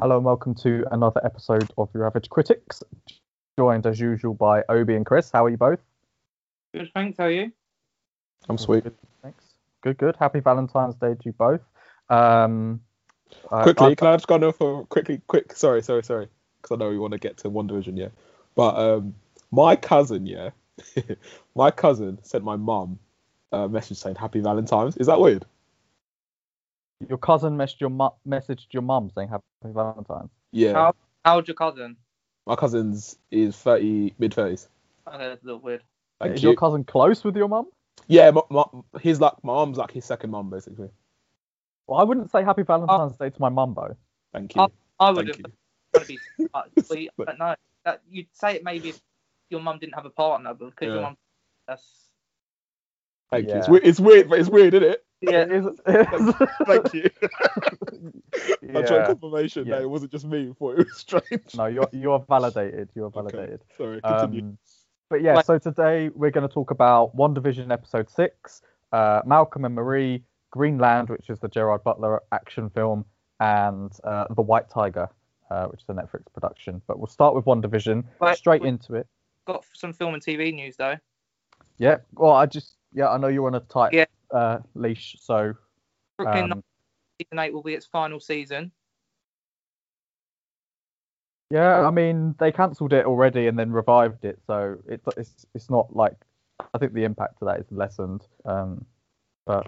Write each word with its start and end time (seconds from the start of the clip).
Hello 0.00 0.16
and 0.16 0.24
welcome 0.24 0.54
to 0.54 0.84
another 0.92 1.20
episode 1.24 1.68
of 1.76 1.88
Your 1.92 2.06
Average 2.06 2.28
Critics. 2.30 2.84
Joined 3.58 3.84
as 3.84 3.98
usual 3.98 4.32
by 4.32 4.62
Obi 4.68 4.94
and 4.94 5.04
Chris. 5.04 5.30
How 5.32 5.44
are 5.44 5.50
you 5.50 5.56
both? 5.56 5.80
Good, 6.72 6.90
thanks. 6.94 7.18
How 7.18 7.24
are 7.24 7.30
you? 7.30 7.50
I'm 8.48 8.58
sweet. 8.58 8.84
Good, 8.84 8.94
thanks. 9.22 9.44
Good, 9.80 9.98
good. 9.98 10.16
Happy 10.16 10.38
Valentine's 10.38 10.94
Day 10.94 11.14
to 11.14 11.20
you 11.24 11.32
both. 11.32 11.62
Um, 12.08 12.80
quickly, 13.48 13.88
I- 13.88 13.94
can 13.96 14.06
I 14.06 14.16
just 14.16 14.28
go 14.28 14.36
on 14.36 14.52
for 14.52 14.86
quickly, 14.86 15.20
quick? 15.26 15.56
Sorry, 15.56 15.82
sorry, 15.82 16.04
sorry, 16.04 16.28
because 16.62 16.76
I 16.76 16.78
know 16.78 16.90
we 16.90 16.98
want 16.98 17.12
to 17.12 17.18
get 17.18 17.38
to 17.38 17.50
WandaVision, 17.50 17.98
yeah. 17.98 18.08
But 18.54 18.76
um, 18.76 19.14
my 19.50 19.74
cousin, 19.74 20.26
yeah, 20.26 20.50
my 21.56 21.72
cousin 21.72 22.18
sent 22.22 22.44
my 22.44 22.54
mum 22.56 23.00
a 23.50 23.68
message 23.68 23.98
saying 23.98 24.14
Happy 24.16 24.40
Valentine's. 24.40 24.96
Is 24.96 25.08
that 25.08 25.20
weird? 25.20 25.44
Your 27.06 27.18
cousin 27.18 27.56
messaged 27.56 27.80
your 27.80 27.90
mu- 27.90 28.08
messaged 28.26 28.66
your 28.72 28.82
mum 28.82 29.10
saying 29.14 29.28
Happy 29.28 29.44
Valentine's. 29.64 30.30
Yeah. 30.50 30.72
How 30.72 30.94
how 31.24 31.36
old's 31.36 31.48
your 31.48 31.54
cousin? 31.54 31.96
My 32.46 32.56
cousin's 32.56 33.16
is 33.30 33.56
thirty, 33.56 34.14
mid 34.18 34.34
thirties. 34.34 34.68
Okay, 35.06 35.18
that's 35.28 35.42
a 35.42 35.46
little 35.46 35.60
weird. 35.60 35.82
Thank 36.20 36.34
Is 36.34 36.42
you. 36.42 36.50
your 36.50 36.56
cousin 36.56 36.84
close 36.84 37.22
with 37.22 37.36
your 37.36 37.48
mum? 37.48 37.66
Yeah, 38.08 38.30
my, 38.30 38.42
my, 38.50 38.64
he's 39.00 39.20
like 39.20 39.32
my 39.42 39.54
mum's 39.54 39.76
like 39.76 39.92
his 39.92 40.04
second 40.04 40.30
mum, 40.30 40.50
basically. 40.50 40.88
Well, 41.86 42.00
I 42.00 42.04
wouldn't 42.04 42.30
say 42.30 42.42
Happy 42.42 42.62
Valentine's 42.62 43.16
Day 43.16 43.30
to 43.30 43.40
my 43.40 43.48
mum 43.48 43.74
though. 43.74 43.96
Thank 44.32 44.56
you. 44.56 44.66
I 44.98 45.10
wouldn't 45.10 45.38
you. 45.38 45.44
want 45.94 46.08
be 46.08 46.18
uh, 46.52 46.62
sweet, 46.84 47.10
but 47.16 47.38
no. 47.38 47.54
That, 47.84 48.02
you'd 48.10 48.26
say 48.32 48.56
it 48.56 48.64
maybe 48.64 48.90
if 48.90 49.00
your 49.50 49.60
mum 49.60 49.78
didn't 49.78 49.94
have 49.94 50.04
a 50.04 50.10
partner, 50.10 50.52
but 50.54 50.70
because 50.70 50.86
Yeah. 50.88 50.94
your 50.94 51.02
mum, 51.02 51.16
that's 51.66 51.84
Thank 53.30 53.48
you. 53.48 53.54
It's 53.56 53.68
weird, 53.68 53.84
it's 53.86 54.00
weird, 54.00 54.28
but 54.30 54.38
it's 54.38 54.48
weird, 54.48 54.74
isn't 54.74 54.88
it? 54.88 55.04
Yeah. 55.20 55.42
It 55.42 55.52
is- 55.52 55.66
it 55.86 56.08
is- 56.20 56.34
Thank 56.66 56.94
you. 56.94 57.10
I 58.74 58.82
tried 58.82 58.90
yeah. 58.90 59.06
confirmation 59.06 59.66
Yeah. 59.66 59.76
that 59.76 59.82
it 59.82 59.90
wasn't 59.90 60.12
just 60.12 60.24
me 60.26 60.46
who 60.46 60.54
thought 60.54 60.78
it 60.78 60.86
was 60.86 60.96
strange. 60.96 61.54
No, 61.56 61.66
you're 61.66 61.88
you're 61.92 62.24
validated. 62.28 62.90
You're 62.94 63.06
Okay, 63.06 63.14
validated. 63.36 63.60
Sorry, 63.76 64.00
continue. 64.00 64.42
Um, 64.42 64.58
but 65.08 65.22
yeah, 65.22 65.34
Like- 65.34 65.44
so 65.46 65.58
today 65.58 66.10
we're 66.10 66.30
going 66.30 66.46
to 66.46 66.52
talk 66.52 66.70
about 66.70 67.16
WandaVision 67.16 67.72
episode 67.72 68.10
six, 68.10 68.62
uh, 68.92 69.22
Malcolm 69.24 69.64
and 69.64 69.74
Marie, 69.74 70.22
Greenland, 70.50 71.08
which 71.08 71.30
is 71.30 71.38
the 71.40 71.48
Gerard 71.48 71.82
Butler 71.82 72.22
action 72.32 72.70
film, 72.70 73.04
and 73.40 73.92
uh, 74.04 74.26
The 74.34 74.42
White 74.42 74.68
Tiger, 74.70 75.08
uh, 75.50 75.66
which 75.66 75.80
is 75.82 75.88
a 75.88 75.92
Netflix 75.94 76.32
production. 76.32 76.80
But 76.86 76.98
we'll 76.98 77.06
start 77.06 77.34
with 77.34 77.44
WandaVision, 77.46 78.04
Right, 78.20 78.36
straight 78.36 78.62
we- 78.62 78.68
into 78.68 78.94
it. 78.94 79.06
Got 79.46 79.64
some 79.72 79.92
film 79.94 80.12
and 80.14 80.22
TV 80.22 80.52
news 80.54 80.76
though. 80.76 80.96
Yeah. 81.78 81.98
Well, 82.14 82.32
I 82.32 82.44
just 82.46 82.76
yeah, 82.92 83.08
I 83.10 83.18
know 83.18 83.28
you're 83.28 83.46
on 83.46 83.54
a 83.54 83.60
tight 83.60 83.92
Yeah. 83.92 84.06
uh, 84.30 84.58
leash, 84.74 85.16
so 85.20 85.54
Brooklyn 86.16 86.52
um, 86.52 86.64
season 87.20 87.38
eight 87.38 87.52
will 87.52 87.62
be 87.62 87.74
its 87.74 87.86
final 87.86 88.20
season. 88.20 88.72
yeah, 91.50 91.86
I 91.86 91.90
mean 91.90 92.34
they 92.38 92.52
cancelled 92.52 92.92
it 92.92 93.06
already 93.06 93.46
and 93.46 93.58
then 93.58 93.72
revived 93.72 94.24
it, 94.24 94.38
so 94.46 94.78
it, 94.86 95.00
it's 95.16 95.46
it's 95.54 95.70
not 95.70 95.94
like 95.94 96.14
I 96.74 96.78
think 96.78 96.92
the 96.92 97.04
impact 97.04 97.40
of 97.40 97.46
that 97.48 97.60
is 97.60 97.66
lessened. 97.70 98.26
Um, 98.44 98.84
but 99.46 99.66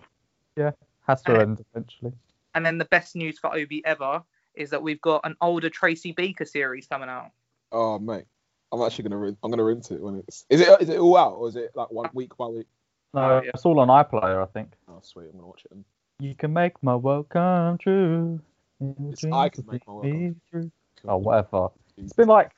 yeah, 0.56 0.72
has 1.06 1.22
to 1.22 1.36
Uh, 1.36 1.40
end 1.40 1.64
eventually. 1.72 2.12
And 2.54 2.66
then 2.66 2.78
the 2.78 2.84
best 2.86 3.14
news 3.16 3.38
for 3.38 3.54
Obi 3.54 3.84
ever 3.86 4.22
is 4.54 4.70
that 4.70 4.82
we've 4.82 5.00
got 5.00 5.20
an 5.24 5.36
older 5.40 5.70
Tracy 5.70 6.12
Beaker 6.12 6.44
series 6.44 6.86
coming 6.86 7.08
out. 7.08 7.30
Oh 7.72 7.98
mate, 7.98 8.24
I'm 8.72 8.82
actually 8.82 9.04
gonna 9.04 9.16
rin- 9.18 9.36
I'm 9.42 9.50
gonna 9.50 9.64
rinse 9.64 9.90
it 9.90 10.02
when 10.02 10.16
it's 10.16 10.44
is 10.50 10.60
it 10.60 10.82
is 10.82 10.88
it 10.88 10.98
all 10.98 11.16
out 11.16 11.34
or 11.34 11.48
is 11.48 11.56
it 11.56 11.70
like 11.74 11.90
one 11.90 12.10
week 12.12 12.36
by 12.36 12.46
week? 12.46 12.66
No, 13.12 13.40
yeah. 13.42 13.50
it's 13.52 13.64
all 13.64 13.80
on 13.80 13.88
iPlayer, 13.88 14.42
I 14.42 14.46
think. 14.46 14.72
Oh 14.88 15.00
sweet, 15.02 15.26
I'm 15.26 15.32
gonna 15.32 15.46
watch 15.46 15.64
it. 15.64 15.70
Then. 15.70 15.84
You 16.20 16.34
can 16.34 16.52
make 16.52 16.82
my 16.82 16.96
world 16.96 17.28
come 17.30 17.78
true. 17.78 18.40
It's 18.80 19.24
I 19.24 19.48
Can 19.48 19.64
Make 19.70 19.86
My 19.86 19.92
World 19.92 20.36
Come. 20.52 20.72
Oh, 21.06 21.16
whatever. 21.18 21.68
It's 21.98 22.12
been 22.14 22.28
like 22.28 22.52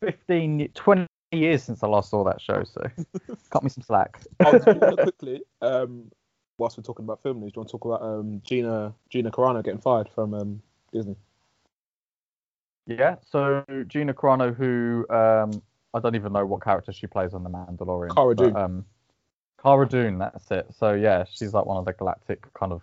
15, 0.00 0.70
20 0.74 1.06
years 1.32 1.62
since 1.62 1.82
I 1.82 1.86
last 1.86 2.10
saw 2.10 2.24
that 2.24 2.40
show, 2.40 2.64
so 2.64 2.82
cut 3.50 3.62
me 3.62 3.70
some 3.70 3.82
slack. 3.82 4.20
oh, 4.44 4.58
do 4.58 4.72
you 4.72 4.78
wanna 4.78 5.02
quickly, 5.02 5.42
um, 5.62 6.10
whilst 6.58 6.76
we're 6.76 6.82
talking 6.82 7.04
about 7.04 7.22
film 7.22 7.40
news, 7.40 7.52
do 7.52 7.58
you 7.58 7.60
want 7.60 7.68
to 7.68 7.72
talk 7.72 7.84
about 7.84 8.02
um 8.02 8.40
Gina 8.44 8.94
Gina 9.10 9.30
Carano 9.30 9.62
getting 9.62 9.80
fired 9.80 10.08
from 10.14 10.34
um 10.34 10.62
Disney? 10.92 11.16
Yeah, 12.86 13.16
so 13.30 13.64
Gina 13.86 14.14
Carano, 14.14 14.54
who 14.54 15.06
um, 15.10 15.62
I 15.92 16.00
don't 16.00 16.14
even 16.14 16.32
know 16.32 16.46
what 16.46 16.62
character 16.62 16.92
she 16.92 17.06
plays 17.06 17.34
on 17.34 17.44
The 17.44 17.50
Mandalorian. 17.50 18.14
Cara 18.14 18.34
but, 18.34 18.54
Dune. 18.54 18.84
Cara 19.62 19.88
Dune, 19.88 20.18
that's 20.18 20.50
it. 20.50 20.66
So 20.78 20.92
yeah, 20.94 21.24
she's 21.30 21.52
like 21.52 21.66
one 21.66 21.76
of 21.76 21.84
the 21.84 21.92
galactic 21.92 22.52
kind 22.54 22.72
of, 22.72 22.82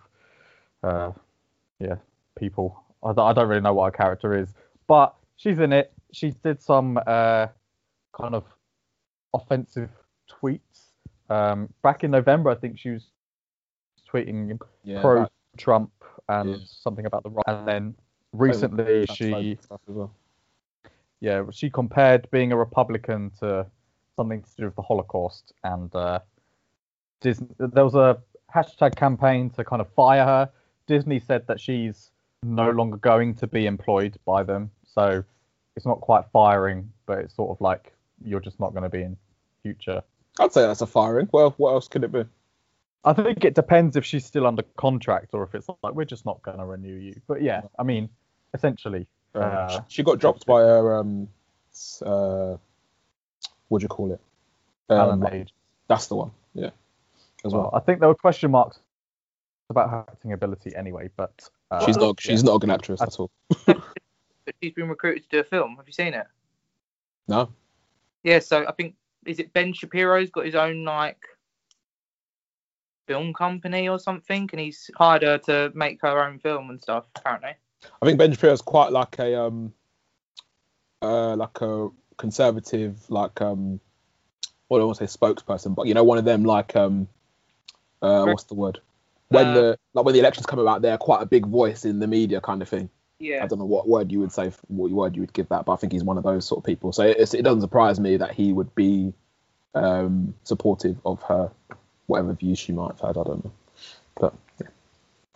uh, 0.82 1.12
yeah, 1.80 1.96
people. 2.38 2.82
I, 3.02 3.12
don't- 3.12 3.26
I 3.28 3.32
don't 3.32 3.48
really 3.48 3.60
know 3.62 3.74
what 3.74 3.86
her 3.94 3.96
character 3.96 4.36
is, 4.36 4.52
but 4.86 5.14
she's 5.36 5.58
in 5.58 5.72
it. 5.72 5.92
She 6.12 6.30
did 6.42 6.62
some 6.62 6.98
uh, 7.06 7.46
kind 8.18 8.34
of 8.34 8.44
offensive 9.34 9.90
tweets 10.30 10.92
um, 11.30 11.68
back 11.82 12.04
in 12.04 12.10
November. 12.10 12.50
I 12.50 12.54
think 12.54 12.78
she 12.78 12.90
was 12.90 13.06
tweeting 14.10 14.58
Yeah. 14.84 15.00
pro 15.00 15.26
Trump 15.56 15.90
and 16.28 16.50
Yeah. 16.50 16.56
something 16.64 17.06
about 17.06 17.22
the 17.22 17.30
right. 17.30 17.44
And 17.46 17.66
then 17.68 17.94
recently 18.32 19.06
she 19.06 19.58
well. 19.86 20.12
yeah, 21.20 21.42
she 21.50 21.70
compared 21.70 22.30
being 22.30 22.52
a 22.52 22.56
Republican 22.56 23.30
to 23.40 23.66
something 24.16 24.42
to 24.42 24.50
do 24.56 24.64
with 24.66 24.76
the 24.76 24.82
Holocaust, 24.82 25.52
and 25.64 25.94
uh, 25.94 26.20
Disney. 27.20 27.48
There 27.58 27.84
was 27.84 27.94
a 27.94 28.18
hashtag 28.54 28.96
campaign 28.96 29.50
to 29.50 29.64
kind 29.64 29.80
of 29.80 29.88
fire 29.90 30.24
her. 30.24 30.50
Disney 30.86 31.20
said 31.20 31.46
that 31.48 31.60
she's 31.60 32.10
no 32.42 32.70
longer 32.70 32.96
going 32.96 33.34
to 33.36 33.46
be 33.46 33.66
employed 33.66 34.18
by 34.24 34.42
them, 34.42 34.70
so 34.86 35.24
it's 35.74 35.86
not 35.86 36.00
quite 36.00 36.24
firing, 36.32 36.92
but 37.06 37.18
it's 37.18 37.34
sort 37.34 37.50
of 37.50 37.60
like 37.60 37.92
you're 38.24 38.40
just 38.40 38.60
not 38.60 38.72
going 38.72 38.84
to 38.84 38.88
be 38.88 39.02
in 39.02 39.16
future. 39.62 40.02
I'd 40.38 40.52
say 40.52 40.62
that's 40.62 40.80
a 40.82 40.86
firing. 40.86 41.28
Well, 41.32 41.54
what 41.56 41.72
else 41.72 41.88
could 41.88 42.04
it 42.04 42.12
be? 42.12 42.24
I 43.04 43.12
think 43.12 43.44
it 43.44 43.54
depends 43.54 43.96
if 43.96 44.04
she's 44.04 44.24
still 44.26 44.46
under 44.46 44.62
contract 44.76 45.30
or 45.32 45.44
if 45.44 45.54
it's 45.54 45.68
like 45.82 45.94
we're 45.94 46.04
just 46.04 46.26
not 46.26 46.42
going 46.42 46.58
to 46.58 46.64
renew 46.64 46.94
you. 46.94 47.20
But 47.26 47.40
yeah, 47.42 47.62
I 47.78 47.82
mean, 47.84 48.08
essentially, 48.52 49.06
uh, 49.34 49.80
she 49.88 50.02
got 50.02 50.18
dropped 50.18 50.44
by 50.46 50.60
her 50.60 50.96
um 50.96 51.28
uh 52.04 52.56
what 53.68 53.80
do 53.80 53.84
you 53.84 53.88
call 53.88 54.12
it? 54.12 54.20
Alan 54.88 55.22
Um, 55.22 55.30
Page. 55.30 55.52
that's 55.88 56.06
the 56.06 56.16
one. 56.16 56.30
Yeah. 56.54 56.70
As 57.46 57.52
Well, 57.52 57.62
well. 57.62 57.70
I 57.74 57.80
think 57.80 58.00
there 58.00 58.08
were 58.08 58.14
question 58.14 58.50
marks 58.50 58.78
about 59.70 59.90
her 59.90 60.04
acting 60.08 60.32
ability 60.32 60.74
anyway, 60.76 61.10
but 61.16 61.48
uh, 61.70 61.84
She's 61.84 61.96
not 61.96 62.20
she's 62.20 62.42
yeah. 62.42 62.46
not 62.50 62.56
a 62.56 62.58
good 62.60 62.70
actress 62.70 63.00
at 63.00 63.18
all. 63.18 63.30
But 63.66 63.80
she's 64.62 64.72
been 64.72 64.88
recruited 64.88 65.22
to 65.24 65.28
do 65.28 65.40
a 65.40 65.44
film. 65.44 65.76
Have 65.76 65.86
you 65.86 65.92
seen 65.92 66.14
it? 66.14 66.26
No. 67.28 67.50
Yeah, 68.22 68.38
so 68.40 68.66
I 68.66 68.72
think 68.72 68.94
is 69.24 69.38
it 69.38 69.52
Ben 69.52 69.72
Shapiro's 69.72 70.30
got 70.30 70.44
his 70.44 70.54
own 70.54 70.84
like 70.84 71.18
film 73.06 73.32
company 73.32 73.88
or 73.88 73.98
something, 73.98 74.48
and 74.52 74.60
he's 74.60 74.90
hired 74.96 75.22
her 75.22 75.38
to 75.38 75.72
make 75.74 76.00
her 76.02 76.24
own 76.24 76.38
film 76.38 76.70
and 76.70 76.80
stuff. 76.80 77.06
Apparently, 77.16 77.52
I 78.02 78.06
think 78.06 78.18
Ben 78.18 78.32
Shapiro's 78.32 78.62
quite 78.62 78.92
like 78.92 79.18
a 79.18 79.40
um 79.40 79.72
uh 81.02 81.36
like 81.36 81.60
a 81.60 81.88
conservative 82.16 82.98
like 83.10 83.40
um 83.40 83.80
what 84.68 84.78
do 84.78 84.82
I 84.82 84.86
want 84.86 84.98
to 84.98 85.06
say 85.06 85.18
spokesperson, 85.18 85.74
but 85.74 85.86
you 85.86 85.94
know 85.94 86.04
one 86.04 86.18
of 86.18 86.24
them 86.24 86.44
like 86.44 86.74
um 86.76 87.08
uh 88.06 88.24
what's 88.26 88.44
the 88.44 88.54
word 88.54 88.78
when 89.28 89.46
Uh, 89.46 89.54
the 89.54 89.78
like 89.94 90.04
when 90.04 90.14
the 90.14 90.20
elections 90.20 90.46
come 90.46 90.58
about 90.58 90.82
they're 90.82 90.98
quite 90.98 91.22
a 91.22 91.26
big 91.26 91.46
voice 91.46 91.84
in 91.84 91.98
the 91.98 92.06
media 92.06 92.40
kind 92.40 92.62
of 92.62 92.68
thing. 92.68 92.88
yeah. 93.18 93.42
I 93.42 93.46
don't 93.46 93.58
know 93.58 93.64
what 93.64 93.88
word 93.88 94.12
you 94.12 94.20
would 94.20 94.32
say 94.32 94.52
what 94.68 94.90
word 94.90 95.16
you 95.16 95.22
would 95.22 95.32
give 95.32 95.48
that, 95.48 95.64
but 95.64 95.72
I 95.72 95.76
think 95.76 95.92
he's 95.92 96.04
one 96.04 96.18
of 96.18 96.24
those 96.24 96.46
sort 96.46 96.58
of 96.58 96.64
people. 96.64 96.92
So 96.92 97.02
it, 97.02 97.34
it 97.34 97.42
doesn't 97.42 97.62
surprise 97.62 97.98
me 97.98 98.16
that 98.18 98.32
he 98.32 98.52
would 98.52 98.74
be 98.74 99.12
um 99.74 100.34
supportive 100.44 100.96
of 101.04 101.22
her 101.22 101.50
whatever 102.06 102.34
views 102.34 102.58
she 102.58 102.72
might 102.72 102.92
have 102.92 103.00
had. 103.00 103.18
I 103.18 103.24
don't 103.24 103.44
know, 103.44 103.52
but 104.20 104.34
yeah. 104.60 104.68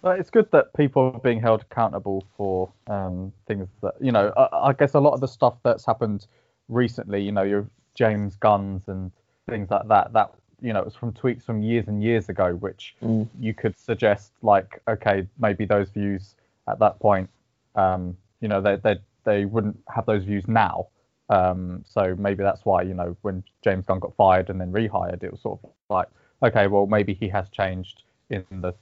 but 0.02 0.20
it's 0.20 0.30
good 0.30 0.50
that 0.52 0.72
people 0.74 1.12
are 1.14 1.20
being 1.20 1.40
held 1.40 1.62
accountable 1.62 2.24
for 2.36 2.70
um, 2.86 3.32
things 3.46 3.68
that 3.82 3.94
you 4.00 4.12
know. 4.12 4.32
I, 4.36 4.68
I 4.68 4.72
guess 4.72 4.94
a 4.94 5.00
lot 5.00 5.14
of 5.14 5.20
the 5.20 5.28
stuff 5.28 5.54
that's 5.64 5.84
happened 5.84 6.26
recently, 6.68 7.22
you 7.22 7.32
know, 7.32 7.42
your 7.42 7.68
James 7.96 8.36
Gunns 8.36 8.82
and 8.86 9.10
things 9.48 9.68
like 9.70 9.88
that. 9.88 10.12
That 10.12 10.32
you 10.62 10.72
know, 10.72 10.80
it 10.80 10.84
was 10.84 10.94
from 10.94 11.12
tweets 11.12 11.42
from 11.44 11.62
years 11.62 11.88
and 11.88 12.02
years 12.02 12.28
ago, 12.28 12.54
which 12.54 12.94
Mm. 13.02 13.28
you 13.38 13.54
could 13.54 13.78
suggest 13.78 14.32
like, 14.42 14.80
okay, 14.88 15.26
maybe 15.38 15.64
those 15.64 15.88
views 15.90 16.34
at 16.68 16.78
that 16.78 16.98
point, 16.98 17.28
um, 17.76 18.16
you 18.40 18.48
know, 18.48 18.60
they 18.60 18.76
they 18.76 18.98
they 19.24 19.44
wouldn't 19.44 19.78
have 19.88 20.06
those 20.06 20.24
views 20.24 20.46
now. 20.48 20.86
Um, 21.28 21.84
so 21.86 22.16
maybe 22.18 22.42
that's 22.42 22.64
why 22.64 22.82
you 22.82 22.94
know 22.94 23.16
when 23.22 23.44
James 23.62 23.86
Gunn 23.86 23.98
got 24.00 24.14
fired 24.16 24.50
and 24.50 24.60
then 24.60 24.72
rehired, 24.72 25.22
it 25.22 25.30
was 25.30 25.40
sort 25.40 25.60
of 25.62 25.70
like, 25.88 26.08
okay, 26.42 26.66
well 26.66 26.86
maybe 26.86 27.14
he 27.14 27.28
has 27.28 27.48
changed 27.50 28.02
in 28.30 28.44
the 28.50 28.72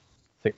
six 0.43 0.57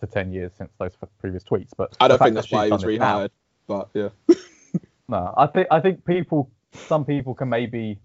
to 0.00 0.06
ten 0.06 0.32
years 0.32 0.52
since 0.58 0.70
those 0.78 0.92
previous 1.20 1.44
tweets. 1.44 1.70
But 1.76 1.96
I 2.00 2.08
don't 2.08 2.18
think 2.18 2.34
that 2.34 2.42
that's 2.42 2.52
why 2.52 2.66
he 2.66 2.72
was 2.72 2.84
it 2.84 2.98
now- 2.98 3.20
rehired. 3.20 3.30
But 3.66 3.88
yeah, 3.94 4.08
no, 5.08 5.32
I 5.36 5.46
think 5.46 5.68
I 5.70 5.80
think 5.80 6.04
people, 6.04 6.50
some 6.72 7.04
people 7.04 7.34
can 7.34 7.48
maybe 7.48 7.98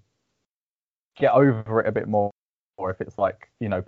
get 1.18 1.32
over 1.34 1.82
it 1.82 1.88
a 1.88 1.92
bit 1.92 2.08
more, 2.08 2.32
or 2.78 2.90
if 2.92 3.02
it's 3.02 3.18
like 3.18 3.50
you 3.60 3.70
know 3.70 3.82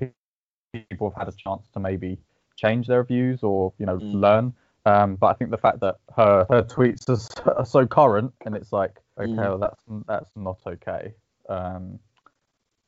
people 0.74 1.10
have 1.10 1.18
had 1.18 1.28
a 1.34 1.36
chance 1.38 1.68
to 1.74 1.80
maybe 1.80 2.18
change 2.58 2.88
their 2.88 3.04
views 3.04 3.42
or 3.44 3.74
you 3.80 3.86
know 3.86 3.98
Mm. 4.00 4.14
learn. 4.14 4.54
Um, 4.86 5.16
but 5.16 5.28
I 5.28 5.34
think 5.34 5.52
the 5.52 5.58
fact 5.58 5.80
that 5.82 5.98
her 6.16 6.46
her 6.50 6.64
tweets 6.64 7.08
are, 7.10 7.54
are 7.60 7.66
so 7.66 7.86
current, 7.86 8.34
and 8.46 8.56
it's 8.56 8.72
like, 8.74 9.00
okay, 9.18 9.32
Mm. 9.32 9.38
well, 9.38 9.58
that's 9.58 9.82
that's 10.08 10.36
not 10.36 10.60
okay. 10.66 11.14
Um, 11.48 12.00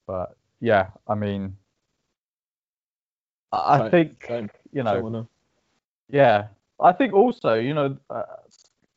but 0.08 0.36
yeah, 0.60 0.90
I 1.08 1.16
mean, 1.16 1.56
I 3.52 3.58
I 3.58 3.78
Same- 3.80 3.92
think 3.92 4.26
same. 4.28 4.50
you 4.72 4.84
know, 4.84 5.02
wanna- 5.02 5.28
yeah, 6.10 6.48
I 6.80 6.92
think 6.92 7.14
also, 7.14 7.54
you 7.56 7.74
know, 7.74 7.98
uh, 8.10 8.24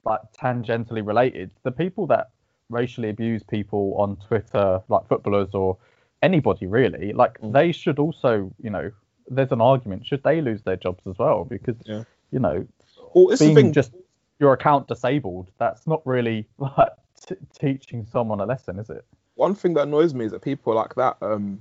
like 0.05 0.21
tangentially 0.33 1.07
related, 1.07 1.50
the 1.62 1.71
people 1.73 2.07
that 2.09 2.31
racially 2.71 3.09
abuse 3.11 3.43
people 3.43 3.95
on 3.99 4.17
Twitter, 4.17 4.83
like 4.89 5.07
footballers 5.09 5.55
or 5.55 5.77
anybody 6.22 6.66
really, 6.66 7.12
like 7.12 7.40
Mm. 7.40 7.52
they 7.52 7.72
should 7.72 7.99
also, 7.99 8.52
you 8.61 8.70
know, 8.70 8.90
there's 9.28 9.52
an 9.52 9.61
argument 9.61 10.05
should 10.06 10.22
they 10.22 10.40
lose 10.40 10.62
their 10.62 10.76
jobs 10.76 11.02
as 11.06 11.19
well 11.19 11.44
because 11.44 11.76
Yeah. 11.87 12.05
you 12.31 12.38
know 12.38 12.66
Well, 13.14 13.34
being 13.38 13.55
thing. 13.55 13.72
just 13.72 13.93
your 14.38 14.52
account 14.52 14.87
disabled 14.87 15.50
that's 15.58 15.87
not 15.87 16.06
really 16.06 16.46
like 16.58 16.93
t- 17.26 17.37
teaching 17.58 18.05
someone 18.05 18.40
a 18.40 18.44
lesson 18.44 18.78
is 18.78 18.90
it 18.90 19.02
one 19.37 19.55
thing 19.55 19.72
that 19.75 19.84
annoys 19.84 20.12
me 20.14 20.26
is 20.26 20.32
that 20.32 20.43
people 20.43 20.75
like 20.75 20.94
that, 20.96 21.16
um, 21.22 21.61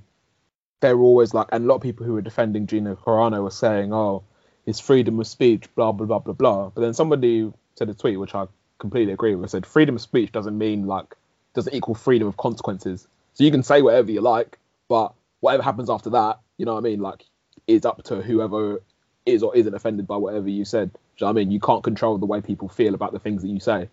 they're 0.80 0.98
always 0.98 1.34
like, 1.34 1.48
and 1.50 1.64
a 1.64 1.66
lot 1.66 1.76
of 1.76 1.80
people 1.80 2.06
who 2.06 2.12
were 2.12 2.20
defending 2.22 2.66
Gina 2.68 2.94
Carano 2.94 3.42
were 3.42 3.50
saying, 3.50 3.92
oh, 3.92 4.22
it's 4.66 4.78
freedom 4.78 5.18
of 5.18 5.26
speech, 5.26 5.74
blah, 5.74 5.90
blah, 5.90 6.06
blah, 6.06 6.20
blah, 6.20 6.34
blah. 6.34 6.70
But 6.70 6.82
then 6.82 6.94
somebody 6.94 7.52
said 7.74 7.88
a 7.88 7.94
tweet, 7.94 8.20
which 8.20 8.34
I 8.34 8.46
completely 8.78 9.12
agree 9.12 9.34
with, 9.34 9.50
I 9.50 9.52
said 9.52 9.66
freedom 9.66 9.96
of 9.96 10.02
speech 10.02 10.30
doesn't 10.30 10.56
mean 10.56 10.86
like, 10.86 11.16
doesn't 11.54 11.74
equal 11.74 11.94
freedom 11.96 12.28
of 12.28 12.36
consequences. 12.36 13.08
So 13.34 13.44
you 13.44 13.50
can 13.50 13.62
say 13.62 13.82
whatever 13.82 14.10
you 14.10 14.20
like, 14.20 14.58
but 14.88 15.12
whatever 15.40 15.62
happens 15.62 15.90
after 15.90 16.10
that, 16.10 16.40
you 16.56 16.66
know 16.66 16.74
what 16.74 16.80
I 16.80 16.88
mean? 16.88 17.00
Like, 17.00 17.24
is 17.66 17.84
up 17.84 18.02
to 18.04 18.22
whoever 18.22 18.80
is 19.26 19.42
or 19.42 19.54
isn't 19.56 19.74
offended 19.74 20.06
by 20.06 20.16
whatever 20.16 20.48
you 20.48 20.64
said. 20.64 20.92
Do 20.92 20.98
you 20.98 21.24
know 21.24 21.26
what 21.28 21.30
I 21.30 21.44
mean? 21.44 21.50
You 21.50 21.60
can't 21.60 21.82
control 21.82 22.18
the 22.18 22.26
way 22.26 22.40
people 22.40 22.68
feel 22.68 22.94
about 22.94 23.12
the 23.12 23.18
things 23.18 23.42
that 23.42 23.48
you 23.48 23.60
say. 23.60 23.88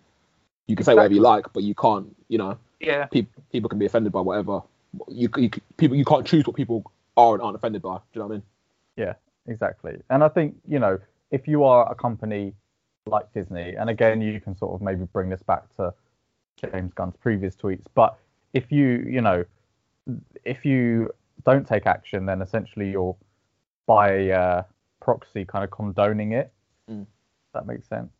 You 0.66 0.76
can 0.76 0.84
say 0.84 0.94
whatever 0.94 1.14
you 1.14 1.20
like, 1.22 1.52
but 1.52 1.62
you 1.62 1.74
can't, 1.74 2.14
you 2.28 2.38
know, 2.38 2.56
Yeah. 2.80 3.06
people 3.06 3.42
people 3.50 3.68
can 3.68 3.78
be 3.78 3.86
offended 3.86 4.12
by 4.12 4.20
whatever. 4.20 4.62
You, 5.08 5.28
you 5.36 5.50
people 5.76 5.96
you 5.96 6.04
can't 6.04 6.26
choose 6.26 6.46
what 6.46 6.54
people 6.54 6.90
are 7.16 7.34
and 7.34 7.42
aren't 7.42 7.56
offended 7.56 7.82
by. 7.82 7.96
Do 7.96 8.02
you 8.14 8.18
know 8.20 8.26
what 8.26 8.34
I 8.34 8.36
mean? 8.36 8.42
Yeah, 8.96 9.14
exactly 9.48 9.96
and 10.08 10.22
i 10.22 10.28
think 10.28 10.54
you 10.68 10.78
know 10.78 10.96
if 11.32 11.48
you 11.48 11.64
are 11.64 11.90
a 11.90 11.96
company 11.96 12.52
like 13.06 13.26
disney 13.32 13.74
and 13.74 13.90
again 13.90 14.20
you 14.20 14.40
can 14.40 14.56
sort 14.56 14.72
of 14.72 14.80
maybe 14.80 15.04
bring 15.12 15.28
this 15.28 15.42
back 15.42 15.64
to 15.76 15.92
james 16.56 16.92
gunn's 16.94 17.16
previous 17.16 17.56
tweets 17.56 17.86
but 17.94 18.16
if 18.52 18.70
you 18.70 19.04
you 19.08 19.20
know 19.20 19.44
if 20.44 20.64
you 20.64 21.10
don't 21.44 21.66
take 21.66 21.86
action 21.86 22.26
then 22.26 22.42
essentially 22.42 22.90
you're 22.90 23.16
by 23.86 24.30
uh, 24.30 24.62
proxy 25.00 25.44
kind 25.44 25.64
of 25.64 25.70
condoning 25.70 26.32
it 26.32 26.52
Mm. 26.90 27.06
that 27.54 27.64
makes 27.66 27.86
sense 27.88 28.10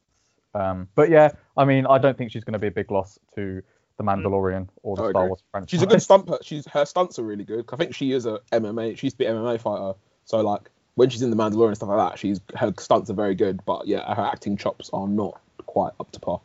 um, 0.55 0.87
but 0.94 1.11
yeah 1.11 1.31
i 1.56 1.64
mean 1.64 1.84
i 1.87 1.99
don't 1.99 2.17
think 2.17 2.31
she's 2.31 2.44
going 2.44 2.52
to 2.52 2.61
be 2.61 2.69
a 2.69 2.70
big 2.70 2.90
loss 2.93 3.19
to 3.34 3.61
the 3.99 4.05
mandalorian 4.05 4.69
or 4.84 4.94
the 4.96 5.02
I 5.02 5.11
star 5.11 5.23
agree. 5.23 5.29
wars 5.31 5.43
franchise 5.50 5.70
She's 5.70 5.82
a 5.82 5.87
good 5.87 6.00
stunt. 6.00 6.26
per- 6.29 6.38
She's 6.43 6.64
her 6.69 6.85
stunts 6.85 7.19
are 7.19 7.25
really 7.25 7.44
good. 7.44 7.64
I 7.73 7.76
think 7.76 7.94
she 7.94 8.12
is 8.12 8.25
a 8.25 8.38
MMA. 8.52 8.96
She 8.96 9.06
used 9.08 9.14
to 9.14 9.19
be 9.19 9.26
an 9.26 9.37
MMA 9.37 9.61
fighter. 9.61 9.94
So 10.25 10.40
like 10.40 10.70
when 10.94 11.11
she's 11.11 11.23
in 11.23 11.31
the 11.31 11.37
Mandalorian 11.37 11.69
and 11.69 11.76
stuff 11.76 11.88
like 11.90 12.11
that, 12.11 12.19
she's 12.19 12.40
her 12.56 12.73
stunts 12.78 13.11
are 13.11 13.14
very 13.14 13.35
good. 13.35 13.61
But 13.67 13.87
yeah, 13.87 14.14
her 14.14 14.23
acting 14.23 14.56
chops 14.56 14.88
are 14.93 15.06
not 15.08 15.40
quite 15.67 15.93
up 16.00 16.11
to 16.12 16.20
par. 16.20 16.40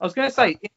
I 0.00 0.04
was 0.04 0.12
going 0.14 0.28
to 0.28 0.34
say, 0.34 0.56
in 0.60 0.68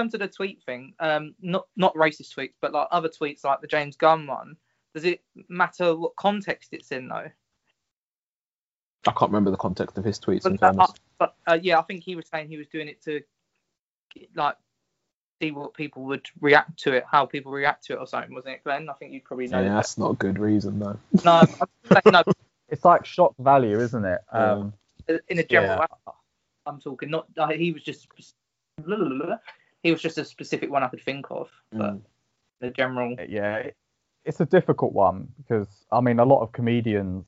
terms 0.00 0.14
of 0.14 0.20
the 0.20 0.28
tweet 0.28 0.62
thing, 0.64 0.94
um, 0.98 1.34
not 1.40 1.66
not 1.76 1.94
racist 1.94 2.34
tweets, 2.34 2.54
but 2.60 2.72
like 2.72 2.88
other 2.90 3.08
tweets 3.08 3.44
like 3.44 3.60
the 3.60 3.66
James 3.66 3.96
Gunn 3.96 4.26
one. 4.26 4.56
Does 4.94 5.04
it 5.04 5.22
matter 5.48 5.94
what 5.96 6.16
context 6.16 6.70
it's 6.72 6.90
in 6.90 7.08
though? 7.08 7.30
I 9.06 9.12
can't 9.12 9.30
remember 9.30 9.50
the 9.50 9.56
context 9.56 9.96
of 9.98 10.04
his 10.04 10.18
tweets. 10.18 10.46
In 10.46 10.56
But, 10.56 10.78
uh, 10.78 10.86
but 11.18 11.34
uh, 11.46 11.58
yeah, 11.62 11.78
I 11.78 11.82
think 11.82 12.02
he 12.02 12.16
was 12.16 12.26
saying 12.28 12.48
he 12.48 12.56
was 12.56 12.66
doing 12.68 12.88
it 12.88 13.02
to 13.04 13.20
like 14.34 14.56
see 15.40 15.52
what 15.52 15.74
people 15.74 16.02
would 16.04 16.26
react 16.40 16.78
to 16.80 16.92
it, 16.92 17.04
how 17.10 17.24
people 17.24 17.52
react 17.52 17.86
to 17.86 17.94
it, 17.94 17.96
or 17.96 18.06
something, 18.06 18.34
wasn't 18.34 18.54
it, 18.54 18.64
Glenn? 18.64 18.88
I 18.88 18.92
think 18.94 19.12
you'd 19.12 19.24
probably 19.24 19.46
know. 19.48 19.58
yeah, 19.58 19.68
that. 19.68 19.74
that's 19.74 19.98
not 19.98 20.10
a 20.10 20.14
good 20.14 20.38
reason 20.38 20.78
though. 20.78 20.98
No, 21.24 21.42
saying, 21.84 22.02
no, 22.06 22.22
it's 22.68 22.84
like 22.84 23.04
shock 23.06 23.34
value 23.38 23.80
isn't 23.80 24.04
it 24.04 24.20
um, 24.32 24.72
in 25.28 25.38
a 25.38 25.44
general 25.44 25.76
Yeah. 25.76 25.80
way, 25.80 26.12
I'm 26.66 26.80
talking. 26.80 27.10
Not 27.10 27.26
uh, 27.38 27.48
he 27.48 27.72
was 27.72 27.82
just 27.82 28.06
he 29.82 29.90
was 29.90 30.00
just 30.02 30.18
a 30.18 30.24
specific 30.24 30.70
one 30.70 30.82
I 30.82 30.88
could 30.88 31.02
think 31.02 31.26
of, 31.30 31.48
but 31.72 31.94
Mm. 31.94 32.02
the 32.60 32.70
general. 32.70 33.16
yeah, 33.28 33.70
it's 34.24 34.40
a 34.40 34.46
difficult 34.46 34.92
one 34.92 35.28
because 35.38 35.86
I 35.90 36.00
mean 36.00 36.18
a 36.18 36.24
lot 36.24 36.42
of 36.42 36.52
comedians, 36.52 37.26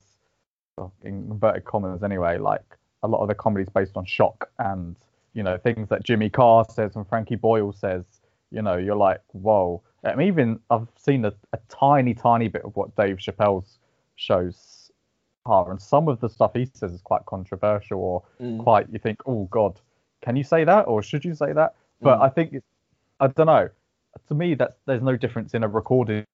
in 1.03 1.27
inverted 1.31 1.65
commas 1.65 2.03
anyway, 2.03 2.37
like 2.37 2.77
a 3.03 3.07
lot 3.07 3.21
of 3.21 3.27
the 3.27 3.35
comedy 3.35 3.63
is 3.63 3.69
based 3.69 3.97
on 3.97 4.05
shock 4.05 4.49
and 4.59 4.95
you 5.33 5.43
know 5.43 5.57
things 5.57 5.89
that 5.89 6.03
Jimmy 6.03 6.29
Carr 6.29 6.65
says 6.69 6.95
and 6.95 7.07
Frankie 7.07 7.35
Boyle 7.35 7.73
says. 7.73 8.05
You 8.51 8.61
know, 8.61 8.77
you're 8.77 8.95
like, 8.95 9.19
whoa. 9.31 9.81
I 10.03 10.13
mean, 10.13 10.27
even 10.27 10.59
I've 10.69 10.87
seen 10.95 11.25
a, 11.25 11.33
a 11.53 11.57
tiny, 11.69 12.13
tiny 12.13 12.49
bit 12.49 12.61
of 12.63 12.75
what 12.75 12.95
Dave 12.95 13.17
Chappelle's 13.17 13.79
shows 14.15 14.91
are, 15.47 15.71
and 15.71 15.81
some 15.81 16.07
of 16.07 16.19
the 16.19 16.29
stuff 16.29 16.51
he 16.53 16.65
says 16.71 16.93
is 16.93 17.01
quite 17.01 17.25
controversial 17.25 17.99
or 17.99 18.23
Mm. 18.39 18.59
quite. 18.61 18.87
You 18.91 18.99
think, 18.99 19.21
oh 19.25 19.45
God, 19.45 19.81
can 20.21 20.35
you 20.35 20.43
say 20.43 20.65
that 20.65 20.83
or 20.83 21.01
should 21.01 21.25
you 21.25 21.33
say 21.33 21.51
that? 21.51 21.73
But 22.03 22.19
Mm. 22.19 22.23
I 22.23 22.29
think 22.29 22.53
it's, 22.53 22.67
I 23.19 23.27
don't 23.27 23.47
know. 23.47 23.69
To 24.27 24.35
me, 24.35 24.53
that 24.55 24.77
there's 24.85 25.01
no 25.01 25.15
difference 25.17 25.53
in 25.53 25.63
a 25.63 25.67
recorded 25.67 26.25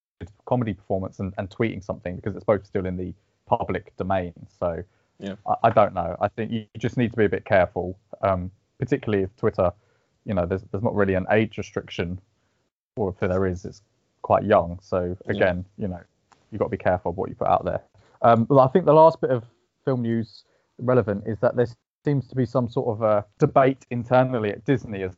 comedy 0.45 0.73
performance 0.73 1.19
and, 1.19 1.33
and 1.37 1.49
tweeting 1.49 1.83
something 1.83 2.15
because 2.15 2.35
it's 2.35 2.43
both 2.43 2.65
still 2.65 2.85
in 2.85 2.97
the 2.97 3.13
public 3.45 3.95
domain. 3.97 4.33
So 4.59 4.83
Yeah. 5.19 5.35
I, 5.47 5.55
I 5.63 5.69
don't 5.69 5.93
know. 5.93 6.15
I 6.19 6.27
think 6.27 6.51
you 6.51 6.65
just 6.77 6.97
need 6.97 7.11
to 7.11 7.17
be 7.17 7.25
a 7.25 7.29
bit 7.29 7.45
careful, 7.45 7.97
um, 8.21 8.51
particularly 8.79 9.23
if 9.23 9.35
Twitter, 9.37 9.71
you 10.25 10.33
know, 10.33 10.45
there's 10.45 10.63
there's 10.71 10.83
not 10.83 10.95
really 10.95 11.13
an 11.13 11.25
age 11.31 11.57
restriction, 11.57 12.19
or 12.97 13.09
if 13.09 13.19
there 13.19 13.45
is, 13.45 13.65
it's 13.65 13.81
quite 14.21 14.43
young. 14.43 14.79
So 14.81 15.15
Yeah. 15.25 15.31
again, 15.35 15.65
you 15.77 15.87
know, 15.87 16.01
you've 16.51 16.59
got 16.59 16.65
to 16.65 16.71
be 16.71 16.77
careful 16.77 17.11
of 17.11 17.17
what 17.17 17.29
you 17.29 17.35
put 17.35 17.47
out 17.47 17.63
there. 17.63 17.81
Um, 18.21 18.45
well, 18.49 18.59
I 18.59 18.67
think 18.67 18.85
the 18.85 18.93
last 18.93 19.21
bit 19.21 19.29
of 19.29 19.45
film 19.85 20.01
news 20.01 20.43
relevant 20.79 21.23
is 21.25 21.39
that 21.39 21.55
there 21.55 21.67
seems 22.05 22.27
to 22.27 22.35
be 22.35 22.45
some 22.45 22.67
sort 22.69 22.87
of 22.89 23.01
a 23.01 23.25
debate 23.39 23.85
internally 23.89 24.49
at 24.51 24.65
Disney 24.65 25.03
as 25.03 25.15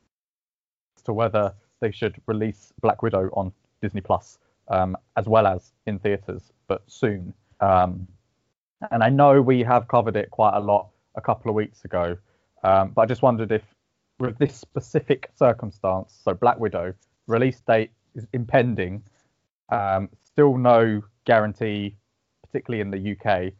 to 1.01 1.13
whether 1.13 1.53
they 1.79 1.91
should 1.91 2.15
release 2.27 2.71
Black 2.81 3.01
Widow 3.01 3.29
on 3.33 3.51
Disney 3.81 4.01
Plus 4.01 4.37
um, 4.71 4.97
as 5.17 5.27
well 5.27 5.45
as 5.45 5.73
in 5.85 5.99
theaters, 5.99 6.51
but 6.67 6.81
soon. 6.87 7.33
Um, 7.59 8.07
and 8.89 9.03
I 9.03 9.09
know 9.09 9.41
we 9.41 9.61
have 9.63 9.87
covered 9.87 10.15
it 10.15 10.31
quite 10.31 10.55
a 10.55 10.59
lot 10.59 10.87
a 11.15 11.21
couple 11.21 11.49
of 11.49 11.55
weeks 11.55 11.85
ago, 11.85 12.17
um, 12.63 12.91
but 12.95 13.01
I 13.01 13.05
just 13.05 13.21
wondered 13.21 13.51
if, 13.51 13.63
with 14.19 14.37
this 14.37 14.55
specific 14.55 15.29
circumstance, 15.35 16.19
so 16.23 16.33
Black 16.33 16.59
Widow 16.59 16.93
release 17.27 17.59
date 17.61 17.91
is 18.15 18.25
impending, 18.33 19.03
um, 19.69 20.09
still 20.23 20.57
no 20.57 21.03
guarantee, 21.25 21.95
particularly 22.43 22.81
in 22.81 22.91
the 22.91 23.11
UK, 23.11 23.53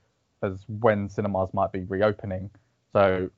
as 0.44 0.64
when 0.68 1.10
cinemas 1.10 1.54
might 1.54 1.72
be 1.72 1.84
reopening. 1.84 2.50
So, 2.94 3.30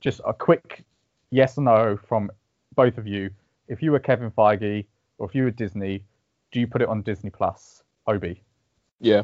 just 0.00 0.20
a 0.26 0.32
quick 0.32 0.84
yes 1.30 1.58
or 1.58 1.62
no 1.62 1.96
from 1.96 2.30
both 2.74 2.98
of 2.98 3.06
you. 3.06 3.30
If 3.72 3.82
you 3.82 3.90
were 3.90 3.98
Kevin 3.98 4.30
Feige 4.30 4.84
or 5.16 5.26
if 5.26 5.34
you 5.34 5.44
were 5.44 5.50
Disney, 5.50 6.04
do 6.52 6.60
you 6.60 6.66
put 6.66 6.82
it 6.82 6.88
on 6.88 7.00
Disney 7.00 7.30
Plus? 7.30 7.82
Obi, 8.06 8.42
Yeah. 9.00 9.22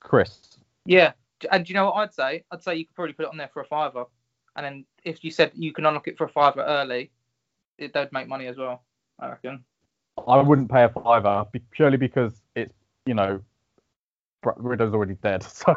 Chris. 0.00 0.58
Yeah, 0.84 1.12
and 1.52 1.64
do 1.64 1.70
you 1.70 1.74
know 1.76 1.84
what 1.84 1.94
I'd 1.94 2.12
say? 2.12 2.42
I'd 2.50 2.62
say 2.64 2.74
you 2.74 2.86
could 2.86 2.96
probably 2.96 3.12
put 3.12 3.22
it 3.26 3.28
on 3.28 3.36
there 3.36 3.50
for 3.52 3.62
a 3.62 3.64
fiver, 3.64 4.06
and 4.56 4.66
then 4.66 4.84
if 5.04 5.22
you 5.22 5.30
said 5.30 5.52
you 5.54 5.72
can 5.72 5.86
unlock 5.86 6.08
it 6.08 6.18
for 6.18 6.24
a 6.24 6.28
fiver 6.28 6.62
early, 6.62 7.12
it 7.78 7.92
they'd 7.94 8.10
make 8.10 8.26
money 8.26 8.48
as 8.48 8.56
well. 8.56 8.82
I 9.20 9.28
reckon. 9.28 9.62
I 10.26 10.42
wouldn't 10.42 10.72
pay 10.72 10.82
a 10.82 10.88
fiver 10.88 11.46
purely 11.70 11.98
because 11.98 12.32
it's 12.56 12.74
you 13.06 13.14
know 13.14 13.40
Bra- 14.42 14.54
Widow's 14.56 14.92
already 14.92 15.14
dead, 15.22 15.42
so 15.44 15.76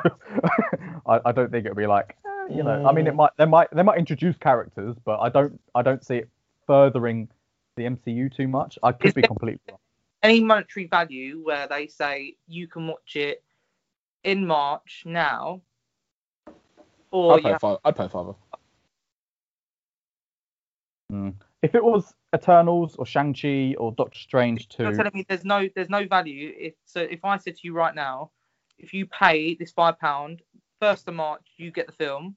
I, 1.06 1.20
I 1.26 1.32
don't 1.32 1.52
think 1.52 1.66
it'd 1.66 1.78
be 1.78 1.86
like 1.86 2.18
eh, 2.26 2.56
you 2.56 2.64
know. 2.64 2.88
I 2.88 2.92
mean, 2.92 3.06
it 3.06 3.14
might 3.14 3.32
they 3.38 3.46
might 3.46 3.70
they 3.72 3.84
might 3.84 4.00
introduce 4.00 4.36
characters, 4.38 4.96
but 5.06 5.20
I 5.20 5.30
don't 5.30 5.60
I 5.76 5.84
don't 5.84 6.04
see 6.04 6.16
it 6.18 6.30
furthering 6.66 7.28
the 7.76 7.84
MCU 7.84 8.36
too 8.36 8.48
much. 8.48 8.78
I 8.84 8.92
could 8.92 9.10
Is 9.10 9.14
be 9.14 9.22
completely 9.22 9.60
wrong. 9.70 9.80
Any 10.24 10.44
monetary 10.44 10.88
value 10.88 11.44
where 11.44 11.68
they 11.68 11.88
say 11.88 12.36
you 12.48 12.68
can 12.68 12.88
watch 12.88 13.16
it 13.16 13.44
in 14.24 14.46
March 14.46 15.04
now, 15.06 15.62
or 17.12 17.36
I'd 17.36 17.44
pay 17.44 17.50
have, 17.52 17.62
five. 17.62 17.78
I'd 17.86 17.96
pay 17.96 18.08
five. 18.08 18.34
Mm. 21.12 21.36
If 21.62 21.76
it 21.76 21.84
was 21.84 22.14
Eternals 22.34 22.96
or 22.96 23.06
Shang 23.06 23.34
Chi 23.34 23.76
or 23.78 23.92
Doctor 23.92 24.20
Strange 24.20 24.68
you're 24.78 24.92
two, 24.92 24.98
telling 24.98 25.12
me 25.14 25.26
there's 25.28 25.46
no 25.46 25.70
there's 25.76 25.90
no 25.90 26.08
value. 26.08 26.54
If 26.58 26.74
so, 26.86 27.02
if 27.02 27.24
I 27.24 27.38
said 27.38 27.56
to 27.56 27.62
you 27.64 27.74
right 27.74 27.94
now, 27.94 28.32
if 28.80 28.94
you 28.94 29.06
pay 29.06 29.56
this 29.56 29.72
five 29.72 30.00
pound 30.00 30.42
first 30.82 31.08
of 31.08 31.14
March, 31.14 31.46
you 31.58 31.72
get 31.72 31.86
the 31.86 31.94
film, 31.94 32.36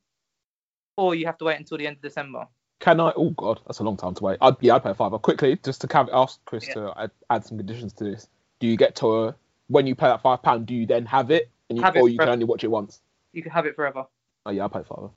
or 0.97 1.14
you 1.14 1.25
have 1.26 1.38
to 1.38 1.45
wait 1.47 1.59
until 1.59 1.78
the 1.78 1.87
end 1.87 1.97
of 1.97 2.02
December. 2.02 2.47
Can 2.80 3.00
I? 3.00 3.12
Oh 3.16 3.30
God, 3.30 3.61
that's 3.66 3.80
a 3.80 3.82
long 3.85 3.97
time 3.97 4.14
to 4.14 4.25
wait. 4.25 4.38
I'd, 4.40 4.54
yeah, 4.61 4.76
I'd 4.76 4.85
pay 4.85 4.90
a 4.90 4.94
fiver. 4.94 5.18
Quickly, 5.18 5.58
just 5.64 5.80
to 5.80 5.88
cav- 5.88 6.11
ask 6.12 6.44
Chris 6.44 6.68
Yeah. 6.68 6.75
to 6.75 6.92
add, 6.97 7.11
add 7.30 7.44
some 7.44 7.56
conditions 7.56 7.92
to 7.94 8.04
this. 8.04 8.28
Do 8.61 8.66
you 8.66 8.76
get 8.76 8.94
to 8.97 9.25
a 9.25 9.35
when 9.68 9.87
you 9.87 9.94
pay 9.94 10.06
that 10.06 10.23
five 10.23 10.42
pound? 10.42 10.66
Do 10.66 10.75
you 10.75 10.87
then 10.87 11.04
have 11.06 11.30
it, 11.30 11.50
and 11.68 11.78
you, 11.78 11.85
Have 11.85 11.97
it 11.97 12.00
or 12.00 12.08
you 12.08 12.18
can 12.18 12.28
only 12.28 12.44
watch 12.44 12.62
it 12.62 12.68
once? 12.68 13.00
You 13.32 13.42
can 13.42 13.50
have 13.52 13.66
it 13.66 13.75
forever. 13.75 14.04
Oh 14.47 14.50
yeah, 14.50 14.64
I 14.64 14.68
pay 14.68 14.82
fiver. 14.82 15.11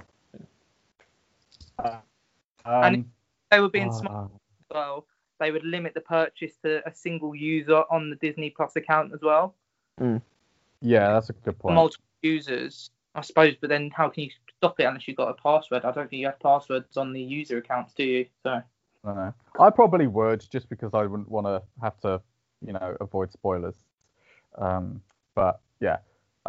Um, 2.66 3.12
They 3.50 3.60
were 3.60 3.70
being 3.70 3.92
smart 3.92 4.32
ah, 4.32 4.36
as 4.36 4.76
well. 4.76 5.06
They 5.40 5.52
would 5.52 5.64
limit 5.64 5.94
the 5.94 6.02
purchase 6.02 6.56
to 6.64 6.88
a 6.88 6.94
single 6.94 7.36
user 7.36 7.84
on 7.90 8.10
the 8.10 8.16
Disney 8.18 8.52
Plus 8.52 8.76
account 8.76 9.14
as 9.14 9.22
well. 9.22 9.56
yeah, 10.00 10.20
that's 11.14 11.30
a 11.30 11.34
good 11.34 11.58
point. 11.60 11.76
multiple 11.76 12.06
users, 12.22 12.92
I 13.16 13.22
suppose. 13.22 13.56
But 13.60 13.70
then, 13.70 13.92
how 13.94 14.10
can 14.10 14.24
you 14.24 14.30
stop 14.58 14.80
it 14.80 14.84
unless 14.84 15.08
you've 15.08 15.18
got 15.18 15.30
a 15.30 15.34
password? 15.42 15.86
I 15.86 15.92
don't 15.92 16.10
think 16.10 16.20
you 16.20 16.28
have 16.28 16.40
passwords 16.40 16.98
on 16.98 17.14
the 17.14 17.22
user 17.22 17.58
accounts, 17.58 17.94
do 17.94 18.04
you? 18.04 18.26
So 18.44 18.50
I 18.50 18.64
don't 19.06 19.16
know. 19.16 19.34
I 19.60 19.70
probably 19.70 20.08
would, 20.08 20.46
just 20.52 20.70
because 20.70 20.94
I 20.94 21.06
wouldn't 21.06 21.30
want 21.30 21.48
to 21.48 21.62
have 21.82 22.00
to, 22.02 22.22
you 22.66 22.74
know, 22.74 22.96
avoid 23.02 23.32
spoilers. 23.32 23.76
Um, 24.58 25.02
but 25.36 25.60
yeah, 25.80 25.98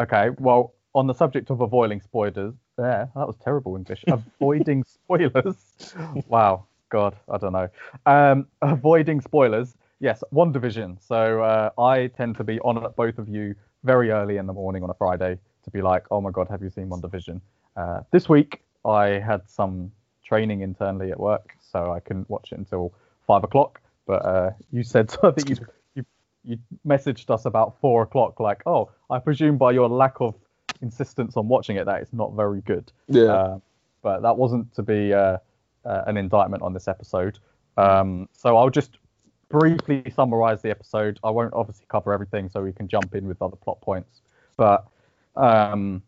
okay. 0.00 0.30
Well, 0.38 0.74
on 0.94 1.06
the 1.06 1.14
subject 1.14 1.50
of 1.50 1.60
avoiding 1.60 2.00
spoilers, 2.00 2.54
there, 2.76 3.10
that 3.14 3.26
was 3.26 3.36
terrible 3.42 3.76
English. 3.76 4.04
avoiding 4.08 4.84
spoilers. 4.84 5.94
wow, 6.28 6.66
God, 6.90 7.16
I 7.28 7.38
don't 7.38 7.52
know. 7.52 7.68
Um, 8.06 8.46
avoiding 8.60 9.20
spoilers. 9.20 9.76
Yes, 10.00 10.22
WandaVision. 10.32 10.98
So 11.00 11.42
uh, 11.42 11.70
I 11.80 12.08
tend 12.08 12.36
to 12.36 12.44
be 12.44 12.58
on 12.60 12.84
at 12.84 12.96
both 12.96 13.18
of 13.18 13.28
you 13.28 13.54
very 13.84 14.10
early 14.10 14.36
in 14.36 14.46
the 14.46 14.52
morning 14.52 14.82
on 14.82 14.90
a 14.90 14.94
Friday 14.94 15.38
to 15.64 15.70
be 15.70 15.82
like, 15.82 16.04
oh 16.10 16.20
my 16.20 16.30
God, 16.30 16.48
have 16.48 16.62
you 16.62 16.70
seen 16.70 16.88
WandaVision? 16.88 17.40
Uh, 17.76 18.00
this 18.10 18.28
week 18.28 18.62
I 18.84 19.06
had 19.06 19.48
some 19.48 19.92
training 20.24 20.60
internally 20.62 21.10
at 21.10 21.20
work, 21.20 21.56
so 21.60 21.92
I 21.92 22.00
couldn't 22.00 22.28
watch 22.28 22.52
it 22.52 22.58
until 22.58 22.92
five 23.26 23.44
o'clock. 23.44 23.80
But 24.06 24.24
uh, 24.24 24.50
you 24.70 24.82
said 24.82 25.10
so 25.22 25.30
that 25.30 25.48
you 25.48 25.56
you 25.94 26.04
you 26.44 26.58
messaged 26.86 27.30
us 27.30 27.44
about 27.44 27.78
four 27.80 28.02
o'clock, 28.02 28.40
like, 28.40 28.62
oh, 28.66 28.90
I 29.10 29.18
presume 29.18 29.58
by 29.58 29.72
your 29.72 29.88
lack 29.88 30.20
of 30.20 30.34
insistence 30.80 31.36
on 31.36 31.48
watching 31.48 31.76
it 31.76 31.86
that 31.86 32.02
it's 32.02 32.12
not 32.12 32.34
very 32.34 32.60
good. 32.62 32.90
Yeah. 33.08 33.22
Uh, 33.24 33.58
but 34.02 34.22
that 34.22 34.36
wasn't 34.36 34.74
to 34.74 34.82
be 34.82 35.14
uh, 35.14 35.38
uh, 35.84 36.02
an 36.06 36.16
indictment 36.16 36.62
on 36.62 36.72
this 36.72 36.88
episode. 36.88 37.38
Um, 37.76 38.28
so 38.32 38.56
I'll 38.56 38.70
just 38.70 38.98
briefly 39.48 40.02
summarize 40.14 40.62
the 40.62 40.70
episode. 40.70 41.20
I 41.22 41.30
won't 41.30 41.54
obviously 41.54 41.86
cover 41.88 42.12
everything, 42.12 42.48
so 42.48 42.62
we 42.62 42.72
can 42.72 42.88
jump 42.88 43.14
in 43.14 43.26
with 43.26 43.40
other 43.40 43.56
plot 43.56 43.80
points. 43.80 44.20
But 44.56 44.86
um, 45.36 46.02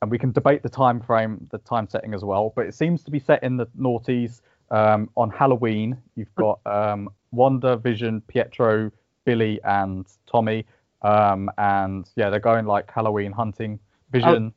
and 0.00 0.10
we 0.10 0.18
can 0.18 0.32
debate 0.32 0.62
the 0.62 0.68
time 0.68 1.00
frame, 1.00 1.46
the 1.50 1.58
time 1.58 1.88
setting 1.88 2.14
as 2.14 2.24
well. 2.24 2.52
But 2.54 2.66
it 2.66 2.74
seems 2.74 3.02
to 3.04 3.10
be 3.10 3.18
set 3.18 3.42
in 3.42 3.56
the 3.56 3.66
noughties. 3.78 4.40
Um, 4.70 5.08
on 5.16 5.30
Halloween, 5.30 5.96
you've 6.14 6.34
got 6.34 6.60
um, 6.66 7.08
Wanda, 7.32 7.76
Vision, 7.76 8.20
Pietro, 8.22 8.90
Billy, 9.24 9.60
and 9.64 10.06
Tommy. 10.30 10.66
Um, 11.02 11.50
and 11.58 12.08
yeah, 12.16 12.30
they're 12.30 12.40
going 12.40 12.66
like 12.66 12.90
Halloween 12.90 13.32
hunting. 13.32 13.78
Vision, 14.10 14.52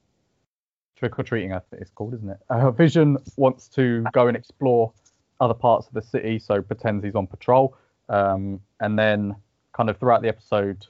trick 1.01 1.17
or 1.17 1.23
treating, 1.23 1.51
I 1.53 1.59
think 1.59 1.81
it's 1.81 1.91
called, 1.91 2.13
isn't 2.13 2.29
it? 2.29 2.39
Uh, 2.49 2.71
Vision 2.71 3.17
wants 3.35 3.67
to 3.69 4.05
go 4.13 4.27
and 4.27 4.37
explore 4.37 4.93
other 5.39 5.53
parts 5.53 5.87
of 5.87 5.93
the 5.93 6.01
city, 6.01 6.39
so 6.39 6.61
pretends 6.61 7.03
he's 7.03 7.15
on 7.15 7.27
patrol. 7.27 7.75
Um, 8.07 8.61
and 8.79 8.97
then, 8.97 9.35
kind 9.73 9.89
of 9.89 9.97
throughout 9.97 10.21
the 10.21 10.27
episode, 10.27 10.85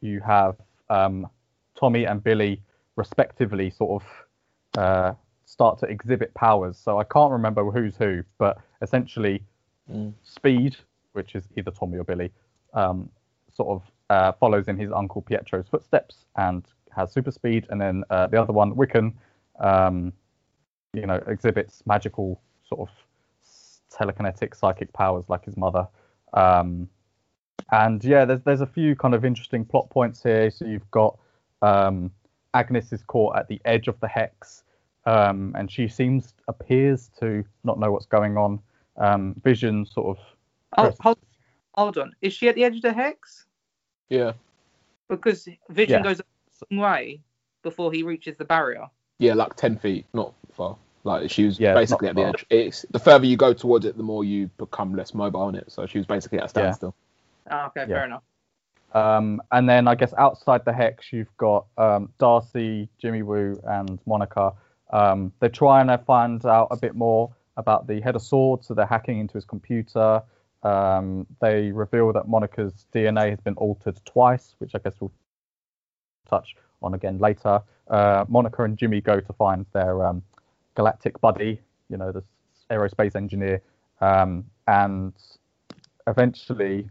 you 0.00 0.20
have 0.20 0.56
um, 0.88 1.28
Tommy 1.78 2.04
and 2.04 2.22
Billy, 2.22 2.62
respectively, 2.96 3.70
sort 3.70 4.02
of 4.02 4.82
uh, 4.82 5.14
start 5.44 5.78
to 5.80 5.86
exhibit 5.86 6.34
powers. 6.34 6.76
So 6.76 6.98
I 6.98 7.04
can't 7.04 7.32
remember 7.32 7.70
who's 7.70 7.96
who, 7.96 8.24
but 8.38 8.58
essentially, 8.82 9.42
Mm. 9.90 10.12
Speed, 10.24 10.76
which 11.12 11.34
is 11.34 11.44
either 11.56 11.70
Tommy 11.70 11.98
or 11.98 12.04
Billy, 12.04 12.32
um, 12.74 13.08
sort 13.52 13.68
of 13.68 13.90
uh, 14.10 14.32
follows 14.32 14.68
in 14.68 14.76
his 14.76 14.90
uncle 14.92 15.22
Pietro's 15.22 15.66
footsteps 15.68 16.24
and 16.36 16.64
has 16.94 17.12
super 17.12 17.30
speed. 17.30 17.66
And 17.70 17.80
then 17.80 18.04
uh, 18.10 18.26
the 18.26 18.40
other 18.40 18.52
one, 18.52 18.74
Wiccan, 18.74 19.14
um, 19.60 20.12
you 20.92 21.06
know, 21.06 21.20
exhibits 21.26 21.82
magical 21.86 22.40
sort 22.68 22.88
of 22.88 22.94
telekinetic 23.92 24.54
psychic 24.56 24.92
powers 24.92 25.24
like 25.28 25.44
his 25.44 25.56
mother. 25.56 25.86
Um, 26.32 26.88
and 27.72 28.02
yeah, 28.04 28.24
there's 28.24 28.42
there's 28.42 28.60
a 28.60 28.66
few 28.66 28.94
kind 28.94 29.14
of 29.14 29.24
interesting 29.24 29.64
plot 29.64 29.90
points 29.90 30.22
here. 30.22 30.50
So 30.50 30.66
you've 30.66 30.90
got 30.90 31.18
um, 31.62 32.10
Agnes 32.56 32.90
is 32.90 33.02
caught 33.02 33.36
at 33.36 33.48
the 33.48 33.60
edge 33.66 33.86
of 33.86 34.00
the 34.00 34.08
hex, 34.08 34.64
um, 35.04 35.54
and 35.58 35.70
she 35.70 35.86
seems 35.88 36.32
appears 36.48 37.10
to 37.20 37.44
not 37.64 37.78
know 37.78 37.92
what's 37.92 38.06
going 38.06 38.38
on. 38.38 38.58
Um, 38.96 39.34
Vision 39.44 39.84
sort 39.84 40.16
of 40.16 40.24
oh, 40.78 40.94
hold, 41.00 41.18
hold 41.74 41.98
on, 41.98 42.12
is 42.22 42.32
she 42.32 42.48
at 42.48 42.54
the 42.54 42.64
edge 42.64 42.76
of 42.76 42.82
the 42.82 42.92
hex? 42.94 43.44
Yeah. 44.08 44.32
Because 45.08 45.46
Vision 45.68 45.98
Yeah. 45.98 46.02
goes 46.02 46.20
a 46.20 46.24
long 46.70 46.80
way 46.80 47.20
before 47.62 47.92
he 47.92 48.02
reaches 48.02 48.36
the 48.38 48.44
barrier. 48.46 48.86
Yeah, 49.18 49.34
like 49.34 49.54
ten 49.54 49.76
feet, 49.76 50.06
not 50.14 50.32
far. 50.52 50.76
Like 51.04 51.30
she 51.30 51.44
was 51.44 51.60
Yeah, 51.60 51.74
basically 51.74 52.08
at 52.08 52.16
the 52.16 52.22
far. 52.22 52.30
edge. 52.30 52.46
It's 52.48 52.86
the 52.90 52.98
further 52.98 53.26
you 53.26 53.36
go 53.36 53.52
towards 53.52 53.84
it, 53.84 53.98
the 53.98 54.02
more 54.02 54.24
you 54.24 54.48
become 54.56 54.94
less 54.94 55.12
mobile 55.12 55.50
in 55.50 55.56
it. 55.56 55.70
So 55.70 55.84
she 55.86 55.98
was 55.98 56.06
basically 56.06 56.38
at 56.38 56.44
a 56.44 56.46
Yeah. 56.46 56.48
standstill. 56.48 56.94
Ah, 57.50 57.66
okay, 57.66 57.82
Yeah. 57.82 57.86
fair 57.96 58.04
enough. 58.06 58.22
Um, 58.96 59.42
and 59.52 59.68
then 59.68 59.88
I 59.88 59.94
guess 59.94 60.14
outside 60.16 60.64
the 60.64 60.72
hex, 60.72 61.12
you've 61.12 61.36
got 61.36 61.66
um, 61.76 62.08
Darcy, 62.18 62.88
Jimmy 62.98 63.22
Woo, 63.22 63.60
and 63.64 63.98
Monica. 64.06 64.54
Um, 64.90 65.32
they're 65.38 65.50
trying 65.50 65.88
to 65.88 65.98
find 65.98 66.44
out 66.46 66.68
a 66.70 66.78
bit 66.78 66.94
more 66.94 67.30
about 67.58 67.86
the 67.86 68.00
head 68.00 68.16
of 68.16 68.22
swords, 68.22 68.66
so 68.66 68.72
they're 68.72 68.86
hacking 68.86 69.18
into 69.18 69.34
his 69.34 69.44
computer. 69.44 70.22
Um, 70.62 71.26
they 71.42 71.72
reveal 71.72 72.10
that 72.14 72.26
Monica's 72.26 72.86
DNA 72.94 73.28
has 73.28 73.40
been 73.40 73.56
altered 73.56 74.00
twice, 74.06 74.54
which 74.60 74.74
I 74.74 74.78
guess 74.78 74.94
we'll 74.98 75.12
touch 76.26 76.56
on 76.82 76.94
again 76.94 77.18
later. 77.18 77.60
Uh, 77.88 78.24
Monica 78.28 78.64
and 78.64 78.78
Jimmy 78.78 79.02
go 79.02 79.20
to 79.20 79.32
find 79.34 79.66
their 79.74 80.06
um, 80.06 80.22
galactic 80.74 81.20
buddy, 81.20 81.60
you 81.90 81.98
know, 81.98 82.12
the 82.12 82.22
aerospace 82.70 83.14
engineer, 83.14 83.60
um, 84.00 84.46
and 84.66 85.12
eventually 86.06 86.88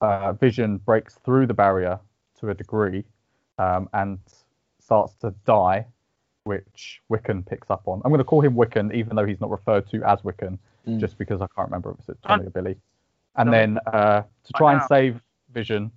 uh, 0.00 0.32
Vision 0.34 0.78
breaks 0.78 1.14
through 1.24 1.46
the 1.46 1.54
barrier 1.54 1.98
to 2.40 2.50
a 2.50 2.54
degree 2.54 3.04
um, 3.58 3.88
and 3.92 4.18
starts 4.78 5.14
to 5.16 5.34
die, 5.44 5.86
which 6.44 7.02
Wiccan 7.10 7.44
picks 7.46 7.70
up 7.70 7.82
on. 7.86 8.00
I'm 8.04 8.10
going 8.10 8.18
to 8.18 8.24
call 8.24 8.40
him 8.40 8.54
Wiccan, 8.54 8.94
even 8.94 9.16
though 9.16 9.26
he's 9.26 9.40
not 9.40 9.50
referred 9.50 9.88
to 9.90 10.02
as 10.04 10.20
Wiccan, 10.22 10.58
Mm. 10.86 10.98
just 11.00 11.18
because 11.18 11.42
I 11.42 11.46
can't 11.54 11.68
remember 11.68 11.94
if 12.00 12.08
it's 12.08 12.20
Tommy 12.22 12.46
or 12.46 12.50
Billy. 12.50 12.76
And 13.36 13.50
No. 13.50 13.52
then 13.52 13.78
uh, 13.92 14.22
to 14.44 14.52
try 14.54 14.72
and 14.72 14.82
save 14.88 15.20
Vision, 15.52 15.90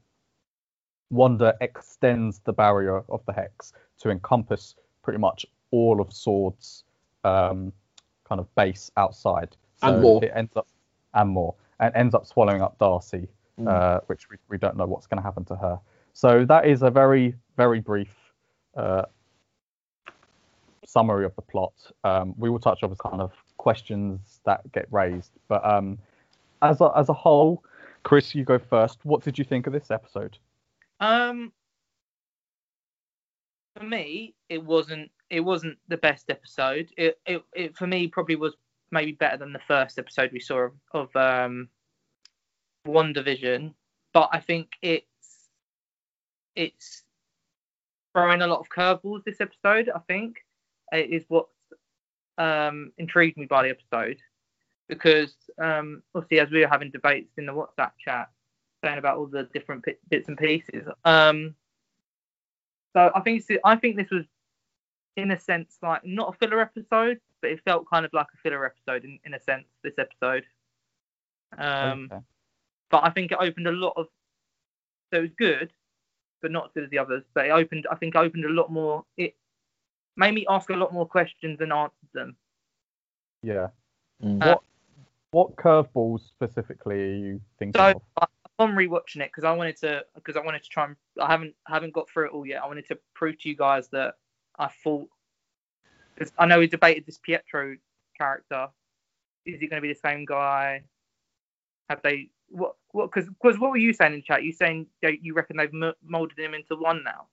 Wanda 1.11 1.55
extends 1.61 2.39
the 2.39 2.51
barrier 2.51 3.03
of 3.07 3.23
the 3.25 3.31
hex 3.31 3.71
to 3.99 4.09
encompass 4.09 4.75
pretty 5.03 5.19
much 5.19 5.45
all 5.71 6.01
of 6.01 6.11
Sword's 6.11 6.83
um, 7.23 7.71
kind 8.25 8.39
of 8.39 8.53
base 8.55 8.91
outside. 8.97 9.55
And 9.81 10.01
more. 10.01 10.23
It 10.23 10.31
ends 10.35 10.55
up 10.57 10.67
and 11.13 11.29
more, 11.29 11.55
and 11.79 11.95
ends 11.95 12.13
up 12.15 12.25
swallowing 12.25 12.61
up 12.61 12.77
Darcy, 12.77 13.27
Mm. 13.61 13.71
uh, 13.71 13.99
which 14.07 14.29
we, 14.29 14.37
we 14.49 14.57
don't 14.57 14.77
know 14.77 14.85
what's 14.85 15.07
going 15.07 15.17
to 15.17 15.23
happen 15.23 15.45
to 15.45 15.55
her. 15.55 15.79
So 16.13 16.45
that 16.45 16.65
is 16.65 16.81
a 16.81 16.89
very 16.89 17.35
very 17.57 17.79
brief 17.79 18.13
uh, 18.75 19.03
summary 20.85 21.25
of 21.25 21.35
the 21.35 21.41
plot. 21.41 21.73
Um, 22.03 22.33
we 22.37 22.49
will 22.49 22.59
touch 22.59 22.83
on 22.83 22.95
kind 22.95 23.21
of 23.21 23.31
questions 23.57 24.41
that 24.45 24.69
get 24.71 24.87
raised, 24.91 25.31
but 25.47 25.63
um, 25.65 25.97
as 26.61 26.81
a, 26.81 26.91
as 26.95 27.09
a 27.09 27.13
whole, 27.13 27.63
Chris, 28.03 28.35
you 28.35 28.43
go 28.43 28.59
first. 28.59 28.99
What 29.03 29.23
did 29.23 29.37
you 29.37 29.45
think 29.45 29.67
of 29.67 29.73
this 29.73 29.91
episode? 29.91 30.37
Um, 30.99 31.51
for 33.75 33.83
me, 33.83 34.35
it 34.49 34.63
wasn't 34.63 35.11
it 35.29 35.39
wasn't 35.41 35.77
the 35.87 35.97
best 35.97 36.29
episode. 36.29 36.89
It 36.97 37.19
it, 37.25 37.43
it 37.53 37.77
for 37.77 37.87
me 37.87 38.07
probably 38.07 38.35
was 38.35 38.55
maybe 38.91 39.13
better 39.13 39.37
than 39.37 39.53
the 39.53 39.61
first 39.67 39.97
episode 39.97 40.31
we 40.33 40.39
saw 40.39 40.67
of, 40.67 40.73
of 40.93 41.15
um 41.15 41.69
WandaVision, 42.87 43.73
but 44.13 44.29
I 44.31 44.39
think 44.39 44.69
it's 44.81 45.05
it's 46.55 47.03
throwing 48.13 48.41
a 48.41 48.47
lot 48.47 48.59
of 48.59 48.69
curveballs 48.69 49.23
this 49.23 49.39
episode. 49.39 49.89
I 49.93 49.99
think 49.99 50.37
it 50.91 51.09
is 51.09 51.25
what 51.27 51.47
um 52.37 52.91
intrigued 52.97 53.37
me 53.37 53.45
by 53.45 53.63
the 53.63 53.69
episode 53.69 54.17
because 54.87 55.35
um 55.61 56.01
obviously 56.15 56.39
as 56.39 56.49
we 56.49 56.61
were 56.61 56.67
having 56.67 56.91
debates 56.91 57.33
in 57.37 57.45
the 57.45 57.53
WhatsApp 57.53 57.91
chat 58.03 58.29
saying 58.83 58.97
about 58.97 59.17
all 59.17 59.27
the 59.27 59.43
different 59.53 59.83
bit- 59.83 59.99
bits 60.09 60.27
and 60.27 60.37
pieces. 60.37 60.87
Um, 61.05 61.55
so 62.93 63.11
I 63.15 63.21
think 63.21 63.43
I 63.63 63.75
think 63.75 63.95
this 63.95 64.09
was, 64.09 64.25
in 65.15 65.31
a 65.31 65.39
sense, 65.39 65.77
like 65.81 66.03
not 66.03 66.33
a 66.33 66.37
filler 66.37 66.59
episode, 66.59 67.19
but 67.41 67.51
it 67.51 67.61
felt 67.63 67.89
kind 67.89 68.05
of 68.05 68.13
like 68.13 68.27
a 68.33 68.37
filler 68.37 68.65
episode 68.65 69.05
in, 69.05 69.19
in 69.25 69.33
a 69.33 69.39
sense. 69.39 69.65
This 69.83 69.93
episode, 69.97 70.45
um, 71.57 72.09
Okay. 72.11 72.23
But 72.91 73.03
I 73.03 73.09
think 73.09 73.31
it 73.31 73.37
opened 73.39 73.67
a 73.67 73.71
lot 73.71 73.93
of. 73.97 74.07
So 75.11 75.19
it 75.19 75.21
was 75.21 75.31
good, 75.37 75.71
but 76.41 76.51
not 76.51 76.65
as 76.65 76.71
good 76.73 76.83
as 76.83 76.89
the 76.89 76.99
others. 76.99 77.23
But 77.33 77.47
it 77.47 77.51
opened, 77.51 77.87
I 77.91 77.95
think, 77.95 78.15
opened 78.15 78.45
a 78.45 78.49
lot 78.49 78.71
more. 78.71 79.03
It 79.17 79.35
made 80.15 80.33
me 80.33 80.45
ask 80.49 80.69
a 80.69 80.75
lot 80.75 80.93
more 80.93 81.05
questions 81.07 81.59
and 81.61 81.73
answered 81.73 82.09
them. 82.13 82.35
Yeah. 83.43 83.67
Mm. 84.23 84.41
Uh, 84.41 84.47
What 84.47 84.63
what 85.31 85.55
curveballs 85.55 86.27
specifically 86.27 87.01
are 87.01 87.15
you 87.15 87.41
thinking 87.57 87.79
So 87.79 88.01
of? 88.17 88.29
I'm 88.59 88.75
rewatching 88.75 89.21
it, 89.21 89.31
because 89.33 89.43
I 89.43 89.53
wanted 89.53 89.77
to, 89.77 90.05
because 90.13 90.35
I 90.37 90.41
wanted 90.41 90.61
to 90.61 90.69
try 90.69 90.85
and, 90.85 90.95
I 91.19 91.27
haven't, 91.31 91.55
haven't 91.65 91.93
got 91.93 92.07
through 92.07 92.27
it 92.27 92.31
all 92.31 92.45
yet. 92.45 92.61
I 92.61 92.67
wanted 92.67 92.87
to 92.89 92.99
prove 93.15 93.39
to 93.39 93.49
you 93.49 93.55
guys 93.55 93.87
that 93.91 94.15
I 94.59 94.67
thought, 94.83 95.07
because 96.13 96.31
I 96.37 96.45
know 96.45 96.59
we 96.59 96.67
debated 96.67 97.05
this 97.07 97.17
Pietro 97.17 97.77
character 98.15 98.67
Is 99.45 99.59
he 99.59 99.67
going 99.67 99.81
to 99.81 99.87
be 99.87 99.93
the 99.93 99.99
same 99.99 100.25
guy? 100.25 100.83
Have 101.89 102.01
they 102.03 102.29
what 102.51 102.75
what? 102.91 103.11
Because 103.11 103.29
because 103.29 103.59
what 103.59 103.71
were 103.71 103.77
you 103.77 103.93
saying 103.93 104.13
in 104.13 104.23
chat? 104.23 104.43
You 104.43 104.51
saying 104.51 104.87
that 105.01 105.23
you 105.23 105.33
reckon 105.33 105.57
they've 105.57 105.73
m- 105.73 105.93
molded 106.03 106.37
him 106.37 106.53
into 106.53 106.75
one 106.75 107.03
now? 107.03 107.27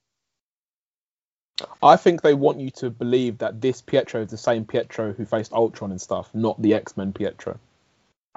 I 1.83 1.97
think 1.97 2.23
they 2.23 2.35
want 2.35 2.61
you 2.61 2.71
to 2.73 2.91
believe 2.91 3.39
that 3.39 3.61
this 3.61 3.83
Pietro 3.83 4.23
is 4.23 4.31
the 4.31 4.37
same 4.37 4.65
Pietro 4.65 5.13
who 5.13 5.25
faced 5.25 5.53
Ultron 5.53 5.91
and 5.91 6.01
stuff, 6.01 6.33
not 6.35 6.61
the 6.63 6.75
X 6.75 6.97
Men 6.97 7.13
Pietro. 7.13 7.59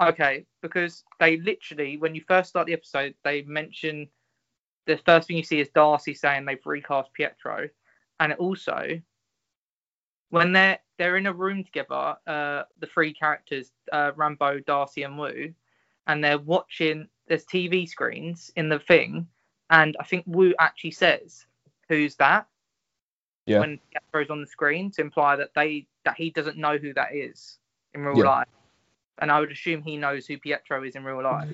Okay, 0.00 0.46
because 0.62 1.04
they 1.20 1.36
literally, 1.38 1.96
when 1.96 2.14
you 2.14 2.22
first 2.26 2.50
start 2.50 2.66
the 2.66 2.72
episode, 2.72 3.14
they 3.22 3.42
mention 3.42 4.08
the 4.86 4.96
first 5.06 5.28
thing 5.28 5.36
you 5.36 5.44
see 5.44 5.60
is 5.60 5.68
Darcy 5.68 6.14
saying 6.14 6.44
they've 6.44 6.58
recast 6.64 7.12
Pietro, 7.12 7.68
and 8.18 8.32
also 8.34 9.00
when 10.30 10.52
they're 10.52 10.78
they're 10.98 11.16
in 11.16 11.26
a 11.26 11.32
room 11.32 11.62
together, 11.62 12.16
uh, 12.26 12.62
the 12.78 12.86
three 12.92 13.12
characters, 13.12 13.70
uh, 13.92 14.12
Rambo, 14.16 14.60
Darcy, 14.60 15.02
and 15.02 15.18
Wu, 15.18 15.52
and 16.06 16.22
they're 16.22 16.38
watching. 16.38 17.08
There's 17.28 17.44
TV 17.46 17.88
screens 17.88 18.50
in 18.56 18.68
the 18.68 18.78
thing, 18.78 19.26
and 19.70 19.96
I 20.00 20.04
think 20.04 20.24
Wu 20.26 20.54
actually 20.58 20.90
says, 20.90 21.46
"Who's 21.88 22.16
that?" 22.16 22.46
Yeah. 23.46 23.60
When 23.60 23.80
Pietro's 23.92 24.30
on 24.30 24.40
the 24.40 24.46
screen 24.46 24.90
to 24.92 25.00
imply 25.00 25.36
that 25.36 25.50
they 25.54 25.86
that 26.04 26.16
he 26.16 26.30
doesn't 26.30 26.56
know 26.56 26.76
who 26.78 26.92
that 26.94 27.14
is 27.14 27.58
in 27.94 28.02
real 28.02 28.18
Yeah. 28.18 28.24
life, 28.24 28.48
and 29.18 29.30
I 29.30 29.40
would 29.40 29.50
assume 29.52 29.82
he 29.82 29.96
knows 29.96 30.26
who 30.26 30.38
Pietro 30.38 30.82
is 30.84 30.94
in 30.96 31.04
real 31.04 31.22
life. 31.22 31.48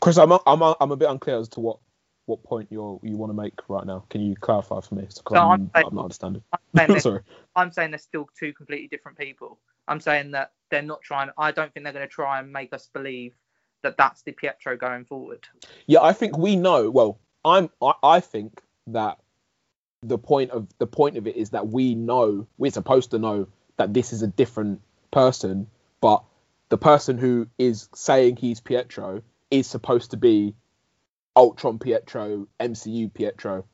Chris, 0.00 0.18
I'm 0.18 0.32
I'm 0.32 0.62
I'm 0.62 0.92
a 0.92 0.96
bit 0.96 1.08
unclear 1.08 1.38
as 1.38 1.48
to 1.50 1.60
what 1.60 1.78
what 2.26 2.42
point 2.42 2.68
you 2.70 3.00
you 3.02 3.16
want 3.16 3.30
to 3.30 3.34
make 3.34 3.54
right 3.68 3.86
now. 3.86 4.04
Can 4.10 4.20
you 4.20 4.36
clarify 4.36 4.80
for 4.80 4.94
me? 4.94 5.06
So 5.08 5.22
I'm, 5.34 5.50
I'm 5.50 5.70
saying- 5.74 5.86
I'm 5.86 5.94
not 5.94 6.02
understanding. 6.04 6.42
I'm 6.52 6.88
saying, 6.88 7.00
Sorry. 7.00 7.20
I'm 7.56 7.72
saying 7.72 7.90
they're 7.90 7.98
still 7.98 8.28
two 8.38 8.52
completely 8.52 8.88
different 8.88 9.16
people. 9.18 9.58
I'm 9.88 10.00
saying 10.00 10.30
that 10.32 10.52
they're 10.70 10.82
not 10.82 11.00
trying. 11.02 11.30
I 11.38 11.50
don't 11.50 11.72
think 11.72 11.84
they're 11.84 11.94
going 11.94 12.06
to 12.06 12.12
try 12.12 12.38
and 12.40 12.52
make 12.52 12.72
us 12.74 12.90
believe 12.92 13.34
that 13.82 13.96
that's 13.96 14.22
the 14.22 14.32
Pietro 14.32 14.76
going 14.76 15.04
forward. 15.04 15.46
Yeah, 15.86 16.00
I 16.02 16.12
think 16.12 16.36
we 16.36 16.56
know. 16.56 16.90
Well, 16.90 17.18
I'm. 17.44 17.70
I, 17.80 17.92
I 18.02 18.20
think 18.20 18.62
that 18.88 19.18
the 20.02 20.18
point 20.18 20.50
of 20.50 20.66
the 20.78 20.86
point 20.86 21.16
of 21.16 21.26
it 21.26 21.36
is 21.36 21.50
that 21.50 21.68
we 21.68 21.94
know 21.94 22.46
we're 22.56 22.70
supposed 22.72 23.10
to 23.12 23.18
know 23.18 23.48
that 23.76 23.94
this 23.94 24.12
is 24.12 24.22
a 24.22 24.26
different 24.26 24.80
person, 25.10 25.68
but 26.00 26.22
the 26.68 26.78
person 26.78 27.18
who 27.18 27.48
is 27.58 27.88
saying 27.94 28.36
he's 28.36 28.60
Pietro 28.60 29.22
is 29.50 29.66
supposed 29.66 30.10
to 30.10 30.16
be 30.16 30.54
Ultron 31.36 31.78
Pietro, 31.78 32.48
MCU 32.60 33.12
Pietro. 33.12 33.64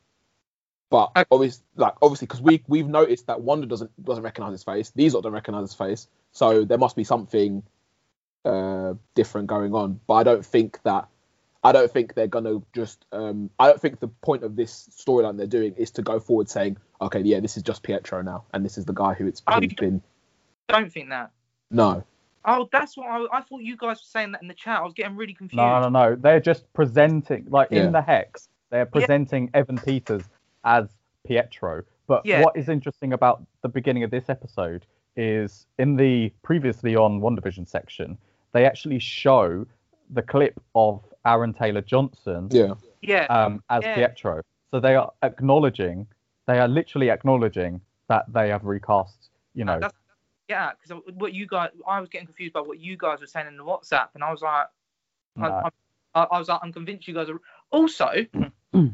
But 0.91 1.11
Okay. 1.17 1.25
obviously, 1.31 1.65
like 1.77 1.95
obviously, 2.03 2.27
because 2.27 2.43
we 2.43 2.63
we've 2.69 2.87
noticed 2.87 3.27
that 3.27 3.41
Wanda 3.41 3.67
doesn't 3.67 3.91
doesn't 4.05 4.23
recognize 4.23 4.53
his 4.53 4.63
face. 4.63 4.93
These 4.95 5.15
lot 5.15 5.23
don't 5.23 5.33
recognize 5.33 5.71
his 5.71 5.75
face, 5.75 6.09
so 6.33 6.65
there 6.65 6.79
must 6.79 6.95
be 6.95 7.05
something 7.05 7.63
uh, 8.45 8.95
different 9.15 9.47
going 9.47 9.75
on. 9.75 10.01
But 10.07 10.15
I 10.15 10.23
don't 10.23 10.45
think 10.45 10.81
that 10.85 11.09
I 11.63 11.73
don't 11.73 11.91
think 11.91 12.15
they're 12.15 12.27
gonna 12.27 12.61
just. 12.75 13.05
Um, 13.13 13.51
I 13.59 13.69
don't 13.69 13.81
think 13.81 14.01
the 14.01 14.09
point 14.09 14.45
of 14.45 14.57
this 14.57 14.89
storyline 14.93 15.37
they're 15.37 15.47
doing 15.47 15.75
is 15.77 15.91
to 15.93 16.03
go 16.03 16.21
forward 16.21 16.49
saying, 16.49 16.77
okay, 17.01 17.21
yeah, 17.21 17.41
this 17.41 17.57
is 17.57 17.63
just 17.63 17.83
Pietro 17.83 18.23
now, 18.23 18.45
and 18.53 18.65
this 18.65 18.77
is 18.77 18.85
the 18.85 18.93
guy 18.93 19.15
who 19.15 19.27
it's 19.27 19.43
Oh, 19.47 19.55
who's 19.55 19.71
you 19.71 19.77
been. 19.77 20.03
Don't 20.69 20.93
think 20.93 21.09
that. 21.11 21.31
No, 21.71 22.05
Oh, 22.47 22.69
that's 22.71 22.97
what 22.97 23.07
I, 23.07 23.39
I 23.39 23.41
thought 23.41 23.63
you 23.63 23.77
guys 23.77 23.97
were 23.97 24.07
saying 24.07 24.33
that 24.33 24.43
in 24.43 24.49
the 24.49 24.55
chat. 24.55 24.81
I 24.81 24.83
was 24.83 24.93
getting 24.93 25.17
really 25.17 25.33
confused. 25.33 25.57
No, 25.57 25.81
no, 25.81 25.89
no. 25.89 26.15
They're 26.15 26.41
just 26.41 26.71
presenting, 26.75 27.47
like 27.49 27.69
Yeah. 27.71 27.87
in 27.87 27.93
the 27.93 28.03
hex, 28.03 28.49
they're 28.71 28.85
presenting 28.87 29.51
Evan 29.55 29.79
Peters 29.79 30.25
as 30.63 30.89
Pietro. 31.27 31.85
But 32.07 32.27
Yeah. 32.27 32.43
what 32.43 32.57
is 32.57 32.69
interesting 32.69 33.15
about 33.15 33.43
the 33.63 33.69
beginning 33.69 34.03
of 34.03 34.11
this 34.11 34.29
episode 34.29 34.85
is 35.17 35.67
in 35.79 35.97
the 35.97 36.31
previously 36.43 36.97
on 36.97 37.21
WandaVision 37.21 37.67
section, 37.67 38.19
they 38.55 38.65
actually 38.65 39.01
show 39.01 39.67
the 40.11 40.23
clip 40.23 40.59
of 40.75 41.05
Aaron 41.27 41.53
Taylor 41.53 41.83
Johnson 41.83 42.49
yeah, 42.51 42.75
Yeah, 43.03 43.25
um, 43.25 43.63
as 43.69 43.83
Yeah. 43.83 43.97
Pietro. 43.97 44.43
So 44.71 44.81
they 44.81 44.95
are 44.95 45.13
acknowledging, 45.23 46.07
they 46.47 46.59
are 46.59 46.69
literally 46.69 47.11
acknowledging 47.11 47.81
that 48.09 48.33
they 48.33 48.49
have 48.49 48.65
recast, 48.65 49.31
you 49.55 49.65
know, 49.65 49.81
that's, 49.81 49.95
yeah. 50.49 50.71
Because 50.81 51.03
what 51.15 51.33
you 51.33 51.47
guys, 51.47 51.71
I 51.87 52.01
was 52.01 52.09
getting 52.09 52.27
confused 52.27 52.53
by 52.53 52.61
what 52.61 52.81
you 52.81 52.97
guys 52.97 53.21
were 53.21 53.27
saying 53.27 53.47
in 53.47 53.57
the 53.57 53.65
WhatsApp, 53.65 54.09
and 54.15 54.23
I 54.23 54.31
was 54.31 54.43
like, 54.43 54.67
I, 55.37 55.49
no. 55.49 55.71
I, 56.15 56.23
I 56.23 56.39
was 56.39 56.49
like, 56.49 56.61
I'm 56.63 56.73
convinced 56.73 57.09
you 57.09 57.15
guys 57.15 57.29
are. 57.29 57.41
Also, 57.71 58.11
oh, 58.75 58.91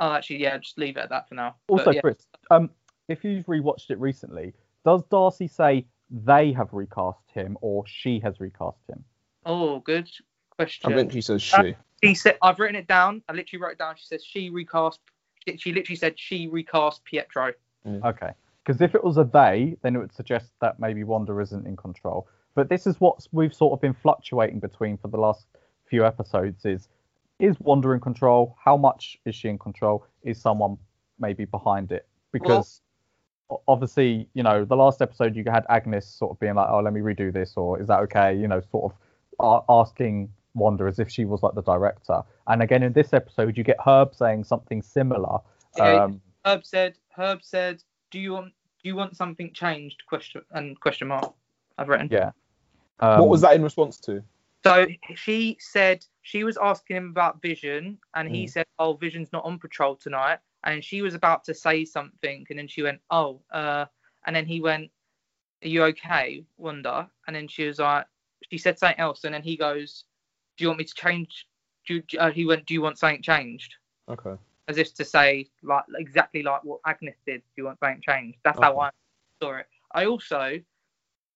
actually, 0.00 0.38
yeah, 0.38 0.56
just 0.58 0.78
leave 0.78 0.96
it 0.96 1.00
at 1.00 1.10
that 1.10 1.28
for 1.28 1.34
now. 1.34 1.56
But, 1.68 1.74
Also, 1.74 1.90
yeah. 1.92 2.00
Chris, 2.00 2.26
um, 2.50 2.70
if 3.08 3.22
you've 3.22 3.46
rewatched 3.46 3.90
it 3.90 4.00
recently, 4.00 4.54
does 4.84 5.02
Darcy 5.10 5.46
say 5.46 5.84
they 6.10 6.52
have 6.52 6.72
recast 6.72 7.18
him 7.32 7.56
or 7.60 7.84
she 7.86 8.20
has 8.20 8.40
recast 8.40 8.78
him? 8.88 9.04
Oh, 9.44 9.80
good 9.80 10.08
question. 10.50 10.92
I 10.92 10.96
think 10.96 11.12
she 11.12 11.20
says 11.20 11.52
Uh, 11.54 11.62
she. 11.62 11.76
She 12.04 12.14
said, 12.14 12.36
I've 12.42 12.58
written 12.58 12.76
it 12.76 12.86
down. 12.86 13.22
I 13.28 13.32
literally 13.32 13.62
wrote 13.62 13.72
it 13.72 13.78
down. 13.78 13.96
She 13.96 14.06
says 14.06 14.24
she 14.24 14.50
recast. 14.50 15.00
She 15.46 15.56
she 15.56 15.72
literally 15.72 15.96
said 15.96 16.14
she 16.18 16.46
recast 16.46 17.04
Pietro. 17.04 17.52
Okay, 17.86 18.30
because 18.64 18.80
if 18.80 18.94
it 18.94 19.02
was 19.02 19.16
a 19.16 19.24
they, 19.24 19.76
then 19.82 19.94
it 19.94 20.00
would 20.00 20.12
suggest 20.14 20.50
that 20.60 20.80
maybe 20.80 21.04
Wanda 21.04 21.38
isn't 21.38 21.66
in 21.66 21.76
control. 21.76 22.26
But 22.54 22.68
this 22.68 22.86
is 22.86 23.00
what 23.00 23.26
we've 23.32 23.54
sort 23.54 23.72
of 23.72 23.80
been 23.80 23.94
fluctuating 23.94 24.58
between 24.60 24.98
for 24.98 25.08
the 25.08 25.18
last 25.18 25.46
few 25.88 26.04
episodes: 26.04 26.64
is 26.64 26.88
is 27.38 27.58
Wanda 27.60 27.90
in 27.90 28.00
control? 28.00 28.56
How 28.62 28.76
much 28.76 29.18
is 29.24 29.34
she 29.34 29.48
in 29.48 29.58
control? 29.58 30.04
Is 30.22 30.40
someone 30.40 30.78
maybe 31.18 31.44
behind 31.44 31.92
it? 31.92 32.06
Because 32.32 32.80
o- 32.80 32.85
obviously, 33.68 34.28
you 34.34 34.42
know, 34.42 34.64
the 34.64 34.76
last 34.76 35.00
episode 35.02 35.36
you 35.36 35.44
had 35.46 35.64
Agnes 35.68 36.06
sort 36.06 36.32
of 36.32 36.40
being 36.40 36.54
like, 36.54 36.68
"Oh, 36.70 36.80
let 36.80 36.92
me 36.92 37.00
redo 37.00 37.32
this," 37.32 37.54
or 37.56 37.80
"Is 37.80 37.88
that 37.88 38.00
okay?" 38.00 38.34
You 38.34 38.48
know, 38.48 38.60
sort 38.70 38.92
of 39.38 39.64
asking 39.68 40.32
Wanda 40.54 40.84
as 40.86 40.98
if 40.98 41.10
she 41.10 41.24
was 41.24 41.42
like 41.42 41.54
the 41.54 41.62
director. 41.62 42.22
And 42.46 42.62
again, 42.62 42.82
in 42.82 42.92
this 42.92 43.12
episode, 43.12 43.56
you 43.56 43.64
get 43.64 43.76
Herb 43.84 44.14
saying 44.14 44.44
something 44.44 44.82
similar. 44.82 45.38
Yeah, 45.76 46.04
Um, 46.04 46.20
Herb 46.44 46.64
said. 46.64 46.98
Herb 47.10 47.42
said, 47.42 47.82
"Do 48.10 48.18
you 48.18 48.32
want? 48.32 48.52
Do 48.82 48.88
you 48.88 48.96
want 48.96 49.16
something 49.16 49.52
changed?" 49.52 50.02
Question 50.06 50.42
and 50.52 50.78
question 50.80 51.08
mark. 51.08 51.32
I've 51.78 51.88
written. 51.88 52.08
yeah. 52.10 52.30
Um, 53.00 53.20
what 53.20 53.28
was 53.28 53.42
that 53.42 53.54
in 53.54 53.62
response 53.62 53.98
to? 54.00 54.22
So 54.64 54.86
she 55.14 55.58
said 55.60 56.04
she 56.22 56.42
was 56.42 56.56
asking 56.56 56.96
him 56.96 57.10
about 57.10 57.42
Vision, 57.42 57.98
and 58.14 58.28
he 58.28 58.44
Mm. 58.46 58.50
said, 58.50 58.66
"Oh, 58.78 58.94
Vision's 58.94 59.32
not 59.32 59.44
on 59.44 59.58
patrol 59.58 59.94
tonight." 59.96 60.38
And 60.66 60.84
she 60.84 61.00
was 61.00 61.14
about 61.14 61.44
to 61.44 61.54
say 61.54 61.84
something, 61.84 62.44
and 62.50 62.58
then 62.58 62.66
she 62.66 62.82
went, 62.82 63.00
"Oh," 63.10 63.40
uh, 63.52 63.86
and 64.26 64.34
then 64.34 64.44
he 64.46 64.60
went, 64.60 64.90
"Are 65.62 65.68
you 65.68 65.84
okay, 65.84 66.44
Wanda?" 66.58 67.08
And 67.26 67.36
then 67.36 67.46
she 67.46 67.66
was 67.66 67.78
like, 67.78 68.04
she 68.50 68.58
said 68.58 68.78
something 68.78 68.98
else, 68.98 69.24
and 69.24 69.32
then 69.32 69.42
he 69.42 69.56
goes, 69.56 70.04
"Do 70.56 70.64
you 70.64 70.68
want 70.68 70.78
me 70.78 70.84
to 70.84 70.94
change?" 70.94 71.46
Do 71.86 71.94
you, 71.94 72.18
uh, 72.18 72.32
he 72.32 72.44
went, 72.44 72.66
"Do 72.66 72.74
you 72.74 72.82
want 72.82 72.98
something 72.98 73.22
changed?" 73.22 73.76
Okay. 74.08 74.34
As 74.66 74.76
if 74.76 74.92
to 74.94 75.04
say, 75.04 75.48
like 75.62 75.84
exactly 75.96 76.42
like 76.42 76.64
what 76.64 76.80
Agnes 76.84 77.16
did. 77.24 77.40
Do 77.40 77.62
you 77.62 77.64
want 77.66 77.78
something 77.78 78.02
changed? 78.02 78.38
That's 78.42 78.58
how 78.60 78.78
I 78.80 78.90
saw 79.40 79.58
it. 79.58 79.66
I 79.92 80.06
also, 80.06 80.60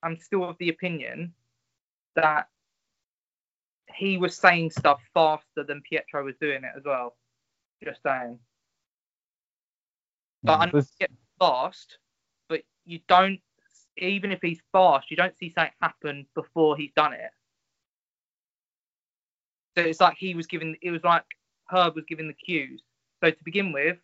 I'm 0.03 0.17
still 0.19 0.43
of 0.43 0.59
the 0.59 0.71
opinion 0.71 1.33
that 2.17 2.49
he 3.95 4.19
was 4.19 4.37
saying 4.37 4.73
stuff 4.73 5.01
faster 5.15 5.63
than 5.65 5.83
Pietro 5.89 6.25
was 6.25 6.35
doing 6.41 6.65
it 6.65 6.73
as 6.77 6.83
well. 6.85 7.17
Just 7.85 8.03
saying. 8.03 8.41
But 10.43 10.61
I 10.61 10.65
know 10.67 10.73
this- 10.73 10.95
he 10.99 11.07
fast, 11.39 11.99
but 12.49 12.63
you 12.85 13.01
don't. 13.09 13.41
Even 13.97 14.33
if 14.33 14.41
he's 14.41 14.63
fast, 14.73 15.11
you 15.11 15.17
don't 15.17 15.37
see 15.37 15.53
something 15.53 15.75
happen 15.83 16.27
before 16.35 16.77
he's 16.77 16.93
done 16.95 17.13
it. 17.13 17.31
So 19.77 19.85
it's 19.85 20.01
like 20.01 20.17
he 20.17 20.35
was 20.35 20.47
giving. 20.47 20.77
It 20.81 20.91
was 20.91 21.05
like 21.05 21.25
Herb 21.69 21.97
was 21.97 22.05
giving 22.07 22.29
the 22.29 22.35
cues. 22.35 22.83
So 23.23 23.31
to 23.31 23.45
begin 23.45 23.73
with, 23.73 23.99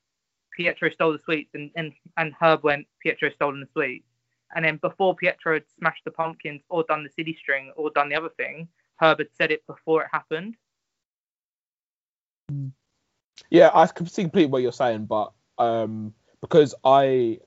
Pietro 0.53 0.91
stole 0.91 1.13
the 1.13 1.19
sweets, 1.19 1.55
and 1.55 1.71
and, 1.77 1.93
and 2.17 2.35
Herb 2.35 2.63
went, 2.63 2.87
Pietro 3.01 3.31
stolen 3.31 3.61
the 3.61 3.69
sweets. 3.73 4.09
And 4.55 4.65
then 4.65 4.77
before 4.77 5.15
Pietro 5.17 5.55
had 5.55 5.69
smashed 5.79 6.05
the 6.05 6.11
pumpkins 6.11 6.63
or 6.69 6.85
done 6.85 7.03
the 7.03 7.11
city 7.11 7.37
string 7.41 7.73
or 7.77 7.91
done 7.91 8.09
the 8.09 8.15
other 8.15 8.29
thing, 8.29 8.69
Herb 9.01 9.19
had 9.19 9.29
said 9.35 9.51
it 9.51 9.67
before 9.67 10.03
it 10.03 10.09
happened. 10.13 10.57
Yeah, 13.51 13.71
I 13.75 13.87
can 13.87 14.07
see 14.07 14.23
completely 14.23 14.51
what 14.51 14.63
you're 14.63 14.73
saying, 14.73 15.07
but 15.07 15.33
um, 15.59 16.15
because 16.49 16.75
I, 16.85 17.41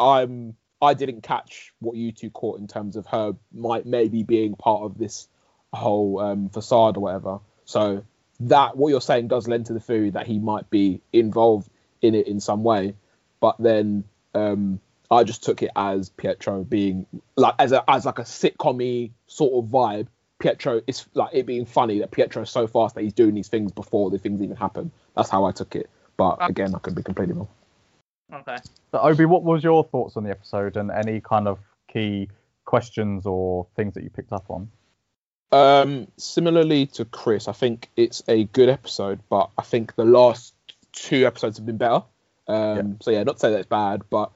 I'm, 0.00 0.56
I 0.82 0.94
didn't 0.94 1.22
catch 1.22 1.72
what 1.78 1.96
you 1.96 2.10
two 2.10 2.30
caught 2.30 2.58
in 2.58 2.66
terms 2.66 2.96
of 2.96 3.06
her 3.06 3.34
might 3.52 3.86
maybe 3.86 4.24
being 4.24 4.54
part 4.54 4.82
of 4.82 4.98
this 4.98 5.28
whole 5.72 6.18
um, 6.20 6.48
facade 6.48 6.96
or 6.96 7.00
whatever. 7.00 7.38
So 7.64 8.04
that 8.40 8.76
what 8.76 8.88
you're 8.88 9.00
saying 9.00 9.28
does 9.28 9.46
lend 9.46 9.66
to 9.66 9.72
the 9.72 9.80
theory 9.80 10.10
that 10.10 10.26
he 10.26 10.38
might 10.38 10.68
be 10.68 11.00
involved 11.12 11.70
in 12.02 12.14
it 12.14 12.26
in 12.26 12.40
some 12.40 12.64
way. 12.64 12.96
But 13.40 13.56
then 13.58 14.04
um, 14.34 14.80
I 15.10 15.22
just 15.22 15.44
took 15.44 15.62
it 15.62 15.70
as 15.76 16.08
Pietro 16.08 16.64
being 16.64 17.06
like 17.36 17.54
as 17.58 17.72
a 17.72 17.88
as 17.88 18.04
like 18.04 18.18
a 18.18 18.22
sitcom 18.22 19.12
sort 19.26 19.64
of 19.64 19.70
vibe. 19.70 20.08
Pietro 20.38 20.82
it's 20.86 21.06
like 21.14 21.30
it 21.32 21.46
being 21.46 21.64
funny 21.64 22.00
that 22.00 22.10
Pietro 22.10 22.42
is 22.42 22.50
so 22.50 22.66
fast 22.66 22.94
that 22.96 23.02
he's 23.02 23.14
doing 23.14 23.34
these 23.34 23.48
things 23.48 23.72
before 23.72 24.10
the 24.10 24.18
things 24.18 24.42
even 24.42 24.56
happen. 24.56 24.90
That's 25.14 25.30
how 25.30 25.44
I 25.44 25.52
took 25.52 25.76
it. 25.76 25.88
But 26.16 26.38
again, 26.40 26.74
I 26.74 26.78
could 26.78 26.94
be 26.94 27.02
completely 27.02 27.34
wrong. 27.34 27.48
Okay. 28.32 28.56
So 28.90 28.98
Obi, 28.98 29.24
what 29.24 29.42
was 29.42 29.62
your 29.62 29.84
thoughts 29.84 30.16
on 30.16 30.24
the 30.24 30.30
episode 30.30 30.76
and 30.76 30.90
any 30.90 31.20
kind 31.20 31.46
of 31.46 31.58
key 31.88 32.28
questions 32.64 33.24
or 33.26 33.66
things 33.76 33.94
that 33.94 34.02
you 34.02 34.10
picked 34.10 34.32
up 34.32 34.46
on? 34.50 34.70
Um, 35.52 36.08
similarly 36.16 36.86
to 36.86 37.04
Chris, 37.04 37.46
I 37.46 37.52
think 37.52 37.88
it's 37.96 38.22
a 38.26 38.44
good 38.44 38.68
episode, 38.68 39.20
but 39.28 39.50
I 39.56 39.62
think 39.62 39.94
the 39.94 40.04
last 40.04 40.54
two 40.92 41.26
episodes 41.26 41.58
have 41.58 41.66
been 41.66 41.76
better. 41.76 42.02
Um, 42.48 42.76
Yeah. 42.76 42.82
So 43.00 43.10
yeah, 43.12 43.22
not 43.22 43.34
to 43.34 43.40
say 43.40 43.50
that 43.50 43.58
it's 43.60 43.68
bad, 43.68 44.02
but 44.10 44.32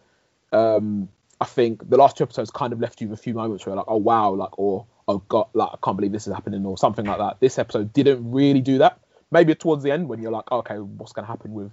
um, 0.52 1.08
I 1.40 1.46
think 1.46 1.88
the 1.88 1.96
last 1.96 2.16
two 2.16 2.24
episodes 2.24 2.50
kind 2.50 2.72
of 2.72 2.80
left 2.80 3.00
you 3.00 3.08
with 3.08 3.18
a 3.18 3.22
few 3.22 3.34
moments 3.34 3.66
where 3.66 3.74
like, 3.74 3.86
oh 3.88 3.96
wow, 3.96 4.32
like 4.34 4.56
or 4.58 4.86
oh 5.08 5.18
god, 5.28 5.48
like 5.52 5.70
I 5.72 5.76
can't 5.82 5.96
believe 5.96 6.12
this 6.12 6.28
is 6.28 6.32
happening 6.32 6.64
or 6.64 6.78
something 6.78 7.04
like 7.04 7.18
that. 7.18 7.40
This 7.40 7.58
episode 7.58 7.92
didn't 7.92 8.30
really 8.30 8.60
do 8.60 8.78
that. 8.78 9.00
Maybe 9.32 9.54
towards 9.54 9.82
the 9.82 9.90
end 9.90 10.08
when 10.08 10.22
you're 10.22 10.32
like, 10.32 10.50
okay, 10.50 10.76
what's 10.78 11.12
going 11.12 11.24
to 11.24 11.30
happen 11.30 11.52
with 11.52 11.72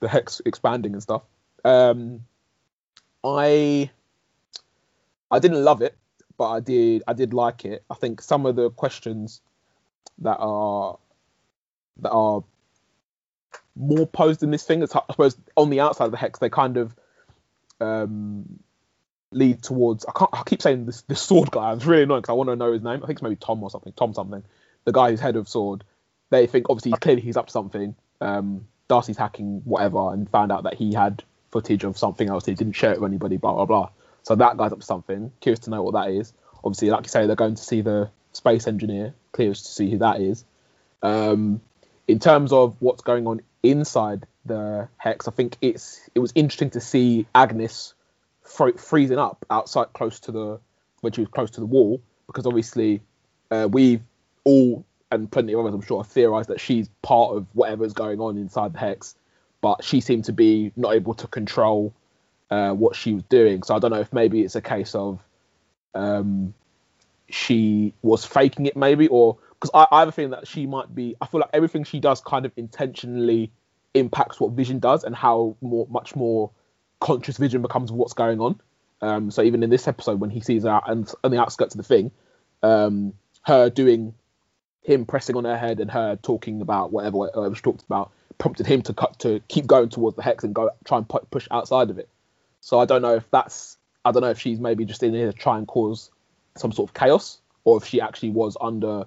the 0.00 0.08
hex 0.08 0.40
expanding 0.44 0.92
and 0.92 1.02
stuff. 1.02 1.22
Um, 1.64 2.24
I 3.24 3.90
I 5.30 5.38
didn't 5.38 5.62
love 5.64 5.82
it, 5.82 5.96
but 6.36 6.50
I 6.50 6.60
did 6.60 7.02
I 7.06 7.12
did 7.12 7.34
like 7.34 7.64
it. 7.64 7.84
I 7.90 7.94
think 7.94 8.20
some 8.20 8.46
of 8.46 8.56
the 8.56 8.70
questions 8.70 9.40
that 10.18 10.36
are 10.38 10.98
that 11.98 12.10
are 12.10 12.42
more 13.76 14.06
posed 14.06 14.42
in 14.42 14.50
this 14.50 14.64
thing, 14.64 14.82
it's, 14.82 14.94
I 14.94 15.02
suppose 15.10 15.36
on 15.56 15.70
the 15.70 15.80
outside 15.80 16.06
of 16.06 16.10
the 16.10 16.16
hex, 16.16 16.38
they 16.38 16.50
kind 16.50 16.76
of 16.76 16.94
um, 17.80 18.60
lead 19.30 19.62
towards. 19.62 20.04
I 20.04 20.12
can't. 20.16 20.30
I 20.32 20.42
keep 20.44 20.62
saying 20.62 20.86
this 20.86 21.02
this 21.02 21.20
sword 21.20 21.50
guy. 21.50 21.72
It's 21.72 21.84
really 21.84 22.02
annoying 22.02 22.22
because 22.22 22.32
I 22.32 22.36
want 22.36 22.50
to 22.50 22.56
know 22.56 22.72
his 22.72 22.82
name. 22.82 23.02
I 23.02 23.06
think 23.06 23.18
it's 23.18 23.22
maybe 23.22 23.36
Tom 23.36 23.62
or 23.62 23.70
something. 23.70 23.92
Tom 23.92 24.14
something. 24.14 24.42
The 24.84 24.92
guy 24.92 25.10
who's 25.10 25.20
head 25.20 25.36
of 25.36 25.48
sword. 25.48 25.84
They 26.30 26.46
think 26.46 26.66
obviously 26.68 26.92
clearly 26.92 27.22
he's 27.22 27.36
up 27.36 27.46
to 27.46 27.52
something. 27.52 27.94
Um, 28.20 28.66
Darcy's 28.88 29.16
hacking 29.16 29.62
whatever 29.64 30.12
and 30.12 30.28
found 30.28 30.50
out 30.50 30.64
that 30.64 30.74
he 30.74 30.94
had 30.94 31.22
footage 31.50 31.84
of 31.84 31.96
something 31.98 32.28
else. 32.28 32.46
He 32.46 32.54
didn't 32.54 32.74
share 32.74 32.92
it 32.92 33.00
with 33.00 33.10
anybody. 33.10 33.36
Blah 33.36 33.54
blah 33.54 33.66
blah. 33.66 33.90
So 34.22 34.34
that 34.34 34.56
guy's 34.56 34.72
up 34.72 34.80
to 34.80 34.84
something. 34.84 35.32
Curious 35.40 35.60
to 35.60 35.70
know 35.70 35.82
what 35.82 35.92
that 35.92 36.10
is. 36.10 36.32
Obviously, 36.64 36.90
like 36.90 37.04
you 37.04 37.08
say, 37.08 37.26
they're 37.26 37.36
going 37.36 37.54
to 37.54 37.62
see 37.62 37.82
the 37.82 38.10
space 38.32 38.66
engineer. 38.66 39.14
Curious 39.34 39.62
to 39.62 39.68
see 39.68 39.90
who 39.90 39.98
that 39.98 40.20
is. 40.20 40.44
Um, 41.02 41.60
in 42.06 42.18
terms 42.18 42.52
of 42.52 42.76
what's 42.80 43.02
going 43.02 43.26
on 43.26 43.40
inside 43.62 44.26
the 44.44 44.88
hex, 44.96 45.28
I 45.28 45.30
think 45.30 45.56
it's 45.60 46.00
it 46.14 46.18
was 46.18 46.32
interesting 46.34 46.70
to 46.70 46.80
see 46.80 47.26
Agnes 47.34 47.94
fro- 48.42 48.72
freezing 48.76 49.18
up 49.18 49.44
outside, 49.50 49.92
close 49.92 50.20
to 50.20 50.32
the 50.32 50.60
when 51.00 51.12
she 51.12 51.20
was 51.20 51.28
close 51.28 51.50
to 51.52 51.60
the 51.60 51.66
wall, 51.66 52.00
because 52.26 52.46
obviously 52.46 53.02
uh, 53.50 53.68
we've 53.70 54.02
all 54.44 54.84
and 55.10 55.30
plenty 55.30 55.52
of 55.54 55.60
others, 55.60 55.74
I'm 55.74 55.82
sure, 55.82 56.02
have 56.02 56.10
theorized 56.10 56.50
that 56.50 56.60
she's 56.60 56.88
part 57.02 57.34
of 57.36 57.46
whatever's 57.54 57.92
going 57.92 58.20
on 58.20 58.36
inside 58.36 58.74
the 58.74 58.78
hex, 58.78 59.14
but 59.60 59.82
she 59.84 60.00
seemed 60.00 60.24
to 60.26 60.32
be 60.32 60.72
not 60.76 60.94
able 60.94 61.14
to 61.14 61.26
control 61.26 61.92
uh, 62.50 62.72
what 62.72 62.96
she 62.96 63.14
was 63.14 63.22
doing. 63.24 63.62
So 63.62 63.74
I 63.74 63.78
don't 63.78 63.90
know 63.90 64.00
if 64.00 64.12
maybe 64.12 64.42
it's 64.42 64.56
a 64.56 64.62
case 64.62 64.94
of 64.94 65.20
um, 65.94 66.54
she 67.30 67.94
was 68.02 68.24
faking 68.24 68.66
it, 68.66 68.76
maybe, 68.76 69.08
or 69.08 69.38
because 69.58 69.70
I, 69.74 69.86
I 69.90 69.98
have 70.00 70.08
a 70.08 70.12
feeling 70.12 70.30
that 70.32 70.46
she 70.46 70.66
might 70.66 70.94
be. 70.94 71.16
I 71.20 71.26
feel 71.26 71.40
like 71.40 71.50
everything 71.52 71.84
she 71.84 72.00
does 72.00 72.20
kind 72.20 72.46
of 72.46 72.52
intentionally 72.56 73.50
impacts 73.94 74.38
what 74.38 74.52
Vision 74.52 74.78
does 74.78 75.04
and 75.04 75.14
how 75.14 75.56
more 75.60 75.86
much 75.90 76.14
more 76.14 76.50
conscious 77.00 77.36
Vision 77.36 77.62
becomes 77.62 77.90
of 77.90 77.96
what's 77.96 78.12
going 78.12 78.40
on. 78.40 78.60
Um, 79.00 79.30
so 79.30 79.42
even 79.42 79.62
in 79.62 79.70
this 79.70 79.88
episode, 79.88 80.20
when 80.20 80.30
he 80.30 80.40
sees 80.40 80.64
her 80.64 80.70
out 80.70 80.90
and 80.90 81.10
on 81.22 81.30
the 81.30 81.40
outskirts 81.40 81.74
of 81.74 81.78
the 81.78 81.84
thing, 81.84 82.10
um, 82.62 83.12
her 83.42 83.70
doing 83.70 84.14
him 84.88 85.04
pressing 85.04 85.36
on 85.36 85.44
her 85.44 85.56
head 85.56 85.80
and 85.80 85.90
her 85.90 86.16
talking 86.16 86.62
about 86.62 86.92
whatever, 86.92 87.18
whatever 87.18 87.54
she 87.54 87.60
talked 87.60 87.82
about 87.82 88.10
prompted 88.38 88.66
him 88.66 88.80
to 88.82 88.94
cut 88.94 89.18
to 89.18 89.40
keep 89.48 89.66
going 89.66 89.88
towards 89.90 90.16
the 90.16 90.22
hex 90.22 90.44
and 90.44 90.54
go 90.54 90.70
try 90.84 90.96
and 90.96 91.08
pu- 91.08 91.26
push 91.30 91.46
outside 91.50 91.90
of 91.90 91.98
it. 91.98 92.08
So 92.60 92.78
I 92.80 92.86
don't 92.86 93.02
know 93.02 93.14
if 93.14 93.30
that's 93.30 93.76
I 94.04 94.12
don't 94.12 94.22
know 94.22 94.30
if 94.30 94.38
she's 94.38 94.58
maybe 94.58 94.86
just 94.86 95.02
in 95.02 95.12
here 95.12 95.30
to 95.30 95.36
try 95.36 95.58
and 95.58 95.66
cause 95.66 96.10
some 96.56 96.72
sort 96.72 96.88
of 96.88 96.94
chaos 96.94 97.38
or 97.64 97.76
if 97.76 97.84
she 97.84 98.00
actually 98.00 98.30
was 98.30 98.56
under 98.60 99.04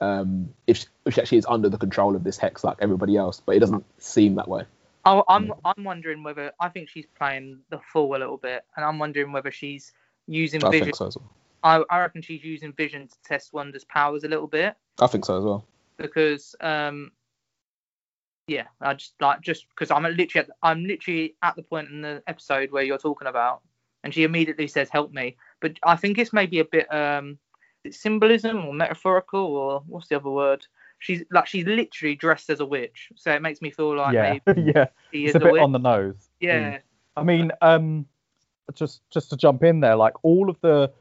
um 0.00 0.48
if 0.66 0.78
she, 0.78 0.86
if 1.06 1.14
she 1.14 1.20
actually 1.20 1.38
is 1.38 1.46
under 1.48 1.68
the 1.68 1.78
control 1.78 2.16
of 2.16 2.24
this 2.24 2.36
hex 2.36 2.64
like 2.64 2.78
everybody 2.80 3.16
else, 3.16 3.40
but 3.44 3.54
it 3.54 3.60
doesn't 3.60 3.84
seem 3.98 4.34
that 4.34 4.48
way. 4.48 4.64
I, 5.04 5.22
I'm 5.28 5.52
I'm 5.64 5.84
wondering 5.84 6.24
whether 6.24 6.50
I 6.58 6.70
think 6.70 6.88
she's 6.88 7.06
playing 7.16 7.60
the 7.70 7.78
fool 7.92 8.16
a 8.16 8.18
little 8.18 8.38
bit, 8.38 8.64
and 8.74 8.84
I'm 8.84 8.98
wondering 8.98 9.30
whether 9.30 9.52
she's 9.52 9.92
using 10.26 10.64
I 10.64 10.70
vision. 10.70 10.86
think 10.86 10.96
so 10.96 11.06
as 11.06 11.16
well. 11.16 11.30
I, 11.62 11.84
I 11.94 12.00
reckon 12.00 12.22
she's 12.22 12.42
using 12.42 12.72
vision 12.72 13.08
to 13.08 13.14
test 13.24 13.52
Wanda's 13.52 13.84
powers 13.84 14.24
a 14.24 14.28
little 14.28 14.46
bit 14.46 14.76
I 15.00 15.06
think 15.06 15.24
so 15.24 15.38
as 15.38 15.44
well. 15.44 15.64
because 15.98 16.54
um 16.60 17.10
yeah 18.46 18.64
I 18.80 18.94
just 18.94 19.14
like 19.20 19.40
just 19.40 19.66
because 19.70 19.90
I'm 19.90 20.02
literally 20.02 20.46
at, 20.46 20.50
I'm 20.62 20.84
literally 20.84 21.34
at 21.42 21.56
the 21.56 21.62
point 21.62 21.88
in 21.90 22.02
the 22.02 22.22
episode 22.26 22.70
where 22.70 22.82
you're 22.82 22.98
talking 22.98 23.28
about, 23.28 23.62
and 24.02 24.12
she 24.12 24.22
immediately 24.24 24.66
says 24.68 24.88
help 24.90 25.12
me, 25.12 25.36
but 25.60 25.72
I 25.82 25.96
think 25.96 26.18
it's 26.18 26.32
maybe 26.32 26.58
a 26.60 26.64
bit 26.64 26.92
um 26.92 27.38
is 27.84 27.94
it 27.94 27.98
symbolism 27.98 28.64
or 28.64 28.74
metaphorical 28.74 29.40
or 29.40 29.82
what's 29.86 30.08
the 30.08 30.16
other 30.16 30.30
word? 30.30 30.66
She's 30.98 31.22
like 31.30 31.46
she's 31.46 31.66
literally 31.66 32.14
dressed 32.14 32.50
as 32.50 32.60
a 32.60 32.66
witch, 32.66 33.10
so 33.16 33.32
it 33.32 33.42
makes 33.42 33.60
me 33.62 33.70
feel 33.70 33.96
like 33.96 34.14
yeah, 34.14 34.38
maybe 34.46 34.72
yeah. 34.74 34.86
she 35.12 35.24
It's 35.24 35.30
is 35.30 35.34
a 35.34 35.38
a, 35.38 35.40
bit 35.44 35.52
witch. 35.54 35.62
on 35.62 35.72
the 35.72 35.78
nose. 35.78 36.28
yeah. 36.40 36.78
I 37.16 37.22
mean, 37.22 37.50
um, 37.62 38.06
just 38.74 39.02
just 39.10 39.30
to 39.30 39.36
jump 39.36 39.62
in 39.62 39.80
there, 39.80 39.96
like 39.96 40.14
all 40.22 40.50
of 40.50 40.60
the 40.60 40.92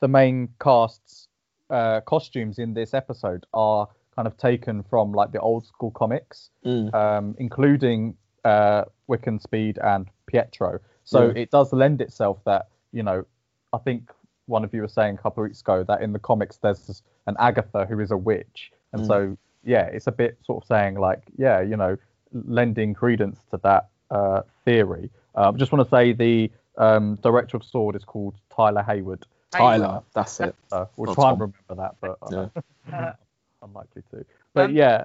the 0.00 0.08
main 0.08 0.48
cast's 0.60 1.28
uh, 1.72 2.00
costumes 2.02 2.58
in 2.58 2.74
this 2.74 2.94
episode 2.94 3.44
are 3.54 3.88
kind 4.14 4.28
of 4.28 4.36
taken 4.36 4.82
from 4.84 5.12
like 5.12 5.32
the 5.32 5.40
old 5.40 5.66
school 5.66 5.90
comics, 5.90 6.50
Mm. 6.64 6.94
um, 6.94 7.34
including 7.38 8.14
uh, 8.44 8.84
Wiccan 9.08 9.40
Speed 9.40 9.78
and 9.82 10.08
Pietro. 10.26 10.78
So 11.04 11.18
Yeah. 11.28 11.42
it 11.42 11.50
does 11.50 11.72
lend 11.72 12.00
itself 12.00 12.38
that 12.44 12.68
you 12.92 13.02
know, 13.02 13.24
I 13.72 13.78
think 13.78 14.10
one 14.46 14.64
of 14.64 14.74
you 14.74 14.82
was 14.82 14.92
saying 14.92 15.14
a 15.14 15.18
couple 15.18 15.42
of 15.42 15.48
weeks 15.48 15.62
ago 15.62 15.82
that 15.84 16.02
in 16.02 16.12
the 16.12 16.18
comics 16.18 16.58
there's 16.58 17.02
an 17.26 17.36
Agatha 17.38 17.86
who 17.86 17.98
is 18.00 18.10
a 18.10 18.16
witch, 18.16 18.70
and 18.92 19.02
Mm. 19.02 19.06
so 19.06 19.36
yeah, 19.64 19.86
it's 19.86 20.08
a 20.08 20.12
bit 20.12 20.36
sort 20.44 20.62
of 20.62 20.66
saying 20.66 20.96
like 20.96 21.22
yeah, 21.38 21.60
you 21.60 21.76
know, 21.76 21.96
lending 22.32 22.92
credence 22.94 23.38
to 23.50 23.56
that 23.62 23.88
uh, 24.10 24.42
theory. 24.64 25.08
Um, 25.34 25.56
just 25.56 25.72
want 25.72 25.88
to 25.88 25.90
say 25.96 26.12
the 26.12 26.50
um, 26.76 27.16
director 27.22 27.56
of 27.56 27.64
Sword 27.64 27.96
is 27.96 28.04
called 28.04 28.34
Tyler 28.54 28.82
Hayward. 28.82 29.24
Tyler, 29.52 30.02
that's 30.14 30.40
it. 30.40 30.54
Uh, 30.70 30.86
we'll 30.96 31.14
try 31.14 31.30
and 31.30 31.40
remember 31.40 31.74
that, 31.74 31.96
but 32.00 32.18
uh, 32.22 32.48
Yeah. 32.88 33.12
unlikely 33.62 34.02
to. 34.10 34.24
But 34.54 34.70
Um, 34.70 34.76
yeah, 34.76 35.04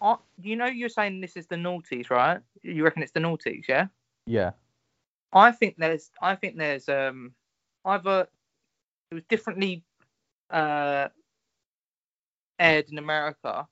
Uh, 0.00 0.16
you 0.40 0.54
know, 0.54 0.66
you're 0.66 0.88
saying 0.88 1.20
this 1.20 1.36
is 1.36 1.46
the 1.48 1.56
naughties, 1.56 2.10
right? 2.10 2.40
You 2.62 2.84
reckon 2.84 3.02
it's 3.02 3.12
the 3.12 3.20
naughties, 3.20 3.66
yeah? 3.68 3.88
yeah, 4.26 4.52
I 5.32 5.50
think 5.50 5.76
there's, 5.76 6.10
I 6.22 6.36
think 6.36 6.56
there's, 6.56 6.88
um, 6.88 7.34
either 7.84 8.28
it 9.10 9.14
was 9.14 9.24
differently 9.24 9.82
uh, 10.50 11.08
aired 12.58 12.88
in 12.90 12.98
America, 12.98 13.66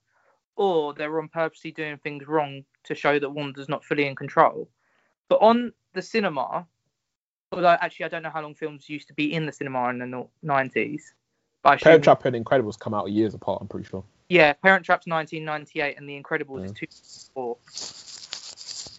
or 0.57 0.95
they 0.95 1.07
were 1.07 1.21
on 1.21 1.29
purposely 1.29 1.71
doing 1.71 1.99
things 1.99 2.27
wrong 2.27 2.65
to 2.85 2.95
show 2.95 3.19
that 3.19 3.31
Wanda's 3.31 3.69
not 3.69 3.85
fully 3.85 4.07
in 4.07 4.17
control. 4.17 4.69
But 5.29 5.43
on 5.43 5.73
the 5.93 6.03
cinema, 6.03 6.67
although 7.53 7.69
actually 7.81 8.07
I 8.07 8.09
don't 8.09 8.23
know 8.23 8.31
how 8.31 8.43
long 8.43 8.55
films 8.55 8.89
used 8.89 9.09
to 9.09 9.15
be 9.15 9.33
in 9.33 9.47
the 9.47 9.53
cinema 9.53 9.89
in 9.91 9.99
the 9.99 10.27
90s. 10.45 11.03
But 11.63 11.77
assume- 11.77 11.85
Parent 11.85 12.05
Trap 12.05 12.25
and 12.27 12.45
Incredibles 12.45 12.79
come 12.79 12.95
out 12.95 13.11
years 13.11 13.35
apart. 13.35 13.61
I'm 13.61 13.69
pretty 13.69 13.89
sure. 13.89 14.05
Yeah, 14.29 14.53
Parent 14.55 14.85
Trap's 14.85 15.07
1998 15.07 15.99
and 15.99 16.09
The 16.09 16.21
Incredibles 16.21 16.65
is 16.65 16.73
2004. 16.73 17.57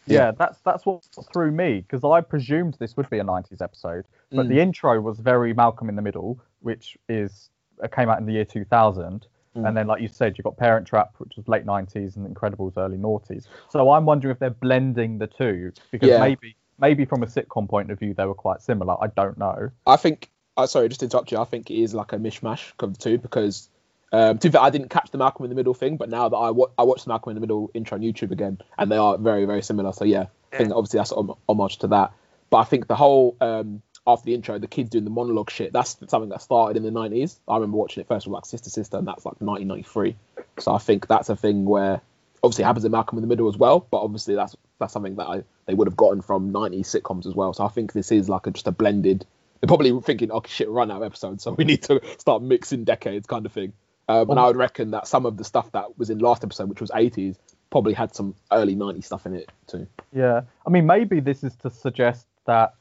yeah, 0.05 0.17
Yeah. 0.27 0.31
that's 0.31 0.59
that's 0.61 0.85
what 0.85 1.03
threw 1.33 1.51
me 1.51 1.81
because 1.81 2.03
I 2.03 2.21
presumed 2.21 2.75
this 2.79 2.95
would 2.97 3.09
be 3.09 3.19
a 3.19 3.23
'90s 3.23 3.61
episode, 3.61 4.05
but 4.31 4.45
Mm. 4.45 4.49
the 4.49 4.59
intro 4.61 4.99
was 5.01 5.19
very 5.19 5.53
Malcolm 5.53 5.89
in 5.89 5.95
the 5.95 6.01
Middle, 6.01 6.39
which 6.61 6.97
is 7.09 7.49
uh, 7.83 7.87
came 7.87 8.09
out 8.09 8.19
in 8.19 8.25
the 8.25 8.33
year 8.33 8.45
2000. 8.45 9.27
Mm. 9.55 9.67
And 9.67 9.77
then, 9.77 9.87
like 9.87 10.01
you 10.01 10.07
said, 10.07 10.37
you've 10.37 10.45
got 10.45 10.55
Parent 10.57 10.87
Trap, 10.87 11.13
which 11.19 11.35
was 11.35 11.47
late 11.47 11.65
90s, 11.65 12.15
and 12.15 12.27
Incredibles, 12.33 12.73
early 12.77 12.97
noughties. 12.97 13.47
So 13.69 13.91
I'm 13.91 14.05
wondering 14.05 14.31
if 14.31 14.39
they're 14.39 14.49
blending 14.49 15.17
the 15.19 15.27
two 15.27 15.71
because 15.91 16.09
Yeah. 16.09 16.19
maybe, 16.21 16.55
maybe 16.79 17.05
from 17.05 17.23
a 17.23 17.25
sitcom 17.27 17.67
point 17.69 17.91
of 17.91 17.99
view, 17.99 18.13
they 18.13 18.25
were 18.25 18.33
quite 18.33 18.61
similar. 18.61 18.95
I 19.01 19.07
don't 19.07 19.37
know. 19.37 19.71
I 19.85 19.95
think. 19.97 20.29
Uh, 20.55 20.65
sorry, 20.65 20.87
just 20.89 21.01
to 21.01 21.05
interrupt 21.05 21.31
you. 21.31 21.37
I 21.37 21.43
think 21.45 21.69
it 21.69 21.79
is 21.79 21.93
like 21.93 22.13
a 22.13 22.17
mishmash 22.17 22.71
of 22.79 22.93
the 22.93 22.99
two 22.99 23.17
because, 23.19 23.69
um, 24.11 24.39
to 24.39 24.49
be 24.49 24.53
fair, 24.53 24.61
I 24.61 24.71
didn't 24.71 24.89
catch 24.89 25.11
the 25.11 25.19
Malcolm 25.19 25.45
in 25.45 25.49
the 25.49 25.55
Middle 25.55 25.75
thing, 25.75 25.97
but 25.97 26.09
now 26.09 26.29
that 26.29 26.35
I 26.35 26.49
wa- 26.49 26.69
I 26.79 26.83
watched 26.83 27.05
the 27.05 27.09
Malcolm 27.09 27.29
in 27.31 27.35
the 27.35 27.41
Middle 27.41 27.69
intro 27.75 27.95
on 27.97 28.01
YouTube 28.01 28.31
again, 28.31 28.57
and 28.77 28.91
they 28.91 28.97
are 28.97 29.17
very 29.19 29.45
very 29.45 29.61
similar. 29.61 29.91
So 29.93 30.03
yeah, 30.05 30.25
I 30.53 30.57
think 30.57 30.69
Yeah. 30.69 30.75
obviously 30.75 30.97
that's 30.97 31.11
hom- 31.11 31.35
homage 31.47 31.77
to 31.79 31.87
that. 31.89 32.11
But 32.49 32.57
I 32.57 32.63
think 32.63 32.87
the 32.87 32.95
whole 32.95 33.35
um, 33.39 33.83
after 34.07 34.25
the 34.25 34.33
intro, 34.33 34.57
the 34.57 34.67
kids 34.67 34.89
doing 34.89 35.03
the 35.03 35.09
monologue 35.11 35.51
shit. 35.51 35.73
That's 35.73 35.97
something 36.07 36.29
that 36.29 36.41
started 36.41 36.77
in 36.77 36.83
the 36.83 36.91
90s. 36.97 37.37
I 37.47 37.55
remember 37.55 37.75
watching 37.77 37.99
it 38.01 38.07
first 38.07 38.25
with 38.25 38.33
like 38.33 38.45
Sister 38.45 38.69
Sister, 38.69 38.97
and 38.97 39.05
that's 39.05 39.25
like 39.25 39.35
1993. 39.41 40.15
So 40.59 40.73
I 40.73 40.77
think 40.77 41.07
that's 41.07 41.27
a 41.29 41.35
thing 41.35 41.65
where 41.65 42.01
obviously 42.43 42.63
happens 42.63 42.85
in 42.85 42.91
Malcolm 42.91 43.17
in 43.17 43.21
the 43.21 43.27
Middle 43.27 43.47
as 43.47 43.57
well, 43.57 43.85
but 43.91 44.01
obviously 44.01 44.35
that's 44.35 44.55
that's 44.79 44.93
something 44.93 45.15
that 45.15 45.25
I, 45.25 45.43
they 45.65 45.73
would 45.73 45.87
have 45.87 45.97
gotten 45.97 46.21
from 46.21 46.53
90s 46.53 46.85
sitcoms 46.85 47.25
as 47.25 47.33
well. 47.33 47.53
So 47.53 47.65
I 47.65 47.69
think 47.69 47.93
this 47.93 48.11
is 48.11 48.29
like 48.29 48.47
a, 48.47 48.51
just 48.51 48.67
a 48.67 48.71
blended. 48.71 49.25
They're 49.59 49.67
probably 49.67 49.99
thinking, 50.01 50.31
"Oh 50.31 50.43
shit, 50.45 50.69
run 50.69 50.91
out 50.91 50.97
of 50.97 51.03
episodes, 51.03 51.43
so 51.43 51.51
we 51.51 51.63
need 51.63 51.83
to 51.83 52.01
start 52.19 52.43
mixing 52.43 52.83
decades," 52.83 53.27
kind 53.27 53.45
of 53.45 53.51
thing. 53.51 53.73
Um, 54.09 54.29
and 54.29 54.39
I 54.39 54.47
would 54.47 54.55
reckon 54.55 54.91
that 54.91 55.07
some 55.07 55.25
of 55.25 55.35
the 55.35 55.43
stuff 55.43 55.71
that 55.73 55.97
was 55.97 56.09
in 56.09 56.19
last 56.19 56.43
episode, 56.43 56.69
which 56.69 56.79
was 56.79 56.91
80s, 56.91 57.35
probably 57.69 57.93
had 57.93 58.15
some 58.15 58.35
early 58.51 58.73
90s 58.73 59.03
stuff 59.03 59.25
in 59.25 59.35
it 59.35 59.51
too. 59.67 59.85
Yeah, 60.13 60.41
I 60.65 60.69
mean, 60.69 60.85
maybe 60.85 61.19
this 61.19 61.43
is 61.43 61.55
to 61.57 61.69
suggest 61.69 62.25
that, 62.45 62.75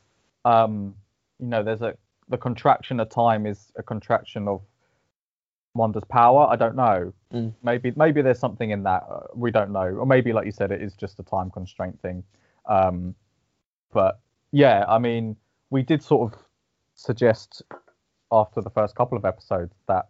um, 0.45 0.95
you 1.40 1.47
know, 1.47 1.64
there's 1.64 1.83
a 1.83 1.97
the 2.29 2.38
contraction 2.38 3.01
of 3.01 3.09
time 3.09 3.47
is 3.47 3.73
a 3.77 3.83
contraction 3.83 4.49
of 4.49 4.62
Wanda's 5.77 6.05
power. 6.09 6.47
I 6.49 6.57
don't 6.57 6.77
know. 6.77 7.12
Mm. 7.33 7.53
Maybe 7.62 7.93
maybe 7.97 8.23
there's 8.23 8.39
something 8.39 8.71
in 8.71 8.83
that. 8.85 9.05
Uh, 9.11 9.21
we 9.35 9.51
don't 9.51 9.73
know. 9.73 9.87
Or 9.87 10.07
maybe 10.07 10.33
like 10.33 10.47
you 10.47 10.53
said, 10.53 10.71
it 10.71 10.83
is 10.83 10.95
just 10.95 11.19
a 11.19 11.23
time 11.23 11.51
constraint 11.51 12.01
thing. 12.01 12.23
Um, 12.67 13.15
but 13.93 14.21
yeah, 14.53 14.85
I 14.89 14.99
mean, 14.99 15.37
we 15.71 15.83
did 15.83 16.03
sort 16.03 16.33
of 16.33 16.39
suggest 16.95 17.62
after 18.33 18.61
the 18.61 18.71
first 18.71 18.95
couple 18.95 19.17
of 19.17 19.25
episodes 19.25 19.75
that 19.87 20.07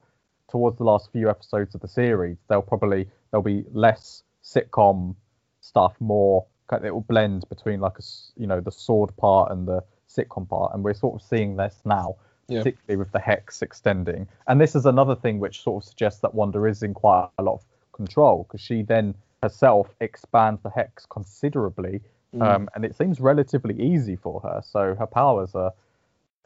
towards 0.49 0.79
the 0.79 0.85
last 0.85 1.11
few 1.13 1.29
episodes 1.29 1.75
of 1.75 1.81
the 1.81 1.89
series, 1.89 2.37
there'll 2.49 2.63
probably 2.63 3.09
there'll 3.31 3.43
be 3.43 3.65
less 3.73 4.23
sitcom 4.43 5.15
stuff, 5.61 5.95
more 6.01 6.47
it 6.73 6.93
will 6.93 7.01
blend 7.01 7.49
between 7.49 7.81
like 7.81 7.99
a 7.99 8.03
you 8.37 8.47
know 8.47 8.61
the 8.61 8.73
sword 8.73 9.17
part 9.17 9.53
and 9.53 9.67
the 9.67 9.83
sitcom 10.09 10.49
part, 10.49 10.75
and 10.75 10.83
we're 10.83 10.95
sort 10.95 11.21
of 11.21 11.27
seeing 11.27 11.57
this 11.57 11.81
now, 11.85 12.17
Yeah. 12.49 12.61
particularly 12.61 12.97
with 12.97 13.11
the 13.13 13.19
hex 13.19 13.61
extending. 13.63 14.29
And 14.47 14.61
this 14.61 14.75
is 14.77 14.87
another 14.87 15.17
thing 15.17 15.41
which 15.41 15.63
sort 15.63 15.83
of 15.83 15.89
suggests 15.89 16.21
that 16.21 16.35
Wanda 16.35 16.63
is 16.65 16.83
in 16.83 16.95
quite 16.95 17.29
a 17.39 17.43
lot 17.43 17.55
of 17.55 17.65
control 17.93 18.45
because 18.45 18.61
she 18.61 18.83
then 18.83 19.15
herself 19.43 19.89
expands 20.01 20.63
the 20.63 20.71
hex 20.71 21.07
considerably, 21.07 22.01
Mm. 22.35 22.43
um, 22.43 22.69
and 22.75 22.85
it 22.85 22.97
seems 22.97 23.21
relatively 23.21 23.81
easy 23.81 24.17
for 24.17 24.41
her. 24.41 24.61
So 24.65 24.95
her 24.95 25.07
powers 25.07 25.55
are 25.55 25.73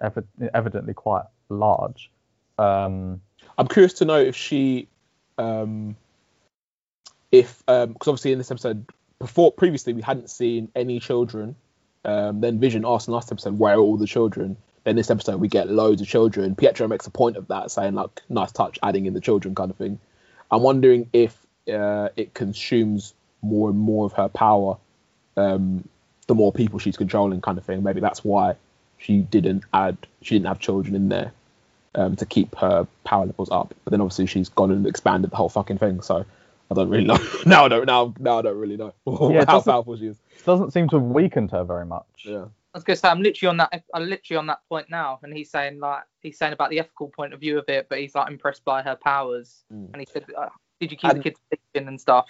evi- 0.02 0.50
evidently 0.54 0.94
quite 0.94 1.24
large. 1.48 2.10
Um, 2.58 3.20
I'm 3.58 3.66
curious 3.66 3.94
to 3.94 4.04
know 4.04 4.18
if 4.20 4.36
she, 4.36 4.88
um, 5.38 5.96
if 7.32 7.58
because 7.66 8.08
obviously 8.08 8.32
in 8.32 8.38
this 8.38 8.50
episode 8.50 8.86
before 9.18 9.52
previously 9.52 9.92
we 9.92 10.02
hadn't 10.02 10.30
seen 10.30 10.70
any 10.74 11.00
children. 11.00 11.56
Um, 12.04 12.40
then 12.40 12.58
Vision 12.58 12.84
asked 12.86 13.08
in 13.08 13.14
last 13.14 13.30
episode 13.30 13.58
where 13.58 13.74
are 13.74 13.80
all 13.80 13.96
the 13.96 14.06
children. 14.06 14.56
Then 14.84 14.96
this 14.96 15.10
episode 15.10 15.40
we 15.40 15.48
get 15.48 15.68
loads 15.68 16.00
of 16.00 16.08
children. 16.08 16.54
Pietro 16.56 16.88
makes 16.88 17.06
a 17.06 17.10
point 17.10 17.36
of 17.36 17.48
that, 17.48 17.70
saying 17.70 17.94
like 17.94 18.22
nice 18.28 18.52
touch, 18.52 18.78
adding 18.82 19.06
in 19.06 19.14
the 19.14 19.20
children 19.20 19.54
kind 19.54 19.70
of 19.70 19.76
thing. 19.76 19.98
I'm 20.50 20.62
wondering 20.62 21.08
if 21.12 21.36
uh, 21.72 22.08
it 22.16 22.34
consumes 22.34 23.14
more 23.42 23.68
and 23.70 23.78
more 23.78 24.06
of 24.06 24.12
her 24.14 24.28
power, 24.28 24.76
um, 25.36 25.86
the 26.26 26.34
more 26.34 26.52
people 26.52 26.78
she's 26.78 26.96
controlling, 26.96 27.40
kind 27.40 27.58
of 27.58 27.64
thing. 27.64 27.82
Maybe 27.82 28.00
that's 28.00 28.24
why 28.24 28.54
she 28.98 29.18
didn't 29.18 29.64
add, 29.72 29.96
she 30.22 30.34
didn't 30.34 30.48
have 30.48 30.58
children 30.58 30.94
in 30.94 31.08
there 31.08 31.32
um, 31.94 32.16
to 32.16 32.26
keep 32.26 32.54
her 32.56 32.86
power 33.04 33.26
levels 33.26 33.50
up. 33.50 33.74
But 33.84 33.90
then 33.92 34.00
obviously 34.00 34.26
she's 34.26 34.48
gone 34.48 34.70
and 34.70 34.86
expanded 34.86 35.30
the 35.30 35.36
whole 35.36 35.48
fucking 35.48 35.78
thing. 35.78 36.00
So 36.02 36.24
I 36.70 36.74
don't 36.74 36.88
really 36.88 37.04
know. 37.06 37.18
now 37.46 37.64
I 37.64 37.68
don't. 37.68 37.86
Now 37.86 38.14
now 38.18 38.38
I 38.38 38.42
don't 38.42 38.58
really 38.58 38.76
know 38.76 38.94
Yeah, 39.32 39.44
how 39.46 39.60
powerful 39.60 39.96
she 39.96 40.06
is. 40.08 40.16
doesn't 40.44 40.72
seem 40.72 40.88
to 40.88 40.96
have 40.96 41.04
weakened 41.06 41.50
her 41.52 41.64
very 41.64 41.86
much. 41.86 42.06
Yeah. 42.24 42.46
I 42.72 42.78
was 42.78 42.84
gonna 42.84 42.96
say 42.96 43.08
I'm 43.08 43.22
literally 43.22 43.50
on 43.50 43.56
that 43.56 43.82
I'm 43.94 44.08
literally 44.08 44.38
on 44.38 44.46
that 44.46 44.60
point 44.68 44.88
now, 44.90 45.18
and 45.22 45.32
he's 45.36 45.50
saying 45.50 45.80
like 45.80 46.02
he's 46.20 46.38
saying 46.38 46.52
about 46.52 46.70
the 46.70 46.78
ethical 46.78 47.08
point 47.08 47.32
of 47.34 47.40
view 47.40 47.58
of 47.58 47.64
it, 47.68 47.88
but 47.88 47.98
he's 47.98 48.14
like 48.14 48.30
impressed 48.30 48.64
by 48.64 48.82
her 48.82 48.96
powers, 48.96 49.64
Mm. 49.72 49.88
and 49.92 49.96
he 50.00 50.06
said, 50.10 50.24
uh, 50.36 50.48
"Did 50.78 50.92
you 50.92 50.96
keep 50.96 51.10
And- 51.10 51.18
the 51.22 51.30
kids 51.30 51.40
and 51.74 52.00
stuff?" 52.00 52.28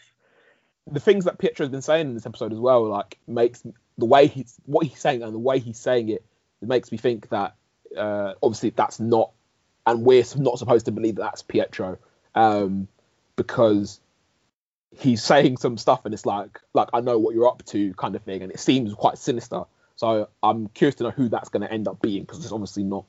The 0.90 1.00
things 1.00 1.26
that 1.26 1.38
Pietro's 1.38 1.68
been 1.68 1.83
saying 1.83 2.09
in 2.09 2.14
this 2.14 2.24
episode 2.26 2.53
as 2.53 2.59
well, 2.59 2.88
like 2.88 3.18
makes 3.26 3.62
the 3.98 4.07
way 4.07 4.26
he's 4.29 4.57
what 4.64 4.87
he's 4.87 4.98
saying 4.98 5.22
and 5.22 5.35
the 5.35 5.38
way 5.38 5.59
he's 5.59 5.79
saying 5.79 6.09
it, 6.09 6.24
it 6.62 6.68
makes 6.68 6.90
me 6.90 6.96
think 6.96 7.29
that 7.29 7.55
uh, 7.96 8.33
obviously 8.42 8.70
that's 8.70 8.98
not, 8.98 9.33
and 9.87 10.05
we're 10.07 10.24
not 10.37 10.59
supposed 10.59 10.87
to 10.87 10.92
believe 10.92 11.16
that 11.16 11.22
that's 11.22 11.42
Pietro, 11.42 11.98
um, 12.35 12.88
because 13.37 14.00
he's 14.98 15.22
saying 15.22 15.57
some 15.59 15.76
stuff 15.76 16.05
and 16.05 16.14
it's 16.14 16.24
like 16.26 16.59
like 16.72 16.88
I 16.94 17.00
know 17.00 17.18
what 17.18 17.35
you're 17.35 17.46
up 17.46 17.62
to 17.66 17.92
kind 17.94 18.16
of 18.16 18.22
thing, 18.22 18.42
and 18.42 18.50
it 18.50 18.59
seems 18.59 18.94
quite 18.94 19.18
sinister. 19.18 19.64
So 20.00 20.30
I'm 20.42 20.68
curious 20.68 20.94
to 20.94 21.04
know 21.04 21.10
who 21.10 21.28
that's 21.28 21.50
going 21.50 21.60
to 21.60 21.70
end 21.70 21.86
up 21.86 22.00
being 22.00 22.22
because 22.22 22.38
it's 22.42 22.52
obviously 22.52 22.84
not 22.84 23.04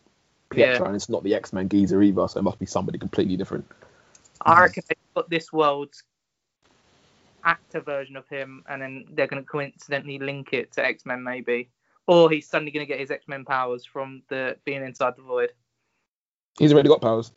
Pietro 0.50 0.84
Yeah. 0.84 0.88
and 0.88 0.96
it's 0.98 1.08
not 1.08 1.24
the 1.24 1.34
X 1.34 1.54
Men 1.54 1.70
geezer 1.70 2.02
either, 2.02 2.28
so 2.28 2.38
it 2.38 2.44
must 2.44 2.60
be 2.60 2.66
somebody 2.66 3.00
completely 3.00 3.38
different. 3.38 3.66
I 4.42 4.64
reckon 4.64 4.84
they 4.90 4.96
put 5.16 5.30
this 5.30 5.54
world's 5.54 6.04
actor 7.46 7.80
version 7.80 8.18
of 8.18 8.28
him, 8.28 8.66
and 8.68 8.82
then 8.82 9.06
they're 9.14 9.28
going 9.28 9.42
to 9.42 9.48
coincidentally 9.48 10.20
link 10.20 10.50
it 10.52 10.74
to 10.74 10.86
X 10.86 11.06
Men, 11.06 11.24
maybe, 11.24 11.70
or 12.08 12.30
he's 12.30 12.50
suddenly 12.50 12.74
going 12.74 12.86
to 12.86 12.92
get 12.92 13.00
his 13.00 13.10
X 13.10 13.26
Men 13.26 13.46
powers 13.46 13.86
from 13.86 14.22
the 14.28 14.58
being 14.66 14.84
inside 14.84 15.14
the 15.16 15.22
void. 15.22 15.54
He's 16.60 16.74
already 16.74 16.90
got 16.90 17.00
powers. 17.00 17.32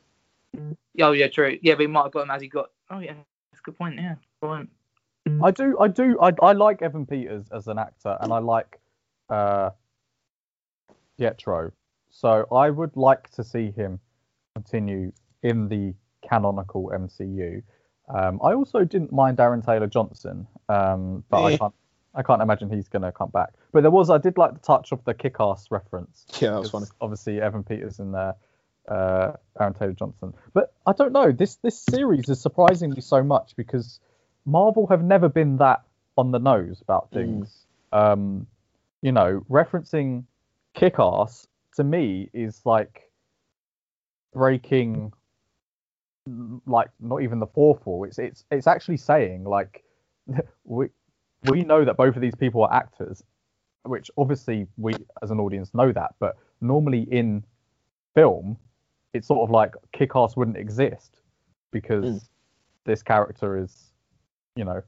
Oh 1.00 1.12
yeah, 1.12 1.28
true. 1.28 1.60
Yeah, 1.62 1.74
but 1.74 1.82
he 1.82 1.86
might 1.86 2.02
have 2.02 2.12
got 2.12 2.22
him 2.22 2.32
as 2.32 2.42
he 2.42 2.48
got. 2.48 2.70
Oh 2.90 2.98
yeah, 2.98 3.14
that's 3.52 3.60
a 3.60 3.62
good 3.62 3.78
point. 3.78 3.94
Yeah, 4.00 4.16
good 4.40 4.48
point. 4.48 4.70
I 5.44 5.52
do, 5.52 5.78
I 5.78 5.86
do, 5.86 6.18
I, 6.20 6.32
I 6.42 6.52
like 6.54 6.82
Evan 6.82 7.06
Peters 7.06 7.46
as 7.52 7.68
an 7.68 7.78
actor, 7.78 8.18
and 8.20 8.32
I 8.32 8.38
like 8.38 8.80
uh, 9.28 9.70
Pietro. 11.18 11.72
So 12.10 12.46
I 12.52 12.70
would 12.70 12.96
like 12.96 13.30
to 13.32 13.44
see 13.44 13.70
him 13.70 14.00
continue 14.54 15.12
in 15.42 15.68
the 15.68 15.94
canonical 16.28 16.90
MCU. 16.94 17.62
Um, 18.08 18.40
I 18.42 18.52
also 18.54 18.84
didn't 18.84 19.12
mind 19.12 19.40
Aaron 19.40 19.62
Taylor 19.62 19.86
Johnson, 19.86 20.46
um, 20.68 21.24
but 21.30 21.42
I 21.42 21.52
Eh. 21.52 21.56
can't, 21.58 21.74
I 22.14 22.22
can't 22.22 22.42
imagine 22.42 22.70
he's 22.70 22.88
going 22.88 23.02
to 23.02 23.10
come 23.12 23.30
back. 23.30 23.54
But 23.72 23.82
there 23.82 23.90
was, 23.90 24.10
I 24.10 24.18
did 24.18 24.38
like 24.38 24.52
the 24.54 24.60
touch 24.60 24.92
of 24.92 25.02
the 25.04 25.14
kick-ass 25.14 25.70
reference. 25.70 26.26
Yeah, 26.40 26.50
that 26.52 26.60
was 26.62 26.70
funny. 26.70 26.86
Obviously, 27.00 27.40
Evan 27.40 27.64
Peters 27.64 27.98
in 27.98 28.12
there, 28.12 28.34
uh, 28.88 29.32
Aaron 29.58 29.74
Taylor 29.74 29.92
Johnson. 29.94 30.32
But 30.52 30.72
I 30.86 30.92
don't 30.92 31.12
know. 31.12 31.32
This 31.32 31.56
this 31.56 31.78
series 31.80 32.28
is 32.28 32.40
surprising 32.40 32.90
me 32.90 33.00
so 33.00 33.22
much 33.22 33.54
because 33.56 33.98
Marvel 34.44 34.86
have 34.88 35.02
never 35.02 35.28
been 35.28 35.56
that 35.56 35.82
on 36.16 36.30
the 36.30 36.38
nose 36.38 36.80
about 36.82 37.10
Mm. 37.10 37.14
things. 37.14 37.66
Um, 37.92 38.46
you 39.04 39.12
know, 39.12 39.44
referencing 39.50 40.24
Kick-Ass 40.72 41.46
to 41.76 41.84
me 41.84 42.30
is 42.32 42.62
like 42.64 43.02
breaking 44.32 45.12
like 46.66 46.88
not 47.00 47.20
even 47.20 47.38
the 47.38 47.46
fourth 47.46 47.84
wall. 47.84 48.04
It's 48.04 48.18
it's 48.18 48.46
it's 48.50 48.66
actually 48.66 48.96
saying 48.96 49.44
like 49.44 49.84
we 50.64 50.86
we 51.50 51.64
know 51.64 51.84
that 51.84 51.98
both 51.98 52.16
of 52.16 52.22
these 52.22 52.34
people 52.34 52.64
are 52.64 52.72
actors, 52.72 53.22
which 53.82 54.10
obviously 54.16 54.66
we 54.78 54.94
as 55.22 55.30
an 55.30 55.38
audience 55.38 55.74
know 55.74 55.92
that, 55.92 56.14
but 56.18 56.36
normally 56.62 57.02
in 57.10 57.44
film, 58.14 58.56
it's 59.12 59.28
sort 59.28 59.46
of 59.46 59.50
like 59.50 59.74
Kick-Ass 59.92 60.34
wouldn't 60.34 60.56
exist 60.56 61.20
because 61.72 62.06
Mm. 62.06 62.28
this 62.86 63.02
character 63.02 63.58
is, 63.58 63.92
you 64.56 64.64
know, 64.64 64.82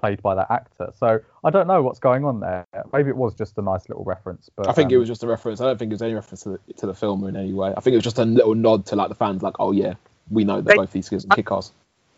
played 0.00 0.22
by 0.22 0.34
that 0.34 0.50
actor. 0.50 0.92
So 0.98 1.20
I 1.44 1.50
don't 1.50 1.66
know 1.66 1.82
what's 1.82 1.98
going 1.98 2.24
on 2.24 2.40
there. 2.40 2.66
Maybe 2.92 3.10
it 3.10 3.16
was 3.16 3.34
just 3.34 3.56
a 3.58 3.62
nice 3.62 3.88
little 3.88 4.04
reference, 4.04 4.50
but 4.56 4.68
I 4.68 4.72
think 4.72 4.90
it 4.90 4.96
um, 4.96 5.00
was 5.00 5.08
just 5.08 5.22
a 5.22 5.26
reference. 5.26 5.60
I 5.60 5.64
don't 5.64 5.78
think 5.78 5.90
it 5.90 5.94
was 5.94 6.02
any 6.02 6.14
reference 6.14 6.42
to 6.42 6.50
the, 6.66 6.72
to 6.74 6.86
the 6.86 6.94
film 6.94 7.26
in 7.26 7.36
any 7.36 7.52
way. 7.52 7.72
I 7.76 7.80
think 7.80 7.92
it 7.94 7.98
was 7.98 8.04
just 8.04 8.18
a 8.18 8.24
little 8.24 8.54
nod 8.54 8.86
to 8.86 8.96
like 8.96 9.08
the 9.08 9.14
fans, 9.14 9.42
like, 9.42 9.54
oh 9.58 9.72
yeah, 9.72 9.94
we 10.30 10.44
know 10.44 10.56
that 10.56 10.66
They- 10.66 10.76
both 10.76 10.92
these 10.92 11.08
kids 11.08 11.26
are 11.30 11.36
kick 11.36 11.50
ass. 11.52 11.72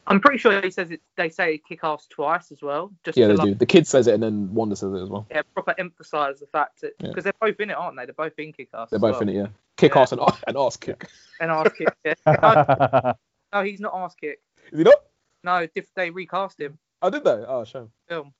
I'm 0.04 0.18
pretty 0.18 0.38
sure 0.38 0.60
he 0.60 0.70
says 0.72 0.90
it. 0.90 1.00
They 1.16 1.28
say 1.28 1.58
kick 1.58 1.80
ass 1.84 2.08
twice 2.10 2.50
as 2.50 2.60
well. 2.60 2.90
Just 3.04 3.16
Yeah, 3.16 3.28
they 3.28 3.36
like, 3.36 3.48
do. 3.50 3.54
The 3.54 3.66
kid 3.66 3.86
says 3.86 4.08
it, 4.08 4.14
and 4.14 4.22
then 4.22 4.52
Wanda 4.52 4.74
says 4.74 4.92
it 4.92 5.00
as 5.00 5.08
well. 5.08 5.26
yeah, 5.30 5.42
proper 5.54 5.76
emphasise 5.78 6.40
the 6.40 6.46
fact 6.46 6.80
that 6.80 6.94
Yeah. 6.98 7.08
because 7.08 7.22
they're 7.22 7.32
both 7.40 7.60
in 7.60 7.70
it, 7.70 7.74
aren't 7.74 7.96
they? 7.96 8.06
They're 8.06 8.14
both 8.14 8.36
in 8.36 8.52
kick 8.52 8.70
ass. 8.74 8.90
They're 8.90 8.98
both 8.98 9.22
in 9.22 9.28
it, 9.28 9.36
yeah. 9.36 9.46
Kick 9.76 9.94
Yeah. 9.94 10.00
ass 10.02 10.10
and, 10.10 10.20
and 10.48 10.56
ass 10.56 10.76
kick. 10.76 11.06
And 11.40 11.52
ass 11.52 11.68
kick. 11.78 11.88
Yeah. 12.04 12.14
no, 12.26 13.12
no, 13.52 13.62
he's 13.64 13.78
not 13.78 13.94
ass 13.94 14.16
kick. 14.16 14.40
Is 14.72 14.78
he 14.78 14.84
not? 14.84 15.02
No, 15.44 15.66
diff- 15.72 15.94
they 15.94 16.10
recast 16.10 16.58
him 16.60 16.78
Oh, 17.02 17.10
did 17.10 17.24
they? 17.24 17.30
Oh, 17.30 17.64
shame. 17.64 17.90
film 18.08 18.32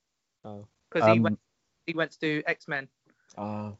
Oh. 0.45 0.67
because 0.91 1.07
he 1.07 1.13
Um, 1.19 1.23
went 1.23 1.39
he 1.87 1.95
went 1.95 2.13
to 2.13 2.19
do 2.21 2.43
X 2.47 2.69
Men. 2.69 2.89
Ah. 3.37 3.73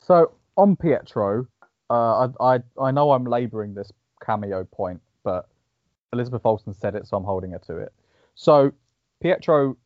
So 0.00 0.32
on 0.56 0.76
Pietro, 0.76 1.46
uh, 1.90 2.28
I, 2.40 2.54
I 2.56 2.62
I 2.80 2.90
know 2.90 3.12
I'm 3.12 3.24
labouring 3.24 3.74
this 3.74 3.90
cameo 4.20 4.64
point, 4.64 5.00
but 5.24 5.48
Elizabeth 6.12 6.44
Olsen 6.44 6.74
said 6.74 6.94
it, 6.94 7.06
so 7.06 7.16
I'm 7.16 7.24
holding 7.24 7.52
her 7.52 7.58
to 7.60 7.78
it. 7.78 7.92
So 8.34 8.72
Pietro 9.22 9.76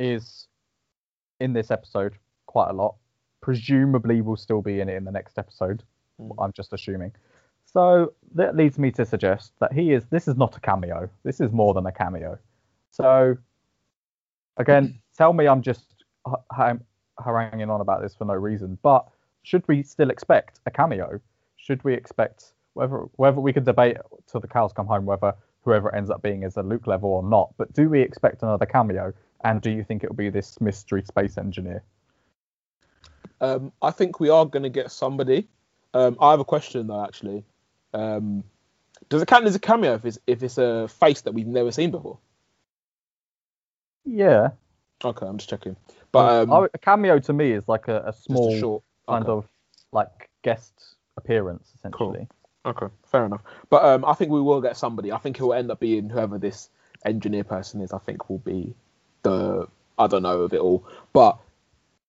is 0.00 0.48
in 1.40 1.52
this 1.52 1.70
episode 1.70 2.14
quite 2.46 2.70
a 2.70 2.72
lot. 2.72 2.96
Presumably, 3.40 4.20
will 4.20 4.36
still 4.36 4.62
be 4.62 4.80
in 4.80 4.88
it 4.88 4.96
in 4.96 5.04
the 5.04 5.12
next 5.12 5.38
episode. 5.38 5.82
Mm. 6.20 6.34
I'm 6.38 6.52
just 6.52 6.72
assuming. 6.72 7.12
So 7.64 8.12
that 8.34 8.56
leads 8.56 8.78
me 8.78 8.90
to 8.92 9.04
suggest 9.06 9.52
that 9.60 9.72
he 9.72 9.92
is. 9.92 10.04
This 10.06 10.28
is 10.28 10.36
not 10.36 10.56
a 10.56 10.60
cameo. 10.60 11.08
This 11.24 11.40
is 11.40 11.52
more 11.52 11.72
than 11.74 11.86
a 11.86 11.92
cameo. 11.92 12.38
So 12.90 13.36
again, 14.56 15.00
tell 15.16 15.32
me 15.32 15.46
I'm 15.46 15.62
just 15.62 16.04
haranguing 17.24 17.70
on 17.70 17.80
about 17.80 18.02
this 18.02 18.14
for 18.14 18.24
no 18.24 18.34
reason. 18.34 18.78
But 18.82 19.06
should 19.42 19.66
we 19.68 19.82
still 19.82 20.10
expect 20.10 20.60
a 20.66 20.70
cameo? 20.70 21.20
Should 21.56 21.82
we 21.84 21.94
expect 21.94 22.52
whether 22.74 22.98
whether 23.16 23.40
we 23.40 23.52
can 23.52 23.64
debate 23.64 23.98
till 24.30 24.40
the 24.40 24.48
cows 24.48 24.72
come 24.72 24.86
home 24.86 25.04
whether 25.04 25.34
whoever 25.62 25.94
ends 25.94 26.10
up 26.10 26.22
being 26.22 26.42
is 26.42 26.56
a 26.56 26.62
Luke 26.62 26.86
level 26.86 27.10
or 27.10 27.22
not? 27.22 27.52
But 27.56 27.72
do 27.72 27.88
we 27.88 28.00
expect 28.00 28.42
another 28.42 28.66
cameo? 28.66 29.12
And 29.44 29.60
do 29.60 29.70
you 29.70 29.84
think 29.84 30.04
it 30.04 30.10
will 30.10 30.16
be 30.16 30.30
this 30.30 30.60
mystery 30.60 31.02
space 31.02 31.36
engineer? 31.36 31.82
Um, 33.40 33.72
I 33.82 33.90
think 33.90 34.20
we 34.20 34.30
are 34.30 34.46
going 34.46 34.62
to 34.62 34.68
get 34.68 34.92
somebody. 34.92 35.48
Um, 35.94 36.16
I 36.20 36.30
have 36.30 36.40
a 36.40 36.44
question 36.44 36.86
though, 36.86 37.04
actually. 37.04 37.44
Um, 37.92 38.44
does 39.08 39.20
it 39.20 39.26
count 39.26 39.44
as 39.44 39.54
a 39.54 39.58
cameo 39.58 39.94
if 39.94 40.04
it's 40.04 40.18
if 40.26 40.42
it's 40.42 40.58
a 40.58 40.88
face 40.88 41.22
that 41.22 41.34
we've 41.34 41.46
never 41.46 41.72
seen 41.72 41.90
before? 41.90 42.18
Yeah, 44.04 44.50
Okay, 45.04 45.26
I'm 45.26 45.38
just 45.38 45.50
checking. 45.50 45.76
But 46.12 46.42
um, 46.42 46.52
Oh, 46.52 46.68
a 46.72 46.78
cameo 46.78 47.18
to 47.20 47.32
me 47.32 47.52
is 47.52 47.66
like 47.68 47.88
a, 47.88 48.02
a 48.06 48.12
small 48.12 48.48
a 48.54 48.60
short. 48.60 48.82
kind 49.08 49.26
of 49.26 49.48
like 49.92 50.30
guest 50.42 50.96
appearance 51.16 51.72
essentially. 51.74 52.28
Okay, 52.64 52.86
fair 53.06 53.26
enough. 53.26 53.42
But 53.70 53.84
um, 53.84 54.04
I 54.04 54.14
think 54.14 54.30
we 54.30 54.40
will 54.40 54.60
get 54.60 54.76
somebody. 54.76 55.10
I 55.10 55.18
think 55.18 55.38
it 55.38 55.42
will 55.42 55.54
end 55.54 55.70
up 55.70 55.80
being 55.80 56.08
whoever 56.08 56.38
this 56.38 56.70
engineer 57.04 57.44
person 57.44 57.80
is. 57.80 57.92
I 57.92 57.98
think 57.98 58.30
will 58.30 58.38
be 58.38 58.74
the 59.22 59.66
I 59.98 60.06
don't 60.06 60.22
know 60.22 60.42
of 60.42 60.52
it 60.52 60.60
all. 60.60 60.86
But 61.12 61.38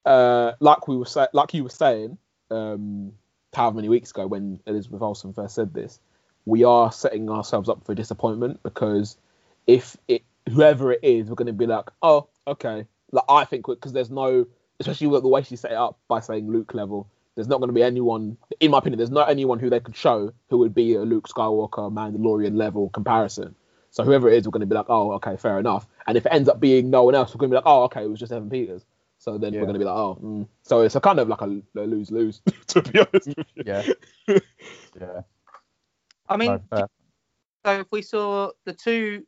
uh, 0.06 0.54
like 0.60 0.88
we 0.88 0.98
were 0.98 1.06
say, 1.06 1.28
like 1.34 1.54
you 1.54 1.64
were 1.64 1.70
saying, 1.70 2.18
um, 2.52 3.14
however 3.54 3.78
many 3.78 3.90
weeks 3.90 4.12
ago 4.12 4.28
when 4.28 4.60
Elizabeth 4.68 5.02
Olsen 5.02 5.34
first 5.34 5.56
said 5.56 5.74
this, 5.74 6.00
we 6.46 6.64
are 6.64 6.92
setting 6.92 7.30
ourselves 7.30 7.70
up 7.70 7.84
for 7.86 7.96
disappointment 7.96 8.62
because 8.62 9.18
if 9.66 9.98
it 10.08 10.24
whoever 10.50 10.92
it 10.92 11.00
is, 11.04 11.30
we're 11.30 11.36
going 11.36 11.48
to 11.48 11.54
be 11.54 11.68
like, 11.68 11.90
oh, 12.02 12.28
okay. 12.48 12.86
Like 13.12 13.26
I 13.30 13.46
think 13.46 13.66
because 13.68 13.94
there's 13.94 14.10
no, 14.10 14.48
especially 14.80 15.08
with 15.08 15.24
the 15.24 15.30
way 15.30 15.44
she 15.44 15.56
set 15.56 15.72
it 15.72 15.78
up 15.78 16.00
by 16.08 16.20
saying 16.20 16.52
Luke 16.52 16.74
level, 16.74 17.08
there's 17.36 17.48
not 17.48 17.60
going 17.60 17.70
to 17.70 17.74
be 17.74 17.84
anyone, 17.84 18.38
in 18.60 18.72
my 18.72 18.78
opinion, 18.78 18.98
there's 18.98 19.10
not 19.10 19.30
anyone 19.30 19.60
who 19.60 19.70
they 19.70 19.80
could 19.80 19.96
show 19.96 20.34
who 20.50 20.60
would 20.60 20.74
be 20.74 20.96
a 20.96 21.02
Luke 21.02 21.28
Skywalker, 21.28 21.92
Mandalorian 21.92 22.56
level 22.56 22.90
comparison. 22.90 23.56
So 23.92 24.04
whoever 24.04 24.30
it 24.30 24.38
is, 24.38 24.46
we're 24.46 24.52
going 24.52 24.62
to 24.62 24.68
be 24.68 24.76
like, 24.76 24.88
oh, 24.90 25.12
okay, 25.14 25.38
fair 25.38 25.60
enough. 25.60 25.88
And 26.08 26.18
if 26.18 26.26
it 26.26 26.34
ends 26.34 26.50
up 26.50 26.60
being 26.60 26.90
no 26.90 27.04
one 27.04 27.16
else, 27.16 27.34
we're 27.34 27.40
going 27.40 27.52
to 27.52 27.54
be 27.54 27.58
like, 27.58 27.68
oh, 27.68 27.84
okay, 27.84 28.04
it 28.04 28.10
was 28.10 28.20
just 28.20 28.32
Evan 28.32 28.50
Peters. 28.50 28.84
So 29.20 29.38
then 29.38 29.54
Yeah. 29.54 29.60
we're 29.60 29.68
going 29.68 29.76
to 29.76 29.80
be 29.80 29.86
like, 29.86 29.96
oh, 29.96 30.18
mm. 30.22 30.48
so 30.64 30.82
it's 30.82 30.96
a 30.96 31.00
kind 31.00 31.20
of 31.20 31.28
like 31.28 31.42
a, 31.42 31.62
lose 31.76 32.12
lose, 32.12 32.42
to 32.68 32.82
be 32.82 33.00
honest 33.00 33.28
with 33.28 33.38
you. 33.56 33.64
Yeah. 33.66 33.84
yeah. 35.00 35.22
I 36.28 36.38
mean, 36.38 36.60
No, 36.72 36.88
so 37.66 37.80
if 37.80 37.88
we 37.92 38.02
saw 38.02 38.52
the 38.66 38.74
two 38.74 39.26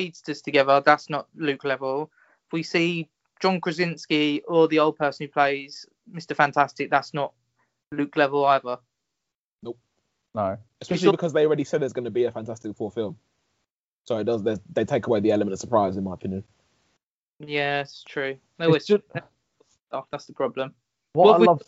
speedsters 0.00 0.42
together, 0.42 0.82
that's 0.84 1.10
not 1.10 1.28
Luke 1.36 1.64
level. 1.64 2.10
If 2.48 2.52
we 2.52 2.62
see 2.62 3.08
John 3.40 3.60
Krasinski 3.60 4.42
or 4.48 4.68
the 4.68 4.78
old 4.78 4.96
person 4.96 5.26
who 5.26 5.32
plays 5.32 5.86
Mr. 6.12 6.34
Fantastic, 6.34 6.90
that's 6.90 7.14
not 7.14 7.32
Luke 7.92 8.16
level 8.16 8.44
either. 8.46 8.78
Nope. 9.62 9.78
No. 10.34 10.56
Especially 10.80 11.06
saw- 11.06 11.10
because 11.12 11.32
they 11.32 11.44
already 11.46 11.64
said 11.64 11.80
there's 11.82 11.92
going 11.92 12.04
to 12.04 12.10
be 12.10 12.24
a 12.24 12.32
Fantastic 12.32 12.74
Four 12.76 12.90
film. 12.90 13.16
So 14.04 14.16
it 14.18 14.24
does. 14.24 14.42
They, 14.42 14.56
they 14.72 14.84
take 14.84 15.06
away 15.06 15.20
the 15.20 15.30
element 15.32 15.52
of 15.52 15.58
surprise, 15.60 15.96
in 15.96 16.04
my 16.04 16.14
opinion. 16.14 16.42
Yeah, 17.38 17.80
it's 17.82 18.02
true. 18.02 18.36
No, 18.58 18.68
It's 18.68 18.76
it's 18.76 18.86
just- 18.86 19.04
stuff. 19.10 19.24
Oh, 19.92 20.06
that's 20.10 20.26
the 20.26 20.32
problem. 20.32 20.74
What, 21.12 21.26
What 21.26 21.34
I 21.34 21.38
we- 21.38 21.46
love 21.46 21.62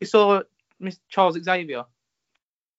We 0.00 0.06
saw 0.06 0.42
Mr. 0.80 0.98
Charles 1.08 1.36
Xavier. 1.42 1.84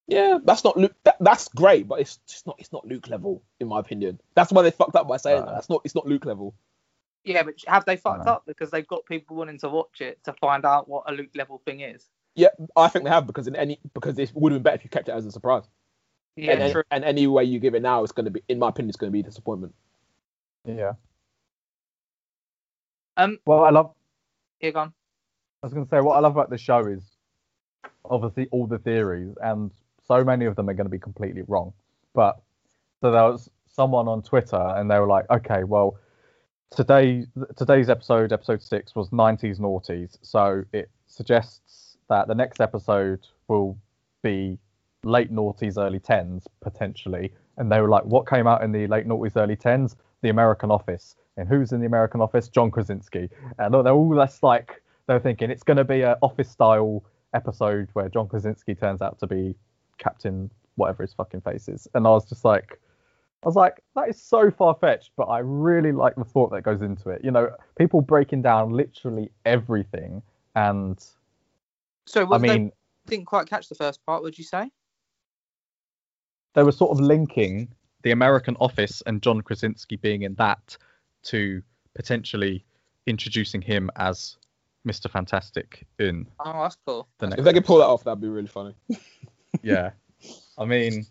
Yeah, 0.07 0.37
that's 0.43 0.63
not 0.63 0.77
Luke. 0.77 0.93
That, 1.03 1.17
that's 1.19 1.47
great, 1.49 1.87
but 1.87 1.99
it's 1.99 2.17
just 2.27 2.45
not. 2.45 2.57
It's 2.59 2.71
not 2.71 2.85
Luke 2.85 3.07
level, 3.07 3.41
in 3.59 3.67
my 3.67 3.79
opinion. 3.79 4.19
That's 4.35 4.51
why 4.51 4.61
they 4.61 4.71
fucked 4.71 4.95
up 4.95 5.07
by 5.07 5.17
saying 5.17 5.39
No. 5.39 5.45
that. 5.47 5.55
That's 5.55 5.69
not. 5.69 5.81
It's 5.83 5.95
not 5.95 6.05
Luke 6.05 6.25
level. 6.25 6.53
Yeah, 7.23 7.41
but 7.41 7.55
have 7.65 7.85
they 7.85 7.97
fucked 7.97 8.25
No. 8.25 8.33
up 8.33 8.43
because 8.45 8.69
they've 8.69 8.87
got 8.87 9.05
people 9.05 9.35
wanting 9.35 9.57
to 9.59 9.69
watch 9.69 10.01
it 10.01 10.23
to 10.25 10.33
find 10.33 10.63
out 10.63 10.87
what 10.87 11.03
a 11.07 11.11
Luke 11.11 11.31
level 11.33 11.59
thing 11.65 11.79
is? 11.79 12.05
Yeah, 12.35 12.49
I 12.75 12.87
think 12.89 13.05
they 13.05 13.09
have 13.09 13.25
because 13.25 13.47
in 13.47 13.55
any 13.55 13.79
because 13.95 14.19
it 14.19 14.31
would 14.35 14.51
have 14.51 14.59
been 14.59 14.63
better 14.63 14.75
if 14.75 14.83
you 14.83 14.89
kept 14.91 15.09
it 15.09 15.13
as 15.13 15.25
a 15.25 15.31
surprise. 15.31 15.63
Yeah, 16.35 16.51
and, 16.51 16.71
true. 16.71 16.83
and 16.91 17.03
any 17.03 17.25
way 17.27 17.45
you 17.45 17.59
give 17.59 17.73
it 17.75 17.81
now, 17.81 18.03
it's 18.03 18.11
going 18.11 18.25
to 18.25 18.31
be, 18.31 18.43
in 18.49 18.59
my 18.59 18.67
opinion, 18.69 18.89
it's 18.89 18.97
going 18.97 19.09
to 19.09 19.13
be 19.13 19.21
a 19.21 19.23
disappointment. 19.23 19.73
yeah. 20.65 20.93
Um, 23.17 23.39
Well, 23.45 23.63
I 23.63 23.69
love 23.69 23.93
here 24.59 24.73
gone. 24.73 24.93
I 25.63 25.65
was 25.67 25.73
going 25.73 25.85
to 25.85 25.89
say 25.89 26.01
what 26.01 26.17
I 26.17 26.19
love 26.19 26.33
about 26.33 26.49
the 26.49 26.57
show 26.57 26.85
is 26.85 27.01
obviously 28.03 28.47
all 28.51 28.67
the 28.67 28.77
theories, 28.79 29.33
and 29.41 29.71
so 30.07 30.23
many 30.23 30.45
of 30.45 30.55
them 30.55 30.69
are 30.69 30.73
going 30.73 30.85
to 30.85 30.91
be 30.91 30.99
completely 30.99 31.43
wrong. 31.47 31.73
But 32.13 32.39
so 33.01 33.11
there 33.11 33.23
was 33.23 33.49
someone 33.67 34.07
on 34.07 34.21
Twitter, 34.21 34.73
and 34.75 34.89
they 34.89 34.99
were 34.99 35.07
like, 35.07 35.29
"Okay, 35.29 35.63
well, 35.63 35.97
today 36.71 37.25
today's 37.55 37.89
episode, 37.89 38.31
episode 38.31 38.61
six, 38.61 38.95
was 38.95 39.09
90s 39.11 39.59
noughties, 39.59 40.17
so 40.21 40.63
it 40.71 40.89
suggests 41.07 41.97
that 42.09 42.27
the 42.27 42.35
next 42.35 42.61
episode 42.61 43.27
will 43.47 43.77
be 44.21 44.57
late 45.03 45.31
noughties, 45.31 45.77
early 45.77 45.99
tens 45.99 46.47
potentially." 46.61 47.33
And 47.57 47.71
they 47.71 47.81
were 47.81 47.89
like, 47.89 48.05
"What 48.05 48.27
came 48.27 48.47
out 48.47 48.63
in 48.63 48.71
the 48.71 48.87
late 48.87 49.07
noughties, 49.07 49.35
early 49.35 49.55
tens? 49.55 49.95
The 50.21 50.29
American 50.29 50.71
Office." 50.71 51.15
And 51.37 51.49
who's 51.49 51.73
in 51.73 51.81
the 51.81 51.85
American 51.85 52.21
Office? 52.21 52.47
John 52.47 52.71
Krasinski. 52.71 53.29
And 53.59 53.73
they're 53.73 53.93
all 53.93 54.09
that's 54.09 54.41
like 54.41 54.81
they're 55.07 55.19
thinking 55.19 55.51
it's 55.51 55.63
going 55.63 55.77
to 55.77 55.83
be 55.83 56.01
an 56.01 56.15
office 56.21 56.49
style 56.49 57.03
episode 57.33 57.89
where 57.93 58.09
John 58.09 58.27
Krasinski 58.27 58.73
turns 58.73 59.01
out 59.01 59.19
to 59.19 59.27
be 59.27 59.55
Captain 59.97 60.49
whatever 60.75 61.03
his 61.03 61.13
fucking 61.13 61.41
face 61.41 61.67
is. 61.67 61.87
And 61.93 62.05
I 62.05 62.09
was 62.09 62.25
just 62.27 62.43
like, 62.43 62.79
I 63.43 63.47
was 63.47 63.55
like, 63.55 63.81
that 63.95 64.09
is 64.09 64.21
so 64.21 64.51
far 64.51 64.75
fetched, 64.75 65.11
but 65.15 65.25
I 65.25 65.39
really 65.39 65.91
like 65.91 66.15
the 66.15 66.23
thought 66.25 66.51
that 66.51 66.63
goes 66.63 66.81
into 66.81 67.09
it. 67.09 67.23
You 67.23 67.31
know, 67.31 67.49
people 67.77 68.01
breaking 68.01 68.41
down 68.41 68.71
literally 68.71 69.31
everything. 69.45 70.21
And 70.55 71.03
So 72.05 72.21
I 72.21 72.25
what 72.25 72.41
mean, 72.41 72.71
they 73.07 73.15
didn't 73.15 73.27
quite 73.27 73.47
catch 73.47 73.69
the 73.69 73.75
first 73.75 74.05
part. 74.05 74.23
Would 74.23 74.37
you 74.37 74.43
say? 74.43 74.69
they 76.55 76.63
were 76.63 76.71
sort 76.71 76.91
of 76.91 77.01
linking 77.01 77.67
the 78.03 78.11
American 78.11 78.55
Office 78.61 79.03
and 79.05 79.21
John 79.21 79.41
Krasinski 79.41 79.97
being 79.97 80.21
in 80.21 80.35
that 80.35 80.77
to 81.23 81.61
potentially 81.95 82.63
introducing 83.07 83.61
him 83.61 83.91
as 83.97 84.37
Mr. 84.87 85.09
Fantastic 85.11 85.85
in 85.99 86.25
Oh, 86.39 86.61
that's 86.63 86.77
cool. 86.85 87.09
the 87.17 87.27
next. 87.27 87.39
If 87.39 87.45
they 87.45 87.51
could 87.51 87.65
pull 87.65 87.79
that 87.79 87.87
off, 87.87 88.05
that'd 88.05 88.21
be 88.21 88.29
really 88.29 88.47
funny. 88.47 88.73
yeah, 89.63 89.91
I 90.57 90.65
mean, 90.65 91.05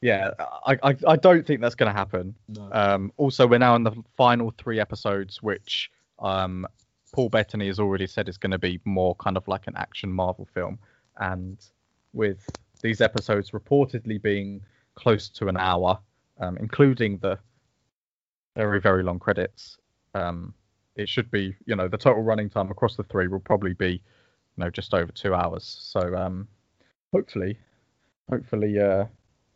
yeah, 0.00 0.30
I, 0.66 0.78
I, 0.82 0.96
I 1.06 1.16
don't 1.16 1.46
think 1.46 1.60
that's 1.60 1.74
going 1.74 1.92
to 1.92 1.98
happen. 1.98 2.34
No. 2.48 2.68
Um, 2.72 3.12
also, 3.16 3.46
we're 3.46 3.58
now 3.58 3.76
in 3.76 3.82
the 3.82 3.92
final 4.16 4.52
three 4.56 4.80
episodes, 4.80 5.42
which 5.42 5.90
um, 6.18 6.66
Paul 7.12 7.28
Bettany 7.28 7.66
has 7.66 7.78
already 7.78 8.06
said 8.06 8.28
is 8.28 8.38
going 8.38 8.52
to 8.52 8.58
be 8.58 8.80
more 8.84 9.14
kind 9.16 9.36
of 9.36 9.46
like 9.48 9.66
an 9.66 9.74
action 9.76 10.12
Marvel 10.12 10.48
film. 10.54 10.78
And 11.18 11.58
with 12.12 12.48
these 12.82 13.00
episodes 13.00 13.50
reportedly 13.50 14.20
being 14.20 14.62
close 14.94 15.28
to 15.30 15.48
an 15.48 15.56
hour, 15.56 15.98
um, 16.40 16.56
including 16.56 17.18
the 17.18 17.38
very, 18.56 18.80
very 18.80 19.02
long 19.02 19.18
credits, 19.18 19.76
um, 20.14 20.54
it 20.96 21.08
should 21.08 21.30
be, 21.30 21.54
you 21.66 21.76
know, 21.76 21.88
the 21.88 21.98
total 21.98 22.22
running 22.22 22.48
time 22.48 22.70
across 22.70 22.96
the 22.96 23.04
three 23.04 23.28
will 23.28 23.40
probably 23.40 23.74
be, 23.74 23.92
you 23.92 24.64
know, 24.64 24.70
just 24.70 24.94
over 24.94 25.12
two 25.12 25.34
hours. 25.34 25.64
So 25.64 26.14
um, 26.16 26.48
hopefully, 27.12 27.58
hopefully, 28.28 28.78
uh, 28.78 29.04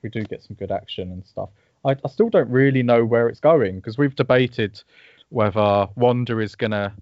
we 0.03 0.11
do 0.11 0.23
get 0.25 0.43
some 0.43 0.57
good 0.57 0.71
action 0.71 1.11
and 1.13 1.25
stuff. 1.27 1.49
I, 1.85 1.93
I 2.05 2.09
still 2.09 2.29
don't 2.29 2.51
really 2.51 2.83
know 2.83 3.05
where 3.05 3.29
it's 3.29 3.41
going 3.41 3.77
because 3.77 3.99
we've 3.99 4.15
debated 4.15 4.83
whether 5.31 5.87
Wanda 5.97 6.39
is 6.39 6.55
gonna 6.55 6.95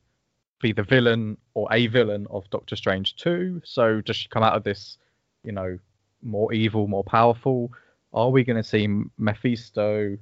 be 0.60 0.72
the 0.72 0.82
villain 0.82 1.36
or 1.54 1.68
a 1.72 1.86
villain 1.88 2.26
of 2.30 2.48
Doctor 2.50 2.76
Strange 2.76 3.16
2. 3.16 3.62
So 3.64 4.00
does 4.00 4.16
she 4.16 4.28
come 4.28 4.42
out 4.42 4.54
of 4.54 4.64
this, 4.64 4.98
you 5.44 5.52
know, 5.52 5.78
more 6.22 6.52
evil, 6.52 6.86
more 6.86 7.04
powerful? 7.04 7.72
Are 8.12 8.30
we 8.30 8.44
gonna 8.44 8.62
see 8.62 8.88
Mephisto? 9.18 10.16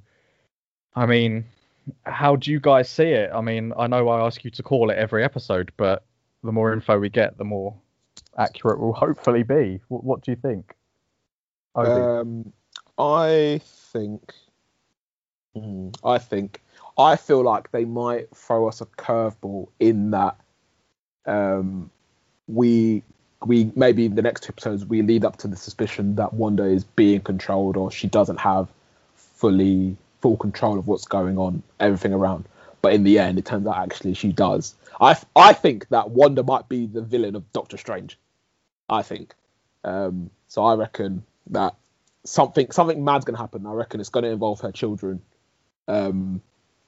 I 0.95 1.05
mean, 1.05 1.45
how 2.03 2.35
do 2.35 2.51
you 2.51 2.59
guys 2.59 2.89
see 2.89 3.09
it? 3.09 3.31
I 3.33 3.41
mean, 3.41 3.73
I 3.77 3.87
know 3.87 4.09
I 4.09 4.25
ask 4.25 4.43
you 4.43 4.51
to 4.51 4.63
call 4.63 4.89
it 4.89 4.97
every 4.97 5.23
episode, 5.23 5.71
but 5.77 6.03
the 6.43 6.51
more 6.51 6.73
info 6.73 6.99
we 6.99 7.09
get, 7.09 7.37
the 7.37 7.43
more 7.43 7.75
accurate 8.37 8.79
we'll 8.79 8.93
hopefully 8.93 9.43
be. 9.43 9.79
What, 9.87 10.03
what 10.03 10.21
do 10.21 10.31
you 10.31 10.37
think? 10.37 10.75
Um, 11.75 12.51
I 12.97 13.61
think. 13.63 14.33
Mm, 15.55 15.95
I 16.03 16.17
think. 16.17 16.61
I 16.97 17.15
feel 17.15 17.41
like 17.41 17.71
they 17.71 17.85
might 17.85 18.35
throw 18.35 18.67
us 18.67 18.81
a 18.81 18.85
curveball 18.85 19.69
in 19.79 20.11
that. 20.11 20.37
Um, 21.25 21.89
we 22.47 23.03
we 23.45 23.71
maybe 23.75 24.05
in 24.05 24.15
the 24.15 24.21
next 24.21 24.43
two 24.43 24.53
episodes 24.53 24.85
we 24.85 25.01
lead 25.01 25.25
up 25.25 25.37
to 25.37 25.47
the 25.47 25.55
suspicion 25.55 26.15
that 26.15 26.33
Wanda 26.33 26.63
is 26.63 26.83
being 26.83 27.21
controlled 27.21 27.77
or 27.77 27.91
she 27.91 28.07
doesn't 28.07 28.39
have 28.39 28.67
fully 29.15 29.95
full 30.21 30.37
control 30.37 30.77
of 30.77 30.87
what's 30.87 31.05
going 31.05 31.37
on, 31.37 31.63
everything 31.79 32.13
around. 32.13 32.45
But 32.81 32.93
in 32.93 33.03
the 33.03 33.19
end, 33.19 33.37
it 33.37 33.45
turns 33.45 33.67
out 33.67 33.77
actually 33.77 34.13
she 34.15 34.31
does. 34.31 34.75
I 34.99 35.17
I 35.35 35.53
think 35.53 35.87
that 35.89 36.09
Wanda 36.09 36.43
might 36.43 36.67
be 36.67 36.87
the 36.87 37.01
villain 37.01 37.35
of 37.35 37.51
Doctor 37.53 37.77
Strange. 37.77 38.17
I 38.89 39.01
think. 39.01 39.33
Um, 39.83 40.29
so 40.47 40.63
I 40.63 40.75
reckon 40.75 41.23
that 41.51 41.75
something 42.25 42.71
something 42.71 43.03
mad's 43.03 43.25
gonna 43.25 43.37
happen. 43.37 43.65
I 43.65 43.71
reckon 43.73 43.99
it's 43.99 44.09
gonna 44.09 44.27
involve 44.29 44.61
her 44.61 44.71
children, 44.71 45.21
um, 45.87 46.41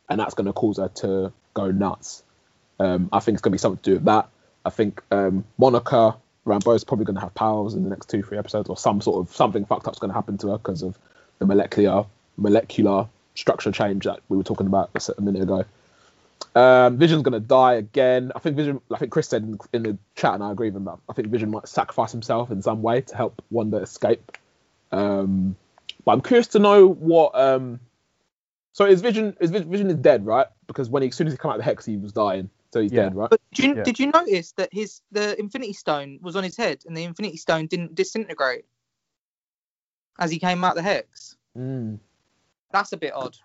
and 0.10 0.20
that's 0.20 0.34
gonna 0.34 0.54
cause 0.54 0.78
her 0.78 0.90
to 0.90 1.34
go 1.54 1.72
nuts. 1.72 2.24
Um, 2.80 3.10
I 3.12 3.20
think 3.20 3.36
it's 3.36 3.42
gonna 3.42 3.54
be 3.54 3.58
something 3.58 3.82
to 3.84 3.90
do 3.92 3.94
with 3.96 4.06
that. 4.06 4.30
I 4.66 4.70
think 4.70 5.02
um, 5.12 5.46
Monica 5.58 6.18
is 6.46 6.84
probably 6.84 7.06
gonna 7.06 7.22
have 7.22 7.34
powers 7.34 7.74
in 7.74 7.84
the 7.84 7.90
next 7.90 8.10
two 8.10 8.22
three 8.22 8.38
episodes, 8.38 8.70
or 8.70 8.78
some 8.78 9.02
sort 9.02 9.26
of 9.26 9.36
something 9.36 9.66
fucked 9.66 9.88
up's 9.88 10.00
gonna 10.00 10.14
happen 10.14 10.38
to 10.40 10.50
her 10.50 10.58
because 10.58 10.84
of 10.84 10.98
the 11.40 11.46
molecular 11.46 12.06
molecular 12.38 13.08
structure 13.36 13.72
change 13.72 14.06
that 14.06 14.20
we 14.30 14.38
were 14.38 14.44
talking 14.44 14.68
about 14.68 14.92
a 15.18 15.22
minute 15.22 15.42
ago. 15.42 15.66
Um, 16.56 16.98
Vision's 16.98 17.24
gonna 17.24 17.40
die 17.40 17.74
again. 17.76 18.32
I 18.36 18.40
think 18.40 18.56
Vision. 18.56 18.80
I 18.94 18.98
think 18.98 19.12
Chris 19.12 19.28
said 19.28 19.44
in, 19.44 19.58
in 19.74 19.84
the 19.84 19.98
chat, 20.16 20.36
and 20.36 20.44
I 20.44 20.52
agree 20.52 20.70
with 20.70 20.76
him. 20.76 20.88
I 20.88 21.14
think 21.14 21.30
Vision 21.30 21.50
might 21.50 21.68
sacrifice 21.68 22.12
himself 22.12 22.52
in 22.52 22.62
some 22.62 22.82
way 22.82 23.02
to 23.02 23.16
help 23.16 23.42
Wanda 23.50 23.78
escape. 23.78 24.38
Um, 24.92 25.56
but 26.06 26.12
I'm 26.12 26.22
curious 26.22 26.48
to 26.48 26.60
know 26.60 26.88
what. 26.88 27.34
Um, 27.34 27.80
so 28.74 28.86
his 28.86 29.02
Vision? 29.02 29.36
his 29.40 29.50
Vision, 29.50 29.72
Vision 29.72 29.90
is 29.90 29.96
dead, 29.96 30.26
right? 30.26 30.48
Because 30.68 30.90
when 30.90 31.02
he, 31.02 31.10
as 31.10 31.16
soon 31.16 31.28
as 31.28 31.34
he 31.34 31.38
came 31.38 31.50
out 31.50 31.56
of 31.56 31.60
the 31.60 31.66
hex, 31.66 31.86
he 31.86 31.98
was 31.98 32.12
dying. 32.12 32.50
So 32.72 32.82
he's 32.82 32.92
Yeah. 32.92 33.04
dead, 33.04 33.16
right? 33.16 33.30
But 33.30 33.40
did 33.54 33.66
you 33.66 33.76
Yeah. 33.76 33.84
did 33.84 34.00
you 34.00 34.12
notice 34.12 34.52
that 34.54 34.70
his 34.72 35.02
the 35.12 35.40
Infinity 35.40 35.74
Stone 35.74 36.20
was 36.22 36.36
on 36.36 36.44
his 36.44 36.58
head 36.58 36.84
and 36.86 36.96
the 36.96 37.04
Infinity 37.04 37.38
Stone 37.38 37.68
didn't 37.68 37.96
disintegrate 37.96 38.66
as 40.20 40.30
he 40.30 40.40
came 40.40 40.64
out 40.64 40.76
the 40.76 40.82
hex? 40.82 41.36
Mm. 41.58 42.00
That's 42.72 42.92
a 42.94 42.98
bit 42.98 43.14
odd. 43.14 43.38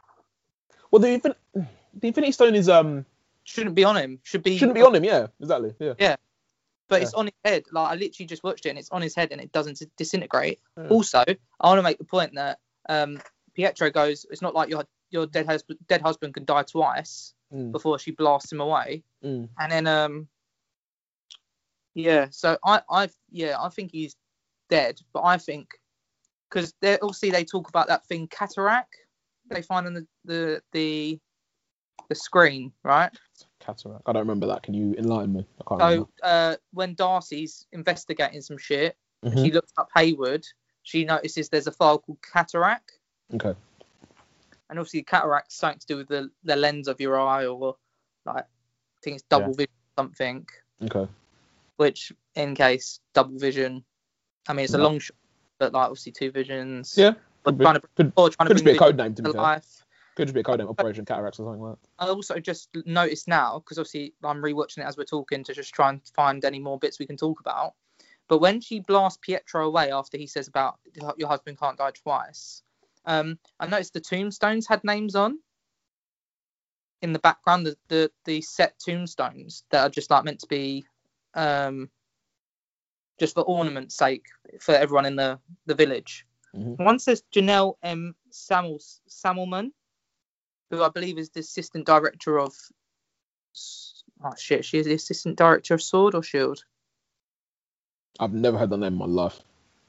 Well, 0.90 1.00
the 1.00 1.08
Infin- 1.08 1.66
the 1.94 2.08
Infinity 2.08 2.32
Stone 2.32 2.54
is 2.54 2.68
um 2.68 3.04
Shouldn't 3.44 3.74
be 3.74 3.84
on 3.84 3.96
him. 3.96 4.20
Should 4.24 4.42
be 4.42 4.58
shouldn't 4.58 4.74
be 4.74 4.82
on 4.82 4.94
him. 4.94 5.04
Yeah, 5.04 5.28
exactly. 5.40 5.74
Yeah. 5.78 5.94
Yeah. 5.98 6.16
But 6.88 7.02
it's 7.02 7.14
on 7.14 7.26
his 7.26 7.34
head. 7.44 7.64
Like 7.70 7.92
I 7.92 7.94
literally 7.94 8.26
just 8.26 8.42
watched 8.42 8.66
it 8.66 8.70
and 8.70 8.78
it's 8.78 8.90
on 8.90 9.02
his 9.02 9.14
head 9.14 9.32
and 9.32 9.40
it 9.40 9.52
doesn't 9.52 9.82
disintegrate. 9.96 10.60
Yeah. 10.76 10.88
Also, 10.88 11.24
I 11.60 11.66
want 11.66 11.78
to 11.78 11.82
make 11.82 11.98
the 11.98 12.04
point 12.04 12.34
that 12.34 12.58
um, 12.88 13.20
Pietro 13.54 13.90
goes, 13.90 14.26
it's 14.30 14.42
not 14.42 14.54
like 14.54 14.68
your 14.68 14.84
your 15.10 15.26
dead 15.26 15.46
husband 15.46 15.78
dead 15.86 16.02
husband 16.02 16.34
can 16.34 16.44
die 16.44 16.62
twice 16.62 17.34
Mm. 17.54 17.72
before 17.72 17.98
she 17.98 18.10
blasts 18.10 18.52
him 18.52 18.60
away. 18.60 19.02
Mm. 19.24 19.48
And 19.58 19.72
then 19.72 19.86
um 19.86 20.28
yeah, 21.94 22.26
so 22.30 22.58
I 22.64 22.82
I 22.90 23.08
yeah, 23.30 23.56
I 23.58 23.70
think 23.70 23.90
he's 23.92 24.14
dead, 24.68 25.00
but 25.14 25.24
I 25.24 25.38
think 25.38 25.70
because 26.50 26.74
they 26.80 26.98
obviously 26.98 27.30
they 27.30 27.44
talk 27.44 27.70
about 27.70 27.88
that 27.88 28.04
thing 28.06 28.28
cataract 28.28 28.94
they 29.48 29.62
find 29.62 29.86
on 29.86 29.94
the 29.94 30.06
the 30.26 30.62
the, 30.72 31.18
the 32.08 32.14
screen, 32.14 32.72
right? 32.82 33.10
Cataract. 33.60 34.02
I 34.06 34.12
don't 34.12 34.22
remember 34.22 34.46
that. 34.46 34.62
Can 34.62 34.74
you 34.74 34.94
enlighten 34.98 35.32
me? 35.34 35.46
I 35.60 35.64
can't 35.68 35.80
So 35.80 36.08
uh, 36.22 36.56
when 36.72 36.94
Darcy's 36.94 37.66
investigating 37.72 38.40
some 38.40 38.58
shit, 38.58 38.96
remember. 39.24 39.44
she 39.44 39.52
looks 39.52 39.72
up 39.76 39.88
Hayward. 39.94 40.44
She 40.82 41.04
notices 41.04 41.48
there's 41.48 41.66
a 41.66 41.72
file 41.72 41.98
called 41.98 42.18
cataract. 42.22 42.92
Okay. 43.34 43.52
and 44.70 44.78
obviously 44.78 45.02
cataract's 45.02 45.54
something 45.56 45.78
to 45.80 45.86
do 45.86 45.96
with 45.98 46.08
the, 46.08 46.30
the 46.44 46.56
lens 46.56 46.88
of 46.88 46.98
your 47.00 47.20
eye, 47.20 47.46
or 47.46 47.76
like 48.24 48.44
I 48.44 49.00
think 49.02 49.16
it's 49.16 49.24
double 49.28 49.48
Yeah. 49.50 49.56
vision 49.56 49.72
something. 49.96 50.46
Okay. 50.84 51.10
Which, 51.76 52.12
in 52.34 52.54
case 52.54 53.00
double 53.12 53.38
vision, 53.38 53.84
I 54.48 54.52
mean 54.54 54.64
it's 54.64 54.74
a 54.74 54.78
Yeah. 54.78 54.84
long 54.84 54.98
shot, 54.98 55.16
but 55.58 55.72
like 55.74 55.84
obviously 55.88 56.12
two 56.12 56.30
visions. 56.30 56.94
Yeah. 56.96 57.10
Or 57.44 57.52
Could 57.52 57.58
be. 57.58 57.64
trying 57.64 57.74
to, 57.74 57.82
Could, 57.96 58.12
or 58.16 58.30
trying 58.30 58.46
could 58.48 58.56
to 58.58 58.62
just 58.62 58.64
be 58.64 58.76
a 58.76 58.78
code 58.78 58.96
name 58.96 59.14
to 59.14 59.22
to 59.22 59.30
life. 59.32 59.84
Could 60.18 60.26
just 60.26 60.34
be 60.34 60.40
a 60.40 60.42
code 60.42 60.58
name, 60.58 60.66
Operation 60.66 61.04
Cataracts 61.04 61.38
or 61.38 61.44
something 61.44 61.62
like 61.62 61.76
that. 61.78 62.04
I 62.04 62.08
also 62.08 62.40
just 62.40 62.70
noticed 62.86 63.28
now 63.28 63.60
because 63.60 63.78
obviously 63.78 64.14
I'm 64.24 64.42
rewatching 64.42 64.78
it 64.78 64.86
as 64.86 64.96
we're 64.96 65.04
talking 65.04 65.44
to 65.44 65.54
just 65.54 65.72
try 65.72 65.90
and 65.90 66.00
find 66.12 66.44
any 66.44 66.58
more 66.58 66.76
bits 66.76 66.98
we 66.98 67.06
can 67.06 67.16
talk 67.16 67.38
about. 67.38 67.74
But 68.26 68.38
when 68.38 68.60
she 68.60 68.80
blasts 68.80 69.20
Pietro 69.22 69.64
away 69.68 69.92
after 69.92 70.18
he 70.18 70.26
says 70.26 70.48
about 70.48 70.80
your 71.16 71.28
husband 71.28 71.60
can't 71.60 71.78
die 71.78 71.92
twice, 71.92 72.64
um, 73.04 73.38
I 73.60 73.68
noticed 73.68 73.92
the 73.92 74.00
tombstones 74.00 74.66
had 74.66 74.82
names 74.82 75.14
on 75.14 75.38
in 77.00 77.12
the 77.12 77.20
background. 77.20 77.64
The 77.66 77.76
the, 77.86 78.10
the 78.24 78.42
set 78.42 78.76
tombstones 78.80 79.62
that 79.70 79.84
are 79.84 79.88
just 79.88 80.10
like 80.10 80.24
meant 80.24 80.40
to 80.40 80.48
be 80.48 80.84
um, 81.34 81.88
just 83.20 83.34
for 83.34 83.44
ornament's 83.44 83.96
sake 83.96 84.26
for 84.58 84.74
everyone 84.74 85.06
in 85.06 85.14
the 85.14 85.38
the 85.66 85.76
village. 85.76 86.26
Mhm. 86.56 86.76
One 86.76 86.98
says 86.98 87.22
Janelle 87.32 87.76
M. 87.84 88.16
Samuel 88.30 88.80
Samuelman, 89.08 89.70
who 90.70 90.82
I 90.82 90.88
believe 90.88 91.18
is 91.18 91.30
the 91.30 91.40
assistant 91.40 91.86
director 91.86 92.38
of. 92.38 92.54
Oh 94.24 94.32
shit, 94.36 94.64
she 94.64 94.78
is 94.78 94.86
the 94.86 94.94
assistant 94.94 95.36
director 95.38 95.74
of 95.74 95.82
Sword 95.82 96.14
or 96.14 96.22
Shield. 96.22 96.64
I've 98.20 98.32
never 98.32 98.58
heard 98.58 98.70
that 98.70 98.78
name 98.78 98.94
in 98.94 98.98
my 98.98 99.06
life. 99.06 99.38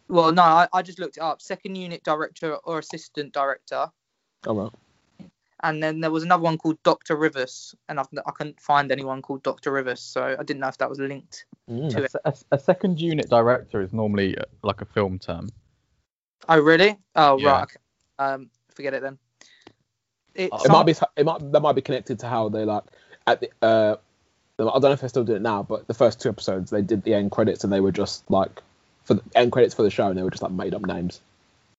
Well, 0.08 0.32
no, 0.32 0.42
I, 0.44 0.68
I 0.74 0.82
just 0.82 1.00
looked 1.00 1.18
it 1.18 1.24
up. 1.24 1.42
Second 1.42 1.76
unit 1.76 2.04
director 2.04 2.56
or 2.58 2.80
assistant 2.80 3.34
director, 3.34 3.88
Oh 4.46 4.54
well. 4.54 4.74
and 5.62 5.82
then 5.84 6.00
there 6.00 6.12
was 6.12 6.24
another 6.24 6.44
one 6.44 6.58
called 6.58 6.82
Doctor 6.84 7.16
Rivers, 7.16 7.76
and 7.88 8.00
I've, 8.00 8.08
I 8.26 8.32
couldn't 8.32 8.60
find 8.60 8.92
anyone 8.92 9.22
called 9.22 9.44
Doctor 9.44 9.72
Rivers, 9.72 10.00
so 10.02 10.36
I 10.40 10.44
didn't 10.44 10.60
know 10.62 10.68
if 10.68 10.78
that 10.80 10.90
was 10.90 11.00
linked. 11.00 11.46
Mm. 11.70 11.90
To 11.92 12.10
A, 12.26 12.30
a, 12.30 12.34
a 12.54 12.60
second 12.60 13.00
unit 13.00 13.30
director 13.30 13.82
is 13.82 13.94
normally 13.94 14.38
uh, 14.38 14.44
like 14.64 14.82
a 14.82 14.86
film 14.86 15.20
term. 15.20 15.50
Oh 16.48 16.60
really? 16.60 16.98
Oh 17.16 17.38
Yeah. 17.40 17.52
right. 17.60 17.70
Um, 18.18 18.50
forget 18.74 18.94
it 18.94 19.02
then. 19.04 19.18
It, 20.40 20.50
It 20.54 20.70
might 20.72 20.86
be. 20.86 20.96
It 21.18 21.26
might. 21.26 21.52
That 21.52 21.60
might 21.60 21.74
be 21.76 21.82
connected 21.82 22.20
to 22.20 22.28
how 22.28 22.48
they 22.50 22.64
like 22.64 22.84
at 23.28 23.42
the. 23.42 23.50
Uh, 23.62 23.98
I 24.58 24.64
don't 24.64 24.84
know 24.84 24.92
if 24.92 25.02
they 25.02 25.08
still 25.10 25.24
do 25.26 25.36
it 25.36 25.42
now, 25.42 25.64
but 25.64 25.88
the 25.88 25.94
first 25.94 26.22
two 26.22 26.30
episodes 26.30 26.70
they 26.70 26.82
did 26.82 27.04
the 27.04 27.14
end 27.14 27.32
credits 27.32 27.64
and 27.64 27.72
they 27.72 27.80
were 27.82 27.92
just 27.92 28.30
like 28.32 28.62
for 29.06 29.14
the 29.16 29.22
end 29.36 29.52
credits 29.52 29.74
for 29.74 29.84
the 29.84 29.90
show 29.90 30.08
and 30.08 30.18
they 30.18 30.24
were 30.24 30.30
just 30.30 30.42
like 30.44 30.52
made 30.52 30.74
up 30.74 30.82
names. 30.86 31.22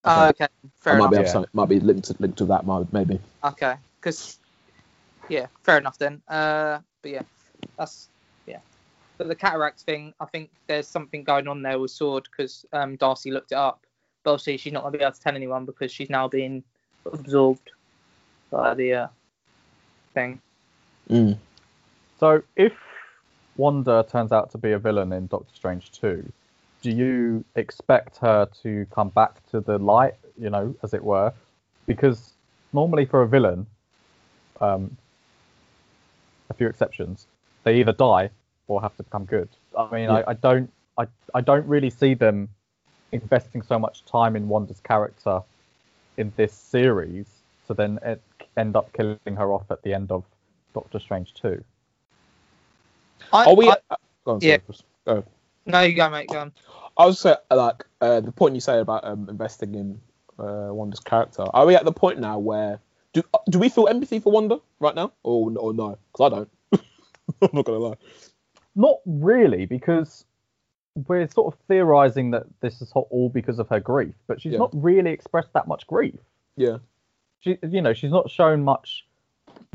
Oh, 0.03 0.29
okay. 0.29 0.47
Fair 0.79 0.93
I 0.93 0.97
might 0.97 1.05
enough. 1.05 1.11
be 1.11 1.17
able 1.17 1.25
Yeah. 1.41 1.45
to, 1.45 1.49
might 1.53 1.69
be 1.69 1.79
linked 1.79 2.05
to, 2.05 2.15
linked 2.19 2.37
to 2.39 2.45
that 2.45 2.65
might- 2.65 2.91
maybe. 2.91 3.19
Okay, 3.43 3.75
because 3.99 4.39
yeah, 5.29 5.45
fair 5.63 5.77
enough 5.77 5.97
then. 5.99 6.21
Uh, 6.27 6.79
but 7.03 7.11
yeah, 7.11 7.21
that's 7.77 8.09
yeah. 8.47 8.59
But 9.17 9.27
the 9.27 9.35
cataract 9.35 9.81
thing, 9.81 10.13
I 10.19 10.25
think 10.25 10.49
there's 10.67 10.87
something 10.87 11.23
going 11.23 11.47
on 11.47 11.61
there 11.61 11.77
with 11.79 11.91
Sword 11.91 12.27
because 12.31 12.65
um, 12.73 12.95
Darcy 12.95 13.29
looked 13.31 13.51
it 13.51 13.57
up, 13.59 13.85
but 14.23 14.31
obviously 14.33 14.57
she's 14.57 14.73
not 14.73 14.83
gonna 14.83 14.97
be 14.97 15.03
able 15.03 15.13
to 15.13 15.21
tell 15.21 15.35
anyone 15.35 15.65
because 15.65 15.91
she's 15.91 16.09
now 16.09 16.27
being 16.27 16.63
absorbed 17.05 17.61
by 17.67 17.71
the 18.51 18.93
uh, 18.93 19.07
thing. 20.13 20.39
Mm. 21.09 21.37
So 22.19 22.43
if 22.55 22.73
Wanda 23.57 24.05
turns 24.09 24.31
out 24.31 24.51
to 24.51 24.57
be 24.57 24.71
a 24.73 24.79
villain 24.79 25.11
in 25.13 25.27
Doctor 25.27 25.53
Strange 25.53 25.91
2, 25.91 26.31
do 26.81 26.91
you 26.91 27.43
expect 27.55 28.17
her 28.17 28.47
to 28.63 28.85
come 28.93 29.09
back 29.09 29.45
to 29.51 29.59
the 29.61 29.77
light, 29.77 30.15
you 30.39 30.49
know, 30.49 30.75
as 30.83 30.93
it 30.93 31.03
were? 31.03 31.33
Because 31.85 32.33
normally 32.73 33.05
for 33.05 33.21
a 33.21 33.27
villain, 33.27 33.65
um, 34.59 34.95
a 36.49 36.53
few 36.53 36.67
exceptions, 36.67 37.27
they 37.63 37.79
either 37.79 37.93
die 37.93 38.29
or 38.67 38.81
have 38.81 38.95
to 38.97 39.03
become 39.03 39.25
good. 39.25 39.49
I 39.77 39.91
mean, 39.91 40.09
Yeah. 40.09 40.13
I, 40.13 40.23
I 40.27 40.33
don't, 40.33 40.71
I, 40.97 41.07
I 41.33 41.41
don't 41.41 41.65
really 41.67 41.89
see 41.89 42.13
them 42.13 42.49
investing 43.11 43.61
so 43.61 43.77
much 43.77 44.05
time 44.05 44.35
in 44.35 44.47
Wanda's 44.47 44.79
character 44.79 45.41
in 46.17 46.31
this 46.35 46.53
series 46.53 47.27
to 47.67 47.73
then 47.73 47.99
e- 48.07 48.15
end 48.57 48.75
up 48.75 48.91
killing 48.93 49.17
her 49.37 49.53
off 49.53 49.69
at 49.71 49.81
the 49.83 49.93
end 49.93 50.11
of 50.11 50.23
Doctor 50.73 50.99
Strange 50.99 51.33
2. 51.35 51.63
I, 53.33 53.45
Are 53.45 53.55
we? 53.55 53.69
I- 53.69 53.75
uh, 53.89 53.95
go 54.25 54.31
on, 54.33 54.39
yeah. 54.41 54.57
sorry, 55.05 55.21
Go. 55.21 55.25
no, 55.65 55.81
you 55.81 55.95
go, 55.95 56.09
mate. 56.09 56.27
Go 56.29 56.39
on. 56.39 56.51
I 56.97 57.05
was 57.05 57.19
say 57.19 57.35
like 57.49 57.85
uh, 58.01 58.19
the 58.21 58.31
point 58.31 58.55
you 58.55 58.61
say 58.61 58.79
about 58.79 59.05
um, 59.05 59.29
investing 59.29 59.75
in 59.75 60.01
uh, 60.39 60.69
Wanda's 60.73 60.99
character. 60.99 61.43
Are 61.53 61.65
we 61.65 61.75
at 61.75 61.85
the 61.85 61.91
point 61.91 62.19
now 62.19 62.37
where 62.39 62.79
do 63.13 63.23
do 63.49 63.59
we 63.59 63.69
feel 63.69 63.87
empathy 63.87 64.19
for 64.19 64.31
Wanda 64.31 64.59
right 64.79 64.95
now, 64.95 65.13
or 65.23 65.51
or 65.57 65.73
no? 65.73 65.97
Because 66.11 66.31
I 66.31 66.35
don't. 66.35 66.49
I'm 67.41 67.49
not 67.53 67.65
gonna 67.65 67.77
lie. 67.79 67.95
Not 68.75 68.97
really, 69.05 69.65
because 69.65 70.25
we're 71.07 71.27
sort 71.29 71.53
of 71.53 71.59
theorizing 71.67 72.31
that 72.31 72.43
this 72.59 72.81
is 72.81 72.91
all 72.93 73.29
because 73.33 73.59
of 73.59 73.69
her 73.69 73.79
grief, 73.79 74.13
but 74.27 74.41
she's 74.41 74.53
Yeah. 74.53 74.59
not 74.59 74.71
really 74.73 75.11
expressed 75.11 75.53
that 75.53 75.67
much 75.67 75.87
grief. 75.87 76.19
Yeah. 76.57 76.77
She, 77.41 77.57
you 77.67 77.81
know, 77.81 77.93
she's 77.93 78.11
not 78.11 78.29
shown 78.29 78.63
much 78.63 79.05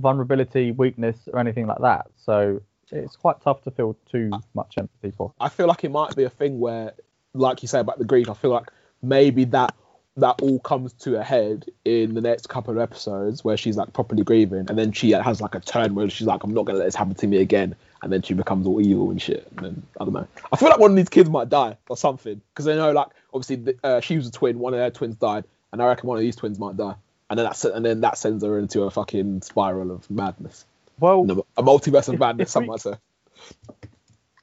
vulnerability, 0.01 0.73
weakness, 0.73 1.29
or 1.33 1.39
anything 1.39 1.67
like 1.67 1.81
that. 1.81 2.07
So 2.17 2.61
it's 2.91 3.17
quite 3.17 3.41
tough 3.43 3.63
to 3.63 3.71
feel 3.71 3.97
too 4.11 4.31
much 4.55 4.79
empathy 4.79 5.13
for. 5.17 5.33
I 5.41 5.49
feel 5.49 5.67
like 5.67 5.85
it 5.85 5.91
might 5.91 6.15
be 6.17 6.25
a 6.25 6.31
thing 6.31 6.61
where, 6.61 6.95
like 7.35 7.63
you 7.63 7.69
say 7.69 7.81
about 7.81 7.99
the 7.99 8.05
grief, 8.05 8.31
I 8.31 8.35
feel 8.35 8.51
like 8.51 8.71
maybe 9.03 9.45
that 9.45 9.75
that 10.19 10.41
all 10.41 10.59
comes 10.61 10.95
to 10.95 11.21
a 11.21 11.23
head 11.23 11.67
in 11.85 12.15
the 12.15 12.23
next 12.23 12.49
couple 12.49 12.73
of 12.73 12.81
episodes 12.81 13.45
where 13.45 13.57
she's 13.57 13.77
like 13.77 13.93
properly 13.93 14.23
grieving, 14.23 14.67
and 14.69 14.79
then 14.79 14.93
she 14.93 15.11
has 15.11 15.41
like 15.41 15.55
a 15.55 15.61
turn 15.61 15.95
where 15.95 16.09
she's 16.09 16.27
like, 16.27 16.43
"I'm 16.43 16.55
not 16.55 16.65
gonna 16.65 16.79
let 16.79 16.87
this 16.87 16.95
happen 16.95 17.15
to 17.17 17.27
me 17.27 17.39
again," 17.39 17.75
and 18.03 18.13
then 18.13 18.23
she 18.23 18.33
becomes 18.33 18.67
all 18.67 18.81
evil 18.81 19.11
and 19.11 19.21
shit. 19.21 19.47
And 19.57 19.67
then 19.67 19.83
I 20.01 20.05
don't 20.05 20.15
know. 20.15 20.27
I 20.53 20.57
feel 20.57 20.71
like 20.71 20.79
one 20.79 20.91
of 20.91 20.97
these 20.97 21.11
kids 21.11 21.29
might 21.29 21.49
die 21.49 21.77
or 21.89 21.97
something 21.97 22.41
because 22.53 22.65
they 22.65 22.77
know 22.77 22.93
like 22.93 23.09
obviously 23.35 23.57
the, 23.57 23.77
uh, 23.85 24.01
she 24.01 24.17
was 24.17 24.29
a 24.29 24.31
twin, 24.31 24.59
one 24.59 24.73
of 24.73 24.79
their 24.79 24.91
twins 24.91 25.17
died, 25.17 25.45
and 25.73 25.83
I 25.83 25.87
reckon 25.87 26.09
one 26.09 26.17
of 26.17 26.23
these 26.23 26.37
twins 26.37 26.59
might 26.59 26.79
die, 26.79 26.95
and 27.31 27.39
then 27.39 27.45
that's 27.47 27.65
and 27.65 27.85
then 27.85 28.01
that 28.03 28.19
sends 28.19 28.45
her 28.45 28.59
into 28.59 28.83
a 28.83 28.91
fucking 28.91 29.43
spiral 29.43 29.91
of 29.91 30.09
madness, 30.11 30.65
Well, 31.01 31.23
a 31.57 31.63
multiverse 31.63 32.09
of 32.09 32.15
If- 32.15 32.21
madness. 32.21 32.51
Some 32.51 32.67
might 32.67 32.81
say. 32.81 32.95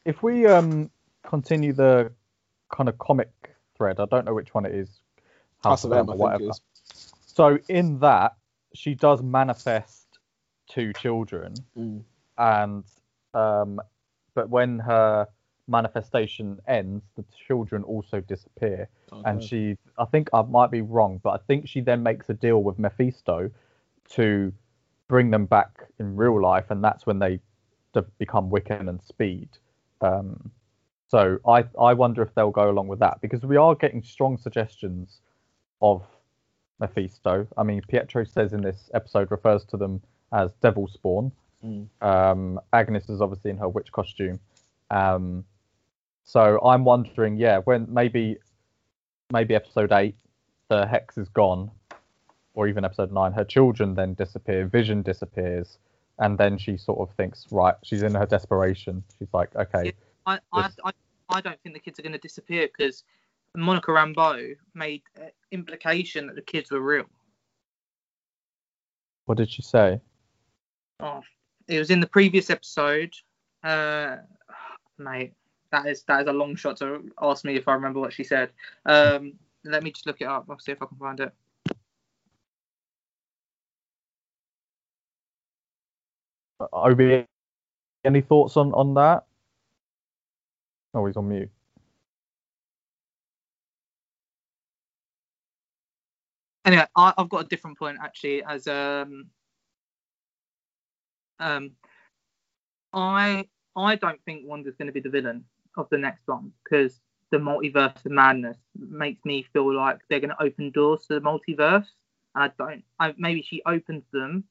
if 0.05 0.21
we 0.21 0.45
um 0.45 0.89
continue 1.23 1.73
the 1.73 2.11
kind 2.69 2.89
of 2.89 2.97
comic 2.97 3.31
thread, 3.77 3.99
I 3.99 4.05
don't 4.05 4.25
know 4.25 4.33
which 4.33 4.53
one 4.53 4.65
it 4.65 4.73
is. 4.75 4.89
House 5.63 5.83
of 5.85 5.93
M, 5.93 6.09
or 6.09 6.17
whatever. 6.17 6.51
So 7.25 7.57
in 7.69 7.99
that, 7.99 8.35
she 8.75 8.95
does 8.95 9.21
manifest 9.23 10.19
two 10.67 10.91
children, 10.93 11.53
Mm. 11.77 12.03
and 12.37 12.83
um, 13.33 13.79
but 14.35 14.49
when 14.49 14.79
her 14.79 15.27
manifestation 15.67 16.59
ends, 16.67 17.03
the 17.15 17.23
children 17.47 17.83
also 17.83 18.19
disappear, 18.21 18.89
and 19.25 19.43
she, 19.43 19.77
I 19.97 20.05
think 20.05 20.29
I 20.33 20.41
might 20.41 20.71
be 20.71 20.81
wrong, 20.81 21.19
but 21.23 21.31
I 21.31 21.37
think 21.47 21.67
she 21.67 21.81
then 21.81 22.03
makes 22.03 22.29
a 22.29 22.33
deal 22.33 22.63
with 22.63 22.79
Mephisto 22.79 23.49
to 24.11 24.53
bring 25.07 25.31
them 25.31 25.45
back 25.45 25.85
in 25.99 26.15
real 26.15 26.41
life, 26.41 26.65
and 26.69 26.83
that's 26.83 27.05
when 27.05 27.19
they 27.19 27.39
become 28.17 28.49
Wiccan 28.49 28.89
and 28.89 29.01
Speed. 29.01 29.49
Um, 30.01 30.51
so 31.07 31.37
I 31.47 31.65
I 31.79 31.93
wonder 31.93 32.21
if 32.21 32.33
they'll 32.35 32.51
go 32.51 32.69
along 32.69 32.87
with 32.87 32.99
that 32.99 33.21
because 33.21 33.45
we 33.45 33.57
are 33.57 33.75
getting 33.75 34.03
strong 34.03 34.37
suggestions 34.37 35.21
of 35.81 36.03
Mephisto. 36.79 37.47
I 37.57 37.63
mean, 37.63 37.81
Pietro 37.87 38.23
says 38.23 38.53
in 38.53 38.61
this 38.61 38.89
episode 38.93 39.29
refers 39.31 39.63
to 39.65 39.77
them 39.77 40.01
as 40.31 40.51
Devil 40.61 40.87
Spawn, 40.87 41.31
Mm. 41.63 41.87
Um, 42.01 42.59
Agnes 42.73 43.09
is 43.09 43.21
obviously 43.21 43.51
in 43.51 43.57
her 43.57 43.69
witch 43.69 43.91
costume. 43.91 44.39
Um, 44.91 45.45
so 46.23 46.59
I'm 46.63 46.83
wondering, 46.85 47.37
yeah, 47.37 47.59
when 47.59 47.87
maybe 47.89 48.37
maybe 49.31 49.55
episode 49.55 49.91
eight, 49.91 50.15
the 50.69 50.85
hex 50.85 51.17
is 51.17 51.29
gone, 51.29 51.71
or 52.53 52.67
even 52.67 52.85
episode 52.85 53.11
nine, 53.11 53.33
her 53.33 53.43
children 53.43 53.95
then 53.95 54.13
disappear, 54.13 54.65
Vision 54.67 55.01
disappears, 55.01 55.77
and 56.19 56.37
then 56.37 56.57
she 56.57 56.77
sort 56.77 56.99
of 56.99 57.15
thinks, 57.15 57.45
right, 57.51 57.75
she's 57.83 58.03
in 58.03 58.13
her 58.13 58.25
desperation. 58.25 59.03
She's 59.19 59.33
like, 59.33 59.55
okay, 59.55 59.85
Yeah. 59.85 59.91
I, 60.25 60.39
I, 60.53 60.69
I, 60.85 60.91
I 61.29 61.41
don't 61.41 61.59
think 61.61 61.75
the 61.75 61.81
kids 61.81 61.99
are 61.99 62.03
going 62.03 62.13
to 62.13 62.19
disappear 62.19 62.67
because 62.67 63.03
Monica 63.55 63.91
Rambeau 63.91 64.55
made 64.73 65.01
uh, 65.19 65.25
implication 65.51 66.27
that 66.27 66.35
the 66.35 66.41
kids 66.41 66.71
were 66.71 66.79
real. 66.81 67.05
what 69.25 69.37
did 69.37 69.51
she 69.51 69.61
say? 69.61 69.99
Oh, 70.99 71.21
it 71.67 71.79
was 71.79 71.89
in 71.89 71.99
the 71.99 72.07
previous 72.07 72.49
episode. 72.49 73.13
Uh, 73.63 74.17
mate, 74.97 75.33
that 75.73 75.87
is 75.87 76.03
that 76.03 76.21
is 76.21 76.27
a 76.27 76.33
long 76.33 76.55
shot 76.55 76.77
to 76.77 77.03
ask 77.21 77.43
me 77.43 77.55
if 77.55 77.67
I 77.67 77.73
remember 77.73 77.99
what 77.99 78.13
she 78.13 78.23
said. 78.23 78.51
Um, 78.85 79.33
let 79.65 79.83
me 79.83 79.91
just 79.91 80.05
look 80.05 80.21
it 80.21 80.27
up. 80.27 80.45
I'll 80.49 80.59
see 80.59 80.71
if 80.71 80.81
I 80.81 80.85
can 80.85 80.97
find 80.97 81.19
it. 81.19 81.33
Obi, 86.71 87.25
any 88.05 88.21
thoughts 88.21 88.55
on 88.55 88.71
on 88.73 88.93
that? 88.93 89.25
Oh, 90.93 91.05
he's 91.07 91.17
on 91.17 91.27
mute. 91.27 91.49
Anyway, 96.65 96.85
I, 96.95 97.13
I've 97.17 97.29
got 97.29 97.45
a 97.45 97.47
different 97.47 97.79
point 97.79 97.97
actually. 97.99 98.43
As 98.43 98.67
um, 98.67 99.25
um, 101.39 101.71
I 102.93 103.47
I 103.75 103.95
don't 103.95 104.21
think 104.23 104.43
Wanda's 104.45 104.75
going 104.75 104.85
to 104.85 104.93
be 104.93 104.99
the 104.99 105.09
villain 105.09 105.45
of 105.77 105.87
the 105.89 105.97
next 105.97 106.27
one 106.27 106.51
because 106.63 106.99
the 107.31 107.37
multiverse 107.37 108.05
of 108.05 108.11
madness 108.11 108.57
makes 108.77 109.25
me 109.25 109.45
feel 109.53 109.75
like 109.75 109.99
they're 110.07 110.19
going 110.19 110.29
to 110.29 110.43
open 110.43 110.69
doors 110.69 111.07
to 111.07 111.15
the 111.15 111.19
multiverse. 111.19 111.87
I 112.35 112.49
don't. 112.59 112.83
I, 112.99 113.13
maybe 113.17 113.41
she 113.41 113.61
opens 113.65 114.03
them. 114.11 114.43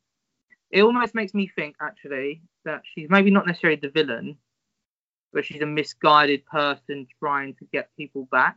It 0.70 0.82
almost 0.82 1.14
makes 1.14 1.32
me 1.32 1.50
think 1.54 1.76
actually 1.80 2.42
that 2.64 2.82
she's 2.84 3.08
maybe 3.08 3.30
not 3.30 3.46
necessarily 3.46 3.78
the 3.80 3.90
villain, 3.90 4.36
but 5.32 5.44
she's 5.44 5.62
a 5.62 5.66
misguided 5.66 6.44
person 6.46 7.06
trying 7.20 7.54
to 7.54 7.64
get 7.72 7.90
people 7.96 8.26
back. 8.32 8.56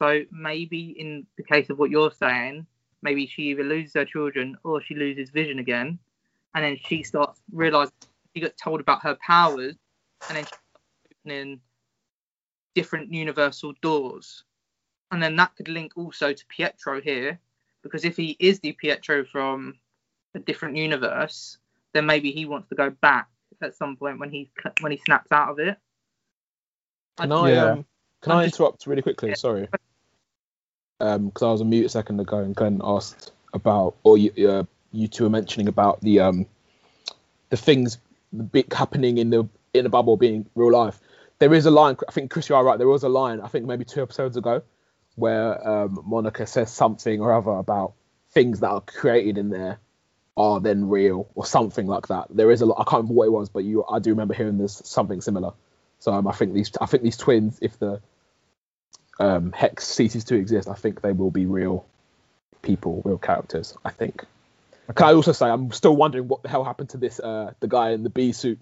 So 0.00 0.22
maybe 0.32 0.96
in 0.98 1.26
the 1.36 1.44
case 1.44 1.70
of 1.70 1.78
what 1.78 1.90
you're 1.90 2.10
saying, 2.10 2.66
maybe 3.02 3.26
she 3.26 3.42
either 3.42 3.62
loses 3.62 3.94
her 3.94 4.04
children 4.04 4.56
or 4.64 4.82
she 4.82 4.94
loses 4.94 5.30
vision 5.30 5.60
again, 5.60 5.98
and 6.54 6.64
then 6.64 6.76
she 6.84 7.04
starts 7.04 7.40
realizing 7.52 7.92
she 8.34 8.40
gets 8.40 8.60
told 8.60 8.80
about 8.80 9.02
her 9.02 9.16
powers, 9.24 9.76
and 10.28 10.36
then 10.36 10.44
she 10.44 10.48
starts 10.48 11.16
opening 11.20 11.60
different 12.74 13.12
universal 13.12 13.72
doors, 13.82 14.44
and 15.10 15.22
then 15.22 15.36
that 15.36 15.54
could 15.56 15.68
link 15.68 15.92
also 15.96 16.32
to 16.32 16.46
Pietro 16.46 17.00
here, 17.00 17.38
because 17.82 18.04
if 18.04 18.16
he 18.16 18.36
is 18.38 18.60
the 18.60 18.72
Pietro 18.72 19.24
from 19.24 19.74
a 20.34 20.38
different 20.38 20.76
universe, 20.76 21.58
then 21.92 22.06
maybe 22.06 22.32
he 22.32 22.46
wants 22.46 22.68
to 22.70 22.74
go 22.74 22.90
back 22.90 23.28
at 23.60 23.74
some 23.76 23.96
point 23.96 24.18
when 24.18 24.30
he 24.30 24.50
when 24.80 24.92
he 24.92 24.98
snaps 25.04 25.30
out 25.30 25.50
of 25.50 25.58
it. 25.58 25.76
Can 27.18 27.30
I 27.32 27.50
Yeah. 27.52 27.64
um, 27.64 27.84
can 28.22 28.32
I'm 28.32 28.38
I 28.38 28.44
just- 28.46 28.58
interrupt 28.58 28.86
really 28.86 29.02
quickly? 29.02 29.30
Yeah. 29.30 29.34
Sorry. 29.34 29.68
Um, 31.00 31.26
because 31.26 31.42
I 31.42 31.50
was 31.50 31.60
on 31.60 31.68
mute 31.68 31.84
a 31.84 31.88
second 31.88 32.20
ago 32.20 32.38
and 32.38 32.54
Glenn 32.54 32.80
asked 32.84 33.32
about, 33.54 33.96
or 34.04 34.16
you, 34.18 34.48
uh, 34.48 34.62
you 34.92 35.08
two 35.08 35.24
were 35.24 35.30
mentioning 35.30 35.66
about 35.68 36.00
the 36.00 36.20
um, 36.20 36.46
the 37.50 37.56
things 37.56 37.98
happening 38.72 39.18
in 39.18 39.30
the 39.30 39.46
in 39.74 39.82
the 39.84 39.90
bubble 39.90 40.16
being 40.16 40.46
real 40.54 40.70
life. 40.70 41.00
There 41.42 41.54
is 41.54 41.66
a 41.66 41.72
line. 41.72 41.96
I 42.06 42.12
think 42.12 42.30
Chris, 42.30 42.48
you 42.48 42.54
are 42.54 42.62
right. 42.62 42.78
There 42.78 42.86
was 42.86 43.02
a 43.02 43.08
line. 43.08 43.40
I 43.40 43.48
think 43.48 43.66
maybe 43.66 43.84
two 43.84 44.00
episodes 44.00 44.36
ago, 44.36 44.62
where 45.16 45.68
um, 45.68 46.00
Monica 46.06 46.46
says 46.46 46.70
something 46.70 47.20
or 47.20 47.32
other 47.32 47.50
about 47.50 47.94
things 48.30 48.60
that 48.60 48.68
are 48.68 48.80
created 48.80 49.38
in 49.38 49.48
there 49.48 49.80
are 50.36 50.60
then 50.60 50.88
real 50.88 51.28
or 51.34 51.44
something 51.44 51.88
like 51.88 52.06
that. 52.06 52.28
There 52.30 52.52
is 52.52 52.60
a 52.60 52.66
lot. 52.66 52.76
I 52.78 52.84
can't 52.84 53.02
remember 53.02 53.14
what 53.14 53.24
it 53.24 53.32
was, 53.32 53.48
but 53.48 53.64
you, 53.64 53.84
I 53.84 53.98
do 53.98 54.10
remember 54.10 54.34
hearing 54.34 54.56
this 54.56 54.82
something 54.84 55.20
similar. 55.20 55.52
So 55.98 56.12
um, 56.12 56.28
I 56.28 56.32
think 56.32 56.54
these, 56.54 56.70
I 56.80 56.86
think 56.86 57.02
these 57.02 57.16
twins, 57.16 57.58
if 57.60 57.76
the 57.76 58.00
um, 59.18 59.50
hex 59.50 59.84
ceases 59.84 60.22
to 60.26 60.36
exist, 60.36 60.68
I 60.68 60.74
think 60.74 61.00
they 61.00 61.10
will 61.10 61.32
be 61.32 61.46
real 61.46 61.84
people, 62.62 63.02
real 63.04 63.18
characters. 63.18 63.76
I 63.84 63.90
think. 63.90 64.24
Can 64.94 65.08
I 65.08 65.14
also 65.14 65.32
say 65.32 65.46
I'm 65.46 65.72
still 65.72 65.96
wondering 65.96 66.28
what 66.28 66.44
the 66.44 66.48
hell 66.48 66.62
happened 66.62 66.90
to 66.90 66.98
this, 66.98 67.18
uh, 67.18 67.52
the 67.58 67.66
guy 67.66 67.90
in 67.90 68.04
the 68.04 68.10
bee 68.10 68.30
suit. 68.30 68.60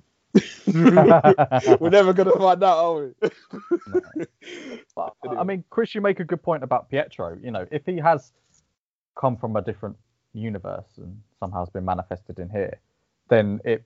We're 0.66 1.90
never 1.90 2.12
gonna 2.12 2.32
find 2.32 2.62
out, 2.62 2.78
are 2.78 2.94
we? 2.94 3.30
But, 4.94 5.14
I 5.38 5.44
mean, 5.44 5.64
Chris, 5.70 5.94
you 5.94 6.00
make 6.00 6.20
a 6.20 6.24
good 6.24 6.42
point 6.42 6.62
about 6.62 6.88
Pietro. 6.90 7.38
You 7.42 7.50
know, 7.50 7.66
if 7.70 7.84
he 7.86 7.96
has 7.98 8.32
come 9.18 9.36
from 9.36 9.56
a 9.56 9.62
different 9.62 9.96
universe 10.32 10.86
and 10.96 11.20
somehow 11.38 11.60
has 11.60 11.70
been 11.70 11.84
manifested 11.84 12.38
in 12.38 12.48
here, 12.48 12.78
then 13.28 13.60
it 13.64 13.84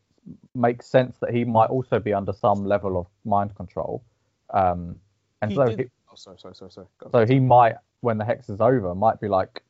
makes 0.54 0.86
sense 0.86 1.16
that 1.20 1.32
he 1.34 1.44
might 1.44 1.70
also 1.70 1.98
be 1.98 2.12
under 2.12 2.32
some 2.32 2.64
level 2.64 2.98
of 2.98 3.06
mind 3.24 3.54
control. 3.54 4.02
Um, 4.50 4.96
and 5.42 5.50
He 5.50 5.56
so, 5.56 5.66
did- 5.66 5.78
he, 5.80 5.86
Oh, 6.10 6.16
sorry, 6.16 6.38
sorry, 6.38 6.54
sorry, 6.54 6.70
sorry. 6.70 6.86
So 7.10 7.26
he 7.26 7.40
might, 7.40 7.74
when 8.00 8.18
the 8.18 8.24
hex 8.24 8.48
is 8.48 8.60
over, 8.60 8.94
might 8.94 9.20
be 9.20 9.26
like, 9.26 9.64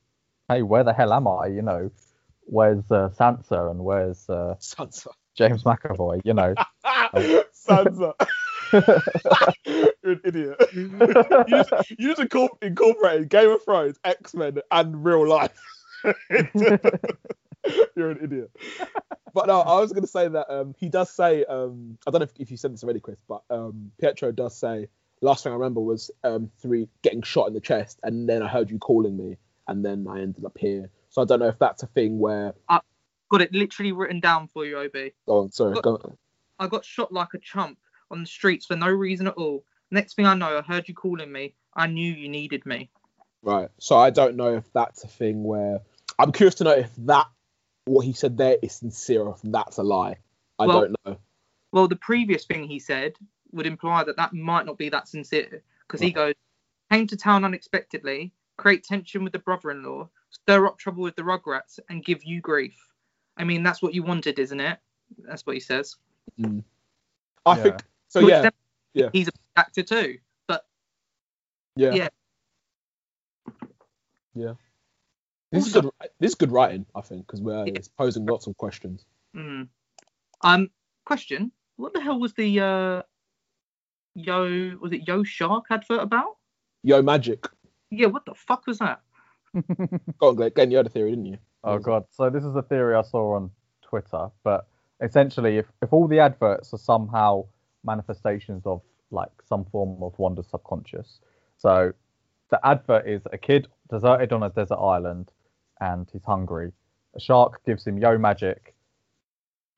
"Hey, 0.48 0.60
where 0.60 0.84
the 0.84 0.92
hell 0.92 1.14
am 1.14 1.26
I? 1.26 1.46
You 1.46 1.62
know, 1.62 1.90
where's 2.42 2.84
uh, 2.90 3.08
Sansa 3.18 3.70
and 3.70 3.82
where's 3.82 4.28
uh, 4.28 4.56
Sansa. 4.60 5.08
James 5.34 5.62
McAvoy? 5.64 6.20
You 6.24 6.34
know." 6.34 6.54
Sansa. 7.54 8.12
You're 8.74 10.12
an 10.12 10.20
idiot. 10.24 10.56
you 10.74 10.88
just, 11.48 11.90
you 11.90 12.14
just 12.14 12.20
incorpor- 12.20 12.62
incorporated 12.62 13.28
Game 13.28 13.50
of 13.50 13.64
Thrones, 13.64 13.98
X 14.04 14.34
Men, 14.34 14.58
and 14.70 15.04
real 15.04 15.26
life. 15.28 15.58
You're 17.96 18.10
an 18.10 18.18
idiot. 18.22 18.50
But 19.32 19.46
no, 19.46 19.60
I 19.60 19.80
was 19.80 19.92
going 19.92 20.02
to 20.04 20.08
say 20.08 20.28
that 20.28 20.52
um, 20.52 20.74
he 20.78 20.88
does 20.88 21.10
say, 21.10 21.44
um, 21.44 21.98
I 22.06 22.10
don't 22.10 22.20
know 22.20 22.24
if, 22.24 22.32
if 22.38 22.50
you 22.50 22.56
said 22.56 22.72
this 22.72 22.84
already, 22.84 23.00
Chris, 23.00 23.18
but 23.28 23.42
um, 23.50 23.90
Pietro 24.00 24.32
does 24.32 24.56
say, 24.56 24.88
last 25.20 25.42
thing 25.42 25.52
I 25.52 25.56
remember 25.56 25.80
was 25.80 26.10
um, 26.22 26.50
three 26.60 26.88
getting 27.02 27.22
shot 27.22 27.48
in 27.48 27.54
the 27.54 27.60
chest, 27.60 27.98
and 28.02 28.28
then 28.28 28.42
I 28.42 28.48
heard 28.48 28.70
you 28.70 28.78
calling 28.78 29.16
me, 29.16 29.38
and 29.66 29.84
then 29.84 30.06
I 30.08 30.20
ended 30.20 30.44
up 30.44 30.56
here. 30.58 30.90
So 31.10 31.22
I 31.22 31.24
don't 31.24 31.40
know 31.40 31.48
if 31.48 31.58
that's 31.58 31.82
a 31.82 31.86
thing 31.86 32.18
where. 32.18 32.54
Got 33.30 33.42
it 33.42 33.52
literally 33.52 33.92
written 33.92 34.20
down 34.20 34.48
for 34.48 34.64
you, 34.64 34.78
Ob. 34.78 34.96
On, 35.26 35.50
sorry. 35.50 35.80
Go 35.80 35.96
on. 35.96 36.16
I 36.58 36.68
got 36.68 36.84
shot 36.84 37.12
like 37.12 37.34
a 37.34 37.38
chump 37.38 37.78
on 38.10 38.20
the 38.20 38.26
streets 38.26 38.66
for 38.66 38.76
no 38.76 38.88
reason 38.88 39.26
at 39.26 39.34
all. 39.34 39.64
Next 39.90 40.14
thing 40.14 40.26
I 40.26 40.34
know, 40.34 40.58
I 40.58 40.62
heard 40.62 40.88
you 40.88 40.94
calling 40.94 41.32
me. 41.32 41.54
I 41.76 41.86
knew 41.86 42.12
you 42.12 42.28
needed 42.28 42.64
me. 42.66 42.90
Right. 43.42 43.68
So 43.78 43.96
I 43.96 44.10
don't 44.10 44.36
know 44.36 44.54
if 44.54 44.64
that's 44.72 45.04
a 45.04 45.08
thing 45.08 45.42
where 45.44 45.80
I'm 46.18 46.32
curious 46.32 46.54
to 46.56 46.64
know 46.64 46.72
if 46.72 46.90
that 46.98 47.26
what 47.86 48.04
he 48.04 48.12
said 48.12 48.36
there 48.36 48.56
is 48.62 48.76
sincere 48.76 49.22
or 49.22 49.34
if 49.34 49.40
that's 49.42 49.78
a 49.78 49.82
lie. 49.82 50.16
I 50.58 50.66
Well- 50.66 50.80
don't 50.80 50.96
know. 51.04 51.18
Well, 51.72 51.88
the 51.88 51.96
previous 51.96 52.44
thing 52.44 52.68
he 52.68 52.78
said 52.78 53.14
would 53.50 53.66
imply 53.66 54.04
that 54.04 54.16
that 54.16 54.32
might 54.32 54.64
not 54.64 54.78
be 54.78 54.90
that 54.90 55.08
sincere 55.08 55.64
because 55.80 56.00
he 56.00 56.12
goes, 56.12 56.34
came 56.90 57.08
to 57.08 57.16
town 57.16 57.44
unexpectedly, 57.44 58.32
create 58.56 58.84
tension 58.84 59.24
with 59.24 59.32
the 59.32 59.40
brother-in-law, 59.40 60.08
stir 60.30 60.66
up 60.66 60.78
trouble 60.78 61.02
with 61.02 61.16
the 61.16 61.22
Rugrats, 61.22 61.80
and 61.88 62.04
give 62.04 62.22
you 62.22 62.40
grief. 62.40 62.76
I 63.36 63.44
mean, 63.44 63.62
that's 63.62 63.82
what 63.82 63.94
you 63.94 64.02
wanted, 64.02 64.38
isn't 64.38 64.60
it? 64.60 64.78
That's 65.18 65.44
what 65.46 65.54
he 65.54 65.60
says. 65.60 65.96
I 66.42 66.62
Yeah. 67.46 67.54
think 67.62 67.76
so. 68.08 68.20
Which 68.22 68.30
Yeah. 68.30 68.50
yeah. 68.94 69.08
He's 69.12 69.28
a 69.28 69.32
actor 69.56 69.82
too. 69.82 70.18
Yeah. 71.76 71.92
yeah. 71.92 72.08
Yeah. 74.34 74.54
This 75.50 75.66
is 75.66 75.72
good. 75.72 75.90
This 76.20 76.30
is 76.30 76.34
good 76.36 76.52
writing, 76.52 76.86
I 76.94 77.00
think, 77.00 77.26
because 77.26 77.40
we're 77.40 77.66
Yeah. 77.66 77.72
it's 77.74 77.88
posing 77.88 78.26
lots 78.26 78.46
of 78.46 78.56
questions. 78.56 79.04
Mm. 79.34 79.68
Um, 80.42 80.70
question: 81.04 81.52
What 81.76 81.92
the 81.92 82.00
hell 82.00 82.18
was 82.20 82.32
the 82.34 82.60
uh, 82.60 83.02
Yo? 84.14 84.76
Was 84.80 84.92
it 84.92 85.06
Yo 85.06 85.24
Shark 85.24 85.66
advert 85.70 86.00
about? 86.00 86.36
Yo, 86.82 87.02
magic. 87.02 87.46
Yeah, 87.90 88.06
what 88.06 88.24
the 88.24 88.34
fuck 88.34 88.66
was 88.66 88.78
that? 88.78 89.00
Go 90.18 90.28
on, 90.28 90.36
Glenn. 90.36 90.50
Glenn, 90.54 90.70
you 90.70 90.76
had 90.76 90.86
a 90.86 90.90
theory, 90.90 91.10
didn't 91.10 91.26
you? 91.26 91.38
Oh 91.64 91.78
god. 91.78 92.04
So 92.10 92.28
this 92.28 92.44
is 92.44 92.54
a 92.54 92.62
theory 92.62 92.94
I 92.94 93.02
saw 93.02 93.36
on 93.36 93.50
Twitter, 93.82 94.28
but 94.44 94.66
essentially 95.00 95.58
if, 95.58 95.66
if 95.82 95.92
all 95.92 96.06
the 96.06 96.20
adverts 96.20 96.72
are 96.74 96.78
somehow 96.78 97.46
manifestations 97.84 98.62
of 98.66 98.82
like 99.10 99.30
some 99.48 99.64
form 99.64 100.02
of 100.02 100.18
Wanda's 100.18 100.48
subconscious. 100.48 101.20
So 101.56 101.92
the 102.50 102.60
advert 102.66 103.08
is 103.08 103.22
a 103.32 103.38
kid 103.38 103.68
deserted 103.90 104.32
on 104.32 104.42
a 104.42 104.50
desert 104.50 104.76
island 104.76 105.30
and 105.80 106.08
he's 106.12 106.24
hungry. 106.24 106.72
A 107.16 107.20
shark 107.20 107.64
gives 107.64 107.86
him 107.86 107.98
yo 107.98 108.18
magic 108.18 108.74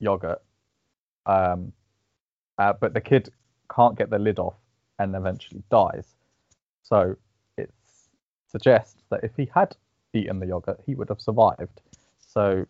yogurt. 0.00 0.42
Um 1.24 1.72
uh, 2.58 2.72
but 2.72 2.94
the 2.94 3.00
kid 3.00 3.28
can't 3.74 3.96
get 3.96 4.10
the 4.10 4.18
lid 4.18 4.38
off 4.38 4.56
and 4.98 5.14
eventually 5.14 5.62
dies. 5.70 6.16
So 6.82 7.16
it 7.56 7.72
suggests 8.48 9.02
that 9.10 9.22
if 9.22 9.32
he 9.36 9.48
had 9.54 9.76
eaten 10.16 10.40
the 10.40 10.46
yogurt, 10.46 10.80
he 10.86 10.94
would 10.94 11.08
have 11.08 11.20
survived. 11.20 11.80
So 12.26 12.66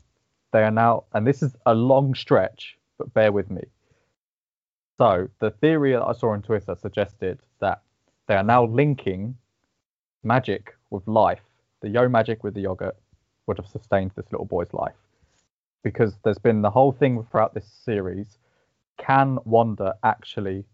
they 0.52 0.62
are 0.62 0.70
now, 0.70 1.04
and 1.12 1.26
this 1.26 1.42
is 1.42 1.54
a 1.66 1.74
long 1.74 2.14
stretch, 2.14 2.76
but 2.98 3.12
bear 3.14 3.32
with 3.32 3.50
me. 3.50 3.62
So 4.98 5.28
the 5.40 5.50
theory 5.50 5.92
that 5.92 6.02
I 6.02 6.12
saw 6.12 6.30
on 6.30 6.42
Twitter 6.42 6.74
suggested 6.80 7.38
that 7.60 7.82
they 8.28 8.34
are 8.34 8.42
now 8.42 8.64
linking 8.64 9.36
magic 10.24 10.74
with 10.90 11.06
life. 11.06 11.42
The 11.82 11.88
yo 11.88 12.08
magic 12.08 12.42
with 12.42 12.54
the 12.54 12.62
yogurt 12.62 12.96
would 13.46 13.58
have 13.58 13.66
sustained 13.66 14.12
this 14.16 14.26
little 14.32 14.46
boy's 14.46 14.72
life 14.72 14.94
because 15.84 16.14
there's 16.24 16.38
been 16.38 16.62
the 16.62 16.70
whole 16.70 16.92
thing 16.92 17.24
throughout 17.30 17.54
this 17.54 17.66
series. 17.84 18.38
Can 18.98 19.38
Wanda 19.44 19.94
actually 20.02 20.64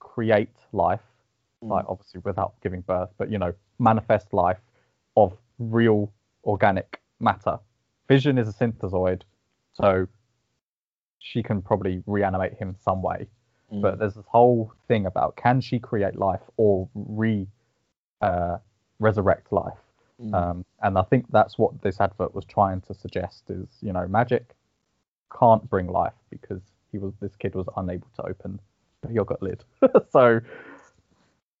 create 0.00 0.56
life? 0.72 1.00
Mm. 1.64 1.70
Like 1.70 1.84
obviously 1.88 2.20
without 2.24 2.54
giving 2.62 2.82
birth, 2.82 3.10
but 3.16 3.30
you 3.30 3.38
know, 3.38 3.54
manifest 3.78 4.34
life 4.34 4.60
of 5.16 5.36
real 5.60 6.12
organic 6.44 7.00
matter. 7.20 7.58
Vision 8.08 8.38
is 8.38 8.48
a 8.48 8.52
synthezoid, 8.52 9.22
so 9.72 10.08
she 11.20 11.42
can 11.42 11.62
probably 11.62 12.02
reanimate 12.06 12.54
him 12.54 12.74
some 12.82 13.02
way. 13.02 13.28
Mm. 13.72 13.82
But 13.82 13.98
there's 13.98 14.14
this 14.14 14.26
whole 14.26 14.72
thing 14.88 15.06
about 15.06 15.36
can 15.36 15.60
she 15.60 15.78
create 15.78 16.16
life 16.16 16.40
or 16.56 16.88
re 16.94 17.46
uh, 18.20 18.56
resurrect 18.98 19.52
life? 19.52 19.78
Mm. 20.20 20.34
Um, 20.34 20.64
and 20.82 20.98
I 20.98 21.02
think 21.02 21.26
that's 21.30 21.58
what 21.58 21.80
this 21.82 22.00
advert 22.00 22.34
was 22.34 22.44
trying 22.44 22.80
to 22.82 22.94
suggest 22.94 23.44
is, 23.48 23.68
you 23.80 23.92
know, 23.92 24.06
magic 24.08 24.54
can't 25.38 25.68
bring 25.70 25.86
life 25.86 26.14
because 26.30 26.60
he 26.90 26.98
was 26.98 27.12
this 27.20 27.36
kid 27.36 27.54
was 27.54 27.68
unable 27.76 28.08
to 28.16 28.22
open 28.22 28.60
the 29.02 29.12
yogurt 29.12 29.42
lid. 29.42 29.62
so 30.10 30.40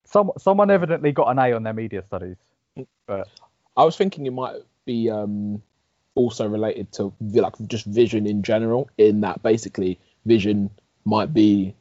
some 0.04 0.32
someone 0.38 0.70
evidently 0.70 1.12
got 1.12 1.28
an 1.28 1.38
A 1.38 1.52
on 1.52 1.62
their 1.62 1.72
media 1.72 2.02
studies. 2.02 2.36
But 3.06 3.28
I 3.80 3.84
was 3.84 3.96
thinking 3.96 4.26
it 4.26 4.32
might 4.34 4.56
be 4.84 5.08
um, 5.08 5.62
also 6.14 6.46
related 6.46 6.92
to 6.92 7.14
like 7.20 7.54
just 7.66 7.86
vision 7.86 8.26
in 8.26 8.42
general, 8.42 8.90
in 8.98 9.22
that 9.22 9.42
basically 9.42 9.98
vision 10.26 10.68
might 11.06 11.32
be 11.32 11.74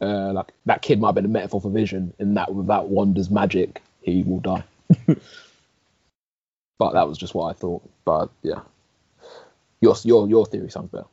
uh, 0.00 0.32
like 0.32 0.52
that 0.64 0.80
kid 0.80 0.98
might 1.00 1.08
have 1.08 1.16
been 1.16 1.26
a 1.26 1.28
metaphor 1.28 1.60
for 1.60 1.70
vision, 1.70 2.14
in 2.18 2.32
that 2.34 2.54
without 2.54 2.88
Wanda's 2.88 3.28
magic, 3.28 3.82
he 4.00 4.22
will 4.22 4.40
die. 4.40 4.64
but 6.78 6.92
that 6.94 7.06
was 7.06 7.18
just 7.18 7.34
what 7.34 7.50
I 7.50 7.52
thought. 7.52 7.82
But 8.06 8.30
yeah, 8.42 8.60
your 9.82 9.96
your 10.02 10.26
your 10.26 10.46
theory 10.46 10.70
sounds 10.70 10.88
better. 10.90 11.04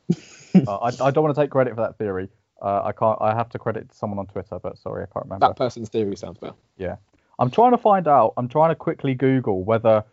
uh, 0.65 0.77
I, 0.77 1.07
I 1.07 1.11
don't 1.11 1.25
want 1.25 1.35
to 1.35 1.41
take 1.41 1.51
credit 1.51 1.75
for 1.75 1.81
that 1.81 1.97
theory. 1.97 2.29
Uh, 2.61 2.83
I 2.85 2.93
can't. 2.93 3.17
I 3.19 3.35
have 3.35 3.49
to 3.49 3.59
credit 3.59 3.93
someone 3.93 4.17
on 4.17 4.27
Twitter, 4.27 4.59
but 4.59 4.77
sorry, 4.77 5.03
I 5.03 5.07
can't 5.07 5.25
remember. 5.25 5.47
That 5.47 5.57
person's 5.57 5.89
theory 5.89 6.15
sounds 6.15 6.37
better. 6.37 6.55
Yeah, 6.77 6.95
I'm 7.37 7.51
trying 7.51 7.71
to 7.71 7.77
find 7.77 8.07
out. 8.07 8.33
I'm 8.37 8.47
trying 8.47 8.69
to 8.69 8.75
quickly 8.75 9.13
Google 9.13 9.65
whether 9.65 10.05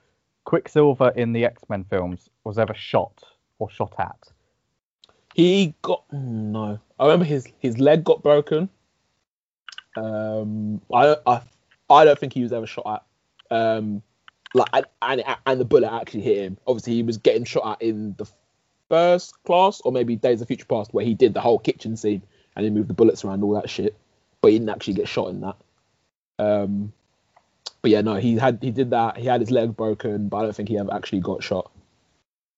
Quicksilver 0.49 1.11
in 1.11 1.35
the 1.35 1.45
X 1.45 1.63
Men 1.69 1.85
films 1.85 2.31
was 2.43 2.59
ever 2.59 2.73
shot 2.73 3.23
or 3.59 3.69
shot 3.69 3.93
at. 3.99 4.33
He 5.35 5.75
got 5.83 6.11
no. 6.11 6.81
I 6.99 7.05
remember 7.05 7.27
his 7.27 7.47
his 7.59 7.77
leg 7.79 8.03
got 8.03 8.23
broken. 8.23 8.71
Um, 9.95 10.81
I 10.91 11.17
I 11.27 11.43
I 11.91 12.05
don't 12.07 12.19
think 12.19 12.33
he 12.33 12.43
was 12.43 12.55
ever 12.55 12.67
shot 12.67 13.05
at. 13.51 13.55
Um, 13.55 14.03
like 14.55 14.71
and 14.73 14.87
and, 15.03 15.23
and 15.45 15.61
the 15.61 15.67
bullet 15.67 15.93
actually 15.93 16.23
hit 16.23 16.39
him. 16.39 16.57
Obviously, 16.67 16.95
he 16.95 17.03
was 17.03 17.19
getting 17.19 17.45
shot 17.45 17.73
at 17.73 17.83
in 17.87 18.15
the 18.17 18.27
first 18.89 19.35
class 19.45 19.83
or 19.83 19.93
maybe 19.93 20.17
Days 20.17 20.41
of 20.41 20.49
Future 20.49 20.65
Past, 20.65 20.95
where 20.95 21.05
he 21.05 21.13
did 21.13 21.35
the 21.35 21.43
whole 21.43 21.59
kitchen 21.59 21.95
scene 21.95 22.23
and 22.57 22.65
he 22.65 22.71
moved 22.71 22.89
the 22.89 22.95
bullets 22.95 23.23
around 23.23 23.43
all 23.45 23.53
that 23.53 23.69
shit. 23.69 23.95
But 24.41 24.53
he 24.53 24.59
didn't 24.59 24.71
actually 24.71 24.95
get 24.95 25.09
shot 25.09 25.29
in 25.29 25.43
that. 25.43 25.57
Um, 26.39 26.95
but 27.83 27.91
yeah, 27.91 28.01
no, 28.01 28.15
he 28.17 28.37
had 28.37 28.59
he 28.61 28.71
did 28.71 28.91
that. 28.91 29.17
He 29.17 29.27
had 29.27 29.41
his 29.41 29.51
leg 29.51 29.77
broken, 29.77 30.29
but 30.29 30.39
I 30.39 30.43
don't 30.43 30.55
think 30.57 30.69
he 30.69 30.79
ever 30.79 30.93
actually 30.93 31.21
got 31.21 31.43
shot. 31.43 31.71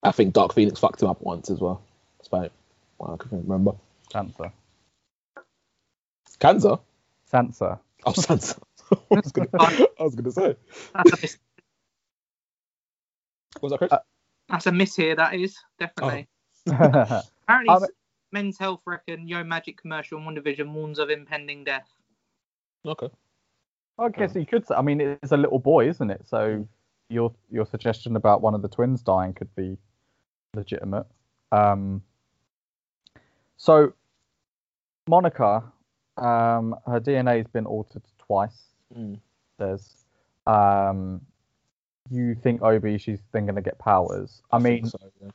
I 0.03 0.13
think 0.13 0.33
Dark 0.33 0.55
Phoenix 0.55 0.81
fucked 0.81 1.03
him 1.03 1.09
up 1.09 1.21
once 1.21 1.51
as 1.51 1.61
well. 1.61 1.83
That's 2.19 2.29
about 2.29 2.45
it. 2.47 2.53
Well, 2.99 3.13
I 3.15 3.17
can't 3.23 3.43
remember. 3.45 3.73
Sansa. 4.13 4.53
Cancer? 6.39 6.77
Sansa. 7.31 7.79
Oh, 8.07 8.13
Sansa. 8.13 8.59
I 8.93 8.97
was 9.11 9.33
gonna, 9.33 9.49
I 9.53 10.03
was 10.03 10.15
gonna 10.15 10.33
say. 10.33 10.57
That's 10.95 11.13
a 11.13 11.17
miss, 11.21 11.39
was 13.61 13.73
that, 13.73 13.79
Chris? 13.79 13.93
Uh, 13.93 13.99
that's 14.49 14.67
a 14.67 14.73
miss 14.73 14.97
here. 14.97 15.15
That 15.15 15.35
is 15.35 15.57
definitely. 15.79 16.29
I 16.69 17.23
Apparently, 17.47 17.69
Um, 17.69 17.85
Men's 18.33 18.59
Health 18.59 18.81
reckon 18.87 19.29
Yo 19.29 19.45
Magic 19.45 19.81
commercial 19.81 20.19
in 20.19 20.25
WandaVision 20.25 20.73
warns 20.73 20.99
of 20.99 21.11
impending 21.11 21.65
death. 21.65 21.89
okay. 22.87 23.09
Guess 24.09 24.35
you 24.35 24.47
could 24.47 24.67
say. 24.67 24.75
I 24.75 24.83
mean, 24.83 25.01
it's 25.01 25.33
a 25.33 25.37
little 25.37 25.59
boy, 25.59 25.89
isn't 25.89 26.11
it? 26.11 26.23
So 26.27 26.67
your 27.09 27.33
your 27.51 27.67
suggestion 27.67 28.17
about 28.17 28.41
one 28.41 28.55
of 28.55 28.63
the 28.63 28.69
twins 28.69 29.03
dying 29.03 29.35
could 29.35 29.55
be 29.55 29.77
legitimate. 30.55 31.07
Um, 31.53 32.03
so 33.57 33.93
Monica, 35.09 35.65
um, 36.17 36.77
her 36.87 37.01
DNA 37.01 37.39
has 37.39 37.47
been 37.49 37.67
altered 37.67 38.03
twice. 38.19 38.63
Mm. 38.97 39.19
There's, 39.59 40.05
um, 40.47 41.21
you 42.11 42.35
think 42.35 42.63
Obi, 42.63 42.97
she's 42.99 43.21
then 43.33 43.45
going 43.45 43.57
to 43.57 43.63
get 43.63 43.79
powers. 43.79 44.41
I, 44.51 44.59
mean, 44.59 44.87
so, 44.87 44.99
yeah. 45.23 45.31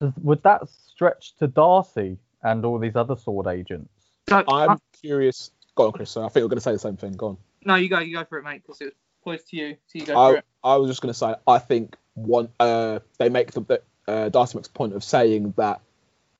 does, 0.00 0.12
would 0.22 0.42
that 0.42 0.68
stretch 0.68 1.36
to 1.36 1.46
Darcy 1.46 2.18
and 2.42 2.64
all 2.64 2.78
these 2.78 2.96
other 2.96 3.16
sword 3.16 3.46
agents? 3.46 3.92
I'm 4.30 4.78
curious. 5.00 5.52
Go 5.76 5.86
on, 5.86 5.92
Chris. 5.92 6.10
So 6.10 6.24
I 6.24 6.28
think 6.28 6.42
we're 6.42 6.48
gonna 6.48 6.60
say 6.60 6.72
the 6.72 6.78
same 6.78 6.96
thing. 6.96 7.12
Go 7.12 7.26
on. 7.28 7.36
No, 7.66 7.74
you 7.74 7.88
go, 7.88 7.98
you 7.98 8.16
go 8.16 8.24
for 8.24 8.38
it, 8.38 8.44
mate, 8.44 8.62
because 8.62 8.80
it 8.80 8.84
was 8.86 8.94
poised 9.22 9.48
to 9.50 9.56
you. 9.56 9.76
So 9.86 9.98
you 9.98 10.06
go 10.06 10.14
for 10.14 10.18
I, 10.18 10.38
it. 10.38 10.44
I 10.64 10.76
was 10.76 10.88
just 10.90 11.02
gonna 11.02 11.14
say. 11.14 11.34
I 11.46 11.58
think 11.58 11.96
one. 12.14 12.48
Uh, 12.58 13.00
they 13.18 13.28
make 13.28 13.52
the 13.52 13.82
uh, 14.08 14.28
Darcy 14.28 14.56
makes 14.58 14.68
point 14.68 14.94
of 14.94 15.04
saying 15.04 15.54
that. 15.56 15.80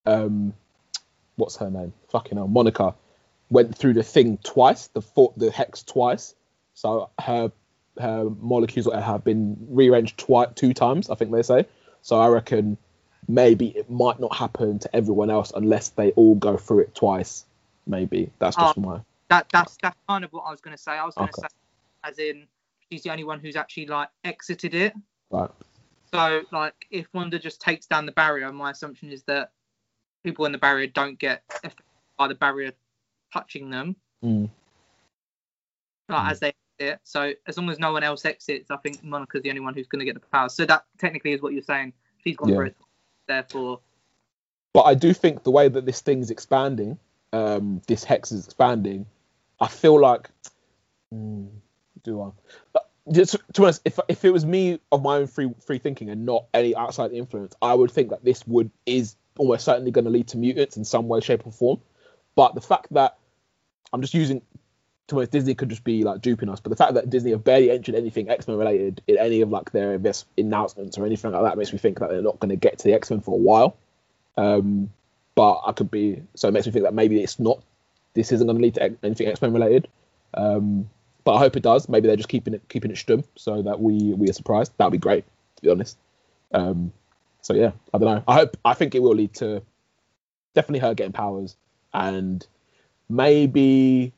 Um, 0.07 0.55
what's 1.35 1.57
her 1.57 1.70
name? 1.70 1.93
Fucking 2.11 2.39
hell, 2.39 2.49
Monica 2.49 2.95
went 3.51 3.77
through 3.77 3.95
the 3.95 4.03
thing 4.03 4.39
twice. 4.43 4.87
The 4.89 5.03
for, 5.03 5.33
the 5.37 5.51
hex 5.51 5.83
twice. 5.83 6.35
So 6.74 7.11
her 7.18 7.51
her 7.99 8.31
molecules 8.41 8.89
have 8.93 9.24
been 9.24 9.57
rearranged 9.70 10.18
twice, 10.18 10.49
two 10.55 10.74
times. 10.74 11.11
I 11.11 11.14
think 11.14 11.33
they 11.33 11.43
say. 11.43 11.66
So 12.03 12.18
I 12.18 12.29
reckon 12.29 12.77
maybe 13.29 13.68
it 13.68 13.91
might 13.91 14.20
not 14.20 14.35
happen 14.37 14.79
to 14.79 14.95
everyone 14.95 15.31
else 15.31 15.53
unless 15.55 15.89
they 15.91 16.12
all 16.12 16.35
go 16.37 16.57
through 16.57 16.81
it 16.81 16.95
twice. 16.95 17.45
Maybe 17.87 18.31
that's 18.39 18.57
just 18.57 18.79
Oh. 18.79 18.81
my. 18.81 19.01
That 19.29 19.47
that's 19.53 19.77
that's 19.83 19.97
kind 20.09 20.24
of 20.24 20.33
what 20.33 20.43
I 20.43 20.51
was 20.51 20.61
going 20.61 20.77
to 20.77 20.83
say. 20.83 20.93
I 20.93 21.05
was 21.05 21.14
going 21.14 21.29
to 21.29 21.35
Okay. 21.39 21.49
say, 21.49 21.55
as 22.05 22.18
in, 22.18 22.47
she's 22.91 23.03
the 23.03 23.11
only 23.11 23.24
one 23.24 23.41
who's 23.41 23.57
actually 23.57 23.87
like 23.87 24.09
exited 24.24 24.74
it. 24.74 24.95
Right. 25.31 25.51
So 26.14 26.43
like, 26.53 26.74
if 26.91 27.09
Wanda 27.12 27.39
just 27.39 27.61
takes 27.61 27.87
down 27.87 28.07
the 28.07 28.12
barrier, 28.12 28.53
my 28.53 28.70
assumption 28.70 29.11
is 29.11 29.24
that 29.24 29.53
people 30.22 30.45
in 30.47 30.53
the 30.53 30.59
barrier 30.59 30.87
don't 30.87 31.18
get 31.18 31.43
affected 31.64 31.85
by 32.16 32.29
the 32.29 32.35
barrier 32.35 32.72
touching 33.33 33.70
them, 33.70 33.97
Mm. 34.24 34.49
like, 36.09 36.18
Mm. 36.24 36.31
as 36.31 36.41
they 36.41 36.53
exit. 36.79 37.01
So 37.03 37.33
as 37.47 37.59
long 37.59 37.68
as 37.70 37.79
no 37.79 37.93
one 37.93 38.05
else 38.05 38.24
exits, 38.24 38.70
I 38.70 38.77
think 38.79 39.03
Monica's 39.03 39.43
the 39.43 39.51
only 39.51 39.61
one 39.61 39.74
who's 39.74 39.89
going 39.89 39.99
to 40.01 40.05
get 40.05 40.14
the 40.14 40.20
powers. 40.29 40.55
So 40.55 40.64
that 40.66 40.85
technically 40.99 41.33
is 41.33 41.43
what 41.43 41.53
you're 41.53 41.62
saying. 41.62 41.93
She's 42.22 42.37
gone 42.37 42.51
Yeah. 42.51 42.57
for 42.57 42.64
it. 42.66 42.77
Therefore, 43.27 43.81
But 44.72 44.83
I 44.83 44.95
do 44.95 45.12
think 45.14 45.43
the 45.43 45.51
way 45.51 45.68
that 45.68 45.87
this 45.87 46.03
thing's 46.03 46.31
expanding, 46.31 46.99
um, 47.33 47.81
this 47.87 48.05
hex 48.05 48.31
is 48.31 48.45
expanding, 48.45 49.07
I 49.61 49.68
feel 49.68 50.00
like, 50.00 50.28
mm, 51.14 51.48
do 52.02 52.22
I? 52.22 52.30
But 52.72 52.90
just 53.12 53.32
to 53.32 53.61
be 53.61 53.64
honest, 53.64 53.82
if 53.84 53.98
if 54.09 54.24
it 54.24 54.32
was 54.32 54.44
me 54.44 54.80
of 54.92 55.02
my 55.02 55.16
own 55.16 55.26
free 55.26 55.52
free 55.64 55.78
thinking 55.78 56.11
and 56.11 56.26
not 56.26 56.46
any 56.52 56.74
outside 56.74 57.12
influence, 57.12 57.54
I 57.62 57.74
would 57.74 57.90
think 57.90 58.11
that 58.11 58.24
this 58.24 58.46
would 58.46 58.70
is 58.84 59.16
almost 59.38 59.64
certainly 59.64 59.90
going 59.90 60.04
to 60.04 60.11
lead 60.11 60.28
to 60.28 60.38
mutants 60.38 60.76
in 60.76 60.84
some 60.84 61.09
way, 61.09 61.20
shape, 61.20 61.46
or 61.46 61.52
form. 61.52 61.80
But 62.34 62.54
the 62.54 62.61
fact 62.61 62.88
that 62.92 63.16
I'm 63.92 64.00
just 64.00 64.14
using, 64.14 64.40
to 65.09 65.14
be 65.14 65.18
honest, 65.18 65.32
Disney 65.32 65.54
could 65.54 65.68
just 65.68 65.84
be 65.84 66.04
like 66.04 66.20
duping 66.20 66.48
us. 66.48 66.61
But 66.61 66.70
the 66.70 66.76
fact 66.76 66.94
that 66.94 67.11
Disney 67.11 67.30
have 67.30 67.44
barely 67.44 67.70
entered 67.70 67.94
anything 67.94 68.28
X 68.28 68.48
Men 68.48 68.57
related 68.57 69.02
in 69.07 69.18
any 69.18 69.40
of 69.40 69.50
like 69.50 69.70
their 69.72 70.00
announcements 70.36 70.98
or 70.98 71.07
anything 71.07 71.32
like 71.32 71.42
that 71.42 71.57
makes 71.57 71.72
me 71.72 71.78
think 71.78 72.00
that 72.00 72.11
they're 72.11 72.22
not 72.22 72.40
going 72.40 72.50
to 72.50 72.57
get 72.57 72.78
to 72.78 72.84
the 72.84 72.94
X 72.94 73.11
Men 73.11 73.20
for 73.20 73.34
a 73.34 73.38
while. 73.38 73.76
Um, 74.36 74.90
but 75.34 75.62
I 75.66 75.72
could 75.72 75.90
be 75.90 76.22
so 76.34 76.48
it 76.48 76.52
makes 76.52 76.66
me 76.66 76.72
think 76.72 76.84
that 76.84 76.94
maybe 76.94 77.22
it's 77.22 77.38
not. 77.38 77.62
This 78.16 78.32
isn't 78.32 78.46
going 78.46 78.58
to 78.58 78.62
lead 78.62 78.74
to 78.74 78.96
anything 79.04 79.28
X 79.28 79.40
Men 79.40 79.52
related. 79.52 79.86
Um, 80.34 80.90
but 81.24 81.34
I 81.34 81.38
hope 81.38 81.56
it 81.56 81.62
does. 81.62 81.88
Maybe 81.88 82.08
they're 82.08 82.16
just 82.16 82.28
keeping 82.28 82.54
it 82.54 82.68
keeping 82.68 82.90
it 82.90 82.96
stum 82.96 83.24
so 83.36 83.62
that 83.62 83.80
we 83.80 84.14
we 84.14 84.28
are 84.28 84.32
surprised. 84.32 84.72
That'd 84.78 84.92
be 84.92 84.98
great, 84.98 85.24
to 85.56 85.62
be 85.62 85.70
honest. 85.70 85.96
Um, 86.52 86.92
so 87.42 87.54
yeah, 87.54 87.72
I 87.94 87.98
don't 87.98 88.14
know. 88.16 88.24
I 88.28 88.34
hope 88.34 88.56
I 88.64 88.74
think 88.74 88.94
it 88.94 89.02
will 89.02 89.14
lead 89.14 89.34
to 89.34 89.62
definitely 90.54 90.80
her 90.80 90.94
getting 90.94 91.12
powers 91.12 91.56
and 91.92 92.46
maybe 93.08 94.12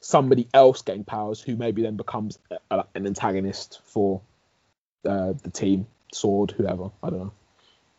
somebody 0.00 0.48
else 0.54 0.82
getting 0.82 1.04
powers 1.04 1.40
who 1.40 1.56
maybe 1.56 1.82
then 1.82 1.96
becomes 1.96 2.38
a, 2.50 2.58
a- 2.70 2.86
an 2.94 3.06
antagonist 3.06 3.80
for 3.84 4.20
uh, 5.04 5.32
the 5.42 5.50
team, 5.50 5.86
sword, 6.12 6.52
whoever. 6.52 6.90
I 7.02 7.10
don't 7.10 7.18
know. 7.18 7.32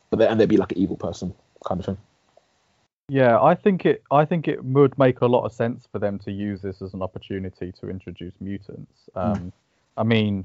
But 0.09 0.19
they, 0.19 0.27
and 0.27 0.39
they'd 0.39 0.49
be 0.49 0.57
like 0.57 0.71
an 0.71 0.77
evil 0.77 0.95
person 0.97 1.33
kind 1.65 1.79
of 1.79 1.85
thing. 1.85 1.97
Yeah, 3.09 3.39
I 3.41 3.55
think 3.55 3.85
it. 3.85 4.03
I 4.11 4.25
think 4.25 4.47
it 4.47 4.63
would 4.63 4.97
make 4.97 5.21
a 5.21 5.25
lot 5.25 5.45
of 5.45 5.53
sense 5.53 5.87
for 5.91 5.99
them 5.99 6.19
to 6.19 6.31
use 6.31 6.61
this 6.61 6.81
as 6.81 6.93
an 6.93 7.01
opportunity 7.01 7.71
to 7.79 7.89
introduce 7.89 8.33
mutants. 8.41 9.09
Um, 9.15 9.53
I 9.95 10.03
mean, 10.03 10.43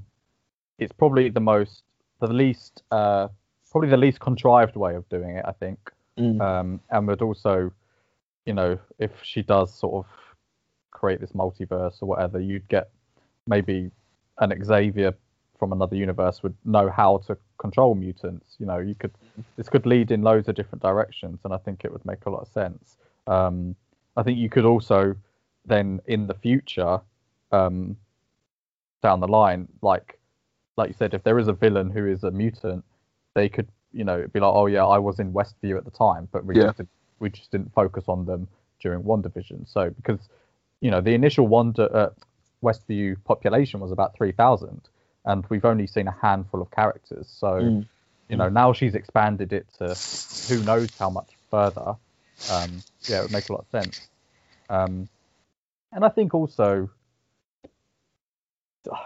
it's 0.78 0.92
probably 0.92 1.28
the 1.28 1.40
most, 1.40 1.82
the 2.20 2.28
least, 2.28 2.82
uh, 2.92 3.28
probably 3.70 3.90
the 3.90 3.96
least 3.96 4.20
contrived 4.20 4.76
way 4.76 4.94
of 4.94 5.08
doing 5.08 5.36
it. 5.36 5.44
I 5.46 5.52
think. 5.52 5.78
Mm. 6.18 6.40
Um, 6.40 6.80
and 6.90 7.08
would 7.08 7.22
also, 7.22 7.72
you 8.46 8.52
know, 8.52 8.78
if 8.98 9.10
she 9.22 9.42
does 9.42 9.74
sort 9.74 10.04
of 10.04 10.06
create 10.90 11.20
this 11.20 11.32
multiverse 11.32 12.00
or 12.00 12.06
whatever, 12.06 12.38
you'd 12.38 12.68
get 12.68 12.90
maybe 13.46 13.90
an 14.38 14.52
Xavier 14.64 15.14
from 15.62 15.72
another 15.72 15.94
universe 15.94 16.42
would 16.42 16.56
know 16.64 16.90
how 16.90 17.18
to 17.18 17.38
control 17.58 17.94
mutants. 17.94 18.56
You 18.58 18.66
know, 18.66 18.78
you 18.78 18.96
could 18.96 19.12
this 19.56 19.68
could 19.68 19.86
lead 19.86 20.10
in 20.10 20.22
loads 20.22 20.48
of 20.48 20.56
different 20.56 20.82
directions, 20.82 21.38
and 21.44 21.54
I 21.54 21.58
think 21.58 21.84
it 21.84 21.92
would 21.92 22.04
make 22.04 22.26
a 22.26 22.30
lot 22.30 22.40
of 22.42 22.48
sense. 22.48 22.96
Um, 23.28 23.76
I 24.16 24.24
think 24.24 24.38
you 24.38 24.50
could 24.50 24.64
also 24.64 25.14
then 25.64 26.00
in 26.06 26.26
the 26.26 26.34
future, 26.34 27.00
um, 27.52 27.96
down 29.04 29.20
the 29.20 29.28
line, 29.28 29.68
like 29.82 30.18
like 30.76 30.88
you 30.88 30.94
said, 30.98 31.14
if 31.14 31.22
there 31.22 31.38
is 31.38 31.46
a 31.46 31.52
villain 31.52 31.90
who 31.90 32.06
is 32.08 32.24
a 32.24 32.30
mutant, 32.32 32.84
they 33.34 33.48
could 33.48 33.68
you 33.92 34.04
know 34.04 34.26
be 34.32 34.40
like, 34.40 34.52
oh 34.52 34.66
yeah, 34.66 34.84
I 34.84 34.98
was 34.98 35.20
in 35.20 35.32
Westview 35.32 35.78
at 35.78 35.84
the 35.84 35.92
time, 35.92 36.28
but 36.32 36.44
we 36.44 36.56
Yeah. 36.56 36.64
just 36.64 36.78
didn't, 36.78 36.90
we 37.20 37.30
just 37.30 37.52
didn't 37.52 37.72
focus 37.72 38.06
on 38.08 38.26
them 38.26 38.48
during 38.80 39.02
WandaVision. 39.04 39.68
So 39.68 39.90
because 39.90 40.28
you 40.80 40.90
know 40.90 41.00
the 41.00 41.14
initial 41.14 41.46
Wonder 41.46 41.88
uh, 41.96 42.10
Westview 42.64 43.16
population 43.24 43.80
was 43.80 43.92
about 43.92 44.16
three 44.16 44.32
thousand, 44.32 44.88
and 45.24 45.44
we've 45.48 45.64
only 45.64 45.86
seen 45.86 46.08
a 46.08 46.16
handful 46.20 46.62
of 46.62 46.70
characters. 46.70 47.28
So 47.28 47.58
Mm. 47.60 47.86
you 48.28 48.36
know 48.36 48.48
now 48.48 48.72
she's 48.72 48.94
expanded 48.94 49.52
it 49.52 49.66
to 49.78 49.94
who 50.48 50.62
knows 50.64 50.88
how 50.98 51.10
much 51.10 51.30
further. 51.50 51.94
Um, 52.50 52.82
yeah, 53.08 53.20
it 53.20 53.22
would 53.22 53.32
make 53.32 53.48
a 53.48 53.52
lot 53.52 53.62
of 53.62 53.68
sense. 53.70 54.08
Um, 54.68 55.08
and 55.92 56.04
I 56.04 56.08
think 56.08 56.34
also, 56.34 56.88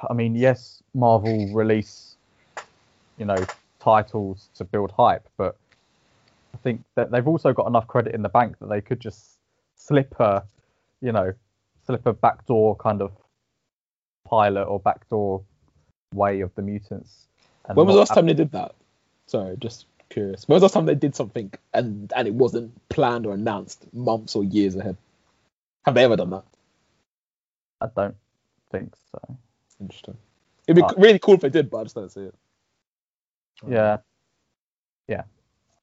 I 0.09 0.13
mean, 0.15 0.37
yes, 0.37 0.83
Marvel 0.95 1.49
release, 1.53 2.17
you 3.19 3.25
know, 3.25 3.45
titles 3.81 4.49
to 4.57 4.65
build 4.65 4.93
hype, 4.93 5.29
but 5.37 5.57
I 6.55 6.59
think 6.59 6.83
that 6.95 7.11
they've 7.11 7.27
also 7.27 7.53
got 7.53 7.67
enough 7.67 7.87
credit 7.87 8.15
in 8.15 8.23
the 8.23 8.29
bank 8.29 8.59
that 8.61 8.69
they 8.69 8.81
could 8.81 9.01
just 9.01 9.39
slip 9.75 10.15
a, 10.21 10.45
you 11.01 11.13
know, 11.13 11.33
slip 11.85 12.07
a 12.07 12.13
backdoor 12.13 12.77
kind 12.77 13.03
of 13.03 13.13
pilot 14.25 14.65
or 14.65 14.81
backdoor 14.81 15.43
way 16.17 16.43
of 16.43 16.55
the 16.57 16.63
mutants. 16.63 17.29
and 17.69 17.79
When 17.79 17.87
was 17.87 17.95
the 17.97 18.01
last 18.01 18.15
time 18.15 18.27
they 18.27 18.35
did 18.35 18.53
that? 18.53 18.75
Sorry, 19.29 19.57
just 19.59 19.87
curious. 20.11 20.49
When 20.49 20.57
was 20.57 20.63
the 20.63 20.67
last 20.67 20.75
time 20.75 20.87
they 20.87 20.97
did 20.97 21.17
something 21.17 21.53
and 21.75 22.13
and 22.17 22.29
it 22.29 22.35
wasn't 22.35 22.73
planned 22.91 23.27
or 23.27 23.35
announced 23.35 23.87
months 23.95 24.37
or 24.37 24.45
years 24.45 24.77
ahead? 24.77 24.97
Have 25.87 25.95
they 25.97 26.05
ever 26.05 26.17
done 26.17 26.31
that? 26.31 26.45
I 27.81 27.89
don't 27.97 28.17
think 28.73 28.95
so. 29.13 29.39
Interesting. 29.81 30.19
It'd 30.69 30.77
be 30.77 30.83
Uh, 30.83 30.95
really 31.01 31.19
cool 31.21 31.35
if 31.35 31.43
they 31.43 31.51
did, 31.51 31.71
but 31.71 31.79
I 31.79 31.85
just 31.85 31.97
don't 31.97 32.13
see 32.13 32.23
it. 32.23 32.35
Yeah, 33.69 33.99
yeah, 35.09 35.25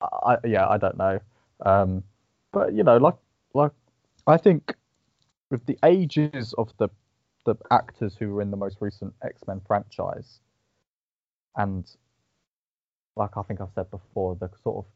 I, 0.01 0.36
I 0.36 0.38
yeah 0.47 0.67
I 0.69 0.77
don't 0.77 0.97
know, 0.97 1.19
um, 1.65 2.03
but 2.53 2.73
you 2.73 2.84
know, 2.84 2.97
like 2.97 3.15
like 3.53 3.71
I 4.27 4.38
think 4.38 4.75
with 5.51 5.65
the 5.67 5.77
ages 5.86 6.53
of 6.57 6.73
the 6.79 6.89
the 7.45 7.55
actors 7.71 8.15
who 8.17 8.33
were 8.33 8.41
in 8.41 8.51
the 8.51 8.57
most 8.57 8.77
recent 8.79 9.13
X 9.23 9.41
Men 9.47 9.61
franchise, 9.67 10.39
and 11.55 11.85
like 13.15 13.37
I 13.37 13.43
think 13.43 13.61
I've 13.61 13.73
said 13.75 13.91
before, 13.91 14.35
the 14.35 14.49
sort 14.63 14.85
of 14.85 14.91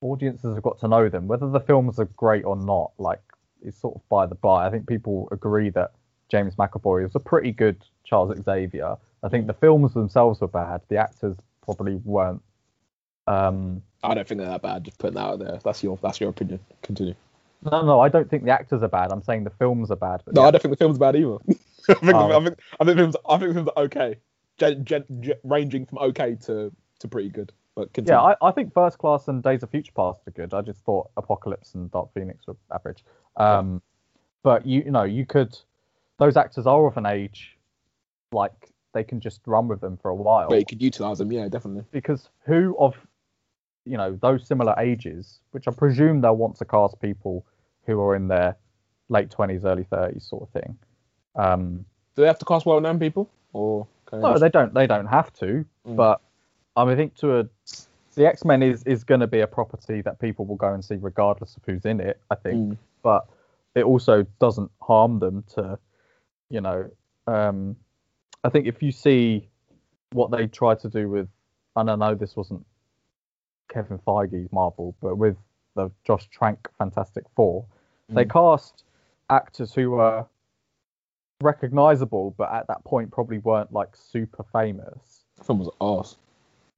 audiences 0.00 0.54
have 0.54 0.62
got 0.62 0.78
to 0.80 0.88
know 0.88 1.08
them, 1.08 1.26
whether 1.26 1.48
the 1.48 1.60
films 1.60 1.98
are 1.98 2.04
great 2.04 2.44
or 2.44 2.56
not. 2.56 2.92
Like 2.98 3.20
is 3.62 3.76
sort 3.76 3.96
of 3.96 4.08
by 4.08 4.26
the 4.26 4.34
by. 4.34 4.66
I 4.66 4.70
think 4.70 4.86
people 4.86 5.28
agree 5.32 5.70
that 5.70 5.92
James 6.30 6.54
McAvoy 6.56 7.02
was 7.04 7.14
a 7.14 7.20
pretty 7.20 7.52
good 7.52 7.82
Charles 8.04 8.36
Xavier. 8.44 8.96
I 9.22 9.28
think 9.28 9.46
the 9.46 9.54
films 9.54 9.94
themselves 9.94 10.40
were 10.40 10.48
bad. 10.48 10.82
The 10.88 10.98
actors 10.98 11.36
probably 11.62 11.96
weren't. 12.04 12.42
Um, 13.26 13.82
I 14.02 14.14
don't 14.14 14.28
think 14.28 14.40
they're 14.40 14.50
that 14.50 14.62
bad. 14.62 14.84
Just 14.84 14.98
putting 14.98 15.14
that 15.14 15.22
out 15.22 15.38
there. 15.38 15.58
That's 15.64 15.82
your 15.82 15.98
that's 16.02 16.20
your 16.20 16.30
opinion. 16.30 16.60
Continue. 16.82 17.14
No, 17.70 17.82
no, 17.84 18.00
I 18.00 18.08
don't 18.08 18.28
think 18.28 18.44
the 18.44 18.50
actors 18.50 18.82
are 18.82 18.88
bad. 18.88 19.12
I'm 19.12 19.22
saying 19.22 19.44
the 19.44 19.50
films 19.50 19.90
are 19.90 19.96
bad. 19.96 20.22
No, 20.32 20.42
I 20.42 20.50
don't 20.50 20.60
think 20.62 20.72
the 20.72 20.76
film's 20.76 20.96
are 20.96 21.00
bad 21.00 21.16
either. 21.16 21.36
I 21.88 21.94
think, 21.94 22.14
Oh. 22.14 22.30
I 22.38 22.44
think 22.44 22.58
I 22.80 22.84
think 22.84 22.96
the 22.96 23.02
films 23.02 23.16
I 23.28 23.38
think 23.38 23.48
the 23.48 23.54
films 23.54 23.68
are 23.76 23.82
okay, 23.84 24.16
gen, 24.58 24.84
gen, 24.84 25.04
gen, 25.20 25.34
ranging 25.44 25.86
from 25.86 25.98
okay 25.98 26.36
to 26.46 26.72
to 27.00 27.08
pretty 27.08 27.28
good. 27.28 27.52
But 27.74 27.92
continue. 27.92 28.16
Yeah, 28.18 28.22
I, 28.40 28.48
I 28.48 28.52
think 28.52 28.72
First 28.72 28.98
Class 28.98 29.26
and 29.28 29.42
Days 29.42 29.62
of 29.64 29.70
Future 29.70 29.92
Past 29.96 30.20
are 30.26 30.30
good. 30.30 30.54
I 30.54 30.62
just 30.62 30.80
thought 30.84 31.10
Apocalypse 31.16 31.74
and 31.74 31.90
Dark 31.90 32.12
Phoenix 32.14 32.46
were 32.46 32.56
average. 32.72 33.04
Um, 33.36 33.82
But 34.44 34.64
you, 34.64 34.82
you 34.84 34.90
know, 34.92 35.02
you 35.02 35.26
could. 35.26 35.58
Those 36.18 36.36
actors 36.36 36.66
are 36.66 36.86
of 36.86 36.96
an 36.96 37.06
age, 37.06 37.58
like 38.30 38.70
they 38.92 39.02
can 39.02 39.18
just 39.20 39.40
run 39.46 39.66
with 39.66 39.80
them 39.80 39.96
for 39.96 40.10
a 40.10 40.14
while. 40.14 40.48
but 40.48 40.60
you 40.60 40.64
could 40.66 40.80
utilize 40.80 41.18
them. 41.18 41.32
Yeah, 41.32 41.48
definitely. 41.48 41.82
Because 41.90 42.28
who 42.46 42.76
of, 42.78 42.94
you 43.84 43.96
know, 43.96 44.16
those 44.22 44.46
similar 44.46 44.74
ages, 44.78 45.40
which 45.50 45.66
I 45.66 45.72
presume 45.72 46.20
they'll 46.20 46.36
want 46.36 46.56
to 46.58 46.64
cast 46.64 47.00
people 47.00 47.44
who 47.86 48.00
are 48.00 48.14
in 48.16 48.28
their 48.28 48.56
late 49.08 49.30
twenties, 49.30 49.64
early 49.64 49.84
thirties, 49.84 50.24
sort 50.24 50.42
of 50.42 50.48
thing. 50.50 50.78
Um, 51.36 51.84
Do 52.14 52.22
they 52.22 52.26
have 52.28 52.38
to 52.38 52.44
cast 52.44 52.64
well-known 52.66 52.98
people, 52.98 53.28
or 53.52 53.86
no, 54.12 54.30
just- 54.32 54.40
they 54.40 54.48
don't. 54.48 54.72
They 54.74 54.86
don't 54.86 55.06
have 55.06 55.32
to. 55.34 55.64
Mm. 55.86 55.96
But 55.96 56.20
I 56.76 56.82
I 56.82 56.96
think 56.96 57.14
to 57.16 57.38
a 57.40 57.48
the 58.14 58.26
X 58.26 58.44
Men 58.44 58.62
is 58.62 58.82
is 58.84 59.04
going 59.04 59.20
to 59.20 59.26
be 59.26 59.40
a 59.40 59.46
property 59.46 60.00
that 60.02 60.18
people 60.20 60.44
will 60.44 60.56
go 60.56 60.72
and 60.72 60.84
see 60.84 60.96
regardless 60.96 61.56
of 61.56 61.62
who's 61.66 61.84
in 61.84 62.00
it. 62.00 62.20
I 62.30 62.34
think, 62.36 62.72
Mm. 62.72 62.76
but 63.02 63.26
it 63.74 63.84
also 63.84 64.24
doesn't 64.38 64.70
harm 64.80 65.18
them 65.18 65.42
to, 65.54 65.76
you 66.48 66.60
know, 66.60 66.88
um, 67.26 67.74
I 68.44 68.48
think 68.48 68.66
if 68.66 68.82
you 68.84 68.92
see 68.92 69.48
what 70.12 70.30
they 70.30 70.46
tried 70.46 70.78
to 70.80 70.88
do 70.88 71.08
with, 71.08 71.28
and 71.74 71.90
I 71.90 71.96
know 71.96 72.14
this 72.14 72.36
wasn't 72.36 72.64
Kevin 73.68 73.98
Feige's 73.98 74.52
Marvel, 74.52 74.94
but 75.00 75.16
with 75.16 75.36
the 75.74 75.90
Josh 76.04 76.28
Trank 76.28 76.68
Fantastic 76.78 77.24
Four, 77.34 77.64
they 78.10 78.24
Mm. 78.24 78.30
cast 78.30 78.84
actors 79.30 79.74
who 79.74 79.90
were 79.92 80.26
recognizable, 81.40 82.34
but 82.36 82.52
at 82.52 82.66
that 82.68 82.84
point 82.84 83.10
probably 83.10 83.38
weren't 83.38 83.72
like 83.72 83.94
super 83.96 84.42
famous. 84.44 85.24
The 85.36 85.44
film 85.44 85.58
was 85.58 85.70
arse. 85.80 86.16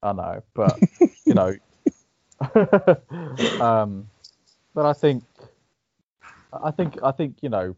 I 0.02 0.12
know, 0.12 0.42
but 0.54 0.78
you 1.24 1.34
know, 1.34 1.54
um, 3.60 4.08
but 4.74 4.86
I 4.86 4.92
think, 4.92 5.24
I 6.52 6.70
think, 6.70 6.98
I 7.02 7.10
think 7.12 7.38
you 7.42 7.48
know, 7.48 7.74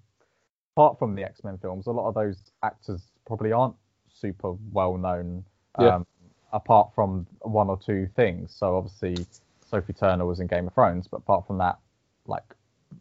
apart 0.77 0.99
from 0.99 1.15
the 1.15 1.25
X 1.25 1.45
Men 1.45 1.59
films, 1.59 1.87
a 1.87 1.91
lot 1.91 2.09
of 2.09 2.15
those 2.15 2.51
actors 2.63 3.03
probably 3.27 3.53
aren't 3.53 3.77
super 4.13 4.53
well 4.73 4.97
known. 4.97 5.45
Um, 5.75 5.85
Yeah. 5.85 6.03
Apart 6.51 6.95
from 6.95 7.27
one 7.43 7.69
or 7.69 7.77
two 7.77 8.09
things, 8.17 8.55
so 8.55 8.75
obviously 8.79 9.27
Sophie 9.69 9.93
Turner 9.93 10.25
was 10.27 10.41
in 10.41 10.47
Game 10.47 10.67
of 10.67 10.75
Thrones, 10.75 11.09
but 11.09 11.19
apart 11.19 11.47
from 11.47 11.59
that, 11.59 11.79
like 12.27 12.45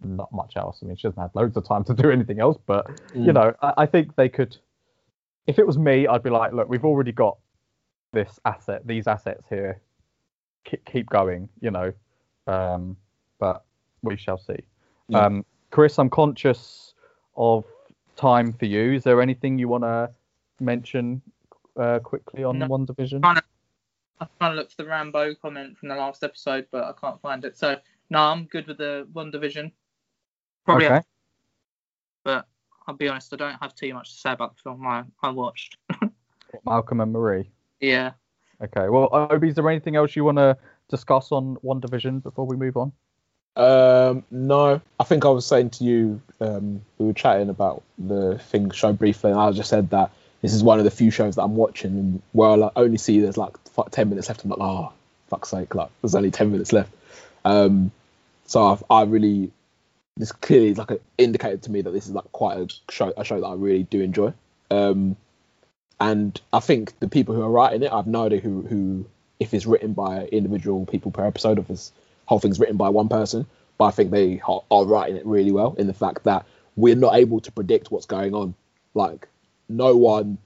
not 0.04 0.32
much 0.34 0.58
else. 0.58 0.80
I 0.82 0.86
mean, 0.86 0.98
she 0.98 1.08
hasn't 1.08 1.22
had 1.22 1.32
loads 1.34 1.56
of 1.58 1.66
time 1.66 1.84
to 1.86 1.94
do 1.94 2.10
anything 2.12 2.40
else, 2.40 2.58
but 2.66 2.88
you 3.14 3.32
Mm. 3.32 3.34
know, 3.34 3.54
I, 3.62 3.74
I 3.78 3.86
think 3.86 4.16
they 4.16 4.30
could. 4.30 4.58
If 5.48 5.60
it 5.60 5.66
was 5.66 5.78
me, 5.78 6.08
I'd 6.08 6.24
be 6.24 6.30
like, 6.30 6.52
look, 6.52 6.68
we've 6.68 6.84
already 6.84 7.14
got 7.14 7.38
this 8.12 8.40
asset, 8.46 8.86
these 8.86 9.08
assets 9.08 9.46
here. 9.50 9.82
Keep, 10.66 10.86
keep 10.86 11.10
going, 11.10 11.48
you 11.62 11.72
know. 11.72 11.94
Um, 12.48 12.98
but 13.40 13.64
we 14.02 14.18
shall 14.18 14.38
see. 14.38 14.58
Yeah. 15.08 15.26
Um, 15.26 15.46
Chris, 15.72 15.98
I'm 16.00 16.10
conscious 16.10 16.94
of 17.38 17.64
time 18.18 18.52
for 18.52 18.66
you. 18.66 18.94
Is 18.94 19.04
there 19.04 19.22
anything 19.22 19.58
you 19.58 19.70
want 19.70 19.84
to 19.84 20.10
mention 20.60 21.22
uh, 21.80 22.00
quickly 22.00 22.44
on 22.44 22.60
No. 22.60 22.68
WandaVision? 22.68 23.22
Fine. 23.22 23.38
I'm 24.20 24.28
trying 24.40 24.52
to 24.52 24.56
look 24.58 24.72
for 24.72 24.84
the 24.84 24.90
Rambeau 24.90 25.40
comment 25.40 25.78
from 25.78 25.90
the 25.90 25.96
last 25.96 26.24
episode, 26.24 26.68
but 26.72 26.84
I 26.84 26.94
can't 27.00 27.22
find 27.22 27.46
it. 27.46 27.58
So 27.58 27.78
no, 28.10 28.20
I'm 28.20 28.46
good 28.46 28.68
with 28.68 28.78
the 28.78 29.08
WandaVision. 29.14 29.72
Probably, 30.66 30.88
okay. 30.88 31.02
but 32.24 32.48
I'll 32.88 32.96
be 32.96 33.08
honest, 33.08 33.34
I 33.34 33.38
don't 33.38 33.62
have 33.62 33.76
too 33.76 33.94
much 33.94 34.12
to 34.12 34.20
say 34.20 34.32
about 34.32 34.56
the 34.56 34.62
film 34.64 34.86
I, 34.86 35.04
I 35.22 35.30
watched. 35.30 35.78
Malcolm 36.66 37.02
and 37.02 37.14
Marie. 37.14 37.50
Yeah. 37.80 38.12
Okay. 38.62 38.90
Well, 38.90 39.10
Obi, 39.12 39.50
is 39.50 39.56
there 39.56 39.70
anything 39.70 39.96
else 39.96 40.16
you 40.16 40.24
want 40.24 40.38
to 40.38 40.58
discuss 40.90 41.32
on 41.32 41.58
WandaVision 41.58 42.24
before 42.24 42.46
we 42.46 42.56
move 42.56 42.78
on? 42.78 42.92
Um, 43.56 44.24
no, 44.30 44.82
I 45.00 45.04
think 45.04 45.26
I 45.26 45.30
was 45.30 45.46
saying 45.46 45.72
to 45.72 45.84
you, 45.84 46.22
um, 46.40 46.82
we 46.98 47.08
were 47.08 47.14
chatting 47.14 47.50
about 47.50 47.84
the 47.98 48.38
thing 48.38 48.70
show 48.72 48.94
briefly, 48.94 49.32
and 49.32 49.40
I 49.40 49.52
just 49.52 49.70
said 49.70 49.90
that 49.90 50.12
this 50.42 50.54
is 50.54 50.64
one 50.64 50.80
of 50.80 50.86
the 50.86 50.92
few 50.92 51.12
shows 51.12 51.36
that 51.36 51.44
I'm 51.44 51.56
watching, 51.56 51.92
and 51.92 52.22
where 52.32 52.50
I 52.50 52.56
like, 52.56 52.72
only 52.76 52.98
see 52.98 53.20
there's 53.20 53.38
like 53.38 53.56
ten 53.92 54.10
minutes 54.10 54.30
left. 54.30 54.44
I'm 54.44 54.50
like, 54.50 54.60
oh, 54.60 54.94
fuck's 55.30 55.50
sake, 55.50 55.76
like 55.76 55.90
there's 56.02 56.16
only 56.16 56.32
ten 56.32 56.52
minutes 56.52 56.74
left. 56.74 56.92
Um, 57.46 57.92
so 58.46 58.66
I've, 58.66 58.84
I 58.90 59.04
really, 59.04 59.52
this 60.16 60.32
clearly 60.32 60.70
is 60.70 60.78
like 60.78 60.92
a, 60.92 61.00
indicated 61.18 61.64
to 61.64 61.72
me 61.72 61.82
that 61.82 61.92
this 61.92 62.08
is 62.08 62.14
like 62.14 62.32
quite 62.32 62.58
a 62.58 62.92
show, 62.92 63.14
a 63.16 63.24
show 63.24 63.40
that 63.40 63.48
I 63.48 63.54
really 63.54 63.84
do 63.84 64.02
enjoy. 64.02 64.34
Um, 64.70 65.16
and 66.00 66.40
I 66.54 66.60
think 66.60 66.98
the 67.00 67.08
people 67.08 67.36
who 67.36 67.42
are 67.42 67.50
writing 67.50 67.84
it, 67.84 67.92
I've 67.92 68.08
no 68.08 68.26
idea 68.26 68.40
who, 68.40 68.62
who 68.62 69.06
if 69.40 69.54
it's 69.54 69.66
written 69.66 69.94
by 69.94 70.26
individual 70.26 70.86
people 70.86 71.12
per 71.12 71.26
episode, 71.26 71.60
if 71.60 71.68
this 71.68 71.92
whole 72.26 72.40
thing's 72.40 72.60
written 72.60 72.78
by 72.78 72.90
one 72.90 73.10
person. 73.10 73.46
But 73.78 73.86
I 73.86 73.92
think 73.92 74.12
they 74.12 74.42
are, 74.48 74.64
are 74.72 74.86
writing 74.86 75.18
it 75.18 75.26
really 75.26 75.52
well 75.52 75.76
in 75.78 75.88
the 75.88 75.94
fact 75.94 76.24
that 76.24 76.46
we're 76.76 76.96
not 76.96 77.16
able 77.16 77.40
to 77.42 77.52
predict 77.52 77.92
what's 77.92 78.06
going 78.06 78.34
on. 78.34 78.56
Like 78.94 79.28
no 79.70 79.96
one, 79.96 80.38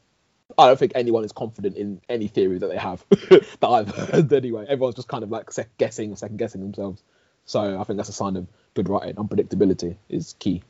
I 0.57 0.67
don't 0.67 0.78
think 0.80 0.91
anyone 0.95 1.24
is 1.24 1.32
confident 1.32 1.78
in 1.78 2.01
any 2.09 2.28
theory 2.28 2.57
that 2.57 2.67
they 2.67 2.78
have 2.78 3.03
that 3.09 3.67
I've 3.67 3.89
heard 3.89 4.32
anyway. 4.34 4.65
Everyone's 4.67 4.95
just 4.95 5.07
kind 5.07 5.24
of 5.24 5.30
like 5.30 5.51
sec- 5.51 5.76
guessing, 5.78 6.15
second 6.15 6.38
guessing 6.38 6.61
themselves. 6.61 7.03
So 7.45 7.80
I 7.80 7.84
think 7.84 7.97
that's 7.97 8.09
a 8.09 8.13
sign 8.13 8.36
of 8.36 8.47
good 8.74 8.88
writing. 8.89 9.15
Unpredictability 9.15 9.95
is 10.09 10.36
key. 10.39 10.61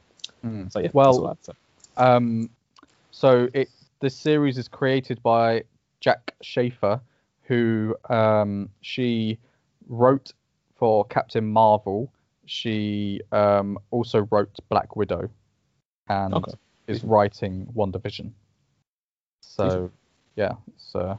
Mm. 0.46 0.72
So 0.72 0.80
yeah, 0.80 0.90
Well- 0.94 1.06
that's 1.28 1.50
all 1.50 1.56
I 1.98 2.04
have. 2.04 2.18
Um, 2.18 2.50
so 3.12 3.50
it 3.54 3.70
this 4.00 4.16
series 4.16 4.58
is 4.58 4.68
created 4.68 5.22
by 5.22 5.64
Jac 6.00 6.34
Schaeffer, 6.42 7.00
who 7.44 7.96
um, 8.10 8.70
she 8.82 9.38
wrote 9.88 10.34
for 10.76 11.06
Captain 11.06 11.46
Marvel. 11.48 12.12
She 12.46 13.22
um, 13.32 13.78
also 13.92 14.28
wrote 14.32 14.58
Black 14.70 14.96
Widow, 14.96 15.30
and 16.08 16.34
Okay. 16.34 16.54
is 16.88 17.04
writing 17.04 17.68
WandaVision. 17.76 18.32
So 19.56 19.92
yeah, 20.36 20.54
it's 20.76 20.96
uh, 20.96 21.18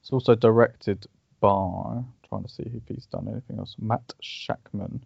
it's 0.00 0.10
also 0.12 0.34
directed 0.34 1.06
by 1.40 2.02
trying 2.28 2.42
to 2.42 2.48
see 2.48 2.64
if 2.64 2.82
he's 2.88 3.06
done 3.06 3.28
anything 3.30 3.58
else. 3.58 3.76
Matt 3.78 4.12
Shakman. 4.22 5.00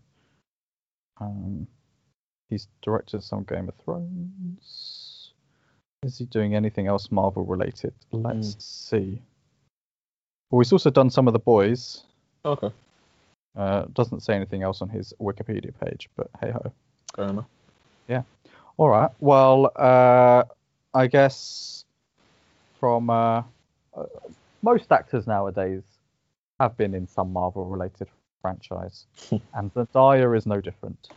Um, 1.20 1.66
he's 2.48 2.66
directed 2.82 3.22
some 3.22 3.44
Game 3.44 3.68
of 3.68 3.74
Thrones. 3.84 5.32
Is 6.02 6.18
he 6.18 6.24
doing 6.24 6.54
anything 6.54 6.86
else 6.86 7.10
Marvel 7.10 7.44
related? 7.44 7.92
Let's 8.10 8.56
see. 8.64 9.20
Well, 10.50 10.60
he's 10.60 10.72
also 10.72 10.90
done 10.90 11.10
some 11.10 11.26
of 11.28 11.32
the 11.34 11.38
boys. 11.38 12.04
Okay, 12.44 12.72
Uh, 13.54 13.84
doesn't 13.92 14.20
say 14.20 14.34
anything 14.34 14.62
else 14.62 14.80
on 14.80 14.88
his 14.88 15.12
Wikipedia 15.20 15.72
page, 15.84 16.08
but 16.16 16.30
hey 16.40 16.50
ho. 16.50 16.72
fair 17.14 17.28
enough. 17.28 17.46
All 18.76 18.88
right. 18.88 19.10
Well, 19.20 19.70
uh, 19.76 20.44
I 20.94 21.06
guess 21.06 21.84
from 22.78 23.10
uh, 23.10 23.42
uh, 23.96 24.04
most 24.62 24.90
actors 24.90 25.26
nowadays 25.26 25.82
have 26.58 26.76
been 26.76 26.94
in 26.94 27.06
some 27.06 27.32
Marvel-related 27.32 28.08
franchise, 28.42 29.06
and 29.54 29.72
Zendaya 29.74 30.36
is 30.36 30.46
no 30.46 30.60
different. 30.60 31.08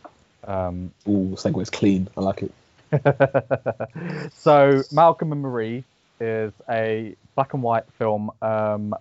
Um, 0.46 0.92
Ooh, 1.08 1.34
segue's 1.36 1.70
clean. 1.70 2.08
I 2.16 2.20
like 2.20 2.42
it. 2.42 2.52
so 4.34 4.82
Malcolm 4.92 5.32
and 5.32 5.42
Marie 5.42 5.84
is 6.20 6.52
a 6.68 7.16
black 7.34 7.54
and 7.54 7.62
white 7.62 7.90
film 7.98 8.30
um, 8.42 8.94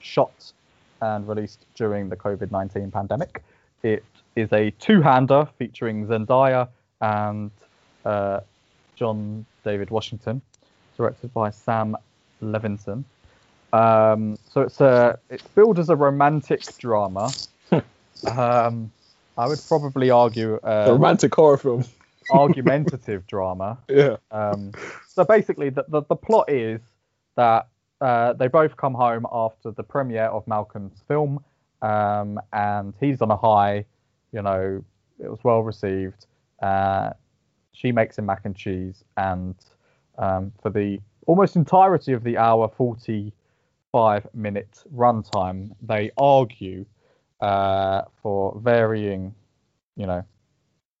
shot 0.00 0.52
and 1.02 1.28
released 1.28 1.64
during 1.74 2.08
the 2.08 2.16
COVID-19 2.16 2.92
pandemic. 2.92 3.42
It 3.82 4.04
is 4.34 4.52
a 4.52 4.70
two-hander 4.70 5.48
featuring 5.58 6.06
Zendaya 6.06 6.68
and 7.00 7.50
uh, 8.04 8.40
John 8.98 9.46
David 9.64 9.90
Washington, 9.90 10.42
directed 10.96 11.32
by 11.32 11.50
Sam 11.50 11.96
Levinson. 12.42 13.04
Um, 13.72 14.38
so 14.50 14.62
it's 14.62 14.80
a 14.80 15.18
it's 15.30 15.46
billed 15.48 15.78
as 15.78 15.88
a 15.88 15.96
romantic 15.96 16.62
drama. 16.78 17.30
um, 17.72 18.90
I 19.36 19.46
would 19.46 19.60
probably 19.68 20.10
argue 20.10 20.58
a 20.62 20.88
uh, 20.88 20.92
romantic 20.92 21.34
horror 21.34 21.58
film. 21.58 21.84
argumentative 22.30 23.26
drama. 23.26 23.78
Yeah. 23.88 24.16
Um, 24.30 24.72
so 25.06 25.24
basically, 25.24 25.70
the, 25.70 25.84
the, 25.88 26.02
the 26.02 26.16
plot 26.16 26.50
is 26.50 26.80
that 27.36 27.68
uh, 28.00 28.34
they 28.34 28.48
both 28.48 28.76
come 28.76 28.94
home 28.94 29.26
after 29.32 29.70
the 29.70 29.82
premiere 29.82 30.26
of 30.26 30.46
Malcolm's 30.46 31.02
film, 31.08 31.42
um, 31.82 32.40
and 32.52 32.94
he's 33.00 33.22
on 33.22 33.30
a 33.30 33.36
high. 33.36 33.84
You 34.32 34.42
know, 34.42 34.84
it 35.18 35.30
was 35.30 35.42
well 35.42 35.62
received. 35.62 36.26
Uh, 36.60 37.10
she 37.78 37.92
makes 37.92 38.18
him 38.18 38.26
mac 38.26 38.40
and 38.44 38.56
cheese, 38.56 39.04
and 39.16 39.54
um, 40.18 40.52
for 40.60 40.70
the 40.70 40.98
almost 41.26 41.54
entirety 41.54 42.12
of 42.12 42.24
the 42.24 42.36
hour, 42.36 42.68
45 42.68 44.26
minute 44.34 44.82
runtime, 44.92 45.70
they 45.80 46.10
argue 46.16 46.84
uh, 47.40 48.02
for 48.20 48.58
varying, 48.60 49.32
you 49.96 50.06
know, 50.06 50.24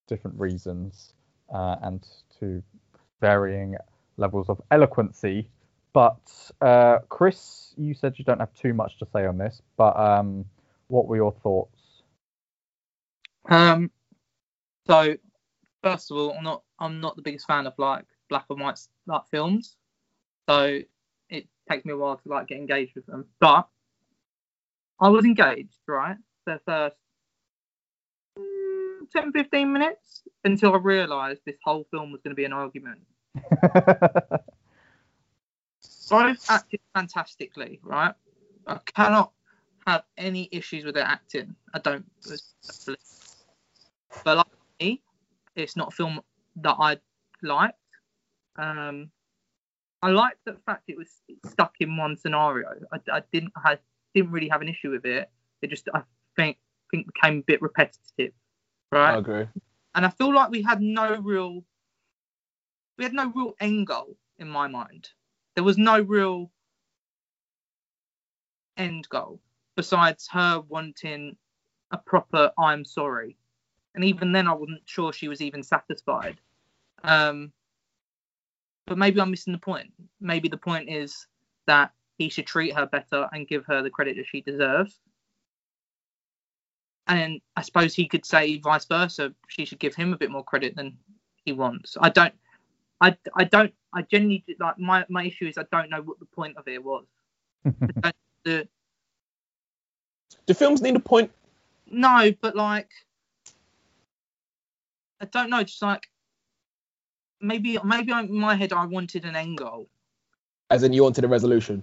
different 0.06 0.38
reasons 0.38 1.14
uh, 1.52 1.76
and 1.82 2.06
to 2.38 2.62
varying 3.20 3.74
levels 4.16 4.48
of 4.48 4.60
eloquency. 4.70 5.50
But 5.92 6.20
uh, 6.60 6.98
Chris, 7.08 7.74
you 7.76 7.92
said 7.92 8.14
you 8.18 8.24
don't 8.24 8.38
have 8.38 8.54
too 8.54 8.72
much 8.72 8.98
to 8.98 9.06
say 9.12 9.26
on 9.26 9.36
this, 9.36 9.62
but 9.76 9.98
um, 9.98 10.44
what 10.86 11.08
were 11.08 11.16
your 11.16 11.32
thoughts? 11.42 12.02
Um, 13.48 13.90
so 14.86 15.16
first 15.82 16.12
of 16.12 16.16
all, 16.18 16.40
not 16.40 16.62
I'm 16.78 17.00
not 17.00 17.16
the 17.16 17.22
biggest 17.22 17.46
fan 17.46 17.66
of 17.66 17.74
like 17.78 18.04
black 18.28 18.46
and 18.50 18.60
white 18.60 18.78
like 19.06 19.22
films, 19.30 19.76
so 20.48 20.80
it 21.28 21.46
takes 21.70 21.84
me 21.84 21.92
a 21.92 21.96
while 21.96 22.16
to 22.16 22.28
like 22.28 22.48
get 22.48 22.58
engaged 22.58 22.94
with 22.94 23.06
them. 23.06 23.26
But 23.40 23.68
I 25.00 25.08
was 25.08 25.24
engaged, 25.24 25.78
right? 25.86 26.16
The 26.46 26.60
first 26.64 26.96
mm, 28.38 29.10
10, 29.12 29.32
15 29.32 29.72
minutes 29.72 30.22
until 30.44 30.74
I 30.74 30.78
realised 30.78 31.40
this 31.44 31.56
whole 31.64 31.86
film 31.90 32.12
was 32.12 32.20
going 32.22 32.32
to 32.32 32.36
be 32.36 32.44
an 32.44 32.52
argument. 32.52 33.00
Both 36.10 36.50
acted 36.50 36.80
fantastically, 36.94 37.80
right? 37.82 38.14
I 38.66 38.78
cannot 38.86 39.32
have 39.86 40.04
any 40.16 40.48
issues 40.52 40.84
with 40.84 40.94
their 40.94 41.04
acting. 41.04 41.54
I 41.74 41.78
don't. 41.78 42.06
But 44.24 44.38
like 44.38 44.46
me, 44.80 45.02
it's 45.54 45.76
not 45.76 45.88
a 45.88 45.90
film 45.90 46.20
that 46.62 46.76
I 46.78 46.98
liked. 47.42 47.78
Um, 48.56 49.10
I 50.02 50.10
liked 50.10 50.44
the 50.44 50.56
fact 50.66 50.84
it 50.88 50.96
was 50.96 51.08
stuck 51.46 51.74
in 51.80 51.96
one 51.96 52.16
scenario. 52.16 52.68
I, 52.92 52.98
I 53.12 53.22
didn't 53.32 53.52
I 53.56 53.78
didn't 54.14 54.30
really 54.30 54.48
have 54.48 54.62
an 54.62 54.68
issue 54.68 54.90
with 54.90 55.04
it. 55.04 55.30
It 55.62 55.70
just 55.70 55.88
I 55.92 56.02
think 56.36 56.58
think 56.90 57.06
became 57.12 57.38
a 57.38 57.42
bit 57.42 57.62
repetitive, 57.62 58.32
right? 58.92 59.14
I 59.14 59.18
agree. 59.18 59.46
and 59.94 60.06
I 60.06 60.10
feel 60.10 60.32
like 60.32 60.50
we 60.50 60.62
had 60.62 60.80
no 60.80 61.16
real 61.16 61.64
we 62.96 63.04
had 63.04 63.12
no 63.12 63.32
real 63.34 63.54
end 63.60 63.86
goal 63.86 64.16
in 64.38 64.48
my 64.48 64.68
mind. 64.68 65.08
There 65.54 65.64
was 65.64 65.78
no 65.78 66.00
real 66.00 66.50
end 68.76 69.08
goal 69.08 69.40
besides 69.76 70.28
her 70.32 70.60
wanting 70.68 71.36
a 71.90 71.98
proper 71.98 72.52
I'm 72.58 72.84
sorry. 72.84 73.36
And 73.94 74.04
even 74.04 74.30
then 74.32 74.46
I 74.46 74.52
wasn't 74.52 74.82
sure 74.84 75.12
she 75.12 75.28
was 75.28 75.40
even 75.40 75.62
satisfied. 75.62 76.36
Um 77.04 77.52
but 78.86 78.98
maybe 78.98 79.20
I'm 79.20 79.30
missing 79.30 79.52
the 79.52 79.58
point. 79.58 79.92
Maybe 80.20 80.48
the 80.48 80.56
point 80.56 80.88
is 80.88 81.26
that 81.66 81.92
he 82.16 82.30
should 82.30 82.46
treat 82.46 82.74
her 82.74 82.86
better 82.86 83.28
and 83.32 83.46
give 83.46 83.64
her 83.66 83.82
the 83.82 83.90
credit 83.90 84.16
that 84.16 84.26
she 84.26 84.40
deserves. 84.40 84.98
And 87.06 87.40
I 87.56 87.62
suppose 87.62 87.94
he 87.94 88.06
could 88.08 88.24
say 88.24 88.58
vice 88.58 88.86
versa. 88.86 89.34
She 89.48 89.64
should 89.64 89.78
give 89.78 89.94
him 89.94 90.12
a 90.12 90.16
bit 90.18 90.30
more 90.30 90.42
credit 90.44 90.74
than 90.74 90.96
he 91.44 91.52
wants. 91.52 91.96
I 92.00 92.08
don't. 92.08 92.34
I, 93.00 93.16
I 93.34 93.44
don't. 93.44 93.72
I 93.92 94.02
genuinely 94.02 94.44
like 94.58 94.78
my 94.78 95.04
my 95.08 95.24
issue 95.24 95.46
is 95.46 95.56
I 95.58 95.64
don't 95.70 95.90
know 95.90 96.02
what 96.02 96.18
the 96.18 96.26
point 96.26 96.56
of 96.56 96.66
it 96.68 96.82
was. 96.82 97.04
The, 98.44 98.68
Do 100.46 100.54
films 100.54 100.80
need 100.80 100.96
a 100.96 101.00
point? 101.00 101.30
no, 101.90 102.32
but 102.40 102.54
like 102.56 102.88
I 105.20 105.24
don't 105.26 105.50
know. 105.50 105.62
Just 105.62 105.82
like 105.82 106.08
maybe 107.40 107.78
maybe 107.84 108.12
I, 108.12 108.22
in 108.22 108.38
my 108.38 108.54
head 108.54 108.72
I 108.72 108.86
wanted 108.86 109.24
an 109.24 109.36
end 109.36 109.58
goal. 109.58 109.88
As 110.70 110.82
in, 110.82 110.92
you 110.92 111.02
wanted 111.02 111.24
a 111.24 111.28
resolution. 111.28 111.82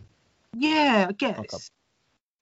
Yeah, 0.55 1.07
I 1.09 1.11
guess. 1.13 1.39
Okay. 1.39 1.57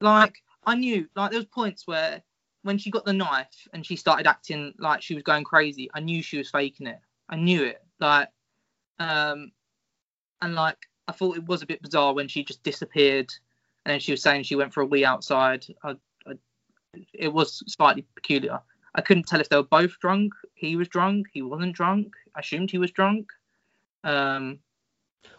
Like 0.02 0.36
I 0.66 0.76
knew, 0.76 1.08
like 1.16 1.32
there 1.32 1.40
was 1.40 1.48
points 1.48 1.88
where 1.88 2.22
when 2.64 2.78
she 2.78 2.92
got 2.92 3.06
the 3.06 3.14
knife 3.14 3.68
and 3.74 3.86
she 3.86 3.96
started 3.96 4.28
acting 4.28 4.74
like 4.78 5.02
she 5.02 5.14
was 5.14 5.24
going 5.24 5.44
crazy, 5.44 5.90
I 5.94 6.00
knew 6.00 6.22
she 6.22 6.38
was 6.38 6.50
faking 6.50 6.88
it. 6.88 7.00
I 7.30 7.36
knew 7.36 7.64
it. 7.64 7.82
Like, 8.00 8.30
um, 9.00 9.52
and 10.42 10.56
like 10.56 10.78
I 11.08 11.12
thought 11.12 11.38
it 11.38 11.46
was 11.46 11.62
a 11.62 11.66
bit 11.66 11.82
bizarre 11.82 12.14
when 12.14 12.28
she 12.28 12.44
just 12.44 12.64
disappeared, 12.64 13.34
and 13.86 13.94
then 13.94 14.00
she 14.00 14.12
was 14.12 14.22
saying 14.22 14.44
she 14.44 14.56
went 14.56 14.74
for 14.74 14.82
a 14.82 14.86
wee 14.86 15.06
outside. 15.06 15.66
I, 15.84 15.96
I, 16.26 16.34
it 17.14 17.32
was 17.32 17.64
slightly 17.68 18.06
peculiar. 18.16 18.60
I 18.96 19.02
couldn't 19.02 19.28
tell 19.28 19.42
if 19.42 19.50
they 19.50 19.56
were 19.56 19.64
both 19.64 20.00
drunk. 20.00 20.34
He 20.54 20.76
was 20.76 20.88
drunk. 20.88 21.28
He 21.34 21.42
wasn't 21.42 21.76
drunk. 21.76 22.14
I 22.36 22.42
assumed 22.42 22.72
he 22.72 22.78
was 22.78 22.92
drunk. 22.92 23.32
Um, 24.04 24.60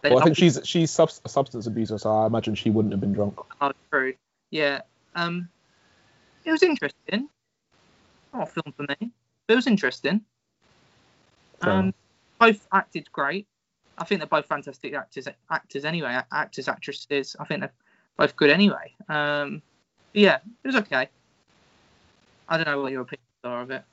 Well, 0.03 0.19
I 0.19 0.25
think 0.25 0.37
she's 0.37 0.59
she's 0.65 0.91
sub- 0.91 1.11
a 1.25 1.29
substance 1.29 1.67
abuser, 1.67 1.99
so 1.99 2.11
I 2.11 2.27
imagine 2.27 2.55
she 2.55 2.71
wouldn't 2.71 2.93
have 2.93 3.01
been 3.01 3.13
drunk. 3.13 3.39
Oh, 3.61 3.73
true. 3.91 4.15
Yeah. 4.51 4.81
Um, 5.15 5.49
it 6.45 6.51
was 6.51 6.63
interesting. 6.63 7.29
Not 8.33 8.43
a 8.43 8.47
film 8.47 8.75
for 8.77 8.83
me, 8.83 9.11
but 9.47 9.53
it 9.53 9.57
was 9.57 9.67
interesting. 9.67 10.23
Um, 11.63 11.95
both 12.39 12.67
acted 12.73 13.11
great. 13.13 13.47
I 13.97 14.05
think 14.05 14.21
they're 14.21 14.27
both 14.27 14.47
fantastic 14.47 14.93
actors. 14.95 15.29
Actors 15.51 15.85
anyway. 15.85 16.21
Actors, 16.33 16.69
actresses. 16.69 17.37
I 17.39 17.45
think 17.45 17.61
they're 17.61 17.73
both 18.17 18.35
good 18.37 18.51
anyway. 18.51 18.93
Um, 19.09 19.63
yeah, 20.13 20.39
it 20.63 20.67
was 20.67 20.77
okay. 20.77 21.09
I 22.49 22.57
don't 22.57 22.67
know 22.67 22.83
what 22.83 22.93
your 22.93 23.03
opinions 23.03 23.29
are 23.45 23.63
of 23.63 23.71
it. 23.71 23.85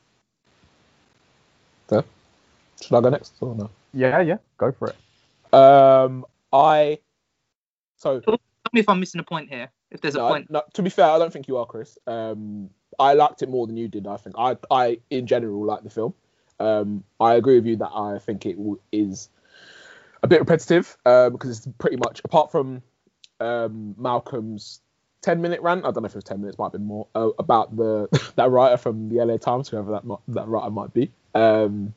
Should 2.81 2.95
I 2.95 3.01
go 3.01 3.09
next 3.09 3.33
or 3.39 3.55
no? 3.55 3.69
yeah, 3.93 4.21
yeah, 4.21 4.37
go 4.57 4.71
for 4.71 4.89
it. 4.89 5.53
Um, 5.53 6.25
I 6.51 6.99
so 7.97 8.19
Tell 8.21 8.39
me 8.73 8.79
if 8.79 8.89
I'm 8.89 8.99
missing 8.99 9.19
a 9.21 9.23
point 9.23 9.49
here. 9.49 9.69
If 9.91 10.01
there's 10.01 10.15
a 10.15 10.19
point. 10.19 10.49
no, 10.49 10.63
to 10.73 10.81
be 10.81 10.89
fair, 10.89 11.05
I 11.05 11.19
don't 11.19 11.31
think 11.31 11.47
you 11.47 11.57
are, 11.57 11.65
Chris. 11.65 11.97
Um, 12.07 12.69
I 12.97 13.13
liked 13.13 13.41
it 13.41 13.49
more 13.49 13.67
than 13.67 13.77
you 13.77 13.87
did. 13.87 14.07
I 14.07 14.17
think 14.17 14.35
I 14.37 14.57
I 14.71 14.99
in 15.09 15.27
general 15.27 15.63
like 15.65 15.83
the 15.83 15.89
film. 15.89 16.13
Um, 16.59 17.03
I 17.19 17.35
agree 17.35 17.55
with 17.55 17.65
you 17.65 17.75
that 17.77 17.91
I 17.93 18.19
think 18.19 18.45
it 18.45 18.55
w- 18.57 18.79
is 18.91 19.29
a 20.23 20.27
bit 20.27 20.39
repetitive 20.39 20.95
uh, 21.05 21.29
because 21.29 21.57
it's 21.57 21.67
pretty 21.79 21.97
much 21.97 22.21
apart 22.23 22.51
from 22.51 22.81
um, 23.39 23.95
Malcolm's 23.97 24.81
10 25.21 25.41
minute 25.41 25.61
rant. 25.61 25.85
I 25.85 25.91
don't 25.91 26.03
know 26.03 26.07
if 26.07 26.13
it 26.13 26.17
was 26.17 26.23
10 26.23 26.41
minutes, 26.41 26.57
might 26.57 26.65
have 26.65 26.71
been 26.73 26.85
more 26.85 27.07
uh, 27.15 27.29
about 27.37 27.75
the 27.75 28.07
that 28.35 28.49
writer 28.49 28.77
from 28.77 29.09
the 29.09 29.23
LA 29.23 29.37
Times, 29.37 29.69
whoever 29.69 29.91
that 29.91 30.03
that 30.29 30.47
writer 30.47 30.71
might 30.71 30.93
be. 30.93 31.11
Um, 31.33 31.93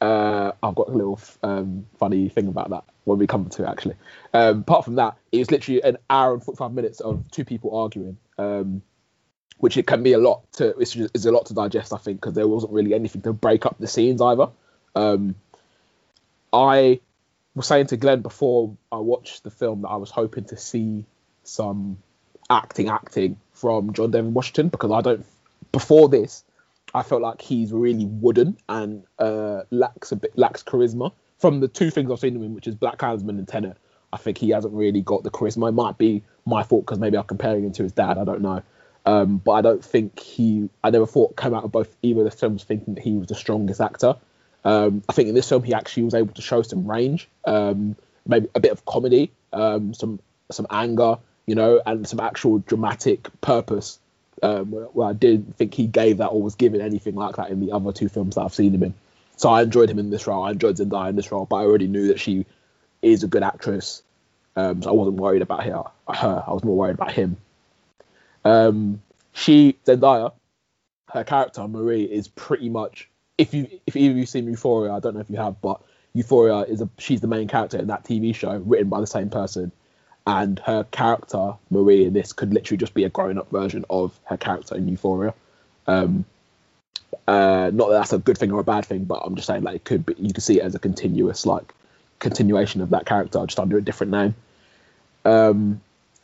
uh, 0.00 0.50
I've 0.60 0.74
got 0.74 0.88
a 0.88 0.92
little 0.92 1.20
um, 1.44 1.86
funny 1.98 2.28
thing 2.28 2.48
about 2.48 2.70
that 2.70 2.84
when 3.04 3.18
we 3.18 3.28
come 3.28 3.48
to 3.48 3.64
it, 3.64 3.68
actually. 3.68 3.94
Um, 4.34 4.60
apart 4.60 4.84
from 4.84 4.96
that, 4.96 5.16
it 5.30 5.38
was 5.38 5.52
literally 5.52 5.80
an 5.82 5.96
hour 6.10 6.34
and 6.34 6.42
45 6.42 6.72
minutes 6.72 7.00
of 7.00 7.30
two 7.30 7.44
people 7.44 7.76
arguing, 7.78 8.18
um, 8.36 8.82
which 9.58 9.76
it 9.76 9.86
can 9.86 10.02
be 10.02 10.12
a 10.12 10.18
lot 10.18 10.50
to 10.54 10.76
it's, 10.78 10.90
just, 10.92 11.14
it's 11.14 11.24
a 11.24 11.30
lot 11.30 11.46
to 11.46 11.54
digest, 11.54 11.92
I 11.92 11.98
think, 11.98 12.20
because 12.20 12.34
there 12.34 12.48
wasn't 12.48 12.72
really 12.72 12.94
anything 12.94 13.22
to 13.22 13.32
break 13.32 13.64
up 13.64 13.76
the 13.78 13.86
scenes 13.86 14.20
either. 14.20 14.48
Um, 14.96 15.36
I 16.52 16.98
was 17.54 17.68
saying 17.68 17.86
to 17.88 17.96
Glenn 17.96 18.22
before 18.22 18.76
I 18.90 18.96
watched 18.96 19.44
the 19.44 19.50
film 19.50 19.82
that 19.82 19.88
I 19.88 19.96
was 19.96 20.10
hoping 20.10 20.46
to 20.46 20.56
see 20.56 21.04
some 21.44 21.98
acting, 22.50 22.88
acting 22.88 23.38
from 23.52 23.92
John 23.92 24.10
David 24.10 24.34
Washington 24.34 24.68
because 24.68 24.90
I 24.90 25.00
don't. 25.00 25.24
Before 25.70 26.08
this, 26.08 26.44
I 26.94 27.02
felt 27.02 27.22
like 27.22 27.40
he's 27.40 27.72
really 27.72 28.04
wooden 28.04 28.58
and 28.68 29.04
uh, 29.18 29.62
lacks 29.70 30.12
a 30.12 30.16
bit 30.16 30.36
lacks 30.36 30.62
charisma. 30.62 31.12
From 31.38 31.60
the 31.60 31.68
two 31.68 31.90
things 31.90 32.10
I've 32.10 32.20
seen 32.20 32.36
him 32.36 32.44
in, 32.44 32.54
which 32.54 32.66
is 32.66 32.76
BlacKkKlansman 32.76 33.30
and 33.30 33.48
Tenet, 33.48 33.76
I 34.12 34.16
think 34.16 34.38
he 34.38 34.50
hasn't 34.50 34.74
really 34.74 35.00
got 35.00 35.24
the 35.24 35.30
charisma. 35.30 35.70
It 35.70 35.72
might 35.72 35.98
be 35.98 36.22
my 36.44 36.62
fault 36.62 36.84
because 36.84 36.98
maybe 36.98 37.16
I'm 37.16 37.24
comparing 37.24 37.64
him 37.64 37.72
to 37.72 37.82
his 37.82 37.92
dad. 37.92 38.18
I 38.18 38.24
don't 38.24 38.42
know. 38.42 38.62
Um, 39.04 39.38
but 39.38 39.52
I 39.52 39.62
don't 39.62 39.84
think 39.84 40.20
he. 40.20 40.68
I 40.84 40.90
never 40.90 41.06
thought 41.06 41.36
came 41.36 41.54
out 41.54 41.64
of 41.64 41.72
both 41.72 41.96
either 42.02 42.20
of 42.20 42.30
the 42.30 42.36
films 42.36 42.62
thinking 42.62 42.94
that 42.94 43.02
he 43.02 43.12
was 43.12 43.28
the 43.28 43.34
strongest 43.34 43.80
actor. 43.80 44.16
Um, 44.64 45.02
I 45.08 45.12
think 45.12 45.28
in 45.28 45.34
this 45.34 45.48
film 45.48 45.64
he 45.64 45.74
actually 45.74 46.04
was 46.04 46.14
able 46.14 46.34
to 46.34 46.42
show 46.42 46.62
some 46.62 46.88
range, 46.88 47.28
um, 47.44 47.96
maybe 48.26 48.48
a 48.54 48.60
bit 48.60 48.70
of 48.70 48.84
comedy, 48.84 49.32
um, 49.52 49.92
some 49.94 50.20
some 50.52 50.66
anger, 50.70 51.16
you 51.46 51.54
know, 51.54 51.80
and 51.84 52.06
some 52.06 52.20
actual 52.20 52.58
dramatic 52.58 53.28
purpose. 53.40 53.98
Um, 54.42 54.72
where, 54.72 54.86
where 54.86 55.08
I 55.08 55.12
didn't 55.12 55.56
think 55.56 55.72
he 55.72 55.86
gave 55.86 56.18
that 56.18 56.28
or 56.28 56.42
was 56.42 56.56
given 56.56 56.80
anything 56.80 57.14
like 57.14 57.36
that 57.36 57.50
in 57.50 57.60
the 57.60 57.70
other 57.70 57.92
two 57.92 58.08
films 58.08 58.34
that 58.34 58.40
I've 58.40 58.54
seen 58.54 58.74
him 58.74 58.82
in. 58.82 58.94
So 59.36 59.50
I 59.50 59.62
enjoyed 59.62 59.88
him 59.88 60.00
in 60.00 60.10
this 60.10 60.26
role. 60.26 60.42
I 60.42 60.50
enjoyed 60.50 60.78
Zendaya 60.78 61.10
in 61.10 61.16
this 61.16 61.30
role, 61.30 61.46
but 61.46 61.56
I 61.56 61.62
already 61.62 61.86
knew 61.86 62.08
that 62.08 62.18
she 62.18 62.44
is 63.02 63.22
a 63.22 63.28
good 63.28 63.44
actress. 63.44 64.02
Um, 64.56 64.82
so 64.82 64.90
I 64.90 64.92
wasn't 64.92 65.18
worried 65.18 65.42
about 65.42 65.62
her. 65.64 65.84
Her, 66.12 66.44
I 66.44 66.52
was 66.52 66.64
more 66.64 66.76
worried 66.76 66.94
about 66.94 67.12
him. 67.12 67.36
Um, 68.44 69.00
she 69.32 69.76
Zendaya, 69.86 70.32
her 71.12 71.24
character 71.24 71.66
Marie 71.68 72.04
is 72.04 72.26
pretty 72.26 72.68
much 72.68 73.08
if 73.38 73.54
you 73.54 73.68
if 73.86 73.96
either 73.96 74.14
you've 74.14 74.28
seen 74.28 74.46
Euphoria, 74.46 74.92
I 74.92 75.00
don't 75.00 75.14
know 75.14 75.20
if 75.20 75.30
you 75.30 75.36
have, 75.36 75.60
but 75.60 75.80
Euphoria 76.14 76.60
is 76.60 76.80
a 76.80 76.88
she's 76.98 77.20
the 77.20 77.26
main 77.26 77.48
character 77.48 77.78
in 77.78 77.88
that 77.88 78.04
TV 78.04 78.34
show 78.34 78.56
written 78.58 78.88
by 78.88 79.00
the 79.00 79.06
same 79.06 79.30
person, 79.30 79.72
and 80.26 80.58
her 80.60 80.84
character 80.84 81.54
Marie 81.70 82.04
in 82.04 82.12
this 82.12 82.32
could 82.32 82.54
literally 82.54 82.78
just 82.78 82.94
be 82.94 83.04
a 83.04 83.08
grown 83.08 83.38
up 83.38 83.50
version 83.50 83.84
of 83.90 84.18
her 84.24 84.36
character 84.36 84.76
in 84.76 84.88
Euphoria. 84.88 85.34
Um, 85.86 86.24
uh, 87.26 87.70
not 87.72 87.88
that 87.88 87.98
that's 87.98 88.12
a 88.12 88.18
good 88.18 88.38
thing 88.38 88.52
or 88.52 88.60
a 88.60 88.64
bad 88.64 88.86
thing, 88.86 89.04
but 89.04 89.22
I'm 89.24 89.34
just 89.34 89.46
saying 89.46 89.62
like 89.62 89.76
it 89.76 89.84
could 89.84 90.06
be 90.06 90.14
you 90.18 90.32
could 90.32 90.42
see 90.42 90.60
it 90.60 90.62
as 90.62 90.74
a 90.74 90.78
continuous 90.78 91.44
like 91.46 91.74
continuation 92.18 92.80
of 92.80 92.90
that 92.90 93.04
character 93.06 93.44
just 93.46 93.58
under 93.58 93.76
a 93.76 93.82
different 93.82 94.12
name. 94.12 94.34
Um, 95.24 95.80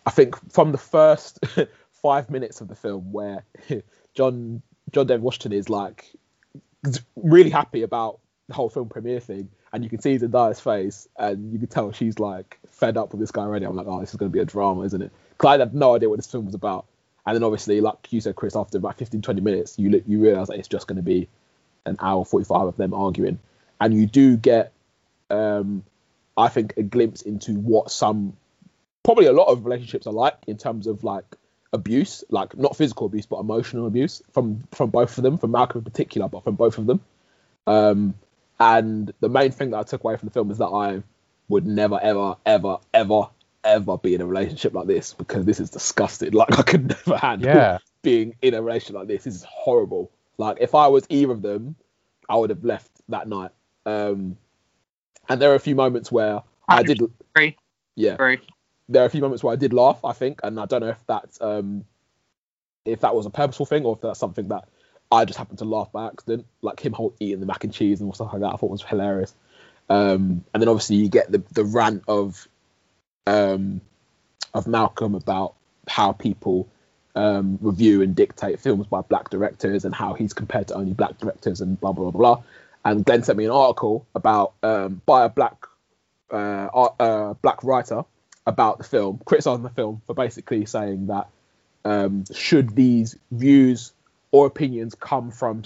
I 0.07 0.11
think 0.11 0.37
from 0.53 0.73
the 0.73 0.79
first 0.79 1.45
five 2.03 2.31
minutes 2.31 2.61
of 2.61 2.69
the 2.69 2.75
film 2.75 3.13
where 3.13 3.45
John 4.15 4.63
John 4.93 5.07
David 5.07 5.23
Washington 5.23 5.53
is 5.53 5.69
like 5.69 6.11
really 7.17 7.51
happy 7.51 7.83
about 7.83 8.21
the 8.49 8.55
whole 8.55 8.71
film 8.71 8.89
premiere 8.89 9.21
thing, 9.21 9.51
and 9.73 9.85
you 9.85 9.91
can 9.91 10.01
see 10.01 10.17
Zendaya's 10.19 10.61
face, 10.61 11.09
and 11.17 11.53
you 11.53 11.59
can 11.59 11.69
tell 11.69 11.93
she's 11.93 12.19
like 12.19 12.59
fed 12.71 12.97
up 12.97 13.13
with 13.13 13.21
this 13.21 13.31
guy 13.31 13.43
already. 13.43 13.67
I'm 13.67 13.77
like, 13.77 13.87
oh, 13.87 14.01
this 14.01 14.11
is 14.11 14.17
going 14.17 14.31
to 14.31 14.35
be 14.35 14.41
a 14.41 14.45
drama, 14.45 14.83
isn't 14.83 15.03
it? 15.03 15.13
Because 15.31 15.49
I 15.49 15.59
had 15.59 15.75
no 15.75 15.95
idea 15.95 16.09
what 16.09 16.17
this 16.17 16.31
film 16.31 16.47
was 16.47 16.55
about. 16.55 16.87
And 17.27 17.37
then 17.37 17.43
obviously, 17.43 17.81
like 17.81 18.11
you 18.11 18.21
said, 18.21 18.37
Chris, 18.37 18.57
after 18.57 18.79
about 18.79 18.97
15, 18.97 19.21
20 19.21 19.41
minutes, 19.41 19.79
you 19.79 20.03
you 20.07 20.21
realize 20.21 20.49
that 20.49 20.59
it's 20.59 20.69
just 20.69 20.87
going 20.87 20.97
to 20.97 21.03
be 21.03 21.29
an 21.85 21.97
hour 22.01 22.25
45 22.25 22.69
of 22.69 22.77
them 22.77 22.95
arguing, 22.95 23.39
and 23.81 23.95
you 23.95 24.07
do 24.07 24.37
get, 24.37 24.73
um, 25.31 25.85
I 26.37 26.49
think, 26.49 26.75
a 26.77 26.83
glimpse 26.83 27.23
into 27.23 27.55
what 27.55 27.91
some, 27.91 28.37
probably 29.03 29.27
a 29.27 29.33
lot 29.33 29.49
of 29.49 29.67
relationships 29.67 30.07
are 30.07 30.13
like 30.13 30.37
in 30.47 30.57
terms 30.57 30.87
of 30.87 31.05
like 31.05 31.25
abuse, 31.73 32.25
like 32.31 32.57
not 32.57 32.77
physical 32.77 33.07
abuse 33.07 33.27
but 33.27 33.39
emotional 33.39 33.87
abuse 33.87 34.23
from 34.33 34.65
from 34.73 34.89
both 34.89 35.19
of 35.19 35.25
them, 35.25 35.37
from 35.37 35.51
Malcolm 35.51 35.81
in 35.81 35.85
particular, 35.85 36.29
but 36.29 36.45
from 36.45 36.55
both 36.55 36.79
of 36.79 36.87
them. 36.87 37.01
Um, 37.67 38.15
and 38.61 39.13
the 39.21 39.29
main 39.29 39.51
thing 39.53 39.71
that 39.71 39.79
I 39.79 39.83
took 39.85 40.03
away 40.05 40.17
from 40.17 40.29
the 40.29 40.33
film 40.33 40.51
is 40.51 40.59
that 40.59 40.67
I 40.67 41.03
would 41.49 41.67
never, 41.67 41.99
ever, 42.03 42.37
ever, 42.45 42.79
ever, 42.93 43.23
ever 43.65 43.99
be 43.99 44.15
in 44.15 44.21
a 44.21 44.27
relationship 44.27 44.75
like 44.75 44.87
this 44.87 45.15
because 45.15 45.45
this 45.45 45.61
is 45.61 45.71
disgusting. 45.71 46.33
Like 46.35 46.59
I 46.59 46.63
could 46.63 46.89
never 46.89 47.17
handle 47.17 47.49
Yeah. 47.49 47.79
being 48.03 48.35
in 48.43 48.55
a 48.55 48.63
relationship 48.63 48.97
like 48.97 49.09
this. 49.09 49.25
This 49.25 49.37
is 49.37 49.45
horrible. 49.45 50.11
Like 50.39 50.59
if 50.61 50.75
I 50.75 50.89
was 50.89 51.07
either 51.09 51.33
of 51.33 51.43
them, 51.43 51.77
I 52.29 52.37
would 52.37 52.51
have 52.51 52.65
left 52.65 52.91
that 53.09 53.29
night. 53.29 53.51
Um, 53.87 54.37
and 55.29 55.41
there 55.41 55.51
are 55.53 55.57
a 55.57 55.61
few 55.61 55.75
moments 55.75 56.11
where 56.13 56.43
I 56.69 56.83
did, 56.83 57.01
Agree. 57.35 57.57
yeah, 57.97 58.15
Agree. 58.15 58.39
there 58.89 59.03
are 59.03 59.07
a 59.07 59.11
few 59.11 59.21
moments 59.21 59.43
where 59.43 59.53
I 59.53 59.57
did 59.57 59.73
laugh, 59.73 60.05
I 60.05 60.13
think, 60.13 60.41
and 60.43 60.59
I 60.61 60.67
don't 60.67 60.81
know 60.81 60.89
if 60.89 61.07
that's 61.07 61.41
um 61.41 61.85
if 62.85 63.01
that 63.01 63.15
was 63.15 63.27
a 63.27 63.31
purposeful 63.31 63.67
thing 63.67 63.85
or 63.85 63.95
if 63.95 64.01
that's 64.01 64.19
something 64.19 64.49
that 64.49 64.69
I 65.11 65.25
just 65.25 65.39
happened 65.39 65.59
to 65.59 65.65
laugh 65.65 65.91
by 65.93 66.07
accident, 66.07 66.47
like 66.63 66.81
him 66.81 66.93
whole 66.93 67.15
eating 67.19 67.41
the 67.41 67.47
mac 67.47 67.65
and 67.65 67.73
cheese 67.73 68.01
and 68.01 68.15
stuff 68.15 68.33
like 68.33 68.43
that. 68.43 68.53
I 68.53 68.57
thought 68.57 68.71
was 68.71 68.83
hilarious. 68.83 69.35
Um, 69.89 70.45
and 70.53 70.63
then 70.63 70.69
obviously 70.69 70.97
you 70.97 71.09
get 71.09 71.33
the 71.33 71.43
the 71.53 71.65
rant 71.65 72.05
of 72.09 72.47
um 73.27 73.81
of 74.53 74.67
Malcolm 74.67 75.15
about 75.15 75.55
how 75.87 76.13
people 76.13 76.69
um, 77.15 77.59
review 77.61 78.03
and 78.03 78.15
dictate 78.15 78.61
films 78.61 78.87
by 78.87 79.01
black 79.01 79.31
directors 79.31 79.85
and 79.85 79.95
how 79.95 80.15
he's 80.15 80.33
compared 80.33 80.69
to 80.69 80.75
only 80.75 80.93
black 80.93 81.19
directors 81.19 81.61
and 81.61 81.81
blah 81.81 81.93
blah 81.93 82.11
blah 82.11 82.37
blah. 82.37 82.43
And 82.85 83.05
Glenn 83.05 83.23
sent 83.23 83.39
me 83.39 83.45
an 83.45 83.51
article 83.51 84.07
about 84.15 84.55
um, 84.63 85.03
by 85.05 85.25
a 85.25 85.29
black 85.29 85.67
uh, 86.31 86.67
uh, 87.01 87.35
black 87.35 87.65
writer 87.65 88.05
about 88.47 88.79
the 88.79 88.85
film, 88.85 89.21
criticizing 89.25 89.63
the 89.63 89.71
film 89.71 90.01
for 90.07 90.15
basically 90.15 90.65
saying 90.67 91.09
that 91.09 91.29
um, 91.85 92.25
should 92.33 92.75
these 92.75 93.17
views 93.31 93.93
or 94.31 94.47
opinions 94.47 94.95
come 94.95 95.31
from 95.31 95.63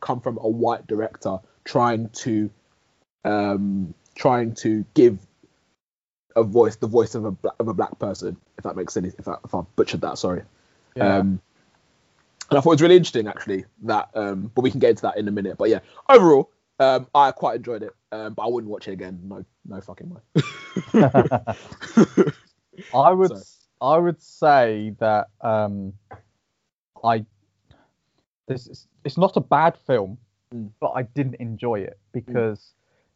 come 0.00 0.20
from 0.20 0.38
a 0.38 0.48
white 0.48 0.86
director 0.86 1.38
trying 1.64 2.08
to 2.10 2.50
um, 3.24 3.94
trying 4.14 4.54
to 4.54 4.84
give 4.94 5.18
a 6.34 6.42
voice 6.42 6.76
the 6.76 6.86
voice 6.86 7.14
of 7.14 7.24
a 7.24 7.30
black, 7.30 7.54
of 7.60 7.68
a 7.68 7.74
black 7.74 7.98
person 7.98 8.36
if 8.58 8.64
that 8.64 8.74
makes 8.74 8.96
any 8.96 9.12
if 9.18 9.28
I, 9.28 9.36
if 9.44 9.54
I 9.54 9.60
butchered 9.76 10.00
that 10.00 10.18
sorry 10.18 10.42
Yeah. 10.96 11.16
um, 11.18 11.40
and 12.50 12.58
I 12.58 12.60
thought 12.60 12.70
it 12.70 12.74
was 12.74 12.82
really 12.82 12.96
interesting 12.96 13.28
actually 13.28 13.64
that 13.82 14.08
um, 14.14 14.50
but 14.54 14.62
we 14.62 14.70
can 14.70 14.80
get 14.80 14.90
into 14.90 15.02
that 15.02 15.16
in 15.18 15.28
a 15.28 15.30
minute 15.30 15.58
but 15.58 15.68
yeah 15.68 15.80
overall 16.08 16.50
um, 16.80 17.06
I 17.14 17.30
quite 17.30 17.56
enjoyed 17.56 17.82
it 17.82 17.94
um, 18.10 18.34
but 18.34 18.42
I 18.42 18.46
wouldn't 18.48 18.70
watch 18.70 18.88
it 18.88 18.92
again 18.92 19.20
no 19.24 19.44
no 19.66 19.80
fucking 19.80 20.10
way 20.10 20.20
I 22.94 23.10
would 23.12 23.28
Sorry. 23.28 23.42
I 23.80 23.98
would 23.98 24.22
say 24.22 24.94
that 24.98 25.28
um 25.40 25.92
I 27.04 27.26
this 28.46 28.66
is, 28.66 28.88
it's 29.04 29.18
not 29.18 29.36
a 29.36 29.40
bad 29.40 29.76
film, 29.86 30.18
Mm. 30.52 30.70
but 30.80 30.90
I 30.90 31.02
didn't 31.02 31.36
enjoy 31.36 31.76
it 31.80 31.98
because 32.12 32.74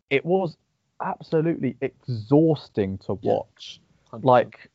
it 0.08 0.24
was 0.24 0.56
absolutely 1.02 1.76
exhausting 1.82 2.96
to 2.98 3.18
Yeah. 3.20 3.34
watch. 3.34 3.80
Like 4.22 4.70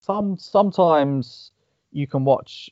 some 0.00 0.36
sometimes 0.36 1.50
you 1.90 2.06
can 2.06 2.24
watch 2.24 2.70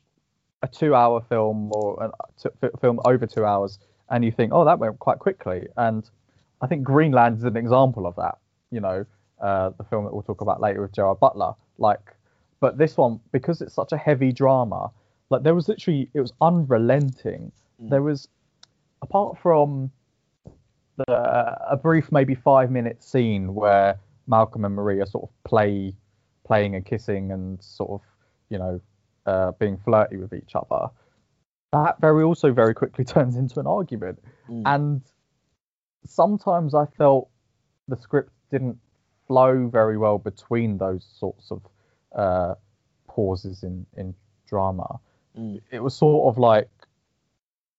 a 0.62 0.68
two-hour 0.68 1.22
film 1.22 1.72
or 1.74 2.04
a 2.04 2.10
t- 2.40 2.50
f- 2.62 2.80
film 2.80 3.00
over 3.04 3.26
two 3.26 3.44
hours, 3.44 3.80
and 4.10 4.24
you 4.24 4.30
think, 4.30 4.52
oh, 4.54 4.64
that 4.64 4.78
went 4.78 4.98
quite 5.00 5.18
quickly. 5.18 5.66
And 5.76 6.08
I 6.60 6.68
think 6.68 6.84
Greenland 6.84 7.38
is 7.38 7.44
an 7.44 7.56
example 7.56 8.06
of 8.06 8.14
that. 8.16 8.38
You 8.70 8.80
know, 8.80 9.04
uh, 9.40 9.70
the 9.70 9.82
film 9.84 10.04
that 10.04 10.12
we'll 10.12 10.22
talk 10.22 10.40
about 10.40 10.60
later 10.60 10.82
with 10.82 10.92
Gerard 10.92 11.18
Butler. 11.18 11.54
Like, 11.78 12.14
but 12.60 12.78
this 12.78 12.96
one 12.96 13.18
because 13.32 13.60
it's 13.60 13.74
such 13.74 13.90
a 13.90 13.96
heavy 13.96 14.30
drama, 14.32 14.92
like 15.32 15.42
there 15.42 15.54
was 15.54 15.68
literally 15.68 16.08
it 16.14 16.20
was 16.20 16.32
unrelenting. 16.40 17.50
Mm. 17.82 17.90
There 17.90 18.02
was, 18.02 18.28
apart 19.02 19.38
from 19.38 19.90
the, 20.96 21.12
a 21.12 21.76
brief 21.76 22.12
maybe 22.12 22.34
five 22.34 22.70
minute 22.70 23.02
scene 23.02 23.54
where 23.54 23.98
Malcolm 24.26 24.64
and 24.64 24.74
Maria 24.74 25.06
sort 25.06 25.24
of 25.24 25.30
play 25.44 25.94
playing 26.46 26.74
and 26.74 26.84
kissing 26.84 27.32
and 27.32 27.62
sort 27.62 27.90
of 27.92 28.00
you 28.50 28.58
know 28.58 28.80
uh, 29.26 29.52
being 29.52 29.78
flirty 29.78 30.16
with 30.16 30.32
each 30.32 30.54
other 30.54 30.88
that 31.72 31.98
very 32.00 32.22
also 32.22 32.52
very 32.52 32.74
quickly 32.74 33.04
turns 33.14 33.36
into 33.36 33.58
an 33.60 33.66
argument 33.66 34.18
Mm. 34.50 34.62
and 34.66 35.02
sometimes 36.04 36.74
i 36.74 36.84
felt 36.98 37.28
the 37.86 37.96
script 37.96 38.32
didn't 38.50 38.76
flow 39.28 39.68
very 39.68 39.96
well 39.96 40.18
between 40.18 40.78
those 40.78 41.06
sorts 41.16 41.52
of 41.52 41.62
uh, 42.16 42.54
pauses 43.06 43.62
in 43.62 43.86
in 43.96 44.12
drama 44.48 44.98
Mm. 45.38 45.60
it 45.70 45.82
was 45.82 45.94
sort 45.96 46.28
of 46.32 46.38
like, 46.38 46.68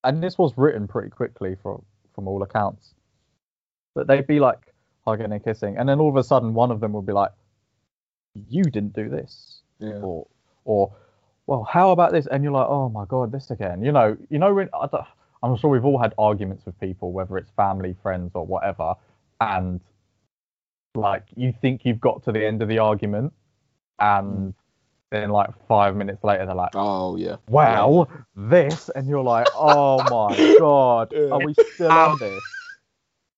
and 0.04 0.24
this 0.24 0.38
was 0.38 0.54
written 0.58 0.88
pretty 0.88 1.10
quickly 1.10 1.56
from 1.62 1.84
from 2.16 2.28
all 2.28 2.43
accounts, 2.43 2.93
but 3.95 4.08
they'd 4.08 4.28
be 4.28 4.39
like 4.39 4.74
hugging 5.06 5.32
and 5.32 5.43
kissing, 5.43 5.78
and 5.78 5.88
then 5.88 5.99
all 5.99 6.10
of 6.10 6.16
a 6.16 6.24
sudden 6.24 6.54
one 6.54 6.72
of 6.72 6.80
them 6.80 6.93
would 6.93 7.06
be 7.06 7.14
like, 7.14 7.32
"You 8.47 8.64
didn't 8.64 8.93
do 8.93 9.10
this," 9.10 9.62
Yeah. 9.80 9.99
or 10.01 10.28
or 10.66 10.91
well, 11.45 11.64
how 11.64 11.91
about 11.91 12.12
this? 12.14 12.26
And 12.28 12.43
you're 12.43 12.54
like, 12.54 12.68
oh 12.70 12.89
my 12.89 13.06
god, 13.06 13.32
this 13.32 13.51
again. 13.51 13.84
You 13.84 13.91
know, 13.91 14.18
you 14.30 14.39
know 14.39 14.54
when 14.54 14.70
I 14.74 14.88
I'm 15.43 15.58
sure 15.58 15.70
we've 15.70 15.84
all 15.86 15.97
had 15.99 16.14
arguments 16.18 16.66
with 16.66 16.80
people, 16.80 17.12
whether 17.12 17.38
it's 17.38 17.51
family, 17.51 17.95
friends, 18.01 18.32
or 18.34 18.45
whatever, 18.45 18.95
and 19.41 19.82
like 20.95 21.24
you 21.36 21.54
think 21.62 21.86
you've 21.86 21.99
got 21.99 22.24
to 22.24 22.32
the 22.32 22.45
end 22.45 22.62
of 22.62 22.70
the 22.70 22.80
argument, 22.80 23.34
and 23.99 24.54
then 25.14 25.30
like 25.32 25.49
five 25.68 25.95
minutes 25.95 26.24
later 26.24 26.45
they're 26.45 26.55
like, 26.55 26.74
Oh 26.74 27.16
yeah. 27.18 27.38
wow, 27.47 28.07
this, 28.36 28.89
and 28.95 29.07
you're 29.07 29.24
like, 29.24 29.49
oh 29.53 30.03
my 30.03 30.43
god, 30.55 31.14
are 31.32 31.39
we 31.39 31.53
still 31.53 31.97
on 31.97 32.18
this? 32.20 32.43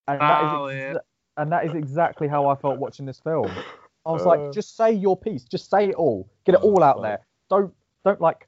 And 0.08 0.30
that 0.30 0.44
is 0.44 0.52
Oh, 0.52 0.66
exa- 0.72 0.74
yeah. 0.74 0.98
and 1.38 1.52
that 1.52 1.66
is 1.66 1.74
exactly 1.76 2.28
how 2.28 2.48
I 2.48 2.56
felt 2.56 2.80
watching 2.80 3.06
this 3.06 3.20
film. 3.20 3.64
I 4.06 4.12
was 4.12 4.26
Uh. 4.26 4.28
like, 4.28 4.52
just 4.52 4.78
say 4.78 4.92
your 4.94 5.18
piece, 5.18 5.44
just 5.46 5.70
say 5.70 5.90
it 5.90 5.96
all, 5.96 6.30
get 6.46 6.56
it 6.56 6.62
Oh, 6.64 6.70
all 6.70 6.84
out 6.84 7.02
there. 7.02 7.20
Don't 7.50 7.74
don't 8.06 8.22
like 8.22 8.48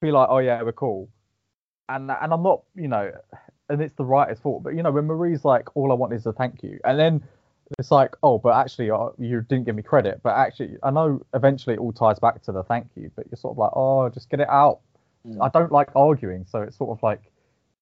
be 0.00 0.10
like, 0.12 0.28
oh 0.30 0.38
yeah, 0.38 0.62
we're 0.62 0.72
cool. 0.72 1.10
And 1.88 2.10
and 2.10 2.32
I'm 2.32 2.42
not, 2.42 2.62
you 2.74 2.88
know, 2.88 3.12
and 3.68 3.82
it's 3.82 3.94
the 3.94 4.04
writer's 4.04 4.40
fault. 4.40 4.62
But 4.64 4.74
you 4.74 4.82
know, 4.82 4.92
when 4.92 5.06
Marie's 5.06 5.44
like, 5.44 5.76
all 5.76 5.92
I 5.92 5.94
want 5.94 6.14
is 6.14 6.26
a 6.26 6.32
thank 6.32 6.62
you, 6.62 6.80
and 6.84 6.98
then 6.98 7.24
it's 7.78 7.90
like, 7.90 8.14
oh, 8.22 8.38
but 8.38 8.54
actually, 8.54 8.90
uh, 8.90 9.08
you 9.18 9.40
didn't 9.42 9.64
give 9.64 9.74
me 9.74 9.82
credit. 9.82 10.20
But 10.22 10.36
actually, 10.36 10.76
I 10.82 10.90
know 10.90 11.20
eventually 11.34 11.74
it 11.74 11.78
all 11.78 11.92
ties 11.92 12.18
back 12.18 12.42
to 12.44 12.52
the 12.52 12.62
thank 12.62 12.88
you. 12.94 13.10
But 13.16 13.26
you're 13.30 13.36
sort 13.36 13.54
of 13.54 13.58
like, 13.58 13.72
oh, 13.74 14.08
just 14.08 14.30
get 14.30 14.40
it 14.40 14.48
out. 14.48 14.80
Mm. 15.26 15.38
I 15.40 15.48
don't 15.48 15.72
like 15.72 15.90
arguing, 15.96 16.46
so 16.48 16.62
it's 16.62 16.76
sort 16.76 16.96
of 16.96 17.02
like, 17.02 17.22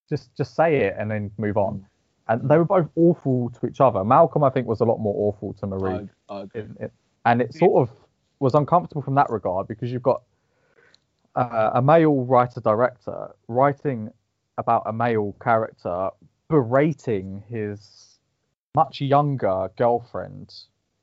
just 0.08 0.34
just 0.36 0.54
say 0.54 0.76
it 0.76 0.96
and 0.98 1.10
then 1.10 1.30
move 1.38 1.56
on. 1.56 1.86
And 2.28 2.48
they 2.48 2.56
were 2.56 2.64
both 2.64 2.88
awful 2.96 3.50
to 3.60 3.66
each 3.66 3.80
other. 3.80 4.02
Malcolm, 4.04 4.42
I 4.44 4.50
think, 4.50 4.66
was 4.66 4.80
a 4.80 4.84
lot 4.84 4.98
more 4.98 5.14
awful 5.28 5.52
to 5.54 5.66
Marie 5.66 6.08
I, 6.28 6.34
I 6.34 6.42
agree. 6.42 6.62
in 6.62 6.76
it, 6.80 6.92
and 7.26 7.42
it 7.42 7.54
sort 7.54 7.88
of 7.88 7.94
was 8.38 8.54
uncomfortable 8.54 9.02
from 9.02 9.14
that 9.16 9.28
regard 9.30 9.68
because 9.68 9.92
you've 9.92 10.02
got 10.02 10.22
uh, 11.36 11.70
a 11.74 11.82
male 11.82 12.24
writer 12.24 12.60
director 12.60 13.34
writing 13.48 14.10
about 14.56 14.82
a 14.86 14.92
male 14.92 15.34
character 15.42 16.10
berating 16.48 17.42
his 17.48 18.13
much 18.74 19.00
younger 19.00 19.70
girlfriend 19.76 20.54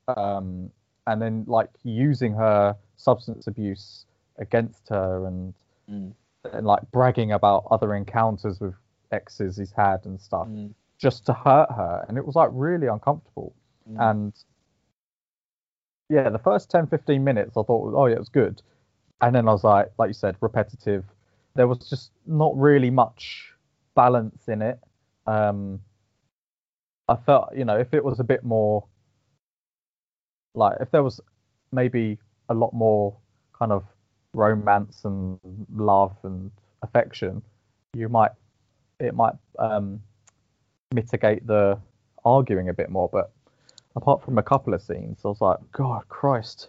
um, 0.08 0.70
and 1.06 1.20
then 1.22 1.44
like 1.46 1.70
using 1.84 2.32
her 2.34 2.76
substance 2.96 3.46
abuse 3.46 4.06
against 4.38 4.88
her 4.88 5.26
and 5.26 5.54
Mm. 5.90 6.12
and 6.52 6.64
like 6.64 6.88
bragging 6.92 7.32
about 7.32 7.66
other 7.72 7.92
encounters 7.96 8.60
with 8.60 8.74
exes 9.10 9.56
he's 9.56 9.72
had 9.72 10.06
and 10.06 10.20
stuff 10.20 10.46
Mm. 10.46 10.72
just 10.96 11.26
to 11.26 11.32
hurt 11.32 11.70
her 11.72 12.04
and 12.08 12.16
it 12.16 12.24
was 12.24 12.36
like 12.36 12.50
really 12.52 12.86
uncomfortable 12.86 13.52
Mm. 13.90 14.10
and 14.10 14.32
yeah 16.08 16.28
the 16.28 16.38
first 16.38 16.70
10 16.70 16.86
15 16.86 17.24
minutes 17.24 17.56
i 17.56 17.62
thought 17.62 17.94
oh 17.96 18.06
yeah 18.06 18.14
it 18.14 18.18
was 18.18 18.28
good 18.28 18.62
and 19.22 19.34
then 19.34 19.48
i 19.48 19.52
was 19.52 19.64
like 19.64 19.90
like 19.98 20.08
you 20.08 20.14
said 20.14 20.36
repetitive 20.40 21.04
there 21.54 21.66
was 21.66 21.78
just 21.90 22.12
not 22.26 22.56
really 22.56 22.90
much 22.90 23.52
balance 23.96 24.48
in 24.48 24.62
it 24.62 24.78
um 25.26 25.80
i 27.08 27.16
felt 27.16 27.48
you 27.56 27.64
know 27.64 27.76
if 27.78 27.92
it 27.94 28.04
was 28.04 28.20
a 28.20 28.24
bit 28.24 28.44
more 28.44 28.84
like 30.54 30.76
if 30.80 30.90
there 30.90 31.02
was 31.02 31.20
maybe 31.72 32.18
a 32.48 32.54
lot 32.54 32.72
more 32.72 33.16
kind 33.58 33.72
of 33.72 33.84
romance 34.34 35.04
and 35.04 35.38
love 35.74 36.16
and 36.22 36.50
affection 36.82 37.42
you 37.94 38.08
might 38.08 38.30
it 39.00 39.14
might 39.14 39.34
um 39.58 40.00
mitigate 40.94 41.46
the 41.46 41.78
arguing 42.24 42.68
a 42.68 42.72
bit 42.72 42.90
more. 42.90 43.08
But 43.12 43.32
apart 43.96 44.22
from 44.22 44.38
a 44.38 44.42
couple 44.42 44.74
of 44.74 44.82
scenes 44.82 45.20
i 45.24 45.28
was 45.28 45.40
like 45.40 45.58
god 45.72 46.08
christ. 46.08 46.68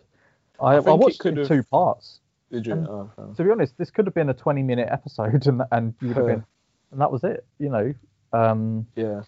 I, 0.60 0.76
I, 0.76 0.78
it 0.78 0.84
watched 0.86 1.26
it 1.26 1.30
in 1.30 1.38
have- 1.38 1.48
two 1.48 1.64
parts. 1.64 2.20
Did 2.52 2.68
you? 2.68 2.74
Oh, 2.74 3.10
to 3.36 3.44
be 3.44 3.50
honest 3.50 3.78
this 3.78 3.90
could 3.90 4.06
have 4.06 4.14
been 4.14 4.30
a 4.30 4.34
20 4.34 4.62
minute 4.64 4.88
episode 4.92 5.48
and 5.52 5.64
and 5.72 5.94
you 6.02 6.10
would 6.10 6.18
have 6.18 6.26
been 6.26 6.46
and 6.92 7.02
that 7.02 7.12
was 7.12 7.24
it 7.24 7.46
you 7.60 7.70
know? 7.70 7.94
Um 8.34 8.88
yeah. 8.96 9.24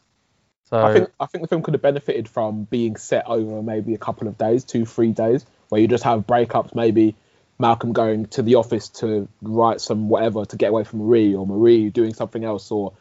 So 0.66 0.84
I 0.84 0.94
think 0.94 1.10
I 1.20 1.26
think 1.28 1.44
the 1.44 1.48
film 1.48 1.62
could 1.62 1.76
have 1.76 1.82
benefited 1.82 2.28
from 2.28 2.64
being 2.64 2.96
set 2.96 3.28
over 3.28 3.62
maybe 3.62 3.94
a 3.94 4.00
couple 4.00 4.28
of 4.28 4.38
days, 4.38 4.64
two, 4.64 4.86
three 4.86 5.12
days, 5.12 5.46
where 5.70 5.80
you 5.80 5.88
just 5.88 6.04
have 6.04 6.26
breakups. 6.26 6.74
Maybe 6.74 7.16
Malcolm 7.60 7.94
going 7.94 8.26
to 8.28 8.42
the 8.42 8.56
office 8.56 8.90
to 8.90 9.28
write 9.42 9.80
some 9.80 10.10
whatever 10.10 10.44
to 10.46 10.58
get 10.58 10.70
away 10.70 10.84
from 10.84 11.00
Marie, 11.00 11.36
or 11.36 11.46
Marie 11.46 11.90
doing 11.92 12.14
something 12.14 12.44
else, 12.44 12.72
or 12.72 12.94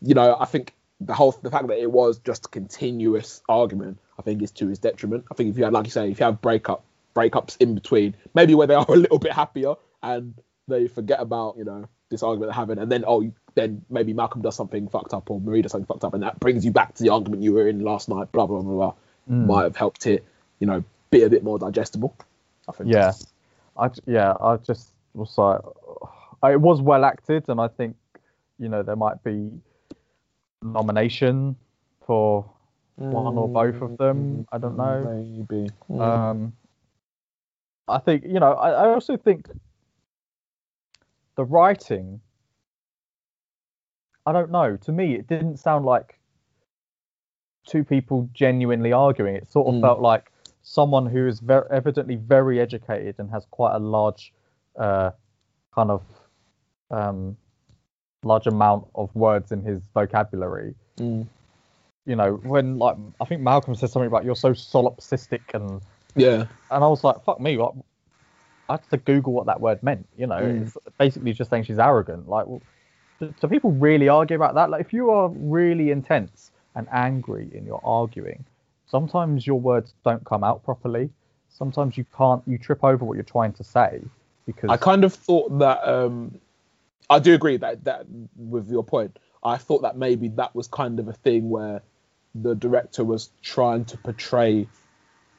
you 0.00 0.14
know, 0.14 0.36
I 0.38 0.46
think 0.46 0.74
the 1.00 1.14
whole 1.14 1.32
the 1.42 1.50
fact 1.50 1.68
that 1.68 1.78
it 1.78 1.90
was 1.90 2.18
just 2.18 2.46
a 2.46 2.48
continuous 2.48 3.40
argument, 3.48 3.98
I 4.18 4.22
think 4.22 4.42
is 4.42 4.50
to 4.52 4.66
his 4.66 4.80
detriment. 4.80 5.24
I 5.30 5.34
think 5.34 5.50
if 5.50 5.58
you 5.58 5.64
had, 5.64 5.72
like 5.72 5.86
you 5.86 5.92
say, 5.92 6.10
if 6.10 6.18
you 6.18 6.26
have 6.26 6.40
breakup 6.40 6.84
breakups 7.14 7.56
in 7.60 7.74
between, 7.74 8.16
maybe 8.34 8.56
where 8.56 8.66
they 8.66 8.74
are 8.74 8.86
a 8.88 8.96
little 8.96 9.18
bit 9.20 9.32
happier 9.32 9.74
and 10.02 10.34
they 10.66 10.88
forget 10.88 11.20
about 11.20 11.56
you 11.56 11.64
know 11.64 11.88
this 12.08 12.24
argument 12.24 12.50
they're 12.50 12.60
having, 12.60 12.78
and 12.78 12.90
then 12.90 13.04
oh, 13.06 13.32
then 13.54 13.84
maybe 13.90 14.12
Malcolm 14.12 14.42
does 14.42 14.56
something 14.56 14.88
fucked 14.88 15.12
up 15.12 15.30
or 15.30 15.40
Marie 15.40 15.62
does 15.62 15.72
something 15.72 15.86
fucked 15.86 16.04
up, 16.04 16.14
and 16.14 16.22
that 16.22 16.40
brings 16.40 16.64
you 16.64 16.70
back 16.70 16.94
to 16.94 17.02
the 17.02 17.10
argument 17.10 17.42
you 17.42 17.52
were 17.52 17.68
in 17.68 17.80
last 17.80 18.08
night. 18.08 18.32
Blah 18.32 18.46
blah 18.46 18.62
blah 18.62 18.72
blah. 18.72 18.94
mm. 19.30 19.46
Might 19.46 19.62
have 19.64 19.76
helped 19.76 20.06
it, 20.06 20.24
you 20.58 20.66
know, 20.66 20.84
be 21.10 21.22
a 21.22 21.30
bit 21.30 21.44
more 21.44 21.58
digestible. 21.58 22.16
I 22.68 22.72
think. 22.72 22.90
Yeah, 22.90 23.12
I 23.76 23.90
yeah, 24.06 24.34
I 24.40 24.56
just 24.56 24.92
was 25.14 25.36
like, 25.36 25.60
it 26.50 26.60
was 26.60 26.80
well 26.80 27.04
acted, 27.04 27.48
and 27.48 27.60
I 27.60 27.68
think 27.68 27.96
you 28.58 28.68
know 28.68 28.82
there 28.82 28.96
might 28.96 29.22
be 29.22 29.50
nomination 30.62 31.56
for 32.06 32.48
one 32.96 33.36
or 33.36 33.48
both 33.48 33.80
of 33.82 33.98
them. 33.98 34.46
I 34.52 34.58
don't 34.58 34.76
know. 34.76 35.46
Maybe. 35.48 35.70
Um, 35.98 36.52
I 37.88 37.98
think 37.98 38.24
you 38.24 38.40
know. 38.40 38.52
I, 38.52 38.70
I 38.70 38.88
also 38.88 39.16
think 39.16 39.48
the 41.36 41.44
writing. 41.44 42.20
I 44.26 44.32
don't 44.32 44.50
know. 44.50 44.76
To 44.76 44.92
me, 44.92 45.14
it 45.14 45.26
didn't 45.26 45.58
sound 45.58 45.84
like 45.84 46.18
two 47.66 47.84
people 47.84 48.28
genuinely 48.32 48.92
arguing. 48.92 49.36
It 49.36 49.50
sort 49.50 49.68
of 49.68 49.74
Mm. 49.74 49.80
felt 49.80 50.00
like 50.00 50.32
someone 50.62 51.06
who 51.06 51.26
is 51.26 51.40
very 51.40 51.66
evidently 51.70 52.16
very 52.16 52.60
educated 52.60 53.16
and 53.18 53.30
has 53.30 53.44
quite 53.46 53.74
a 53.74 53.78
large, 53.78 54.32
uh, 54.76 55.10
kind 55.74 55.90
of, 55.90 56.02
um, 56.90 57.36
large 58.24 58.46
amount 58.46 58.86
of 58.94 59.14
words 59.16 59.50
in 59.50 59.62
his 59.62 59.80
vocabulary. 59.94 60.74
Mm. 60.98 61.26
You 62.04 62.16
know, 62.16 62.34
when 62.36 62.78
like 62.78 62.96
I 63.20 63.24
think 63.24 63.42
Malcolm 63.42 63.74
said 63.74 63.90
something 63.90 64.06
about 64.08 64.24
you're 64.24 64.36
so 64.36 64.52
solipsistic 64.52 65.54
and 65.54 65.80
Yeah. 66.14 66.46
and 66.70 66.84
I 66.84 66.86
was 66.88 67.02
like, 67.04 67.22
fuck 67.24 67.40
me, 67.40 67.56
what? 67.56 67.74
I 68.68 68.74
had 68.74 68.88
to 68.90 68.96
Google 68.98 69.32
what 69.32 69.46
that 69.46 69.60
word 69.60 69.82
meant. 69.82 70.08
You 70.16 70.26
know, 70.28 70.40
Mm. 70.40 70.62
it's 70.62 70.76
basically 70.98 71.32
just 71.32 71.50
saying 71.50 71.64
she's 71.64 71.78
arrogant. 71.78 72.28
Like, 72.28 72.46
well, 72.46 72.62
do 73.28 73.48
people 73.48 73.72
really 73.72 74.08
argue 74.08 74.36
about 74.36 74.54
that? 74.54 74.70
Like, 74.70 74.80
if 74.80 74.92
you 74.92 75.10
are 75.10 75.28
really 75.28 75.90
intense 75.90 76.50
and 76.74 76.86
angry 76.92 77.48
in 77.52 77.66
your 77.66 77.80
arguing, 77.84 78.44
sometimes 78.86 79.46
your 79.46 79.60
words 79.60 79.94
don't 80.04 80.24
come 80.24 80.44
out 80.44 80.64
properly. 80.64 81.10
Sometimes 81.50 81.96
you 81.96 82.04
can't. 82.16 82.42
You 82.46 82.58
trip 82.58 82.82
over 82.82 83.04
what 83.04 83.14
you're 83.14 83.24
trying 83.24 83.52
to 83.54 83.64
say 83.64 84.02
because 84.46 84.70
I 84.70 84.76
kind 84.76 85.04
of 85.04 85.12
thought 85.14 85.58
that 85.58 85.86
um 85.86 86.38
I 87.10 87.18
do 87.18 87.34
agree 87.34 87.56
that 87.58 87.84
that 87.84 88.06
with 88.36 88.70
your 88.70 88.84
point. 88.84 89.18
I 89.44 89.56
thought 89.56 89.82
that 89.82 89.96
maybe 89.96 90.28
that 90.28 90.54
was 90.54 90.68
kind 90.68 90.98
of 91.00 91.08
a 91.08 91.12
thing 91.12 91.50
where 91.50 91.82
the 92.34 92.54
director 92.54 93.04
was 93.04 93.30
trying 93.42 93.84
to 93.86 93.98
portray 93.98 94.68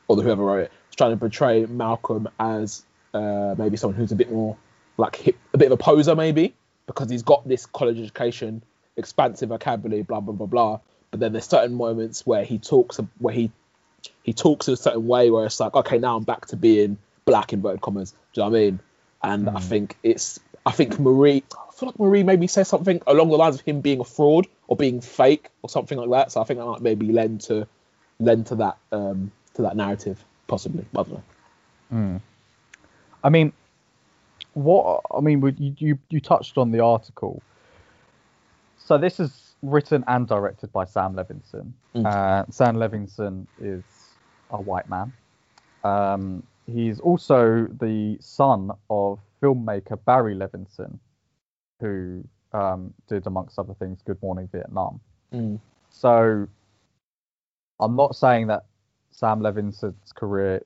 or 0.08 0.22
whoever 0.22 0.44
wrote 0.44 0.64
it 0.66 0.72
was 0.90 0.96
trying 0.96 1.12
to 1.12 1.18
portray 1.18 1.66
Malcolm 1.66 2.28
as 2.40 2.86
uh, 3.14 3.56
maybe 3.58 3.78
someone 3.78 3.96
who's 3.96 4.12
a 4.12 4.16
bit 4.16 4.32
more 4.32 4.58
like 4.98 5.16
hip, 5.16 5.38
a 5.54 5.58
bit 5.58 5.68
of 5.68 5.72
a 5.72 5.78
poser 5.78 6.16
maybe 6.16 6.54
because 6.88 7.10
he's 7.10 7.24
got 7.24 7.48
this 7.48 7.66
college 7.66 8.00
education, 8.00 8.64
expansive 8.98 9.50
vocabulary, 9.50 10.02
blah 10.04 10.20
blah 10.20 10.34
blah 10.34 10.48
blah. 10.48 10.80
But 11.12 11.20
then 11.20 11.32
there's 11.32 11.46
certain 11.46 11.76
moments 11.76 12.26
where 12.26 12.44
he 12.44 12.58
talks 12.60 13.00
where 13.20 13.34
he 13.34 13.52
he 14.24 14.34
talks 14.34 14.68
in 14.68 14.74
a 14.74 14.78
certain 14.78 15.08
way 15.08 15.30
where 15.30 15.46
it's 15.46 15.60
like, 15.60 15.76
okay, 15.76 15.98
now 15.98 16.18
I'm 16.18 16.24
back 16.24 16.48
to 16.48 16.56
being 16.56 16.98
black 17.26 17.54
inverted 17.54 17.82
commas. 17.82 18.12
Do 18.12 18.18
you 18.42 18.44
know 18.44 18.50
what 18.52 18.58
I 18.58 18.62
mean? 18.62 18.80
And 19.24 19.50
I 19.50 19.54
Mm. 19.54 19.62
think 19.62 19.98
it's 20.04 20.40
I 20.66 20.72
think 20.72 21.00
Marie 21.00 21.44
I 21.54 21.72
feel 21.76 21.90
like 21.90 22.00
Marie 22.00 22.24
maybe 22.24 22.48
says 22.48 22.68
something 22.68 23.02
along 23.08 23.30
the 23.30 23.38
lines 23.38 23.56
of 23.56 23.62
him 23.62 23.82
being 23.82 24.00
a 24.00 24.04
fraud 24.06 24.48
or 24.68 24.76
being 24.78 25.02
fake 25.02 25.50
or 25.62 25.70
something 25.70 25.98
like 25.98 26.10
that. 26.10 26.32
So 26.32 26.42
I 26.42 26.44
think 26.44 26.60
that 26.60 26.66
might 26.66 26.82
maybe 26.82 27.12
lend 27.12 27.42
to 27.42 27.68
lend 28.20 28.48
to 28.48 28.56
that 28.56 28.78
um 28.92 29.32
to 29.56 29.62
that 29.64 29.76
narrative, 29.76 30.24
possibly. 30.48 30.86
I 30.94 30.96
don't 31.04 31.12
know. 31.12 31.24
Mm. 31.94 32.22
I 33.24 33.30
mean, 33.30 33.54
what 34.54 35.02
I 35.12 35.20
mean, 35.20 35.42
you, 35.58 35.76
you 35.78 36.00
you 36.10 36.20
touched 36.20 36.58
on 36.58 36.72
the 36.72 36.80
article. 36.80 37.42
So 38.78 38.98
this 38.98 39.20
is 39.20 39.56
written 39.62 40.04
and 40.08 40.28
directed 40.28 40.72
by 40.72 40.86
Sam 40.86 41.16
Levinson. 41.16 41.72
Mm. 41.96 42.06
Uh, 42.06 42.46
Sam 42.52 42.76
Levinson 42.76 43.48
is 43.62 43.84
a 44.50 44.62
white 44.62 44.90
man. 44.90 45.14
Um, 45.84 46.44
he's 46.68 47.00
also 47.00 47.68
the 47.80 48.18
son 48.20 48.72
of 48.90 49.20
filmmaker 49.42 49.98
Barry 50.06 50.36
Levinson, 50.36 51.00
who 51.80 52.24
um, 52.52 52.94
did, 53.08 53.26
amongst 53.26 53.58
other 53.58 53.74
things, 53.74 54.02
Good 54.06 54.22
Morning 54.22 54.50
Vietnam. 54.52 55.00
Mm. 55.34 55.60
So 55.90 56.48
I'm 57.80 57.96
not 57.96 58.16
saying 58.16 58.48
that 58.48 58.66
Sam 59.12 59.40
Levinson's 59.42 60.12
career 60.14 60.62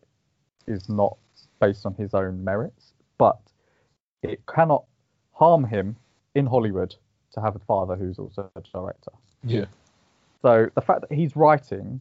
is 0.67 0.89
not 0.89 1.17
based 1.59 1.85
on 1.85 1.93
his 1.95 2.13
own 2.13 2.43
merits, 2.43 2.93
but 3.17 3.39
it 4.23 4.45
cannot 4.45 4.83
harm 5.33 5.63
him 5.65 5.95
in 6.35 6.45
Hollywood 6.45 6.95
to 7.33 7.41
have 7.41 7.55
a 7.55 7.59
father 7.59 7.95
who's 7.95 8.17
also 8.19 8.49
a 8.55 8.61
director. 8.61 9.11
Yeah. 9.43 9.65
So 10.41 10.69
the 10.75 10.81
fact 10.81 11.01
that 11.01 11.11
he's 11.11 11.35
writing 11.35 11.99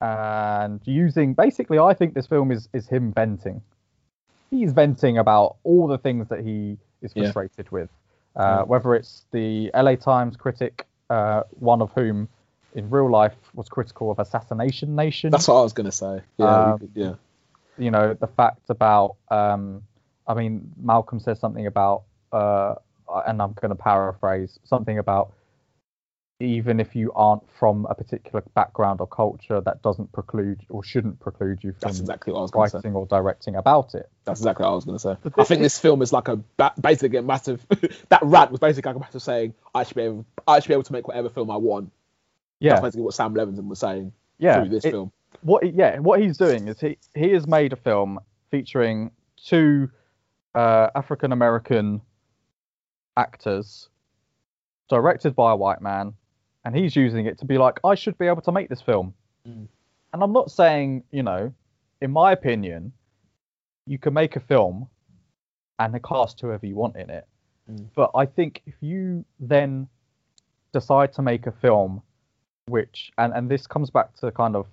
and 0.00 0.80
using 0.84 1.34
basically, 1.34 1.78
I 1.78 1.94
think 1.94 2.14
this 2.14 2.26
film 2.26 2.50
is 2.50 2.68
is 2.72 2.88
him 2.88 3.12
venting. 3.12 3.62
He's 4.50 4.72
venting 4.72 5.18
about 5.18 5.56
all 5.64 5.86
the 5.86 5.98
things 5.98 6.28
that 6.28 6.40
he 6.40 6.76
is 7.00 7.12
Yeah. 7.14 7.32
frustrated 7.32 7.70
with, 7.70 7.88
uh, 8.36 8.62
Mm. 8.64 8.66
whether 8.68 8.94
it's 8.94 9.26
the 9.30 9.70
LA 9.74 9.96
Times 9.96 10.36
critic, 10.36 10.86
uh, 11.08 11.44
one 11.58 11.80
of 11.80 11.90
whom 11.92 12.28
in 12.74 12.90
real 12.90 13.10
life 13.10 13.36
was 13.54 13.68
critical 13.68 14.10
of 14.10 14.18
Assassination 14.18 14.94
Nation. 14.96 15.30
That's 15.30 15.48
what 15.48 15.56
I 15.58 15.62
was 15.62 15.72
gonna 15.72 15.92
say. 15.92 16.22
Yeah, 16.38 16.72
Um, 16.72 16.90
yeah. 16.94 17.14
you 17.78 17.90
know 17.90 18.14
the 18.14 18.26
fact 18.26 18.68
about 18.70 19.16
um 19.30 19.82
i 20.26 20.34
mean 20.34 20.70
malcolm 20.82 21.18
says 21.20 21.38
something 21.40 21.66
about 21.66 22.02
uh 22.32 22.74
and 23.26 23.40
i'm 23.42 23.52
going 23.54 23.70
to 23.70 23.74
paraphrase 23.74 24.58
something 24.64 24.98
about 24.98 25.32
even 26.40 26.80
if 26.80 26.96
you 26.96 27.12
aren't 27.14 27.42
from 27.56 27.86
a 27.88 27.94
particular 27.94 28.42
background 28.54 29.00
or 29.00 29.06
culture 29.06 29.60
that 29.60 29.80
doesn't 29.82 30.10
preclude 30.12 30.60
or 30.70 30.82
shouldn't 30.82 31.20
preclude 31.20 31.62
you 31.62 31.70
from 31.70 31.78
That's 31.82 32.00
exactly 32.00 32.32
what 32.32 32.40
I 32.40 32.42
was 32.42 32.72
writing 32.74 32.94
or 32.94 33.06
directing 33.06 33.54
about 33.54 33.94
it 33.94 34.10
That's 34.24 34.40
exactly 34.40 34.64
what 34.64 34.72
I 34.72 34.74
was 34.74 34.84
gonna 34.84 34.98
say. 34.98 35.12
I 35.36 35.44
think 35.44 35.60
this- 35.60 35.74
this 35.74 35.78
film 35.78 36.02
is 36.02 36.12
like 36.12 36.26
a 36.26 36.36
ba- 36.56 36.72
basically 36.80 37.18
a 37.18 37.22
massive. 37.22 37.64
that 38.08 38.20
rant 38.24 38.50
was 38.50 38.58
basically 38.58 38.88
like 38.88 38.96
a 38.96 39.00
massive 39.00 39.22
saying 39.22 39.54
I 39.72 39.84
should 39.84 39.94
be 39.94 40.02
able, 40.02 40.26
I 40.48 40.58
should 40.58 40.68
be 40.68 40.74
able 40.74 40.82
to 40.84 40.92
make 40.92 41.06
whatever 41.06 41.28
film 41.28 41.48
I 41.48 41.56
want. 41.58 41.92
yeah 42.58 42.70
That's 42.70 42.82
basically 42.82 43.02
what 43.04 43.14
Sam 43.14 43.34
Levinson 43.34 43.68
was 43.68 43.78
saying 43.78 44.12
yeah 44.38 44.60
through 44.62 44.70
this 44.70 44.84
It- 44.84 44.90
film. 44.90 45.12
what 45.42 45.72
yeah 45.74 45.98
what 46.00 46.20
he's 46.20 46.38
doing 46.38 46.66
is 46.66 46.80
he 46.80 46.98
he 47.14 47.30
has 47.34 47.46
made 47.46 47.72
a 47.72 47.76
film 47.76 48.18
featuring 48.50 49.12
two 49.36 49.90
uh, 50.54 50.88
African 50.94 51.32
American 51.32 52.00
actors 53.16 53.88
directed 54.88 55.34
by 55.34 55.52
a 55.52 55.56
white 55.56 55.80
man 55.82 56.14
and 56.64 56.76
he's 56.76 56.94
using 56.96 57.26
it 57.26 57.38
to 57.38 57.44
be 57.44 57.58
like 57.58 57.78
I 57.84 57.94
should 57.94 58.16
be 58.18 58.26
able 58.26 58.42
to 58.42 58.52
make 58.52 58.68
this 58.68 58.80
film 58.82 59.14
Mm. 59.48 59.66
and 60.12 60.22
I'm 60.22 60.32
not 60.32 60.52
saying 60.52 61.02
you 61.10 61.24
know 61.24 61.52
in 62.00 62.12
my 62.12 62.30
opinion 62.30 62.92
you 63.86 63.98
can 63.98 64.14
make 64.14 64.36
a 64.36 64.40
film 64.40 64.88
and 65.80 66.00
cast 66.04 66.40
whoever 66.40 66.64
you 66.64 66.76
want 66.76 66.96
in 66.96 67.10
it 67.10 67.26
Mm. 67.70 67.88
but 67.94 68.10
I 68.14 68.26
think 68.26 68.62
if 68.66 68.74
you 68.80 69.24
then 69.40 69.88
decide 70.72 71.12
to 71.14 71.22
make 71.22 71.46
a 71.46 71.52
film 71.52 72.02
which 72.66 73.10
and 73.18 73.32
and 73.34 73.50
this 73.50 73.66
comes 73.66 73.90
back 73.90 74.14
to 74.18 74.30
kind 74.30 74.54
of 74.56 74.66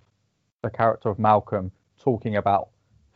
the 0.62 0.70
character 0.70 1.10
of 1.10 1.18
Malcolm 1.20 1.72
talking 2.00 2.36
about 2.36 2.70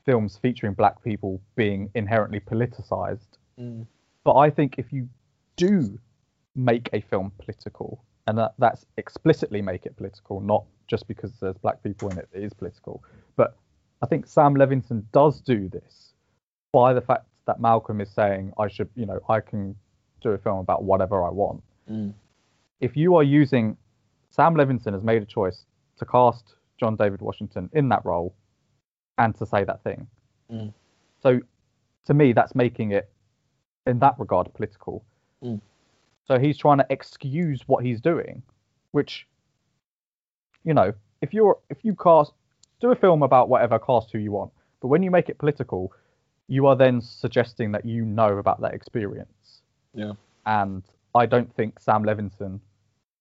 films 0.05 0.37
featuring 0.41 0.73
black 0.73 1.03
people 1.03 1.41
being 1.55 1.89
inherently 1.95 2.39
politicized. 2.39 3.37
Mm. 3.59 3.85
But 4.23 4.35
I 4.35 4.49
think 4.49 4.75
if 4.77 4.91
you 4.91 5.09
do 5.55 5.99
make 6.55 6.89
a 6.93 7.01
film 7.01 7.31
political, 7.39 8.03
and 8.27 8.37
that, 8.37 8.53
that's 8.57 8.85
explicitly 8.97 9.61
make 9.61 9.85
it 9.85 9.95
political, 9.97 10.39
not 10.39 10.63
just 10.87 11.07
because 11.07 11.31
there's 11.39 11.57
black 11.57 11.81
people 11.83 12.09
in 12.09 12.17
it, 12.17 12.29
it 12.33 12.43
is 12.43 12.53
political. 12.53 13.03
But 13.35 13.57
I 14.01 14.05
think 14.05 14.27
Sam 14.27 14.55
Levinson 14.55 15.03
does 15.11 15.41
do 15.41 15.69
this 15.69 16.13
by 16.71 16.93
the 16.93 17.01
fact 17.01 17.25
that 17.45 17.59
Malcolm 17.59 18.01
is 18.01 18.09
saying, 18.09 18.53
I 18.59 18.67
should, 18.67 18.89
you 18.95 19.05
know, 19.05 19.19
I 19.29 19.39
can 19.39 19.75
do 20.21 20.29
a 20.29 20.37
film 20.37 20.59
about 20.59 20.83
whatever 20.83 21.23
I 21.23 21.29
want. 21.29 21.63
Mm. 21.89 22.13
If 22.79 22.95
you 22.95 23.15
are 23.15 23.23
using, 23.23 23.77
Sam 24.29 24.55
Levinson 24.55 24.93
has 24.93 25.03
made 25.03 25.21
a 25.21 25.25
choice 25.25 25.65
to 25.97 26.05
cast 26.05 26.55
John 26.79 26.95
David 26.95 27.21
Washington 27.21 27.69
in 27.73 27.89
that 27.89 28.03
role 28.05 28.33
and 29.17 29.35
to 29.37 29.45
say 29.45 29.63
that 29.63 29.83
thing. 29.83 30.07
Mm. 30.51 30.73
So 31.21 31.39
to 32.05 32.13
me, 32.13 32.33
that's 32.33 32.55
making 32.55 32.91
it, 32.91 33.09
in 33.85 33.99
that 33.99 34.15
regard, 34.17 34.53
political. 34.53 35.03
Mm. 35.43 35.61
So 36.25 36.39
he's 36.39 36.57
trying 36.57 36.77
to 36.77 36.85
excuse 36.89 37.61
what 37.67 37.83
he's 37.83 37.99
doing, 37.99 38.41
which, 38.91 39.27
you 40.63 40.73
know, 40.73 40.93
if 41.21 41.33
you're 41.33 41.57
if 41.69 41.77
you 41.83 41.95
cast 41.95 42.33
do 42.79 42.91
a 42.91 42.95
film 42.95 43.23
about 43.23 43.49
whatever, 43.49 43.79
cast 43.79 44.11
who 44.11 44.19
you 44.19 44.31
want, 44.31 44.51
but 44.81 44.87
when 44.87 45.03
you 45.03 45.11
make 45.11 45.29
it 45.29 45.37
political, 45.37 45.93
you 46.47 46.67
are 46.67 46.75
then 46.75 47.01
suggesting 47.01 47.71
that 47.71 47.85
you 47.85 48.05
know 48.05 48.37
about 48.37 48.61
that 48.61 48.73
experience. 48.73 49.61
Yeah. 49.93 50.13
And 50.45 50.83
I 51.15 51.25
don't 51.25 51.53
think 51.55 51.79
Sam 51.79 52.03
Levinson 52.03 52.59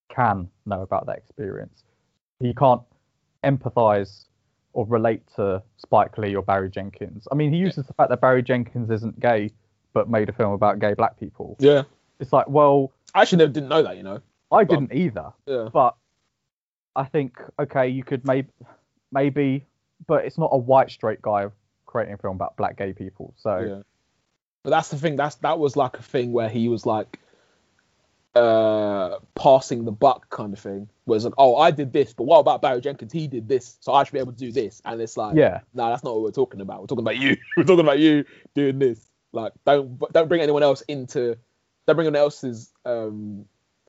can 0.09 0.49
know 0.65 0.81
about 0.81 1.05
that 1.05 1.17
experience. 1.17 1.83
He 2.39 2.53
can't 2.53 2.81
empathize 3.43 4.25
or 4.73 4.85
relate 4.87 5.21
to 5.35 5.61
Spike 5.77 6.17
Lee 6.17 6.35
or 6.35 6.41
Barry 6.41 6.69
Jenkins. 6.69 7.27
I 7.31 7.35
mean, 7.35 7.51
he 7.53 7.57
uses 7.59 7.85
the 7.87 7.93
fact 7.93 8.09
that 8.09 8.21
Barry 8.21 8.43
Jenkins 8.43 8.89
isn't 8.89 9.19
gay, 9.19 9.51
but 9.93 10.09
made 10.09 10.29
a 10.29 10.33
film 10.33 10.51
about 10.53 10.79
gay 10.79 10.93
black 10.93 11.19
people. 11.19 11.55
Yeah. 11.59 11.83
It's 12.19 12.33
like, 12.33 12.47
well, 12.49 12.91
I 13.13 13.21
actually 13.21 13.39
never 13.39 13.51
didn't 13.51 13.69
know 13.69 13.83
that. 13.83 13.97
You 13.97 14.03
know. 14.03 14.19
I 14.51 14.63
didn't 14.63 14.93
either, 14.93 15.33
Yeah. 15.47 15.69
but 15.73 15.95
I 16.95 17.05
think 17.05 17.39
okay, 17.59 17.87
you 17.87 18.03
could 18.03 18.25
maybe, 18.25 18.49
maybe, 19.11 19.65
but 20.05 20.25
it's 20.25 20.37
not 20.37 20.49
a 20.51 20.57
white 20.57 20.91
straight 20.91 21.21
guy 21.21 21.47
creating 21.85 22.13
a 22.13 22.17
film 22.17 22.35
about 22.35 22.55
black 22.55 22.77
gay 22.77 22.93
people. 22.93 23.33
So 23.37 23.59
Yeah. 23.59 23.81
But 24.63 24.69
that's 24.69 24.89
the 24.89 24.97
thing. 24.97 25.15
That's 25.15 25.35
that 25.37 25.59
was 25.59 25.75
like 25.75 25.97
a 25.97 26.01
thing 26.01 26.31
where 26.31 26.49
he 26.49 26.69
was 26.69 26.85
like 26.85 27.19
uh 28.35 29.19
passing 29.35 29.85
the 29.85 29.91
buck 29.91 30.29
kind 30.29 30.53
of 30.53 30.59
thing. 30.59 30.89
Whereas 31.05 31.25
like, 31.25 31.33
oh, 31.37 31.55
I 31.57 31.71
did 31.71 31.93
this, 31.93 32.13
but 32.13 32.23
what 32.23 32.39
about 32.39 32.61
Barry 32.61 32.81
Jenkins? 32.81 33.11
He 33.11 33.27
did 33.27 33.47
this, 33.47 33.77
so 33.79 33.93
I 33.93 34.03
should 34.03 34.13
be 34.13 34.19
able 34.19 34.31
to 34.31 34.37
do 34.37 34.51
this. 34.51 34.81
And 34.85 35.01
it's 35.01 35.17
like, 35.17 35.35
yeah, 35.35 35.59
no, 35.73 35.89
that's 35.89 36.03
not 36.03 36.13
what 36.13 36.23
we're 36.23 36.31
talking 36.31 36.61
about. 36.61 36.81
We're 36.81 36.87
talking 36.87 37.03
about 37.03 37.17
you. 37.17 37.37
we're 37.57 37.63
talking 37.63 37.81
about 37.85 37.99
you 37.99 38.25
doing 38.55 38.79
this. 38.79 38.99
Like, 39.33 39.53
don't 39.65 39.99
don't 40.13 40.27
bring 40.27 40.41
anyone 40.41 40.63
else 40.63 40.81
into, 40.81 41.35
don't 41.87 41.95
bring 41.95 42.07
anyone 42.07 42.21
else's 42.23 42.71
um 42.85 43.45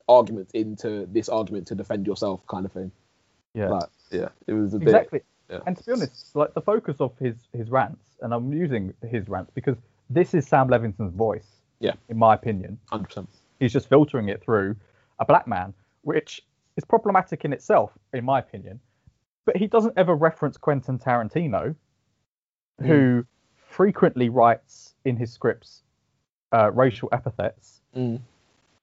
argument 0.07 0.51
into 0.53 1.07
this 1.11 1.29
argument 1.29 1.67
to 1.67 1.75
defend 1.75 2.05
yourself, 2.05 2.45
kind 2.47 2.65
of 2.65 2.71
thing. 2.71 2.91
yeah. 3.53 3.69
Like, 3.69 3.89
yeah, 4.11 4.29
it 4.45 4.53
was 4.53 4.73
a 4.75 4.79
bit. 4.79 4.89
exactly. 4.89 5.21
yeah. 5.49 5.59
And 5.65 5.75
to 5.77 5.83
be 5.83 5.91
honest, 5.93 6.35
like 6.35 6.53
the 6.53 6.61
focus 6.61 6.97
of 6.99 7.13
his 7.19 7.35
his 7.53 7.69
rants, 7.71 8.03
and 8.21 8.33
I'm 8.33 8.53
using 8.53 8.93
his 9.09 9.27
rants 9.27 9.51
because 9.55 9.77
this 10.09 10.33
is 10.35 10.47
Sam 10.47 10.67
Levinson's 10.67 11.13
voice. 11.15 11.47
Yeah. 11.79 11.93
In 12.09 12.17
my 12.17 12.35
opinion, 12.35 12.77
Hundred 12.91 13.07
percent. 13.07 13.29
He's 13.59 13.73
just 13.73 13.87
filtering 13.89 14.29
it 14.29 14.41
through 14.43 14.75
a 15.19 15.25
black 15.25 15.47
man, 15.47 15.73
which 16.01 16.41
is 16.77 16.83
problematic 16.83 17.45
in 17.45 17.53
itself, 17.53 17.97
in 18.13 18.25
my 18.25 18.39
opinion. 18.39 18.79
But 19.45 19.57
he 19.57 19.67
doesn't 19.67 19.93
ever 19.97 20.15
reference 20.15 20.57
Quentin 20.57 20.97
Tarantino, 20.99 21.75
who 22.81 23.25
frequently 23.55 24.29
writes 24.29 24.95
in 25.05 25.15
his 25.15 25.31
scripts 25.31 25.83
uh, 26.51 26.71
racial 26.71 27.09
epithets. 27.11 27.81
Mm. 27.95 28.19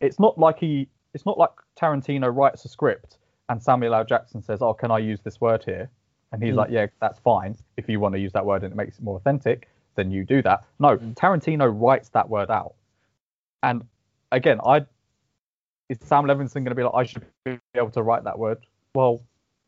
It's 0.00 0.18
not 0.18 0.38
like 0.38 0.58
he. 0.58 0.88
It's 1.14 1.26
not 1.26 1.36
like 1.38 1.50
Tarantino 1.76 2.34
writes 2.34 2.64
a 2.64 2.68
script 2.68 3.18
and 3.48 3.62
Samuel 3.62 3.94
L. 3.94 4.04
Jackson 4.04 4.42
says, 4.42 4.62
"Oh, 4.62 4.72
can 4.74 4.90
I 4.90 4.98
use 4.98 5.20
this 5.20 5.40
word 5.40 5.62
here?" 5.64 5.90
And 6.32 6.42
he's 6.42 6.54
Mm. 6.54 6.58
like, 6.58 6.70
"Yeah, 6.70 6.86
that's 7.00 7.18
fine. 7.18 7.56
If 7.76 7.88
you 7.88 8.00
want 8.00 8.14
to 8.14 8.18
use 8.18 8.32
that 8.32 8.44
word 8.46 8.62
and 8.64 8.72
it 8.72 8.76
makes 8.76 8.98
it 8.98 9.04
more 9.04 9.16
authentic, 9.16 9.68
then 9.94 10.10
you 10.10 10.24
do 10.24 10.42
that." 10.42 10.64
No, 10.78 10.96
Mm. 10.96 11.14
Tarantino 11.14 11.68
writes 11.68 12.08
that 12.10 12.28
word 12.28 12.50
out. 12.50 12.74
And 13.62 13.86
again, 14.32 14.60
I 14.64 14.86
is 15.88 15.98
Sam 16.02 16.24
Levinson 16.24 16.54
going 16.54 16.66
to 16.66 16.74
be 16.74 16.82
like, 16.82 16.94
"I 16.94 17.04
should 17.04 17.26
be 17.44 17.58
able 17.74 17.90
to 17.90 18.02
write 18.02 18.24
that 18.24 18.38
word"? 18.38 18.58
Well, 18.94 19.22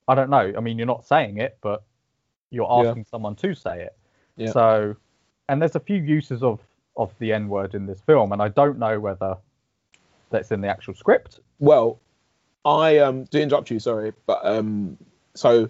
I 0.08 0.14
don't 0.14 0.30
know. 0.30 0.52
I 0.56 0.60
mean, 0.60 0.78
you're 0.78 0.86
not 0.86 1.04
saying 1.06 1.38
it, 1.38 1.58
but 1.60 1.82
you're 2.50 2.68
Yeah. 2.68 2.88
asking 2.90 3.04
someone 3.10 3.36
to 3.36 3.54
say 3.54 3.82
it. 3.84 3.96
Yeah. 4.36 4.50
So, 4.50 4.96
and 5.48 5.60
there's 5.60 5.76
a 5.76 5.80
few 5.80 5.96
uses 5.96 6.42
of 6.42 6.60
of 6.96 7.12
the 7.18 7.32
N 7.32 7.48
word 7.48 7.74
in 7.74 7.86
this 7.86 8.00
film, 8.00 8.32
and 8.32 8.40
I 8.40 8.48
don't 8.48 8.78
know 8.78 9.00
whether 9.00 9.36
that's 10.30 10.50
in 10.50 10.60
the 10.60 10.68
actual 10.68 10.94
script. 10.94 11.40
Well, 11.58 11.98
I 12.64 12.98
um 12.98 13.24
do 13.24 13.40
interrupt 13.40 13.70
you, 13.70 13.78
sorry, 13.78 14.12
but 14.26 14.44
um 14.44 14.96
so 15.34 15.68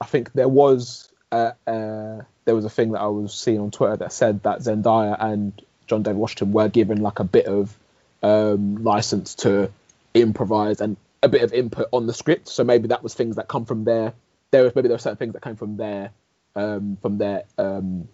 I 0.00 0.06
think 0.06 0.32
there 0.32 0.48
was 0.48 1.10
uh, 1.32 1.52
uh 1.66 2.22
there 2.44 2.54
was 2.54 2.64
a 2.64 2.70
thing 2.70 2.92
that 2.92 3.00
I 3.00 3.06
was 3.06 3.34
seeing 3.34 3.60
on 3.60 3.70
Twitter 3.70 3.96
that 3.96 4.12
said 4.12 4.42
that 4.44 4.60
Zendaya 4.60 5.16
and 5.18 5.60
John 5.86 6.02
David 6.02 6.18
Washington 6.18 6.52
were 6.52 6.68
given 6.68 7.00
like 7.00 7.18
a 7.18 7.24
bit 7.24 7.46
of 7.46 7.76
um 8.24 8.82
license 8.82 9.34
to 9.34 9.70
improvise 10.14 10.80
and 10.80 10.96
a 11.22 11.28
bit 11.28 11.42
of 11.42 11.52
input 11.52 11.88
on 11.92 12.06
the 12.06 12.14
script. 12.14 12.48
So 12.48 12.64
maybe 12.64 12.88
that 12.88 13.02
was 13.02 13.14
things 13.14 13.36
that 13.36 13.48
come 13.48 13.66
from 13.66 13.84
their 13.84 14.14
there 14.50 14.62
was 14.62 14.74
maybe 14.74 14.88
there 14.88 14.94
were 14.94 15.00
certain 15.00 15.18
things 15.18 15.34
that 15.34 15.42
came 15.42 15.56
from 15.56 15.76
their 15.76 16.10
um 16.56 16.96
from 17.02 17.18
their 17.18 17.44
um 17.58 18.08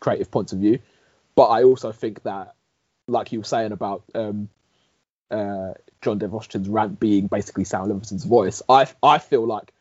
creative 0.00 0.30
points 0.30 0.52
of 0.52 0.58
view. 0.58 0.80
But 1.36 1.46
I 1.46 1.62
also 1.62 1.92
think 1.92 2.24
that 2.24 2.54
like 3.06 3.32
you 3.32 3.38
were 3.38 3.44
saying 3.44 3.72
about 3.72 4.02
um 4.14 4.48
uh, 5.30 5.74
John 6.02 6.18
David 6.18 6.66
rant 6.66 6.98
being 6.98 7.28
basically 7.28 7.64
Sam 7.64 7.88
Levinson's 7.88 8.24
voice, 8.24 8.62
I 8.68 8.88
I 9.02 9.18
feel 9.18 9.46
like 9.46 9.72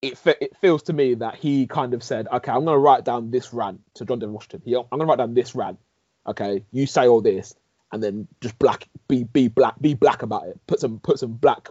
it 0.00 0.18
it 0.40 0.56
feels 0.56 0.84
to 0.84 0.92
me 0.92 1.14
that 1.14 1.34
he 1.34 1.66
kind 1.66 1.92
of 1.92 2.02
said, 2.02 2.28
okay, 2.28 2.50
I'm 2.50 2.64
going 2.64 2.74
to 2.74 2.78
write 2.78 3.04
down 3.04 3.30
this 3.30 3.52
rant 3.52 3.80
to 3.94 4.04
John. 4.04 4.20
He, 4.20 4.74
I'm 4.74 4.84
going 4.90 5.00
to 5.00 5.06
write 5.06 5.18
down 5.18 5.34
this 5.34 5.54
rant. 5.54 5.78
Okay, 6.26 6.64
you 6.72 6.86
say 6.86 7.08
all 7.08 7.20
this, 7.20 7.54
and 7.92 8.02
then 8.02 8.28
just 8.40 8.58
black 8.58 8.88
be 9.08 9.24
be 9.24 9.48
black 9.48 9.80
be 9.80 9.94
black 9.94 10.22
about 10.22 10.46
it. 10.46 10.58
Put 10.66 10.80
some 10.80 10.98
put 11.00 11.18
some 11.18 11.32
black 11.32 11.68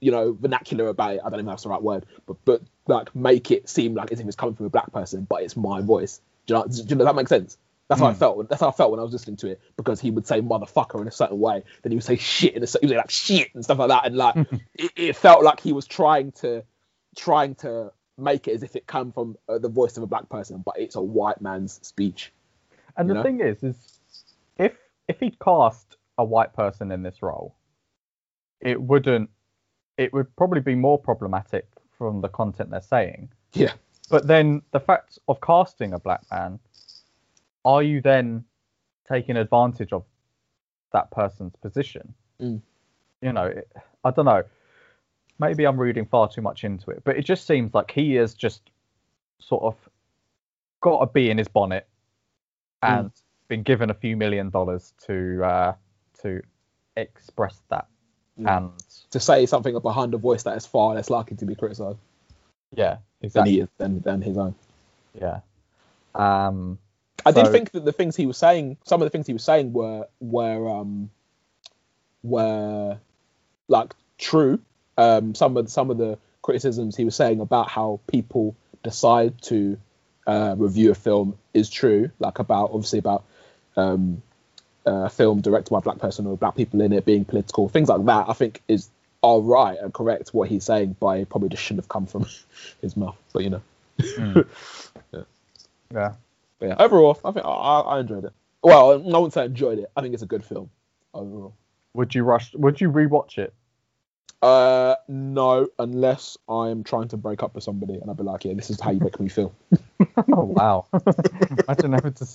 you 0.00 0.10
know 0.10 0.32
vernacular 0.32 0.88
about 0.88 1.14
it. 1.14 1.20
I 1.24 1.30
don't 1.30 1.32
know 1.32 1.38
if 1.40 1.46
that's 1.46 1.62
the 1.64 1.68
right 1.70 1.82
word, 1.82 2.06
but 2.26 2.36
but 2.44 2.62
like 2.86 3.14
make 3.14 3.50
it 3.50 3.68
seem 3.68 3.94
like 3.94 4.12
as 4.12 4.20
if 4.20 4.26
it's 4.26 4.36
coming 4.36 4.54
from 4.54 4.66
a 4.66 4.70
black 4.70 4.92
person, 4.92 5.26
but 5.28 5.42
it's 5.42 5.56
my 5.56 5.80
voice. 5.80 6.20
Do 6.46 6.54
you 6.54 6.60
know, 6.60 6.66
do 6.66 6.82
you 6.88 6.94
know 6.96 7.04
that 7.04 7.16
makes 7.16 7.30
sense? 7.30 7.58
That's 7.88 8.00
how 8.00 8.08
I 8.08 8.12
Mm. 8.12 8.18
felt. 8.18 8.48
That's 8.48 8.60
how 8.60 8.68
I 8.68 8.72
felt 8.72 8.90
when 8.90 9.00
I 9.00 9.04
was 9.04 9.12
listening 9.12 9.36
to 9.38 9.48
it 9.48 9.60
because 9.76 10.00
he 10.00 10.10
would 10.10 10.26
say 10.26 10.40
motherfucker 10.40 11.00
in 11.00 11.06
a 11.06 11.12
certain 11.12 11.38
way, 11.38 11.62
then 11.82 11.92
he 11.92 11.96
would 11.96 12.04
say 12.04 12.16
shit 12.16 12.54
in 12.54 12.62
a 12.62 12.66
certain, 12.66 12.88
he 12.88 12.92
would 12.92 12.96
say 12.96 12.98
like 12.98 13.10
shit 13.10 13.54
and 13.54 13.64
stuff 13.64 13.78
like 13.78 13.88
that, 13.88 14.06
and 14.06 14.16
like 14.16 14.34
it, 14.74 14.92
it 14.96 15.16
felt 15.16 15.42
like 15.44 15.60
he 15.60 15.72
was 15.72 15.86
trying 15.86 16.32
to 16.32 16.64
trying 17.16 17.54
to 17.56 17.92
make 18.18 18.48
it 18.48 18.52
as 18.52 18.62
if 18.62 18.76
it 18.76 18.86
come 18.86 19.12
from 19.12 19.36
uh, 19.48 19.58
the 19.58 19.68
voice 19.68 19.96
of 19.96 20.02
a 20.02 20.06
black 20.06 20.28
person, 20.28 20.62
but 20.64 20.78
it's 20.78 20.96
a 20.96 21.02
white 21.02 21.40
man's 21.40 21.78
speech. 21.86 22.32
And 22.96 23.08
the 23.08 23.14
know? 23.14 23.22
thing 23.22 23.40
is, 23.40 23.62
is 23.62 23.76
if 24.58 24.72
if 25.08 25.20
he'd 25.20 25.38
cast 25.38 25.96
a 26.18 26.24
white 26.24 26.52
person 26.52 26.90
in 26.90 27.02
this 27.02 27.22
role, 27.22 27.54
it 28.60 28.80
wouldn't. 28.80 29.30
It 29.98 30.12
would 30.12 30.34
probably 30.36 30.60
be 30.60 30.74
more 30.74 30.98
problematic 30.98 31.66
from 31.96 32.20
the 32.20 32.28
content 32.28 32.70
they're 32.70 32.82
saying. 32.82 33.30
Yeah. 33.52 33.72
But 34.10 34.26
then 34.26 34.62
the 34.72 34.80
fact 34.80 35.18
of 35.28 35.40
casting 35.40 35.94
a 35.94 35.98
black 35.98 36.22
man, 36.30 36.58
are 37.64 37.82
you 37.82 38.00
then 38.00 38.44
taking 39.10 39.36
advantage 39.36 39.92
of 39.92 40.04
that 40.92 41.10
person's 41.10 41.54
position? 41.56 42.14
Mm. 42.40 42.60
You 43.22 43.32
know, 43.32 43.46
it, 43.46 43.72
I 44.04 44.10
don't 44.10 44.26
know. 44.26 44.44
Maybe 45.38 45.64
I'm 45.66 45.78
reading 45.78 46.06
far 46.06 46.28
too 46.28 46.42
much 46.42 46.64
into 46.64 46.90
it, 46.90 47.02
but 47.04 47.16
it 47.16 47.24
just 47.24 47.46
seems 47.46 47.74
like 47.74 47.90
he 47.90 48.14
has 48.14 48.34
just 48.34 48.70
sort 49.38 49.62
of 49.64 49.74
got 50.80 50.98
a 50.98 51.06
bee 51.06 51.30
in 51.30 51.38
his 51.38 51.48
bonnet 51.48 51.86
Mm. 52.84 53.12
Been 53.48 53.62
given 53.62 53.90
a 53.90 53.94
few 53.94 54.16
million 54.16 54.50
dollars 54.50 54.92
to 55.06 55.44
uh, 55.44 55.74
to 56.22 56.42
express 56.96 57.60
that. 57.68 57.86
Mm. 58.38 58.56
And 58.56 58.70
To 59.10 59.20
say 59.20 59.46
something 59.46 59.78
behind 59.80 60.14
a 60.14 60.18
voice 60.18 60.42
that 60.44 60.56
is 60.56 60.66
far 60.66 60.94
less 60.94 61.10
likely 61.10 61.36
to 61.38 61.46
be 61.46 61.54
criticised 61.54 61.98
yeah, 62.74 62.96
than 63.20 63.26
exactly. 63.26 63.52
he 63.52 63.60
is 63.60 63.68
than, 63.78 64.00
than 64.00 64.22
his 64.22 64.36
own. 64.36 64.54
Yeah. 65.14 65.40
Um, 66.14 66.78
I 67.24 67.32
did 67.32 67.50
think 67.50 67.72
that 67.72 67.84
the 67.84 67.92
things 67.92 68.14
he 68.14 68.26
was 68.26 68.38
saying, 68.38 68.76
some 68.84 69.02
of 69.02 69.06
the 69.06 69.10
things 69.10 69.26
he 69.26 69.32
was 69.32 69.42
saying 69.42 69.72
were 69.72 70.06
were 70.20 70.68
um 70.68 71.10
were 72.22 72.98
like 73.68 73.94
true. 74.18 74.60
Um, 74.98 75.34
some 75.34 75.56
of 75.56 75.70
some 75.70 75.90
of 75.90 75.98
the 75.98 76.18
criticisms 76.42 76.96
he 76.96 77.04
was 77.04 77.16
saying 77.16 77.40
about 77.40 77.68
how 77.68 78.00
people 78.06 78.54
decide 78.82 79.42
to 79.42 79.78
uh, 80.26 80.54
review 80.56 80.92
a 80.92 80.94
film 80.94 81.36
is 81.52 81.68
true. 81.68 82.10
Like 82.18 82.38
about 82.38 82.70
obviously 82.72 82.98
about 82.98 83.24
um, 83.76 84.22
a 84.84 85.10
film 85.10 85.40
directed 85.40 85.70
by 85.70 85.78
a 85.78 85.82
black 85.82 85.98
person 85.98 86.26
or 86.26 86.36
black 86.36 86.56
people 86.56 86.80
in 86.80 86.92
it 86.92 87.04
being 87.04 87.24
political, 87.24 87.68
things 87.68 87.88
like 87.88 88.04
that. 88.06 88.28
I 88.28 88.32
think 88.32 88.62
is 88.68 88.88
all 89.20 89.42
right 89.42 89.78
and 89.80 89.92
correct 89.92 90.28
what 90.30 90.48
he's 90.48 90.64
saying, 90.64 90.96
but 91.00 91.18
it 91.18 91.28
probably 91.28 91.48
just 91.48 91.62
shouldn't 91.62 91.84
have 91.84 91.88
come 91.88 92.06
from 92.06 92.26
his 92.80 92.96
mouth. 92.96 93.16
But 93.32 93.44
you 93.44 93.50
know. 93.50 93.62
mm. 93.98 94.46
yeah. 95.92 96.14
But 96.58 96.66
yeah, 96.66 96.76
overall, 96.78 97.18
I 97.24 97.32
think 97.32 97.44
I, 97.44 97.50
I 97.50 98.00
enjoyed 98.00 98.24
it. 98.24 98.32
Well, 98.62 98.92
I 98.92 98.96
wouldn't 98.96 99.32
say 99.32 99.42
I 99.42 99.44
enjoyed 99.44 99.78
it. 99.78 99.90
I 99.96 100.00
think 100.00 100.14
it's 100.14 100.22
a 100.22 100.26
good 100.26 100.44
film 100.44 100.70
overall. 101.12 101.54
Would 101.94 102.14
you 102.14 102.24
rush? 102.24 102.52
Would 102.54 102.80
you 102.80 102.90
rewatch 102.90 103.38
it? 103.38 103.52
Uh, 104.42 104.96
no, 105.08 105.68
unless 105.78 106.36
I'm 106.48 106.84
trying 106.84 107.08
to 107.08 107.16
break 107.16 107.42
up 107.42 107.54
with 107.54 107.64
somebody, 107.64 107.94
and 107.94 108.10
I'd 108.10 108.16
be 108.16 108.22
like, 108.22 108.44
yeah, 108.44 108.54
this 108.54 108.70
is 108.70 108.80
how 108.80 108.90
you 108.90 109.00
make 109.00 109.18
me 109.18 109.28
feel. 109.28 109.54
oh 110.32 110.44
wow! 110.44 110.86
Imagine 111.66 111.92
having 111.92 112.12
to 112.14 112.26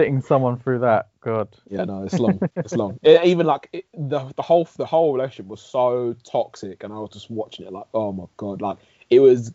sitting 0.00 0.22
someone 0.22 0.58
through 0.58 0.80
that. 0.80 1.08
God. 1.20 1.48
Yeah, 1.68 1.84
no, 1.84 2.04
it's 2.04 2.18
long. 2.18 2.40
It's 2.56 2.74
long. 2.74 2.98
It, 3.02 3.24
even 3.24 3.46
like 3.46 3.68
it, 3.72 3.86
the 3.92 4.32
the 4.36 4.42
whole 4.42 4.68
the 4.76 4.86
whole 4.86 5.12
relationship 5.12 5.46
was 5.46 5.60
so 5.60 6.16
toxic, 6.24 6.82
and 6.82 6.92
I 6.92 6.98
was 6.98 7.10
just 7.10 7.30
watching 7.30 7.66
it 7.66 7.72
like, 7.72 7.86
oh 7.92 8.12
my 8.12 8.24
god, 8.36 8.62
like 8.62 8.78
it 9.10 9.20
was 9.20 9.52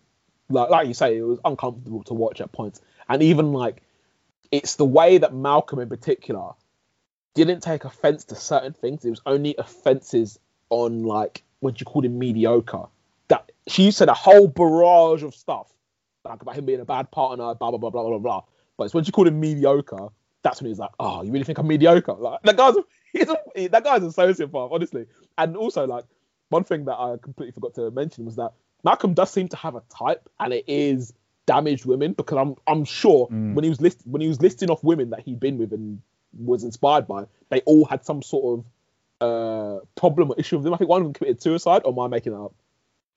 like 0.49 0.69
like 0.69 0.87
you 0.87 0.93
say, 0.93 1.17
it 1.17 1.23
was 1.23 1.39
uncomfortable 1.43 2.03
to 2.03 2.13
watch 2.13 2.41
at 2.41 2.51
points, 2.51 2.81
and 3.09 3.23
even 3.23 3.53
like 3.53 3.81
it's 4.51 4.75
the 4.75 4.85
way 4.85 5.17
that 5.17 5.33
Malcolm 5.33 5.79
in 5.79 5.89
particular 5.89 6.51
didn't 7.33 7.61
take 7.61 7.83
offense 7.83 8.25
to 8.25 8.35
certain 8.35 8.73
things. 8.73 9.03
It 9.03 9.09
was 9.09 9.21
only 9.25 9.55
offenses 9.57 10.39
on 10.69 11.03
like 11.03 11.43
what 11.59 11.79
you 11.79 11.85
called 11.85 12.05
him 12.05 12.19
mediocre. 12.19 12.85
That 13.29 13.51
she 13.67 13.89
said 13.89 14.09
a 14.09 14.13
whole 14.13 14.47
barrage 14.47 15.23
of 15.23 15.33
stuff 15.33 15.71
like 16.23 16.41
about 16.41 16.55
him 16.55 16.65
being 16.65 16.79
a 16.79 16.85
bad 16.85 17.09
partner, 17.11 17.53
blah 17.55 17.71
blah 17.71 17.77
blah 17.77 17.89
blah 17.89 18.03
blah 18.03 18.19
blah. 18.19 18.43
But 18.77 18.85
it's 18.85 18.93
when 18.93 19.03
she 19.03 19.11
called 19.11 19.27
him 19.27 19.39
mediocre, 19.39 20.09
that's 20.45 20.61
when 20.61 20.67
he 20.67 20.69
was 20.69 20.79
like, 20.79 20.91
"Oh, 20.99 21.23
you 21.23 21.31
really 21.31 21.43
think 21.43 21.57
I'm 21.57 21.67
mediocre?" 21.67 22.13
Like 22.13 22.41
that 22.43 22.55
guy's 22.55 22.75
he's 23.13 23.29
a, 23.29 23.67
that 23.67 23.83
guy's 23.83 24.03
a 24.03 24.07
sociopath, 24.07 24.71
honestly. 24.71 25.07
And 25.37 25.57
also, 25.57 25.85
like 25.85 26.05
one 26.49 26.63
thing 26.63 26.85
that 26.85 26.95
I 26.95 27.17
completely 27.21 27.51
forgot 27.51 27.73
to 27.75 27.91
mention 27.91 28.23
was 28.25 28.35
that 28.37 28.53
Malcolm 28.83 29.13
does 29.13 29.31
seem 29.31 29.47
to 29.49 29.57
have 29.57 29.75
a 29.75 29.81
type, 29.89 30.29
and 30.39 30.53
it 30.53 30.63
is 30.67 31.13
damaged 31.47 31.85
women 31.85 32.13
because 32.13 32.37
I'm 32.37 32.55
I'm 32.67 32.85
sure 32.85 33.27
Mm. 33.27 33.53
when 33.55 33.63
he 33.63 33.69
was 33.69 33.81
list 33.81 34.01
when 34.05 34.21
he 34.21 34.27
was 34.27 34.41
listing 34.41 34.69
off 34.69 34.83
women 34.83 35.09
that 35.09 35.19
he'd 35.21 35.39
been 35.39 35.57
with 35.57 35.73
and 35.73 36.01
was 36.37 36.63
inspired 36.63 37.07
by, 37.07 37.25
they 37.49 37.61
all 37.61 37.85
had 37.85 38.05
some 38.05 38.21
sort 38.21 38.59
of 38.59 38.65
uh 39.21 39.79
problem 39.95 40.29
or 40.31 40.35
issue 40.37 40.57
with 40.57 40.63
them. 40.65 40.73
I 40.73 40.77
think 40.77 40.89
one 40.89 41.01
of 41.01 41.05
them 41.07 41.13
committed 41.13 41.41
suicide, 41.41 41.81
or 41.85 41.91
am 41.93 41.99
I 41.99 42.07
making 42.07 42.33
that 42.33 42.39
up? 42.39 42.53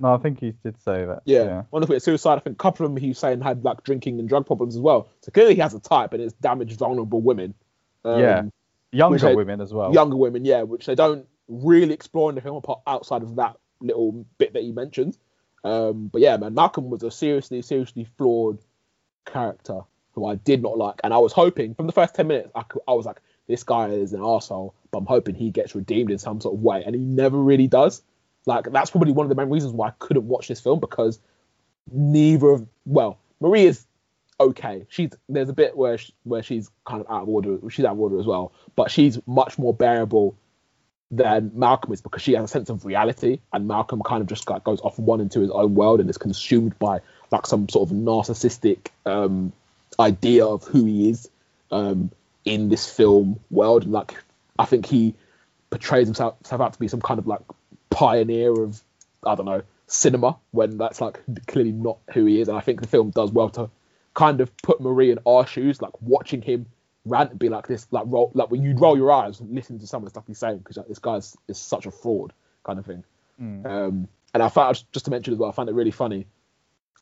No, 0.00 0.14
I 0.14 0.18
think 0.18 0.38
he 0.38 0.52
did 0.62 0.80
say 0.82 1.04
that. 1.04 1.22
Yeah. 1.24 1.64
One 1.70 1.82
of 1.82 1.88
them 1.88 1.98
suicide. 1.98 2.36
I 2.36 2.40
think 2.40 2.54
a 2.54 2.62
couple 2.62 2.86
of 2.86 2.92
them 2.92 3.02
he 3.02 3.08
was 3.08 3.18
saying 3.18 3.40
had 3.40 3.64
like 3.64 3.82
drinking 3.82 4.20
and 4.20 4.28
drug 4.28 4.46
problems 4.46 4.76
as 4.76 4.80
well. 4.80 5.08
So 5.22 5.32
clearly 5.32 5.54
he 5.54 5.60
has 5.60 5.74
a 5.74 5.80
type, 5.80 6.12
and 6.12 6.22
it's 6.22 6.34
damaged 6.34 6.78
vulnerable 6.78 7.20
women. 7.20 7.54
Um, 8.04 8.20
Yeah. 8.20 8.42
Younger 8.92 9.28
I- 9.28 9.34
women 9.34 9.60
as 9.60 9.74
well. 9.74 9.92
younger 9.92 10.16
women, 10.16 10.44
yeah, 10.44 10.62
which 10.62 10.86
they 10.86 10.94
don't 10.94 11.26
really 11.48 11.92
explore 11.92 12.30
in 12.30 12.36
the 12.36 12.40
film 12.40 12.56
apart 12.56 12.80
outside 12.86 13.22
of 13.22 13.36
that 13.36 13.56
little 13.80 14.24
bit 14.38 14.52
that 14.54 14.62
he 14.62 14.72
mentioned. 14.72 15.16
Um, 15.64 16.08
but 16.08 16.20
yeah, 16.20 16.36
man, 16.36 16.54
Malcolm 16.54 16.88
was 16.88 17.02
a 17.02 17.10
seriously, 17.10 17.60
seriously 17.62 18.04
flawed 18.16 18.58
character 19.26 19.80
who 20.12 20.26
I 20.26 20.36
did 20.36 20.62
not 20.62 20.78
like, 20.78 21.00
and 21.04 21.12
I 21.12 21.18
was 21.18 21.32
hoping 21.32 21.74
from 21.74 21.86
the 21.86 21.92
first 21.92 22.14
ten 22.14 22.28
minutes, 22.28 22.50
I, 22.54 22.64
I 22.86 22.92
was 22.92 23.04
like, 23.06 23.20
this 23.46 23.62
guy 23.64 23.88
is 23.88 24.12
an 24.12 24.22
asshole, 24.22 24.74
but 24.90 24.98
I'm 24.98 25.06
hoping 25.06 25.34
he 25.34 25.50
gets 25.50 25.74
redeemed 25.74 26.10
in 26.10 26.18
some 26.18 26.40
sort 26.40 26.54
of 26.54 26.62
way, 26.62 26.82
and 26.84 26.94
he 26.94 27.00
never 27.00 27.36
really 27.38 27.66
does. 27.66 28.02
Like 28.48 28.72
that's 28.72 28.90
probably 28.90 29.12
one 29.12 29.26
of 29.26 29.28
the 29.28 29.34
main 29.34 29.50
reasons 29.50 29.74
why 29.74 29.88
I 29.88 29.92
couldn't 29.98 30.26
watch 30.26 30.48
this 30.48 30.58
film 30.58 30.80
because 30.80 31.20
neither 31.92 32.48
of 32.48 32.66
well, 32.86 33.18
Marie 33.40 33.66
is 33.66 33.84
okay. 34.40 34.86
She's 34.88 35.10
there's 35.28 35.50
a 35.50 35.52
bit 35.52 35.76
where 35.76 35.98
she, 35.98 36.14
where 36.22 36.42
she's 36.42 36.70
kind 36.86 37.02
of 37.02 37.10
out 37.10 37.24
of 37.24 37.28
order. 37.28 37.58
She's 37.68 37.84
out 37.84 37.92
of 37.92 38.00
order 38.00 38.18
as 38.18 38.24
well, 38.24 38.52
but 38.74 38.90
she's 38.90 39.20
much 39.26 39.58
more 39.58 39.74
bearable 39.74 40.34
than 41.10 41.50
Malcolm 41.54 41.92
is 41.92 42.00
because 42.00 42.22
she 42.22 42.32
has 42.32 42.44
a 42.44 42.48
sense 42.48 42.70
of 42.70 42.86
reality, 42.86 43.40
and 43.52 43.68
Malcolm 43.68 44.00
kind 44.02 44.22
of 44.22 44.26
just 44.26 44.48
like 44.48 44.64
goes 44.64 44.80
off 44.80 44.98
one 44.98 45.20
into 45.20 45.40
his 45.40 45.50
own 45.50 45.74
world 45.74 46.00
and 46.00 46.08
is 46.08 46.16
consumed 46.16 46.78
by 46.78 47.00
like 47.30 47.46
some 47.46 47.68
sort 47.68 47.90
of 47.90 47.94
narcissistic 47.94 48.88
um, 49.04 49.52
idea 50.00 50.46
of 50.46 50.64
who 50.64 50.86
he 50.86 51.10
is 51.10 51.28
um, 51.70 52.10
in 52.46 52.70
this 52.70 52.90
film 52.90 53.38
world. 53.50 53.82
And 53.82 53.92
like, 53.92 54.16
I 54.58 54.64
think 54.64 54.86
he 54.86 55.14
portrays 55.68 56.06
himself, 56.06 56.38
himself 56.38 56.62
out 56.62 56.72
to 56.72 56.78
be 56.78 56.88
some 56.88 57.02
kind 57.02 57.18
of 57.18 57.26
like 57.26 57.42
pioneer 57.98 58.52
of 58.52 58.80
I 59.26 59.34
don't 59.34 59.46
know 59.46 59.62
cinema 59.88 60.36
when 60.52 60.78
that's 60.78 61.00
like 61.00 61.20
clearly 61.48 61.72
not 61.72 61.98
who 62.12 62.26
he 62.26 62.40
is. 62.40 62.46
And 62.46 62.56
I 62.56 62.60
think 62.60 62.80
the 62.80 62.86
film 62.86 63.10
does 63.10 63.32
well 63.32 63.48
to 63.50 63.70
kind 64.14 64.40
of 64.40 64.56
put 64.58 64.80
Marie 64.80 65.10
in 65.10 65.18
our 65.26 65.44
shoes, 65.44 65.82
like 65.82 66.00
watching 66.00 66.40
him 66.40 66.66
rant 67.04 67.30
and 67.30 67.38
be 67.40 67.48
like 67.48 67.66
this, 67.66 67.88
like 67.90 68.04
roll, 68.06 68.30
like 68.34 68.52
when 68.52 68.62
you 68.62 68.74
roll 68.76 68.96
your 68.96 69.10
eyes 69.10 69.40
listening 69.40 69.80
to 69.80 69.86
some 69.88 70.02
of 70.02 70.04
the 70.04 70.10
stuff 70.10 70.24
he's 70.28 70.38
saying 70.38 70.58
because 70.58 70.76
like, 70.76 70.86
this 70.86 71.00
guy 71.00 71.16
is, 71.16 71.36
is 71.48 71.58
such 71.58 71.86
a 71.86 71.90
fraud 71.90 72.32
kind 72.62 72.78
of 72.78 72.86
thing. 72.86 73.02
Mm. 73.42 73.66
Um, 73.66 74.08
and 74.32 74.42
I 74.44 74.48
found 74.48 74.84
just 74.92 75.06
to 75.06 75.10
mention 75.10 75.32
as 75.32 75.38
well, 75.40 75.48
I 75.48 75.52
found 75.52 75.68
it 75.68 75.74
really 75.74 75.90
funny 75.90 76.26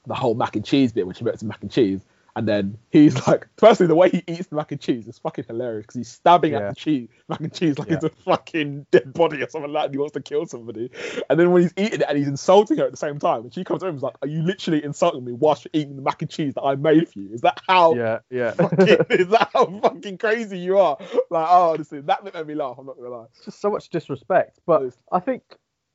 the 0.07 0.15
whole 0.15 0.35
mac 0.35 0.57
and 0.57 0.65
cheese 0.65 0.93
bit 0.93 1.07
when 1.07 1.15
she 1.15 1.25
makes 1.25 1.43
mac 1.43 1.61
and 1.61 1.71
cheese. 1.71 2.01
And 2.37 2.47
then 2.47 2.77
he's 2.91 3.27
like, 3.27 3.49
firstly, 3.57 3.87
the 3.87 3.95
way 3.97 4.11
he 4.11 4.23
eats 4.27 4.47
the 4.49 4.57
mac 4.57 4.71
and 4.71 4.79
cheese 4.81 5.09
is 5.09 5.19
fucking 5.19 5.47
hilarious 5.49 5.85
because 5.85 5.97
he's 5.97 6.09
stabbing 6.09 6.53
Yeah. 6.53 6.59
at 6.69 6.69
the 6.69 6.75
cheese, 6.75 7.09
mac 7.31 7.41
and 7.41 7.53
cheese 7.53 7.79
like 7.79 7.89
Yeah. 7.89 7.95
it's 7.95 8.05
a 8.05 8.11
fucking 8.11 8.87
dead 8.91 9.13
body 9.15 9.43
or 9.43 9.49
something 9.49 9.73
like 9.73 9.81
that. 9.81 9.85
And 9.87 9.95
he 9.95 9.99
wants 9.99 10.13
to 10.13 10.21
kill 10.21 10.45
somebody. 10.45 10.91
And 11.31 11.41
then 11.41 11.51
when 11.51 11.63
he's 11.63 11.73
eating 11.79 12.03
it 12.03 12.07
and 12.07 12.19
he's 12.19 12.29
insulting 12.29 12.77
her 12.77 12.85
at 12.85 12.91
the 12.91 12.97
same 12.99 13.19
time, 13.19 13.41
and 13.45 13.55
she 13.55 13.65
comes 13.65 13.83
over 13.83 13.89
and 13.89 13.97
is 13.97 14.03
like, 14.03 14.17
Are 14.21 14.29
you 14.29 14.43
literally 14.43 14.85
insulting 14.85 15.25
me 15.25 15.33
whilst 15.33 15.65
you're 15.65 15.71
eating 15.73 15.97
the 15.97 16.03
mac 16.03 16.21
and 16.21 16.31
cheese 16.31 16.53
that 16.55 16.63
I 16.63 16.75
made 16.77 17.09
for 17.09 17.21
you? 17.21 17.33
Is 17.33 17.41
that 17.41 17.59
how 17.67 17.95
Yeah, 17.95 18.19
yeah. 18.31 18.51
fucking, 18.53 18.89
is 19.11 19.29
that 19.29 19.49
how 19.55 19.81
fucking 19.81 20.19
crazy 20.19 20.59
you 20.59 20.79
are? 20.79 20.99
Like, 21.31 21.47
oh, 21.49 21.73
honestly, 21.73 22.03
that 22.03 22.23
made 22.23 22.47
me 22.47 22.55
laugh. 22.55 22.77
I'm 22.79 22.85
not 22.85 22.97
gonna 22.99 23.09
lie. 23.17 23.27
just 23.47 23.63
so 23.63 23.71
much 23.71 23.89
disrespect. 23.89 24.59
But 24.67 24.95
I 25.11 25.21
think 25.21 25.43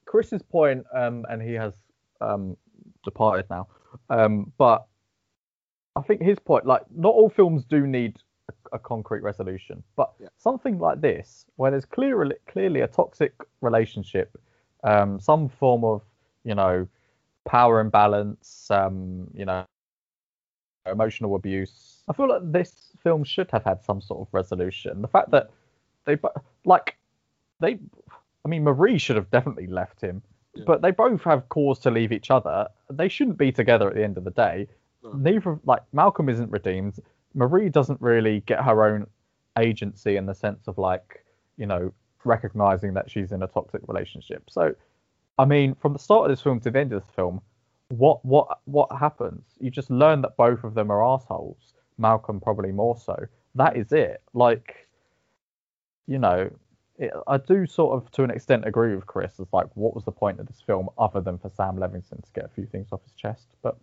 Chris's 0.05 0.41
point, 0.41 0.85
um, 0.91 1.23
and 1.29 1.39
he 1.39 1.53
has 1.53 1.75
um, 2.19 2.57
departed 3.03 3.45
now. 3.51 3.67
Um, 4.09 4.51
but 4.57 4.85
I 5.95 6.01
think 6.01 6.21
his 6.21 6.39
point, 6.39 6.65
like, 6.65 6.83
not 6.95 7.13
all 7.13 7.29
films 7.29 7.65
do 7.65 7.85
need 7.85 8.17
a, 8.49 8.75
a 8.75 8.79
concrete 8.79 9.21
resolution, 9.23 9.83
but 9.95 10.11
Yeah. 10.19 10.29
something 10.37 10.79
like 10.79 11.01
this, 11.01 11.45
where 11.57 11.71
there's 11.71 11.85
clearly 11.85 12.35
clearly 12.47 12.81
a 12.81 12.87
toxic 12.87 13.33
relationship, 13.61 14.37
um, 14.83 15.19
some 15.19 15.49
form 15.49 15.83
of, 15.83 16.01
you 16.43 16.55
know, 16.55 16.87
power 17.45 17.79
imbalance, 17.79 18.69
um, 18.71 19.29
you 19.33 19.45
know, 19.45 19.65
emotional 20.85 21.35
abuse. 21.35 22.03
I 22.07 22.13
feel 22.13 22.29
like 22.29 22.51
this 22.51 22.91
film 23.03 23.23
should 23.23 23.51
have 23.51 23.63
had 23.63 23.83
some 23.83 24.01
sort 24.01 24.21
of 24.27 24.33
resolution. 24.33 25.01
The 25.01 25.07
fact 25.07 25.31
that 25.31 25.51
they 26.05 26.17
like 26.65 26.97
they. 27.59 27.79
I 28.43 28.47
mean, 28.47 28.63
Marie 28.63 28.97
should 28.97 29.17
have 29.17 29.29
definitely 29.29 29.67
left 29.67 30.01
him, 30.01 30.23
Yeah. 30.55 30.63
but 30.65 30.81
they 30.81 30.89
both 30.91 31.21
have 31.23 31.47
cause 31.49 31.77
to 31.79 31.91
leave 31.91 32.11
each 32.11 32.31
other. 32.31 32.67
They 32.89 33.07
shouldn't 33.07 33.37
be 33.37 33.51
together 33.51 33.87
at 33.87 33.95
the 33.95 34.03
end 34.03 34.17
of 34.17 34.23
the 34.23 34.31
day. 34.31 34.67
No. 35.03 35.13
Neither, 35.13 35.59
like 35.65 35.81
Malcolm, 35.93 36.29
isn't 36.29 36.51
redeemed. 36.51 36.99
Marie 37.33 37.69
doesn't 37.69 37.99
really 38.01 38.41
get 38.41 38.63
her 38.63 38.85
own 38.85 39.07
agency 39.59 40.17
in 40.17 40.25
the 40.25 40.35
sense 40.35 40.67
of 40.67 40.77
like 40.77 41.25
you 41.57 41.65
know 41.65 41.93
recognizing 42.23 42.93
that 42.93 43.09
she's 43.09 43.31
in 43.31 43.43
a 43.43 43.47
toxic 43.47 43.81
relationship. 43.87 44.49
So, 44.49 44.75
I 45.37 45.45
mean, 45.45 45.75
from 45.75 45.93
the 45.93 45.99
start 45.99 46.29
of 46.29 46.35
this 46.35 46.41
film 46.41 46.59
to 46.61 46.71
the 46.71 46.79
end 46.79 46.93
of 46.93 47.01
this 47.01 47.09
film, 47.15 47.41
what 47.89 48.23
what 48.23 48.59
what 48.65 48.89
happens? 48.97 49.43
You 49.59 49.71
just 49.71 49.89
learn 49.89 50.21
that 50.21 50.37
both 50.37 50.63
of 50.63 50.73
them 50.73 50.91
are 50.91 51.03
assholes. 51.03 51.73
Malcolm 51.97 52.39
probably 52.39 52.71
more 52.71 52.97
so. 52.97 53.15
That 53.55 53.75
is 53.75 53.91
it. 53.91 54.21
Like, 54.33 54.87
you 56.07 56.17
know, 56.17 56.49
I 57.27 57.37
do 57.37 57.65
sort 57.65 58.01
of 58.01 58.11
to 58.11 58.23
an 58.23 58.31
extent 58.31 58.65
agree 58.65 58.95
with 58.95 59.05
Chris. 59.07 59.39
It's 59.39 59.53
like, 59.53 59.67
what 59.75 59.93
was 59.93 60.05
the 60.05 60.11
point 60.11 60.39
of 60.39 60.47
this 60.47 60.61
film 60.61 60.89
other 60.97 61.21
than 61.21 61.37
for 61.37 61.49
Sam 61.49 61.75
Levinson 61.77 62.23
to 62.23 62.31
get 62.33 62.45
a 62.45 62.49
few 62.49 62.65
things 62.65 62.87
off 62.91 63.03
his 63.03 63.13
chest? 63.13 63.47
But 63.61 63.77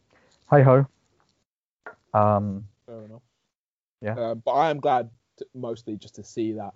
hey 0.51 0.62
ho. 0.62 0.86
Um, 2.14 2.66
Fair 2.86 3.05
enough. 3.05 3.22
Yeah. 4.01 4.14
Uh, 4.14 4.35
but 4.35 4.52
I 4.52 4.70
am 4.70 4.80
glad 4.80 5.10
to, 5.39 5.47
mostly 5.55 5.97
just 5.97 6.16
to 6.16 6.24
see 6.24 6.52
that 6.52 6.74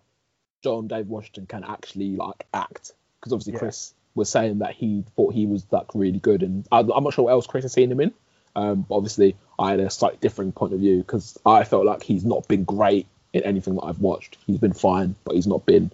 John 0.62 0.88
Dave 0.88 1.06
Washington 1.06 1.46
can 1.46 1.64
actually 1.64 2.16
like 2.16 2.46
act 2.52 2.92
because 3.20 3.32
obviously 3.32 3.54
Yeah. 3.54 3.58
Chris 3.60 3.94
was 4.14 4.28
saying 4.28 4.58
that 4.58 4.74
he 4.74 5.04
thought 5.16 5.32
he 5.32 5.46
was 5.46 5.66
like 5.70 5.94
really 5.94 6.18
good 6.18 6.42
and 6.42 6.66
I, 6.70 6.80
I'm 6.80 7.04
not 7.04 7.14
sure 7.14 7.24
what 7.24 7.32
else 7.32 7.46
Chris 7.46 7.64
has 7.64 7.72
seen 7.72 7.90
him 7.90 8.00
in. 8.00 8.12
Um, 8.54 8.84
but 8.86 8.96
obviously 8.96 9.36
I 9.58 9.70
had 9.70 9.80
a 9.80 9.88
slightly 9.88 10.18
different 10.20 10.54
point 10.54 10.74
of 10.74 10.80
view 10.80 10.98
because 10.98 11.38
I 11.46 11.64
felt 11.64 11.86
like 11.86 12.02
he's 12.02 12.24
not 12.24 12.46
been 12.48 12.64
great 12.64 13.06
in 13.32 13.42
anything 13.44 13.76
that 13.76 13.82
I've 13.82 14.00
watched. 14.00 14.36
He's 14.46 14.58
been 14.58 14.74
fine, 14.74 15.14
but 15.24 15.34
he's 15.34 15.46
not 15.46 15.64
been. 15.64 15.90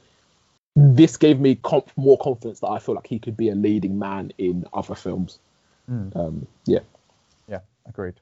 This 0.74 1.16
gave 1.16 1.38
me 1.38 1.54
comp- 1.54 1.90
more 1.96 2.18
confidence 2.18 2.60
that 2.60 2.68
I 2.68 2.78
feel 2.78 2.94
like 2.96 3.06
he 3.06 3.18
could 3.18 3.36
be 3.36 3.48
a 3.48 3.54
leading 3.54 3.98
man 3.98 4.32
in 4.38 4.64
other 4.72 4.94
films. 4.94 5.38
Mm. 5.90 6.16
Um, 6.16 6.46
yeah. 6.66 6.80
Yeah, 7.48 7.60
agreed. 7.86 8.14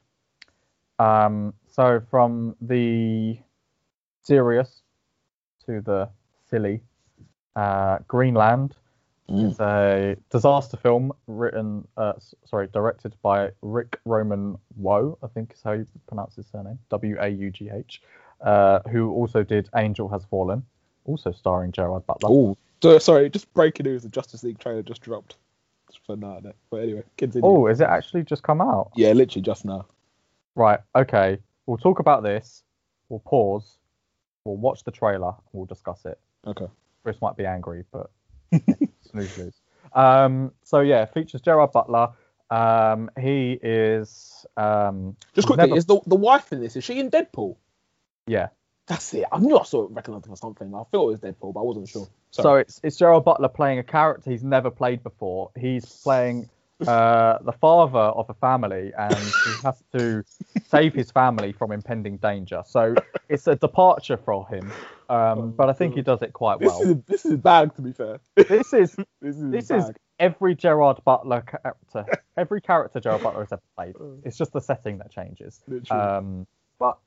Um, 0.99 1.53
so 1.69 2.01
from 2.09 2.55
the 2.61 3.37
serious 4.23 4.81
to 5.65 5.81
the 5.81 6.09
silly, 6.49 6.81
uh, 7.55 7.99
Greenland 8.07 8.75
Mm. 9.29 9.51
is 9.51 9.59
a 9.59 10.15
disaster 10.29 10.77
film 10.77 11.11
written, 11.27 11.85
uh, 11.97 12.13
sorry, 12.45 12.67
directed 12.67 13.13
by 13.21 13.51
Ric 13.61 13.99
Roman 14.05 14.57
Waugh, 14.77 15.17
I 15.21 15.27
think 15.27 15.51
is 15.53 15.61
how 15.61 15.73
you 15.73 15.85
pronounce 16.07 16.35
his 16.35 16.47
surname, 16.47 16.79
W 16.89 17.17
A 17.19 17.27
U 17.27 17.51
G 17.51 17.69
H, 17.69 18.01
uh, 18.39 18.79
who 18.89 19.11
also 19.11 19.43
did 19.43 19.69
Angel 19.75 20.07
Has 20.07 20.23
Fallen, 20.23 20.63
also 21.03 21.33
starring 21.33 21.73
Gerard 21.73 22.05
Butler. 22.07 22.29
Oh, 22.31 22.57
so, 22.81 22.97
sorry, 22.99 23.29
just 23.29 23.53
breaking 23.53 23.85
news: 23.85 24.03
the 24.03 24.09
Justice 24.09 24.43
League 24.43 24.59
trailer 24.59 24.81
just 24.81 25.01
dropped. 25.01 25.35
For 26.05 26.15
no. 26.15 26.39
but 26.69 26.77
anyway, 26.77 27.03
continue. 27.17 27.45
Oh, 27.45 27.67
is 27.67 27.81
it 27.81 27.87
actually 27.87 28.23
just 28.23 28.43
come 28.43 28.61
out? 28.61 28.91
yeah, 28.95 29.11
literally 29.11 29.41
just 29.41 29.65
now. 29.65 29.87
Right, 30.57 30.79
okay. 30.95 31.37
We'll 31.67 31.77
talk 31.77 31.99
about 31.99 32.23
this. 32.23 32.63
We'll 33.09 33.19
pause. 33.19 33.77
We'll 34.43 34.57
watch 34.57 34.83
the 34.83 34.91
trailer. 34.91 35.27
And 35.27 35.35
we'll 35.53 35.65
discuss 35.67 36.03
it. 36.05 36.19
Okay. 36.45 36.65
Chris 37.03 37.21
might 37.21 37.37
be 37.37 37.45
angry, 37.45 37.83
but 37.91 38.09
snooze 39.11 39.37
lose. 39.37 39.53
Um, 39.93 40.51
so 40.63 40.79
yeah, 40.79 41.05
features 41.05 41.41
Gerard 41.41 41.71
Butler. 41.71 42.09
Um, 42.49 43.11
he 43.19 43.59
is 43.61 44.45
um, 44.57 45.15
Just 45.33 45.47
quickly, 45.47 45.67
never- 45.67 45.77
is 45.77 45.85
the 45.85 45.99
the 46.07 46.15
wife 46.15 46.51
in 46.51 46.59
this? 46.61 46.75
Is 46.75 46.83
she 46.83 46.99
in 46.99 47.11
Deadpool? 47.11 47.55
yeah. 48.25 48.47
That's 48.87 49.13
it. 49.13 49.25
I 49.29 49.39
knew 49.39 49.59
I 49.59 49.63
saw 49.65 49.83
it 49.83 49.91
recognized 49.91 50.27
for 50.27 50.37
something. 50.37 50.73
I 50.73 50.83
thought 50.89 51.09
it 51.09 51.11
was 51.11 51.19
Deadpool, 51.19 51.53
but 51.53 51.59
I 51.59 51.63
wasn't 51.63 51.89
sure. 51.89 52.07
So 52.31 52.55
it's 52.55 52.79
it's 52.83 52.95
Gerard 52.95 53.25
Butler 53.25 53.49
playing 53.49 53.79
a 53.79 53.83
character 53.83 54.31
he's 54.31 54.45
never 54.45 54.71
played 54.71 55.03
before. 55.03 55.51
He's 55.59 55.85
playing 55.85 56.49
uh, 56.85 57.39
the 57.41 57.53
father 57.53 57.97
of 57.97 58.29
a 58.29 58.33
family, 58.35 58.91
and 58.97 59.15
he 59.15 59.51
has 59.63 59.83
to 59.93 60.23
save 60.67 60.93
his 60.93 61.11
family 61.11 61.51
from 61.51 61.71
impending 61.71 62.17
danger. 62.17 62.61
So 62.65 62.95
it's 63.29 63.47
a 63.47 63.55
departure 63.55 64.17
for 64.17 64.47
him, 64.47 64.71
um, 65.09 65.51
but 65.51 65.69
I 65.69 65.73
think 65.73 65.95
he 65.95 66.01
does 66.01 66.21
it 66.21 66.33
quite 66.33 66.59
this 66.59 66.67
well. 66.67 66.81
is 66.81 66.97
this 67.07 67.25
is 67.25 67.37
bad 67.37 67.75
to 67.75 67.81
be 67.81 67.93
fair. 67.93 68.19
This 68.35 68.73
is 68.73 68.95
This 69.21 69.37
is 69.37 69.51
this 69.51 69.71
is 69.71 69.91
every 70.19 70.55
Gerard 70.55 70.99
Butler 71.03 71.41
character. 71.41 72.05
Every 72.37 72.61
character 72.61 72.99
Gerard 72.99 73.23
Butler 73.23 73.41
has 73.41 73.51
ever 73.51 73.61
played. 73.75 73.95
It's 74.23 74.37
just 74.37 74.53
the 74.53 74.61
setting 74.61 74.99
that 74.99 75.11
changes. 75.11 75.63
Um, 75.89 76.45
but 76.79 76.97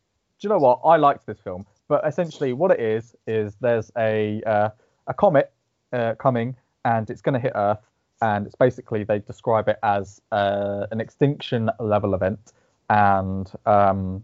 do 0.40 0.48
you 0.48 0.48
know 0.48 0.58
what? 0.58 0.80
I 0.84 0.96
liked 0.96 1.26
this 1.26 1.38
film. 1.38 1.66
But 1.88 2.06
essentially, 2.06 2.52
what 2.52 2.70
it 2.70 2.80
is 2.80 3.14
is 3.26 3.56
there's 3.60 3.90
a 3.96 4.42
uh, 4.44 4.70
a 5.06 5.14
comet 5.14 5.52
uh, 5.92 6.14
coming, 6.14 6.56
and 6.84 7.08
it's 7.10 7.22
going 7.22 7.34
to 7.34 7.40
hit 7.40 7.52
Earth, 7.54 7.84
and 8.22 8.46
it's 8.46 8.54
basically 8.54 9.04
they 9.04 9.18
describe 9.20 9.68
it 9.68 9.78
as 9.82 10.20
uh, 10.32 10.86
an 10.90 11.00
extinction 11.00 11.70
level 11.78 12.14
event, 12.14 12.52
and 12.88 13.50
um, 13.66 14.22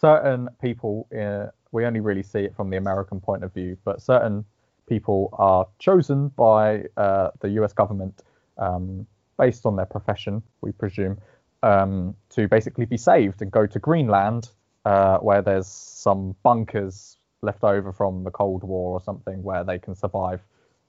certain 0.00 0.48
people. 0.60 1.08
Uh, 1.16 1.50
we 1.72 1.84
only 1.84 2.00
really 2.00 2.22
see 2.22 2.40
it 2.40 2.54
from 2.54 2.70
the 2.70 2.76
American 2.76 3.20
point 3.20 3.42
of 3.42 3.52
view, 3.52 3.76
but 3.84 4.00
certain 4.00 4.44
people 4.88 5.30
are 5.32 5.66
chosen 5.78 6.28
by 6.28 6.84
uh, 6.96 7.30
the 7.40 7.48
U.S. 7.50 7.72
government 7.72 8.22
um, 8.58 9.06
based 9.38 9.66
on 9.66 9.76
their 9.76 9.86
profession, 9.86 10.42
we 10.60 10.72
presume, 10.72 11.18
um, 11.62 12.14
to 12.30 12.46
basically 12.48 12.84
be 12.84 12.96
saved 12.96 13.42
and 13.42 13.50
go 13.50 13.66
to 13.66 13.78
Greenland, 13.78 14.50
uh, 14.84 15.18
where 15.18 15.42
there's 15.42 15.66
some 15.66 16.36
bunkers 16.42 17.16
left 17.42 17.64
over 17.64 17.92
from 17.92 18.24
the 18.24 18.30
Cold 18.30 18.62
War 18.62 18.92
or 18.92 19.00
something, 19.00 19.42
where 19.42 19.64
they 19.64 19.78
can 19.78 19.94
survive 19.94 20.40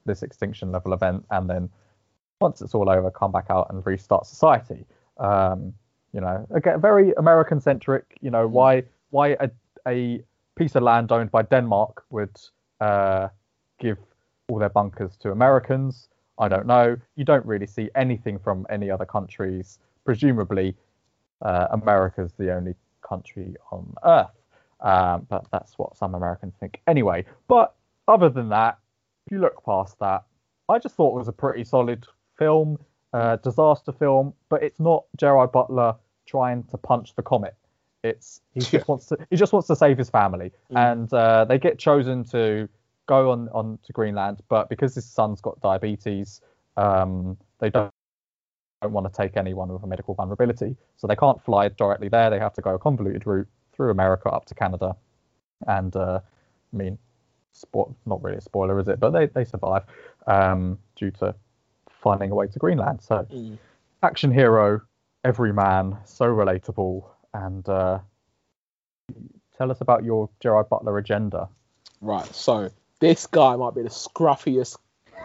this 0.06 0.22
extinction 0.22 0.72
level 0.72 0.94
event, 0.94 1.26
and 1.32 1.50
then 1.50 1.70
once 2.42 2.62
it's 2.62 2.76
all 2.76 2.90
over, 2.90 3.10
come 3.12 3.32
back 3.32 3.46
out 3.50 3.68
and 3.70 3.86
restart 3.86 4.26
society. 4.26 4.86
Um, 5.18 5.74
you 6.14 6.22
know, 6.22 6.46
again, 6.54 6.80
very 6.82 7.14
American 7.18 7.60
centric. 7.60 8.18
You 8.22 8.32
know, 8.32 8.48
why 8.48 8.84
why 9.10 9.38
a, 9.40 9.50
a 9.88 10.24
piece 10.56 10.76
of 10.76 10.84
land 10.84 11.12
owned 11.12 11.32
by 11.32 11.42
Denmark 11.42 12.04
would 12.10 12.38
uh, 12.80 13.28
give 13.80 13.98
all 14.48 14.60
their 14.60 14.70
bunkers 14.70 15.18
to 15.18 15.32
Americans. 15.32 16.10
I 16.40 16.48
don't 16.48 16.68
know. 16.68 16.98
You 17.16 17.26
don't 17.26 17.46
really 17.46 17.68
see 17.68 17.90
anything 17.96 18.40
from 18.40 18.66
any 18.70 18.90
other 18.90 19.06
countries. 19.06 19.80
Presumably, 20.04 20.76
uh, 21.42 21.68
America's 21.72 22.34
the 22.38 22.54
only 22.54 22.76
country 23.08 23.56
on 23.72 23.94
Earth. 24.04 24.28
Um, 24.82 25.26
but 25.30 25.46
that's 25.52 25.78
what 25.78 25.96
some 25.96 26.16
Americans 26.16 26.54
think 26.60 26.82
anyway. 26.88 27.26
But 27.48 27.74
other 28.08 28.30
than 28.30 28.50
that, 28.50 28.78
if 29.26 29.32
you 29.32 29.40
look 29.40 29.64
past 29.66 29.98
that, 30.00 30.24
I 30.70 30.80
just 30.80 30.96
thought 30.96 31.16
it 31.16 31.20
was 31.20 31.28
a 31.28 31.34
pretty 31.34 31.64
solid 31.64 32.06
film, 32.38 32.78
uh, 33.14 33.38
disaster 33.38 33.92
film. 33.92 34.34
But 34.50 34.64
it's 34.64 34.80
not 34.80 35.06
Gerard 35.18 35.52
Butler 35.52 35.96
trying 36.26 36.64
to 36.64 36.78
punch 36.78 37.16
the 37.16 37.22
comet. 37.22 37.56
It's 38.04 38.42
he 38.54 38.60
just 38.60 38.88
wants 38.88 39.08
to 39.08 39.18
he 39.30 39.36
just 39.36 39.52
wants 39.52 39.68
to 39.68 39.76
save 39.76 39.98
his 39.98 40.10
family, 40.10 40.52
Mm. 40.72 40.92
and 40.94 41.14
uh, 41.14 41.46
they 41.46 41.58
get 41.58 41.80
chosen 41.80 42.24
to 42.26 42.70
go 43.08 43.32
on 43.32 43.50
on 43.50 43.80
to 43.86 43.94
Greenland, 43.94 44.42
but 44.48 44.70
because 44.70 44.94
his 44.96 45.06
son's 45.06 45.42
got 45.42 45.60
diabetes, 45.62 46.42
um, 46.78 47.38
they 47.60 47.70
don't 47.72 47.92
don't 48.82 48.92
want 48.94 49.12
to 49.12 49.16
take 49.22 49.38
anyone 49.38 49.70
with 49.70 49.82
a 49.82 49.88
medical 49.88 50.14
vulnerability, 50.14 50.76
so 50.98 51.08
they 51.08 51.16
can't 51.16 51.42
fly 51.44 51.68
directly 51.70 52.10
there. 52.10 52.30
They 52.30 52.40
have 52.40 52.54
to 52.54 52.62
go 52.62 52.76
a 52.76 52.80
convoluted 52.80 53.26
route 53.26 53.48
through 53.74 53.90
America 53.90 54.30
up 54.30 54.46
to 54.46 54.56
Canada, 54.56 54.96
and 55.66 55.96
uh, 55.96 56.20
I 56.74 56.78
mean, 56.78 56.98
spo- 57.56 57.96
not 58.06 58.22
really 58.24 58.38
a 58.38 58.42
spoiler, 58.42 58.80
is 58.80 58.88
it? 58.88 59.00
But 59.00 59.12
they 59.12 59.26
they 59.28 59.46
survive 59.46 59.84
um, 60.28 60.78
due 60.96 61.10
to 61.12 61.34
finding 62.06 62.30
a 62.30 62.36
way 62.36 62.46
to 62.46 62.60
Greenland. 62.60 63.02
So 63.02 63.26
Mm. 63.32 63.58
action 64.04 64.32
hero, 64.32 64.82
every 65.24 65.52
man, 65.52 65.98
so 66.06 66.26
relatable, 66.26 67.04
and 67.34 67.68
uh, 67.68 68.00
tell 69.58 69.72
us 69.72 69.82
about 69.82 70.04
your 70.04 70.30
Gerard 70.40 70.70
Butler 70.70 70.98
agenda. 71.00 71.50
Right. 72.02 72.28
So 72.28 72.70
this 73.00 73.26
guy 73.26 73.56
might 73.56 73.74
be 73.74 73.82
the 73.82 73.90
scruffiest 73.90 74.78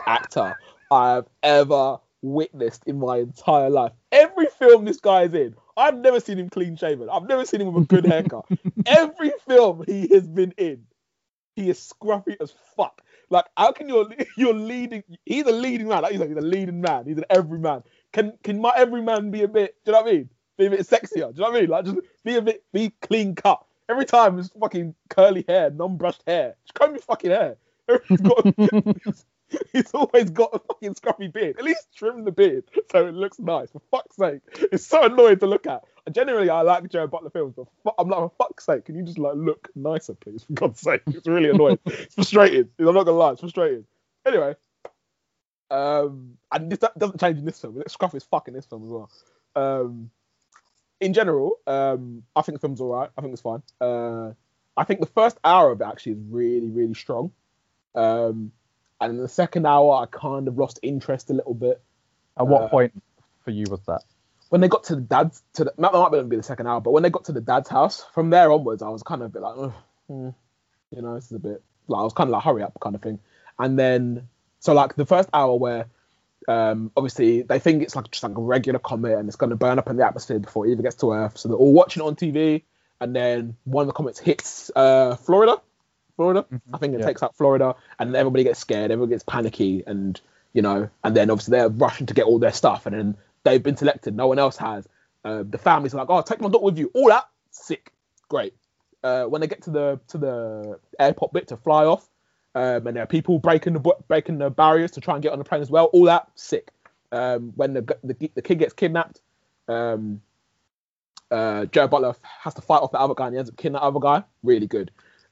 actor 0.06 0.56
I 0.90 1.12
have 1.12 1.28
ever 1.42 1.98
witnessed 2.22 2.84
in 2.86 2.98
my 2.98 3.18
entire 3.18 3.68
life. 3.68 3.92
Every 4.10 4.46
film 4.46 4.86
this 4.86 5.00
guy 5.00 5.24
is 5.24 5.34
in, 5.34 5.54
I've 5.76 5.98
never 5.98 6.18
seen 6.18 6.38
him 6.38 6.48
clean 6.48 6.76
shaven. 6.76 7.10
I've 7.10 7.28
never 7.28 7.44
seen 7.44 7.60
him 7.60 7.72
with 7.74 7.84
a 7.84 7.86
good 7.86 8.06
haircut. 8.06 8.46
Every 8.86 9.32
film 9.46 9.84
he 9.86 10.08
has 10.14 10.26
been 10.26 10.52
in, 10.56 10.86
he 11.56 11.68
is 11.68 11.78
scruffy 11.78 12.36
as 12.40 12.54
fuck. 12.74 13.02
Like, 13.30 13.46
how 13.56 13.72
can 13.72 13.88
you 13.88 14.10
you're 14.36 14.54
leading? 14.54 15.02
He's 15.24 15.46
a 15.46 15.52
leading 15.52 15.88
man. 15.88 16.02
Like 16.02 16.12
you 16.12 16.18
said, 16.18 16.28
he's 16.28 16.36
a 16.36 16.42
leading 16.42 16.80
man. 16.80 17.06
He's 17.06 17.18
an 17.18 17.24
everyman. 17.30 17.82
Can 18.12 18.32
can 18.42 18.60
my 18.60 18.72
everyman 18.76 19.30
be 19.30 19.42
a 19.42 19.48
bit? 19.48 19.76
Do 19.84 19.90
you 19.90 19.96
know 19.96 20.02
what 20.02 20.10
I 20.10 20.14
mean? 20.16 20.30
Be 20.58 20.66
a 20.66 20.70
bit 20.70 20.80
sexier. 20.80 21.10
Do 21.12 21.18
you 21.18 21.32
know 21.36 21.50
what 21.50 21.56
I 21.56 21.60
mean? 21.60 21.70
Like, 21.70 21.84
just 21.86 21.98
be 22.24 22.36
a 22.36 22.42
bit, 22.42 22.62
be 22.72 22.92
clean 23.00 23.34
cut. 23.34 23.64
Every 23.88 24.04
time 24.04 24.38
it's 24.38 24.50
fucking 24.50 24.94
curly 25.08 25.44
hair, 25.48 25.70
non-brushed 25.70 26.22
hair. 26.26 26.54
Just 26.64 26.74
comb 26.74 26.92
your 26.92 27.00
fucking 27.00 27.30
hair. 27.30 27.56
Got 27.88 28.46
He's 29.72 29.90
always 29.92 30.30
got 30.30 30.50
a 30.54 30.58
fucking 30.58 30.94
scruffy 30.94 31.32
beard. 31.32 31.56
At 31.58 31.64
least 31.64 31.88
trim 31.94 32.24
the 32.24 32.32
beard 32.32 32.64
so 32.90 33.06
it 33.06 33.14
looks 33.14 33.38
nice. 33.38 33.70
For 33.70 33.80
fuck's 33.90 34.16
sake, 34.16 34.40
it's 34.72 34.86
so 34.86 35.04
annoying 35.04 35.38
to 35.38 35.46
look 35.46 35.66
at. 35.66 35.84
Generally, 36.10 36.50
I 36.50 36.62
like 36.62 36.88
Joe 36.88 37.06
Butler 37.06 37.30
films, 37.30 37.54
but 37.56 37.66
fu- 37.82 37.92
I'm 37.98 38.08
like, 38.08 38.18
for 38.18 38.32
fuck's 38.38 38.66
sake, 38.66 38.84
can 38.86 38.96
you 38.96 39.02
just 39.02 39.18
like 39.18 39.34
look 39.36 39.68
nicer, 39.74 40.14
please? 40.14 40.44
For 40.44 40.52
God's 40.54 40.80
sake, 40.80 41.02
it's 41.06 41.28
really 41.28 41.50
annoying. 41.50 41.78
it's 41.86 42.14
frustrating. 42.14 42.68
I'm 42.78 42.86
not 42.86 43.04
gonna 43.04 43.12
lie, 43.12 43.32
it's 43.32 43.40
frustrating. 43.40 43.84
Anyway, 44.26 44.54
um, 45.70 46.36
and 46.52 46.70
this 46.70 46.80
that 46.80 46.98
doesn't 46.98 47.20
change 47.20 47.38
in 47.38 47.44
this 47.44 47.60
film. 47.60 47.82
Scruff 47.86 48.14
is 48.14 48.24
fucking 48.24 48.54
this 48.54 48.66
film 48.66 48.84
as 48.84 48.90
well. 48.90 49.10
Um, 49.54 50.10
in 51.00 51.14
general, 51.14 51.56
um, 51.66 52.24
I 52.36 52.42
think 52.42 52.56
the 52.56 52.60
film's 52.60 52.80
alright. 52.80 53.10
I 53.16 53.20
think 53.20 53.32
it's 53.32 53.42
fine. 53.42 53.62
Uh, 53.80 54.32
I 54.76 54.84
think 54.84 55.00
the 55.00 55.06
first 55.06 55.38
hour 55.44 55.70
of 55.72 55.80
it 55.80 55.84
actually 55.84 56.12
is 56.12 56.18
really, 56.28 56.68
really 56.68 56.94
strong. 56.94 57.32
Um, 57.94 58.52
and 59.00 59.12
in 59.12 59.18
the 59.18 59.28
second 59.28 59.66
hour, 59.66 59.94
I 60.02 60.06
kind 60.06 60.48
of 60.48 60.58
lost 60.58 60.78
interest 60.82 61.30
a 61.30 61.34
little 61.34 61.54
bit. 61.54 61.80
At 62.36 62.46
what 62.46 62.62
Uh, 62.62 62.68
point 62.68 63.02
for 63.44 63.50
you 63.50 63.66
was 63.70 63.80
that? 63.86 64.02
When 64.50 64.60
they 64.60 64.68
got 64.68 64.84
to 64.84 64.96
the 64.96 65.00
dad's, 65.00 65.42
to 65.54 65.64
the, 65.64 65.72
that 65.78 65.92
might 65.92 66.28
be 66.28 66.36
the 66.36 66.42
second 66.42 66.66
hour, 66.66 66.80
but 66.80 66.90
when 66.90 67.02
they 67.02 67.10
got 67.10 67.24
to 67.26 67.32
the 67.32 67.40
dad's 67.40 67.68
house, 67.68 68.04
from 68.14 68.30
there 68.30 68.50
onwards, 68.50 68.82
I 68.82 68.88
was 68.88 69.02
kind 69.02 69.22
of 69.22 69.26
a 69.26 69.28
bit 69.30 69.42
like, 69.42 69.54
"Ugh, 69.56 69.72
hmm, 70.08 70.28
you 70.90 71.02
know, 71.02 71.14
this 71.14 71.26
is 71.26 71.32
a 71.32 71.38
bit, 71.38 71.62
like, 71.86 72.00
I 72.00 72.02
was 72.02 72.12
kind 72.12 72.28
of 72.28 72.32
like, 72.32 72.42
hurry 72.42 72.62
up 72.62 72.76
kind 72.80 72.94
of 72.96 73.02
thing. 73.02 73.20
And 73.58 73.78
then, 73.78 74.28
so 74.58 74.72
like 74.74 74.96
the 74.96 75.06
first 75.06 75.28
hour 75.32 75.54
where, 75.56 75.86
um, 76.48 76.90
obviously 76.96 77.42
they 77.42 77.58
think 77.58 77.82
it's 77.82 77.94
like 77.94 78.10
just 78.10 78.22
like 78.24 78.36
a 78.36 78.40
regular 78.40 78.78
comet 78.78 79.18
and 79.18 79.28
it's 79.28 79.36
going 79.36 79.50
to 79.50 79.56
burn 79.56 79.78
up 79.78 79.88
in 79.88 79.96
the 79.96 80.04
atmosphere 80.06 80.38
before 80.38 80.66
it 80.66 80.70
even 80.72 80.82
gets 80.82 80.96
to 80.96 81.12
Earth. 81.12 81.38
So 81.38 81.48
they're 81.48 81.58
all 81.58 81.72
watching 81.72 82.02
it 82.02 82.06
on 82.06 82.16
TV, 82.16 82.62
and 83.00 83.14
then 83.14 83.56
one 83.64 83.82
of 83.82 83.86
the 83.86 83.92
comets 83.92 84.18
hits 84.18 84.70
uh, 84.74 85.16
Florida. 85.16 85.60
Florida. 86.20 86.44
I 86.74 86.76
think 86.76 86.92
it 86.92 87.00
yeah. 87.00 87.06
takes 87.06 87.22
out 87.22 87.34
Florida, 87.34 87.74
and 87.98 88.14
everybody 88.14 88.44
gets 88.44 88.58
scared, 88.58 88.90
everyone 88.90 89.08
gets 89.08 89.24
panicky, 89.24 89.82
and 89.86 90.20
you 90.52 90.60
know, 90.60 90.90
and 91.02 91.16
then 91.16 91.30
obviously 91.30 91.52
they're 91.52 91.70
rushing 91.70 92.04
to 92.08 92.12
get 92.12 92.26
all 92.26 92.38
their 92.38 92.52
stuff, 92.52 92.84
and 92.84 92.94
then 92.94 93.16
they've 93.42 93.62
been 93.62 93.78
selected, 93.78 94.14
no 94.14 94.26
one 94.26 94.38
else 94.38 94.58
has. 94.58 94.86
Uh, 95.24 95.44
the 95.48 95.56
families 95.56 95.94
are 95.94 95.96
like, 95.96 96.10
"Oh, 96.10 96.20
take 96.20 96.42
my 96.42 96.50
dog 96.50 96.62
with 96.62 96.78
you." 96.78 96.90
All 96.94 97.08
that 97.08 97.26
sick, 97.52 97.90
great. 98.28 98.52
Uh, 99.02 99.24
when 99.24 99.40
they 99.40 99.46
get 99.46 99.62
to 99.62 99.70
the 99.70 99.98
to 100.08 100.18
the 100.18 100.78
airport 100.98 101.32
bit 101.32 101.48
to 101.48 101.56
fly 101.56 101.86
off, 101.86 102.06
um, 102.54 102.86
and 102.86 102.96
there 102.96 103.04
are 103.04 103.06
people 103.06 103.38
breaking 103.38 103.72
the 103.72 103.94
breaking 104.06 104.36
the 104.36 104.50
barriers 104.50 104.90
to 104.92 105.00
try 105.00 105.14
and 105.14 105.22
get 105.22 105.32
on 105.32 105.38
the 105.38 105.44
plane 105.44 105.62
as 105.62 105.70
well. 105.70 105.86
All 105.86 106.04
that 106.04 106.28
sick. 106.34 106.70
Um, 107.12 107.54
when 107.56 107.72
the, 107.72 107.96
the 108.04 108.30
the 108.34 108.42
kid 108.42 108.58
gets 108.58 108.74
kidnapped, 108.74 109.22
um, 109.68 110.20
uh, 111.30 111.64
Joe 111.64 111.88
Butler 111.88 112.14
has 112.42 112.52
to 112.54 112.60
fight 112.60 112.82
off 112.82 112.92
the 112.92 113.00
other 113.00 113.14
guy 113.14 113.26
and 113.28 113.34
he 113.34 113.38
ends 113.38 113.50
up 113.50 113.56
killing 113.56 113.72
that 113.72 113.82
other 113.82 114.00
guy. 114.00 114.22
Really 114.42 114.66
good. 114.66 114.90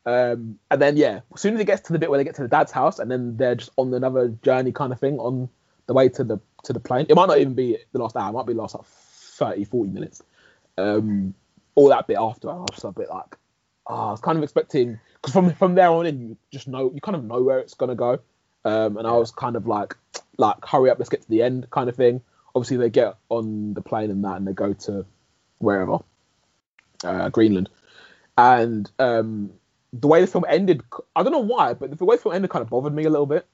Um, 0.09 0.59
and 0.71 0.81
then 0.81 0.97
yeah, 0.97 1.21
as 1.35 1.41
soon 1.43 1.53
as 1.53 1.61
it 1.61 1.67
gets 1.67 1.83
to 1.83 1.93
the 1.93 1.99
bit 1.99 2.09
where 2.09 2.17
they 2.17 2.25
get 2.25 2.35
to 2.37 2.43
the 2.43 2.49
dad's 2.49 2.73
house, 2.73 2.99
and 2.99 3.11
then 3.11 3.37
they're 3.37 3.57
just 3.57 3.69
on 3.77 3.93
another 3.93 4.29
journey 4.43 4.73
kind 4.73 4.91
of 4.91 4.99
thing 4.99 5.19
on 5.19 5.51
the 5.87 5.93
way 5.93 6.09
to 6.09 6.25
the 6.25 6.39
to 6.65 6.73
the 6.73 6.81
plane. 6.81 7.05
It 7.11 7.15
might 7.15 7.27
not 7.27 7.39
even 7.39 7.53
be 7.53 7.77
the 7.93 7.99
last 7.99 8.17
hour. 8.17 8.31
It 8.31 8.33
might 8.33 8.47
be 8.47 8.55
the 8.55 8.61
last 8.61 8.75
like 8.75 8.87
30, 8.87 9.65
40 9.65 9.91
minutes. 9.91 10.23
Um, 10.79 11.35
all 11.75 11.91
that 11.91 12.07
bit 12.07 12.17
after, 12.19 12.49
I 12.49 12.55
was 12.55 12.71
just 12.71 12.85
a 12.85 12.93
bit 12.93 13.11
like, 13.11 13.37
oh, 13.87 14.09
I 14.09 14.11
was 14.13 14.21
kind 14.23 14.39
of 14.39 14.45
expecting 14.45 14.99
because 15.17 15.35
from 15.35 15.53
from 15.53 15.75
there 15.75 15.91
on 15.91 16.07
in, 16.07 16.31
you 16.31 16.37
just 16.53 16.69
know 16.69 16.91
you 16.95 17.03
kind 17.03 17.15
of 17.15 17.25
know 17.25 17.43
where 17.43 17.59
it's 17.59 17.75
gonna 17.75 17.95
go. 17.95 18.21
Um, 18.65 18.97
and 18.97 19.07
I 19.07 19.13
was 19.13 19.31
kind 19.31 19.57
of 19.57 19.67
like, 19.67 19.95
like, 20.39 20.65
hurry 20.65 20.89
up, 20.89 20.99
let's 20.99 21.11
get 21.11 21.21
to 21.21 21.29
the 21.29 21.43
end, 21.43 21.69
kind 21.71 21.91
of 21.91 21.97
thing. 21.97 22.23
Obviously, 22.55 22.79
they 22.79 22.89
get 22.89 23.17
on 23.29 23.75
the 23.75 23.83
plane 23.83 24.11
and 24.11 24.25
that, 24.25 24.39
and 24.39 24.49
they 24.49 24.55
go 24.55 24.73
to 24.73 25.05
wherever, 25.59 25.99
uh, 27.05 27.29
Greenland, 27.29 27.69
and 28.39 28.91
um, 28.99 29.53
the 29.93 30.09
way 30.09 30.21
the 30.21 30.27
film 30.27 30.45
ended, 30.49 30.83
I 31.17 31.23
don't 31.23 31.33
know 31.33 31.39
why, 31.39 31.75
but 31.75 31.97
the 31.97 32.05
way 32.05 32.17
the 32.17 32.23
film 32.23 32.35
ended 32.35 32.51
kind 32.51 32.63
of 32.63 32.71
bothered 32.71 32.95
me 32.95 33.05
a 33.05 33.11
little 33.11 33.27
bit 33.27 33.47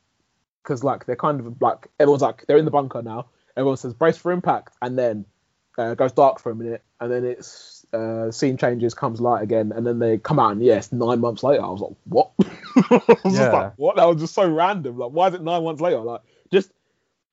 because 0.62 0.82
like 0.82 1.06
they're 1.06 1.16
kind 1.16 1.40
of 1.40 1.60
like 1.60 1.88
everyone's 2.00 2.22
like 2.22 2.44
they're 2.46 2.56
in 2.56 2.64
the 2.64 2.70
bunker 2.70 3.02
now. 3.02 3.26
Everyone 3.56 3.76
says 3.76 3.94
brace 3.94 4.16
for 4.16 4.32
impact, 4.32 4.74
and 4.82 4.98
then 4.98 5.24
uh, 5.78 5.94
goes 5.94 6.12
dark 6.12 6.40
for 6.40 6.50
a 6.50 6.56
minute, 6.56 6.82
and 7.00 7.12
then 7.12 7.24
it's 7.24 7.86
uh, 7.92 8.30
scene 8.30 8.56
changes, 8.56 8.94
comes 8.94 9.20
light 9.20 9.42
again, 9.42 9.72
and 9.72 9.86
then 9.86 9.98
they 10.00 10.18
come 10.18 10.38
out, 10.40 10.52
and 10.52 10.62
yes, 10.64 10.90
nine 10.90 11.20
months 11.20 11.42
later, 11.42 11.62
I 11.62 11.68
was 11.68 11.80
like, 11.80 11.96
what? 12.04 12.30
I 12.76 13.16
was 13.24 13.36
just 13.36 13.52
Yeah. 13.52 13.52
like, 13.52 13.72
what? 13.76 13.96
That 13.96 14.06
was 14.06 14.16
just 14.20 14.34
so 14.34 14.48
random. 14.50 14.98
Like, 14.98 15.10
why 15.12 15.28
is 15.28 15.34
it 15.34 15.42
nine 15.42 15.62
months 15.62 15.80
later? 15.80 15.98
Like, 15.98 16.22
just 16.50 16.72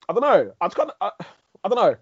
I 0.08 0.14
don't 0.14 0.22
know. 0.22 0.54
I 0.62 0.68
just 0.68 0.76
kind 0.76 0.92
of 0.92 0.96
I, 1.02 1.26
I 1.64 1.70
don't 1.70 1.76
know. 1.78 1.96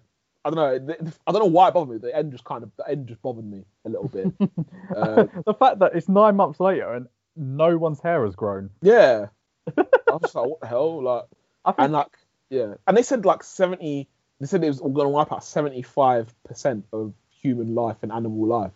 I 0.44 0.50
don't 0.50 0.56
know. 0.56 0.94
I 1.26 1.32
don't 1.32 1.42
know 1.42 1.46
why 1.46 1.68
it 1.68 1.74
bothered 1.74 1.90
me. 1.90 1.98
The 1.98 2.16
end 2.16 2.32
just 2.32 2.44
kind 2.44 2.62
of 2.62 2.70
the 2.76 2.88
end 2.88 3.08
just 3.08 3.20
bothered 3.22 3.44
me 3.44 3.64
a 3.84 3.88
little 3.88 4.08
bit. 4.08 4.26
uh, 4.96 5.26
the 5.44 5.54
fact 5.54 5.80
that 5.80 5.94
it's 5.94 6.08
nine 6.08 6.36
months 6.36 6.60
later 6.60 6.94
and 6.94 7.06
no 7.36 7.76
one's 7.76 8.00
hair 8.00 8.24
has 8.24 8.34
grown. 8.34 8.70
yeah, 8.82 9.26
I 9.76 9.82
was 10.06 10.22
just 10.22 10.34
like, 10.34 10.46
what 10.46 10.60
the 10.60 10.66
hell? 10.66 11.02
Like, 11.02 11.24
I 11.64 11.72
think 11.72 11.84
and 11.84 11.92
like 11.92 12.18
yeah 12.48 12.74
and 12.86 12.96
they 12.96 13.02
said 13.02 13.24
like 13.24 13.42
70 13.42 14.08
they 14.40 14.46
said 14.46 14.62
it 14.64 14.68
was 14.68 14.80
going 14.80 14.94
to 14.94 15.08
wipe 15.08 15.32
out 15.32 15.44
75 15.44 16.34
percent 16.44 16.84
of 16.92 17.14
human 17.30 17.74
life 17.74 17.96
and 18.02 18.12
animal 18.12 18.46
life 18.46 18.72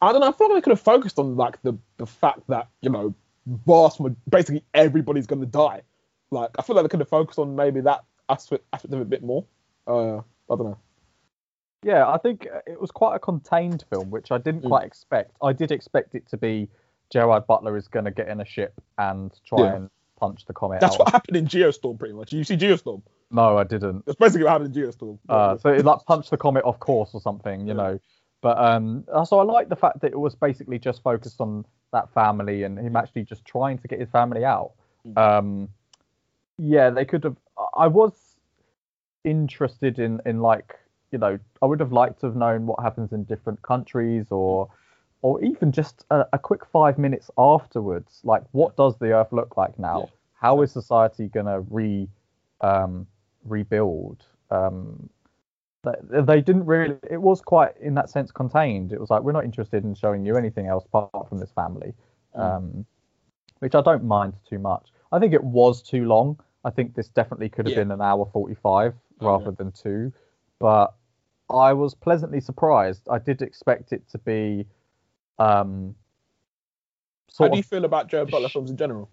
i 0.00 0.12
don't 0.12 0.20
know 0.20 0.28
i 0.28 0.32
feel 0.32 0.48
like 0.48 0.58
they 0.58 0.60
could 0.60 0.76
have 0.76 0.80
focused 0.80 1.18
on 1.18 1.36
like 1.36 1.60
the 1.62 1.76
the 1.96 2.06
fact 2.06 2.40
that 2.48 2.68
you 2.80 2.90
know 2.90 3.14
vast 3.66 4.00
basically 4.28 4.62
everybody's 4.74 5.26
going 5.26 5.40
to 5.40 5.46
die 5.46 5.82
like 6.30 6.50
i 6.58 6.62
feel 6.62 6.76
like 6.76 6.84
they 6.84 6.88
could 6.88 7.00
have 7.00 7.08
focused 7.08 7.38
on 7.38 7.56
maybe 7.56 7.80
that 7.80 8.04
aspect, 8.28 8.62
aspect 8.72 8.92
of 8.92 9.00
it 9.00 9.02
a 9.02 9.06
bit 9.06 9.22
more 9.22 9.44
uh 9.86 10.18
i 10.18 10.22
don't 10.50 10.64
know 10.64 10.78
Yeah, 11.82 12.08
I 12.08 12.18
think 12.18 12.46
uh, 12.52 12.60
it 12.66 12.80
was 12.80 12.90
quite 12.90 13.14
a 13.14 13.18
contained 13.18 13.84
film, 13.90 14.10
which 14.10 14.30
I 14.32 14.38
didn't 14.38 14.62
Mm. 14.62 14.68
quite 14.68 14.84
expect. 14.84 15.36
I 15.42 15.52
did 15.52 15.70
expect 15.70 16.14
it 16.14 16.26
to 16.28 16.36
be 16.36 16.68
Gerard 17.10 17.46
Butler 17.46 17.76
is 17.76 17.88
going 17.88 18.04
to 18.04 18.10
get 18.10 18.28
in 18.28 18.40
a 18.40 18.44
ship 18.44 18.74
and 18.98 19.32
try 19.44 19.66
Yeah. 19.66 19.76
and 19.76 19.90
punch 20.18 20.44
the 20.46 20.52
comet 20.52 20.80
that's 20.80 20.94
out. 20.94 20.98
what 20.98 21.12
happened 21.12 21.36
in 21.36 21.46
geostorm 21.46 21.96
pretty 21.96 22.12
much 22.12 22.32
you 22.32 22.42
see 22.42 22.56
geostorm 22.56 23.02
No, 23.30 23.56
I 23.56 23.62
didn't. 23.62 24.04
that's 24.04 24.18
basically 24.18 24.44
what 24.44 24.50
happened 24.54 24.76
in 24.76 24.82
geostorm 24.82 25.18
Uh, 25.28 25.56
so 25.56 25.68
it 25.72 25.84
like 25.84 26.04
punched 26.06 26.30
the 26.30 26.36
comet 26.36 26.64
off 26.64 26.80
course 26.80 27.14
or 27.14 27.20
something, 27.20 27.60
you 27.60 27.68
Yeah. 27.68 27.72
know. 27.74 28.00
But 28.40 28.58
um, 28.58 29.04
uh, 29.12 29.24
so 29.24 29.38
I 29.38 29.42
like 29.44 29.68
the 29.68 29.76
fact 29.76 30.00
that 30.00 30.12
it 30.12 30.18
was 30.18 30.34
basically 30.34 30.78
just 30.78 31.02
focused 31.02 31.40
on 31.40 31.64
that 31.92 32.08
family 32.12 32.64
and 32.64 32.78
him 32.78 32.94
actually 32.96 33.24
just 33.24 33.44
trying 33.44 33.78
to 33.78 33.88
get 33.88 33.98
his 34.00 34.10
family 34.10 34.44
out. 34.44 34.72
Mm. 35.06 35.16
Um, 35.18 35.68
yeah, 36.58 36.90
they 36.90 37.04
could 37.04 37.24
have. 37.24 37.36
I 37.76 37.86
was 37.88 38.36
interested 39.24 39.98
in 39.98 40.20
in 40.26 40.40
like 40.40 40.76
you 41.10 41.18
know 41.18 41.38
I 41.62 41.66
would 41.66 41.80
have 41.80 41.92
liked 41.92 42.20
to 42.20 42.26
have 42.26 42.36
known 42.36 42.66
what 42.66 42.80
happens 42.80 43.12
in 43.12 43.24
different 43.24 43.62
countries 43.62 44.26
or 44.30 44.68
or 45.22 45.42
even 45.42 45.72
just 45.72 46.04
a, 46.10 46.24
a 46.32 46.38
quick 46.38 46.64
five 46.64 46.96
minutes 46.96 47.30
afterwards. 47.36 48.20
Like, 48.22 48.44
what 48.52 48.76
does 48.76 48.96
the 48.98 49.12
Earth 49.12 49.32
look 49.32 49.56
like 49.56 49.78
now? 49.78 50.00
Yeah. 50.00 50.06
How 50.34 50.62
is 50.62 50.70
society 50.72 51.28
gonna 51.28 51.60
re 51.60 52.08
um, 52.60 53.06
rebuild? 53.44 54.24
Um, 54.50 55.08
they, 55.82 56.20
they 56.22 56.40
didn't 56.40 56.66
really. 56.66 56.96
It 57.10 57.20
was 57.20 57.40
quite, 57.40 57.76
in 57.80 57.94
that 57.94 58.10
sense, 58.10 58.30
contained. 58.30 58.92
It 58.92 59.00
was 59.00 59.10
like 59.10 59.22
we're 59.22 59.32
not 59.32 59.44
interested 59.44 59.84
in 59.84 59.94
showing 59.94 60.24
you 60.24 60.36
anything 60.36 60.66
else 60.66 60.84
apart 60.84 61.28
from 61.28 61.38
this 61.38 61.52
family, 61.52 61.94
Mm. 62.36 62.56
um, 62.56 62.86
which 63.60 63.74
I 63.74 63.80
don't 63.80 64.04
mind 64.04 64.34
too 64.48 64.58
much. 64.58 64.88
I 65.10 65.18
think 65.18 65.32
it 65.32 65.42
was 65.42 65.82
too 65.82 66.04
long. 66.04 66.38
I 66.64 66.70
think 66.70 66.94
this 66.94 67.08
definitely 67.08 67.48
could 67.48 67.66
have 67.66 67.72
Yeah. 67.72 67.82
been 67.82 67.90
an 67.90 68.02
hour 68.02 68.26
forty-five 68.32 68.94
rather 69.20 69.46
yeah. 69.46 69.50
than 69.58 69.72
two, 69.72 70.12
but 70.60 70.94
I 71.50 71.72
was 71.72 71.94
pleasantly 71.94 72.40
surprised. 72.40 73.08
I 73.10 73.18
did 73.18 73.42
expect 73.42 73.92
it 73.92 74.08
to 74.10 74.18
be 74.18 74.66
um, 75.38 75.94
how 77.38 77.48
do 77.48 77.56
you 77.56 77.62
feel 77.62 77.84
about 77.84 78.08
joe 78.08 78.24
butler 78.24 78.48
films 78.48 78.70
in 78.70 78.76
general 78.76 79.08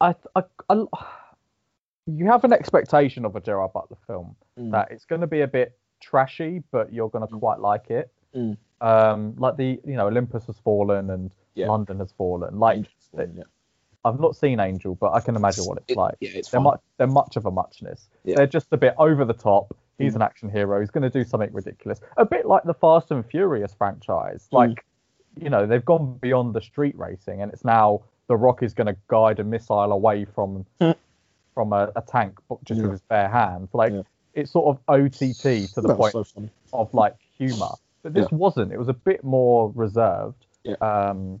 I, 0.00 0.14
I, 0.34 0.42
I, 0.68 0.84
you 2.06 2.26
have 2.26 2.44
an 2.44 2.52
expectation 2.52 3.24
of 3.24 3.36
a 3.36 3.40
Gerard 3.40 3.72
Butler 3.72 3.96
film 4.06 4.36
Mm. 4.58 4.72
that 4.72 4.90
it's 4.90 5.04
going 5.04 5.20
to 5.20 5.26
be 5.26 5.42
a 5.42 5.46
bit 5.46 5.78
trashy, 6.00 6.62
but 6.72 6.92
you're 6.92 7.08
going 7.10 7.26
to 7.26 7.32
Mm. 7.34 7.38
quite 7.40 7.60
like 7.60 7.90
it. 7.90 8.12
Mm. 8.34 8.56
Um, 8.80 9.34
like 9.36 9.56
the, 9.56 9.80
you 9.84 9.96
know, 9.96 10.06
Olympus 10.08 10.46
has 10.46 10.58
fallen 10.60 11.10
and 11.10 11.30
Yeah. 11.54 11.68
London 11.68 11.98
has 11.98 12.12
fallen. 12.12 12.58
Like 12.58 12.86
yeah. 13.16 13.44
I've 14.04 14.20
not 14.20 14.36
seen 14.36 14.60
Angel, 14.60 14.94
but 14.94 15.12
I 15.12 15.20
can 15.20 15.36
imagine 15.36 15.64
what 15.64 15.78
it's 15.78 15.90
It- 15.90 15.96
like. 15.96 16.14
yeah 16.20 16.30
it's 16.34 16.50
They're 16.50 16.58
fun. 16.58 16.64
much, 16.64 16.80
they're 16.96 17.06
much 17.06 17.36
of 17.36 17.46
a 17.46 17.50
muchness. 17.50 18.08
Yeah. 18.24 18.36
They're 18.36 18.46
just 18.46 18.68
a 18.72 18.76
bit 18.76 18.94
over 18.98 19.24
the 19.24 19.34
top. 19.34 19.76
He's 19.98 20.12
Mm. 20.12 20.16
an 20.16 20.22
action 20.22 20.48
hero. 20.50 20.78
He's 20.80 20.90
going 20.90 21.02
to 21.02 21.10
do 21.10 21.24
something 21.24 21.52
ridiculous. 21.52 22.00
A 22.16 22.24
bit 22.24 22.46
like 22.46 22.62
the 22.62 22.74
Fast 22.74 23.10
and 23.10 23.26
Furious 23.26 23.74
franchise. 23.74 24.48
Mm. 24.52 24.56
Like, 24.56 24.84
you 25.36 25.50
know, 25.50 25.66
they've 25.66 25.84
gone 25.84 26.16
beyond 26.20 26.54
the 26.54 26.60
street 26.60 26.96
racing, 26.98 27.42
and 27.42 27.52
it's 27.52 27.64
now 27.64 28.02
The 28.28 28.36
Rock 28.36 28.62
is 28.62 28.74
going 28.74 28.86
to 28.88 28.96
guide 29.08 29.40
a 29.40 29.44
missile 29.44 29.90
away 29.92 30.24
from 30.26 30.64
Mm. 30.80 30.94
from 31.54 31.72
a, 31.72 31.90
a 31.96 32.02
tank, 32.02 32.38
but 32.48 32.62
just 32.62 32.78
Yeah. 32.78 32.82
with 32.84 32.92
his 32.92 33.00
bare 33.02 33.28
hands. 33.28 33.70
Like, 33.74 33.92
Yeah. 33.92 34.02
it's 34.34 34.52
sort 34.52 34.66
of 34.68 34.78
OTT 34.86 35.66
to 35.74 35.80
the 35.80 35.88
That 35.88 35.96
point 35.96 36.12
so 36.12 36.24
of 36.72 36.94
like 36.94 37.16
humor. 37.36 37.70
But 38.04 38.14
this 38.14 38.30
wasn't. 38.30 38.70
It 38.72 38.78
was 38.78 38.88
a 38.88 38.92
bit 38.94 39.24
more 39.24 39.72
reserved. 39.74 40.46
Yeah. 40.62 40.74
Um, 40.80 41.40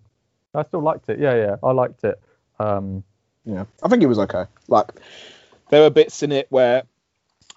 I 0.54 0.64
still 0.64 0.80
liked 0.80 1.08
it. 1.08 1.20
Yeah, 1.20 1.34
yeah, 1.36 1.56
I 1.62 1.70
liked 1.70 2.02
it. 2.02 2.20
Um, 2.58 3.04
Yeah, 3.44 3.64
I 3.82 3.88
think 3.88 4.02
it 4.02 4.06
was 4.06 4.18
okay. 4.18 4.44
Like 4.68 4.92
there 5.70 5.82
were 5.82 5.90
bits 5.90 6.22
in 6.22 6.32
it 6.32 6.46
where 6.50 6.82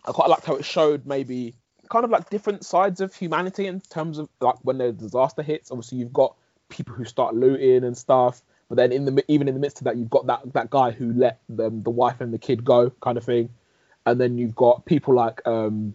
I 0.06 0.12
quite 0.12 0.30
liked 0.30 0.46
how 0.46 0.56
it 0.56 0.66
showed 0.66 1.06
maybe 1.06 1.56
kind 1.90 2.06
of 2.06 2.12
like 2.12 2.30
different 2.30 2.66
sides 2.66 3.02
of 3.02 3.14
humanity 3.14 3.68
in 3.68 3.82
terms 3.82 4.18
of 4.18 4.30
like 4.40 4.56
when 4.64 4.78
the 4.78 4.94
disaster 4.94 5.44
hits. 5.44 5.72
Obviously, 5.72 5.98
you've 5.98 6.14
got 6.14 6.36
people 6.70 6.96
who 6.96 7.06
start 7.06 7.36
looting 7.36 7.84
and 7.84 7.98
stuff, 7.98 8.42
But 8.70 8.78
then 8.78 8.94
in 8.94 9.04
the 9.04 9.24
even 9.28 9.50
in 9.50 9.54
the 9.54 9.60
midst 9.60 9.80
of 9.80 9.84
that, 9.84 9.98
you've 9.98 10.10
got 10.10 10.28
that 10.28 10.54
that 10.54 10.70
guy 10.70 10.92
who 10.92 11.12
let 11.12 11.42
them, 11.50 11.82
the 11.82 11.90
wife 11.90 12.22
and 12.22 12.34
the 12.34 12.38
kid 12.38 12.64
go, 12.64 12.90
kind 13.02 13.18
of 13.18 13.26
thing. 13.26 13.50
And 14.06 14.20
then 14.20 14.38
you've 14.38 14.56
got 14.56 14.86
people 14.86 15.14
like 15.14 15.46
um, 15.46 15.94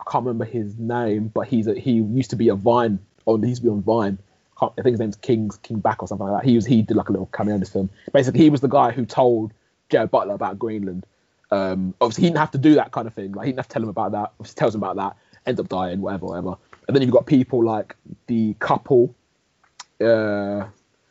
I 0.00 0.04
can't 0.08 0.24
remember 0.24 0.44
his 0.44 0.78
name, 0.78 1.26
but 1.26 1.48
he's 1.48 1.66
a, 1.66 1.74
he 1.74 1.94
used 1.94 2.30
to 2.30 2.36
be 2.36 2.50
a 2.50 2.54
Vine 2.54 3.00
on 3.24 3.42
he 3.42 3.48
used 3.48 3.62
to 3.62 3.68
be 3.68 3.72
on 3.72 3.82
Vine. 3.82 4.18
I 4.60 4.68
think 4.76 4.94
his 4.94 5.00
name's 5.00 5.16
King's 5.16 5.58
King 5.58 5.80
Bach 5.80 6.02
or 6.02 6.08
something 6.08 6.26
like 6.26 6.42
that. 6.42 6.48
He 6.48 6.54
was 6.54 6.64
he 6.64 6.82
did 6.82 6.96
like 6.96 7.08
a 7.08 7.12
little 7.12 7.26
cameo 7.26 7.54
in 7.54 7.60
this 7.60 7.70
film. 7.70 7.90
Basically, 8.12 8.40
he 8.40 8.50
was 8.50 8.60
the 8.60 8.68
guy 8.68 8.90
who 8.90 9.04
told 9.04 9.52
Gerard 9.90 10.10
Butler 10.10 10.34
about 10.34 10.58
Greenland. 10.58 11.04
Um, 11.50 11.94
obviously, 12.00 12.22
he 12.22 12.28
didn't 12.28 12.38
have 12.38 12.50
to 12.52 12.58
do 12.58 12.74
that 12.76 12.92
kind 12.92 13.06
of 13.06 13.14
thing. 13.14 13.32
Like 13.32 13.46
he 13.46 13.52
didn't 13.52 13.60
have 13.60 13.68
to 13.68 13.72
tell 13.74 13.82
him 13.82 13.88
about 13.88 14.12
that. 14.12 14.32
Obviously, 14.40 14.58
tells 14.58 14.74
him 14.74 14.82
about 14.82 14.96
that. 14.96 15.16
Ends 15.46 15.60
up 15.60 15.68
dying, 15.68 16.00
whatever, 16.00 16.26
whatever. 16.26 16.56
And 16.86 16.94
then 16.94 17.02
you've 17.02 17.12
got 17.12 17.26
people 17.26 17.64
like 17.64 17.96
the 18.26 18.54
couple, 18.58 19.14
uh, 20.00 20.66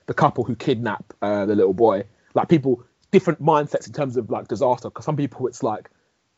the 0.06 0.14
couple 0.16 0.44
who 0.44 0.56
kidnap 0.56 1.14
uh, 1.22 1.46
the 1.46 1.56
little 1.56 1.74
boy. 1.74 2.04
Like 2.34 2.50
people, 2.50 2.84
different 3.12 3.42
mindsets 3.42 3.88
in 3.88 3.94
terms 3.94 4.18
of 4.18 4.30
like 4.30 4.48
disaster. 4.48 4.90
Because 4.90 5.06
some 5.06 5.18
people 5.18 5.48
it's 5.48 5.64
like 5.64 5.90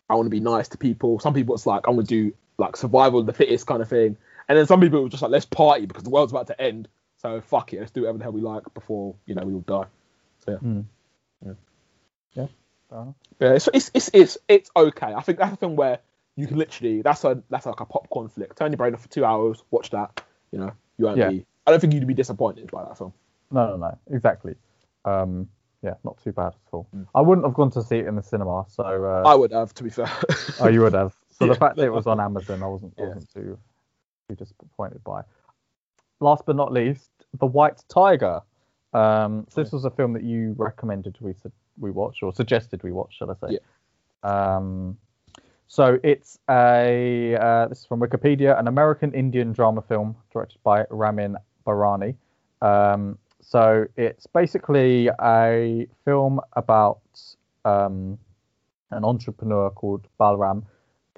I 0.09 0.15
want 0.15 0.25
to 0.25 0.31
be 0.31 0.39
nice 0.39 0.67
to 0.69 0.77
people. 0.77 1.19
Some 1.19 1.33
people 1.33 1.55
it's 1.55 1.65
like 1.65 1.87
I 1.87 1.91
want 1.91 2.07
to 2.07 2.15
do 2.15 2.35
like 2.57 2.75
survival 2.75 3.19
of 3.19 3.25
the 3.25 3.33
fittest 3.33 3.65
kind 3.65 3.81
of 3.81 3.89
thing. 3.89 4.17
And 4.49 4.57
then 4.57 4.65
some 4.65 4.79
people 4.79 5.05
are 5.05 5.09
just 5.09 5.21
like 5.21 5.31
let's 5.31 5.45
party 5.45 5.85
because 5.85 6.03
the 6.03 6.09
world's 6.09 6.31
about 6.31 6.47
to 6.47 6.61
end. 6.61 6.87
So 7.17 7.41
fuck 7.41 7.73
it, 7.73 7.79
let's 7.79 7.91
do 7.91 8.01
whatever 8.01 8.17
the 8.19 8.23
hell 8.23 8.33
we 8.33 8.41
like 8.41 8.63
before 8.73 9.15
you 9.25 9.35
know 9.35 9.43
we 9.43 9.53
all 9.53 9.61
die. 9.61 9.87
So 10.45 10.51
yeah. 10.51 10.57
Hmm. 10.57 10.81
Yeah. 11.45 11.53
Yeah. 12.33 12.47
fair. 12.89 13.13
Yeah, 13.39 13.53
it's, 13.53 13.69
it's 13.73 13.91
it's 13.93 14.09
it's 14.13 14.37
it's 14.47 14.71
okay. 14.75 15.13
I 15.13 15.21
think 15.21 15.39
that's 15.39 15.53
a 15.53 15.57
thing 15.57 15.75
where 15.75 15.99
you 16.35 16.47
can 16.47 16.57
literally 16.57 17.01
that's 17.01 17.23
a 17.23 17.41
that's 17.49 17.65
like 17.65 17.79
a 17.79 17.85
popcorn 17.85 18.29
flick. 18.29 18.55
Turn 18.55 18.71
your 18.71 18.77
brain 18.77 18.93
off 18.93 19.01
for 19.01 19.09
two 19.09 19.25
hours, 19.25 19.63
watch 19.71 19.89
that. 19.91 20.21
You 20.51 20.59
know, 20.59 20.71
you 20.97 21.05
won't 21.05 21.17
Yeah. 21.17 21.29
be. 21.29 21.45
I 21.65 21.71
don't 21.71 21.79
think 21.79 21.93
you'd 21.93 22.07
be 22.07 22.13
disappointed 22.13 22.71
by 22.71 22.83
that 22.83 22.97
film. 22.97 23.13
No, 23.51 23.71
no, 23.71 23.77
no, 23.77 23.97
exactly. 24.15 24.55
Um, 25.03 25.49
yeah, 25.81 25.95
not 26.03 26.17
too 26.23 26.31
bad 26.31 26.47
at 26.47 26.73
all. 26.73 26.87
Mm. 26.95 27.07
I 27.13 27.21
wouldn't 27.21 27.45
have 27.45 27.53
gone 27.53 27.71
to 27.71 27.83
see 27.83 27.97
it 27.97 28.07
in 28.07 28.15
the 28.15 28.23
cinema, 28.23 28.65
so 28.69 28.83
uh, 28.83 29.23
I 29.27 29.35
would 29.35 29.51
have, 29.51 29.73
to 29.75 29.83
be 29.83 29.89
fair. 29.89 30.09
oh, 30.59 30.67
you 30.67 30.81
would 30.81 30.93
have. 30.93 31.13
So 31.37 31.45
Yeah, 31.45 31.53
the 31.53 31.59
fact 31.59 31.75
that 31.77 31.85
it 31.85 31.91
was 31.93 32.07
on 32.07 32.19
Amazon, 32.19 32.63
I 32.63 32.67
wasn't, 32.67 32.93
Yeah. 32.97 33.07
wasn't 33.07 33.33
too, 33.33 33.57
too 34.27 34.35
disappointed 34.35 35.03
by. 35.03 35.21
Last 36.19 36.43
but 36.45 36.55
not 36.55 36.71
least, 36.71 37.09
The 37.39 37.45
White 37.45 37.83
Tiger. 37.89 38.41
Um, 38.93 39.45
so 39.49 39.63
this 39.63 39.71
was 39.71 39.85
a 39.85 39.91
film 39.91 40.13
that 40.13 40.23
you 40.23 40.55
recommended 40.57 41.17
we 41.19 41.33
su- 41.33 41.51
we 41.79 41.91
watch 41.91 42.23
or 42.23 42.33
suggested 42.33 42.81
we 42.83 42.91
watch, 42.91 43.17
shall 43.17 43.29
I 43.29 43.35
say? 43.47 43.53
Um, 44.23 44.97
so 45.67 45.99
it's 46.03 46.39
a 46.49 47.35
uh, 47.35 47.67
this 47.67 47.79
is 47.79 47.85
from 47.85 47.99
Wikipedia, 47.99 48.57
an 48.57 48.67
American 48.67 49.13
Indian 49.13 49.51
drama 49.51 49.81
film 49.81 50.15
directed 50.31 50.59
by 50.63 50.85
Ramin 50.89 51.35
Bahrani. 51.65 52.15
Um, 52.61 53.17
so 53.41 53.85
it's 53.95 54.25
basically 54.27 55.09
a 55.21 55.87
film 56.05 56.39
about 56.53 57.01
um, 57.65 58.17
an 58.91 59.03
entrepreneur 59.03 59.69
called 59.69 60.07
Balram, 60.19 60.63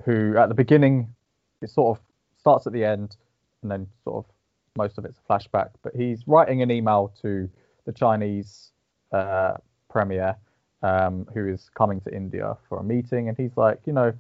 who 0.04 0.36
at 0.38 0.50
the 0.50 0.56
beginning 0.56 1.14
it 1.62 1.70
sort 1.70 1.98
of 1.98 2.04
starts 2.40 2.66
at 2.68 2.74
the 2.74 2.84
end, 2.84 3.16
and 3.62 3.72
then 3.72 3.88
sort 4.04 4.26
of 4.26 4.32
most 4.78 4.98
of 4.98 5.06
it's 5.06 5.20
a 5.20 5.32
flashback. 5.32 5.70
But 5.84 5.96
he's 5.96 6.28
writing 6.28 6.62
an 6.62 6.72
email 6.72 7.14
to 7.22 7.50
the 7.86 7.92
Chinese 7.92 8.72
uh, 9.12 9.54
premier, 9.90 10.36
um, 10.84 11.28
who 11.34 11.48
is 11.48 11.70
coming 11.76 12.00
to 12.02 12.14
India 12.14 12.56
for 12.68 12.80
a 12.80 12.84
meeting, 12.84 13.30
and 13.30 13.38
he's 13.38 13.56
like, 13.58 13.80
you 13.86 13.94
know, 13.94 14.14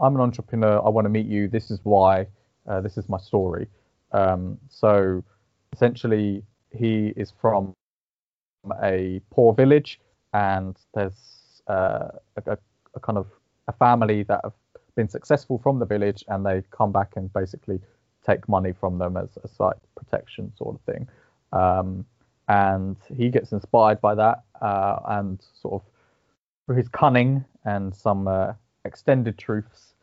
I'm 0.00 0.14
an 0.14 0.20
entrepreneur. 0.20 0.80
I 0.84 0.88
want 0.88 1.04
to 1.06 1.10
meet 1.10 1.26
you. 1.26 1.48
This 1.48 1.70
is 1.70 1.80
why. 1.82 2.26
Uh, 2.66 2.80
this 2.80 2.98
is 2.98 3.08
my 3.08 3.18
story. 3.18 3.66
Um, 4.12 4.58
so 4.68 5.24
essentially, 5.72 6.42
he 6.70 7.12
is 7.16 7.32
from 7.40 7.74
a 8.82 9.20
poor 9.30 9.54
village, 9.54 10.00
and 10.32 10.76
there's 10.94 11.62
uh, 11.68 12.08
a, 12.36 12.52
a, 12.52 12.58
a 12.94 13.00
kind 13.00 13.18
of 13.18 13.26
a 13.68 13.72
family 13.72 14.22
that 14.24 14.40
have 14.44 14.52
been 14.96 15.08
successful 15.08 15.58
from 15.58 15.78
the 15.78 15.86
village, 15.86 16.24
and 16.28 16.44
they 16.44 16.62
come 16.70 16.92
back 16.92 17.12
and 17.16 17.32
basically 17.32 17.80
take 18.28 18.48
money 18.48 18.72
from 18.80 18.98
them 18.98 19.16
as, 19.16 19.30
a 19.44 19.48
site 19.48 19.76
protection 19.96 20.52
sort 20.56 20.74
of 20.76 20.80
thing. 20.82 21.08
Um, 21.52 22.04
and 22.48 22.96
he 23.16 23.26
gets 23.36 23.52
inspired 23.52 24.00
by 24.00 24.14
that, 24.14 24.38
uh, 24.60 24.96
and 25.16 25.42
sort 25.62 25.74
of 25.74 25.82
through 26.64 26.76
his 26.76 26.88
cunning 26.88 27.44
and 27.64 27.94
some 27.94 28.28
uh, 28.28 28.52
extended 28.84 29.36
truths, 29.38 29.94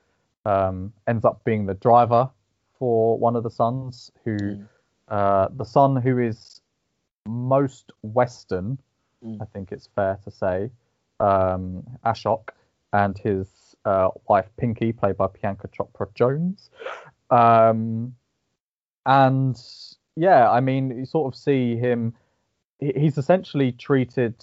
um, 0.46 0.94
ends 1.08 1.26
up 1.26 1.44
being 1.44 1.66
the 1.66 1.74
driver 1.88 2.30
for 2.78 3.18
one 3.18 3.36
of 3.36 3.44
the 3.44 3.50
sons, 3.50 4.12
who 4.24 4.38
Mm. 4.38 4.68
uh, 5.08 5.48
the 5.62 5.66
son 5.66 5.96
who 5.96 6.20
is 6.20 6.62
most 7.28 7.92
Western, 8.02 8.78
Mm. 9.24 9.42
I 9.42 9.46
think 9.54 9.72
it's 9.72 9.88
fair 9.96 10.20
to 10.24 10.32
say, 10.32 10.70
um, 11.20 11.84
Ashok, 12.06 12.50
and 12.94 13.18
his 13.18 13.48
uh, 13.86 14.10
wife 14.28 14.50
Pinky, 14.58 14.92
played 14.94 15.18
by 15.18 15.28
Priyanka 15.28 15.68
Chopra 15.76 16.08
Jonas. 16.14 16.70
Um, 17.30 18.16
and 19.06 19.60
yeah, 20.16 20.50
I 20.50 20.60
mean, 20.60 20.98
you 20.98 21.06
sort 21.06 21.34
of 21.34 21.38
see 21.40 21.76
him. 21.78 22.14
He's 22.80 23.18
essentially 23.18 23.72
treated 23.72 24.36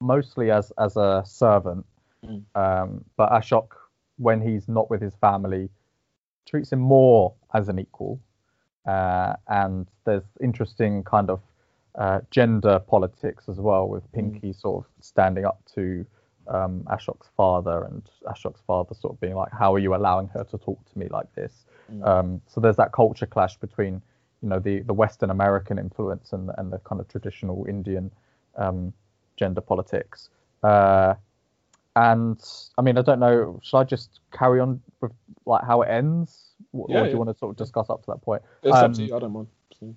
mostly 0.00 0.50
as 0.50 0.72
as 0.78 0.96
a 0.96 1.22
servant, 1.26 1.86
Mm. 2.24 2.42
um, 2.54 3.04
but 3.16 3.30
Ashok, 3.30 3.68
when 4.16 4.40
he's 4.40 4.68
not 4.68 4.90
with 4.90 5.00
his 5.02 5.14
family, 5.16 5.68
treats 6.46 6.72
him 6.72 6.80
more 6.80 7.34
as 7.54 7.68
an 7.68 7.78
equal. 7.78 8.20
Uh, 8.86 9.34
and 9.48 9.86
there's 10.04 10.24
interesting 10.40 11.02
kind 11.04 11.28
of 11.30 11.40
uh, 11.96 12.20
gender 12.30 12.78
politics 12.78 13.48
as 13.48 13.58
well, 13.58 13.88
with 13.88 14.10
Pinky 14.12 14.52
sort 14.52 14.84
of 14.84 14.90
standing 15.00 15.44
up 15.44 15.60
to 15.74 16.06
um, 16.48 16.82
Ashok's 16.90 17.28
father, 17.36 17.84
and 17.84 18.02
Ashok's 18.26 18.60
father 18.66 18.94
sort 18.94 19.14
of 19.14 19.20
being 19.20 19.34
like, 19.34 19.52
"How 19.52 19.74
are 19.74 19.78
you 19.78 19.94
allowing 19.94 20.28
her 20.28 20.44
to 20.44 20.58
talk 20.58 20.78
to 20.92 20.98
me 20.98 21.08
like 21.10 21.32
this?" 21.34 21.64
Mm. 21.92 22.06
Um, 22.06 22.40
so 22.46 22.60
there's 22.60 22.76
that 22.76 22.92
culture 22.92 23.26
clash 23.26 23.56
between, 23.58 24.02
you 24.42 24.48
know, 24.48 24.58
the 24.58 24.80
the 24.80 24.94
Western 24.94 25.30
American 25.30 25.78
influence 25.78 26.32
and 26.32 26.50
and 26.58 26.72
the 26.72 26.78
kind 26.78 27.00
of 27.00 27.08
traditional 27.08 27.64
Indian 27.68 28.10
um, 28.56 28.92
gender 29.36 29.60
politics. 29.60 30.30
Uh, 30.62 31.14
and 31.94 32.42
I 32.76 32.82
mean, 32.82 32.98
I 32.98 33.02
don't 33.02 33.20
know. 33.20 33.58
Should 33.62 33.78
I 33.78 33.84
just 33.84 34.20
carry 34.32 34.60
on 34.60 34.82
with 35.00 35.12
like 35.46 35.64
how 35.64 35.82
it 35.82 35.88
ends, 35.88 36.50
or, 36.72 36.86
Yeah, 36.88 36.98
or 36.98 37.04
do 37.04 37.06
you 37.06 37.12
yeah. 37.12 37.18
want 37.18 37.30
to 37.30 37.38
sort 37.38 37.50
of 37.50 37.56
discuss 37.56 37.88
up 37.88 38.02
to 38.04 38.10
that 38.12 38.22
point? 38.22 38.42
It's 38.62 38.74
up 38.76 38.84
Um, 38.84 38.92
to 38.94 39.02
you. 39.02 39.16
I 39.16 39.18
don't 39.18 39.32
mind. 39.32 39.46
So- 39.80 39.94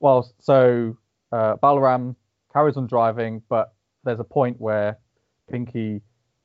Well, 0.00 0.30
so 0.38 0.96
uh, 1.32 1.56
Balaram 1.56 2.14
carries 2.52 2.76
on 2.76 2.86
driving, 2.86 3.42
but 3.48 3.72
there's 4.04 4.20
a 4.20 4.24
point 4.24 4.60
where 4.60 4.98
Pinky 5.50 6.00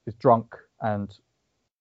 is 0.06 0.16
drunk 0.16 0.56
and 0.82 1.14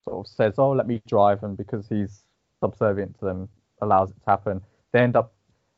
sort 0.05 0.26
of 0.26 0.32
says, 0.32 0.55
"Oh, 0.59 0.70
let 0.70 0.86
me 0.86 1.02
drive," 1.06 1.42
and 1.42 1.56
because 1.56 1.88
he's 1.88 2.24
subservient 2.60 3.18
to 3.18 3.24
them, 3.24 3.48
allows 3.80 4.10
it 4.10 4.16
to 4.24 4.30
happen. 4.30 4.60
They 4.92 5.01
end 5.01 5.16
up 5.16 5.32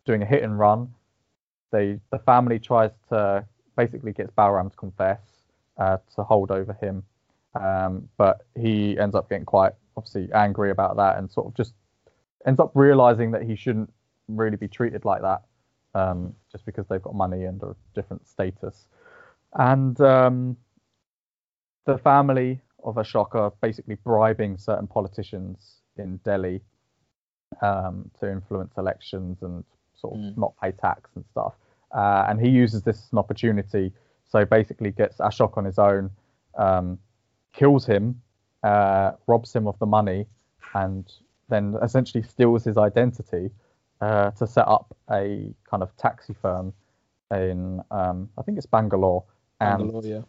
doing 0.04 0.22
a 0.22 0.26
hit 0.26 0.42
and 0.42 0.58
run. 0.58 0.94
They 1.70 2.00
the 2.10 2.18
family 2.18 2.58
tries 2.58 2.90
to 3.08 3.44
basically 3.76 4.12
gets 4.12 4.30
Balaram 4.32 4.70
to 4.70 4.76
confess 4.76 5.20
uh, 5.78 5.98
to 6.16 6.22
hold 6.22 6.50
over 6.50 6.72
him, 6.74 7.02
um, 7.54 8.08
but 8.16 8.44
he 8.58 8.98
ends 8.98 9.14
up 9.14 9.28
getting 9.28 9.44
quite 9.44 9.72
obviously 9.96 10.32
angry 10.32 10.70
about 10.70 10.96
that 10.96 11.18
and 11.18 11.30
sort 11.30 11.46
of 11.46 11.54
just 11.54 11.74
ends 12.46 12.60
up 12.60 12.72
realizing 12.74 13.30
that 13.30 13.42
he 13.42 13.54
shouldn't 13.54 13.92
really 14.28 14.56
be 14.56 14.68
treated 14.68 15.04
like 15.04 15.22
that 15.22 15.42
um, 15.94 16.34
just 16.50 16.64
because 16.64 16.86
they've 16.88 17.02
got 17.02 17.14
money 17.14 17.44
and 17.44 17.62
a 17.62 17.74
different 17.94 18.26
status. 18.26 18.86
And 19.54 20.00
um, 20.00 20.56
the 21.84 21.98
family 21.98 22.60
of 22.84 22.96
Ashok 22.96 23.34
are 23.34 23.52
basically 23.60 23.96
bribing 23.96 24.56
certain 24.56 24.86
politicians 24.86 25.76
in 25.96 26.18
Delhi 26.18 26.60
um, 27.60 28.10
to 28.20 28.30
influence 28.30 28.74
elections 28.76 29.42
and 29.42 29.64
sort 29.94 30.14
of 30.14 30.20
Mm. 30.20 30.38
not 30.38 30.54
pay 30.60 30.72
tax 30.72 31.10
and 31.14 31.24
stuff. 31.26 31.54
Uh, 31.92 32.24
and 32.28 32.40
he 32.40 32.48
uses 32.48 32.82
this 32.82 32.98
as 32.98 33.12
an 33.12 33.18
opportunity. 33.18 33.92
So 34.24 34.44
basically, 34.44 34.90
gets 34.90 35.18
Ashok 35.18 35.58
on 35.58 35.64
his 35.64 35.78
own, 35.78 36.10
um, 36.56 36.98
kills 37.52 37.84
him, 37.84 38.20
uh, 38.62 39.12
robs 39.26 39.54
him 39.54 39.66
of 39.66 39.78
the 39.78 39.86
money, 39.86 40.26
and 40.74 41.12
then 41.48 41.76
essentially 41.82 42.22
steals 42.22 42.64
his 42.64 42.78
identity 42.78 43.50
uh, 44.00 44.30
to 44.32 44.46
set 44.46 44.66
up 44.66 44.96
a 45.10 45.52
kind 45.68 45.82
of 45.82 45.94
taxi 45.96 46.34
firm 46.34 46.72
in 47.30 47.82
um, 47.90 48.28
I 48.38 48.42
think 48.42 48.56
it's 48.56 48.66
Bangalore. 48.66 49.24
And 49.60 49.78
Bangalore, 49.78 50.02
yeah. 50.04 50.22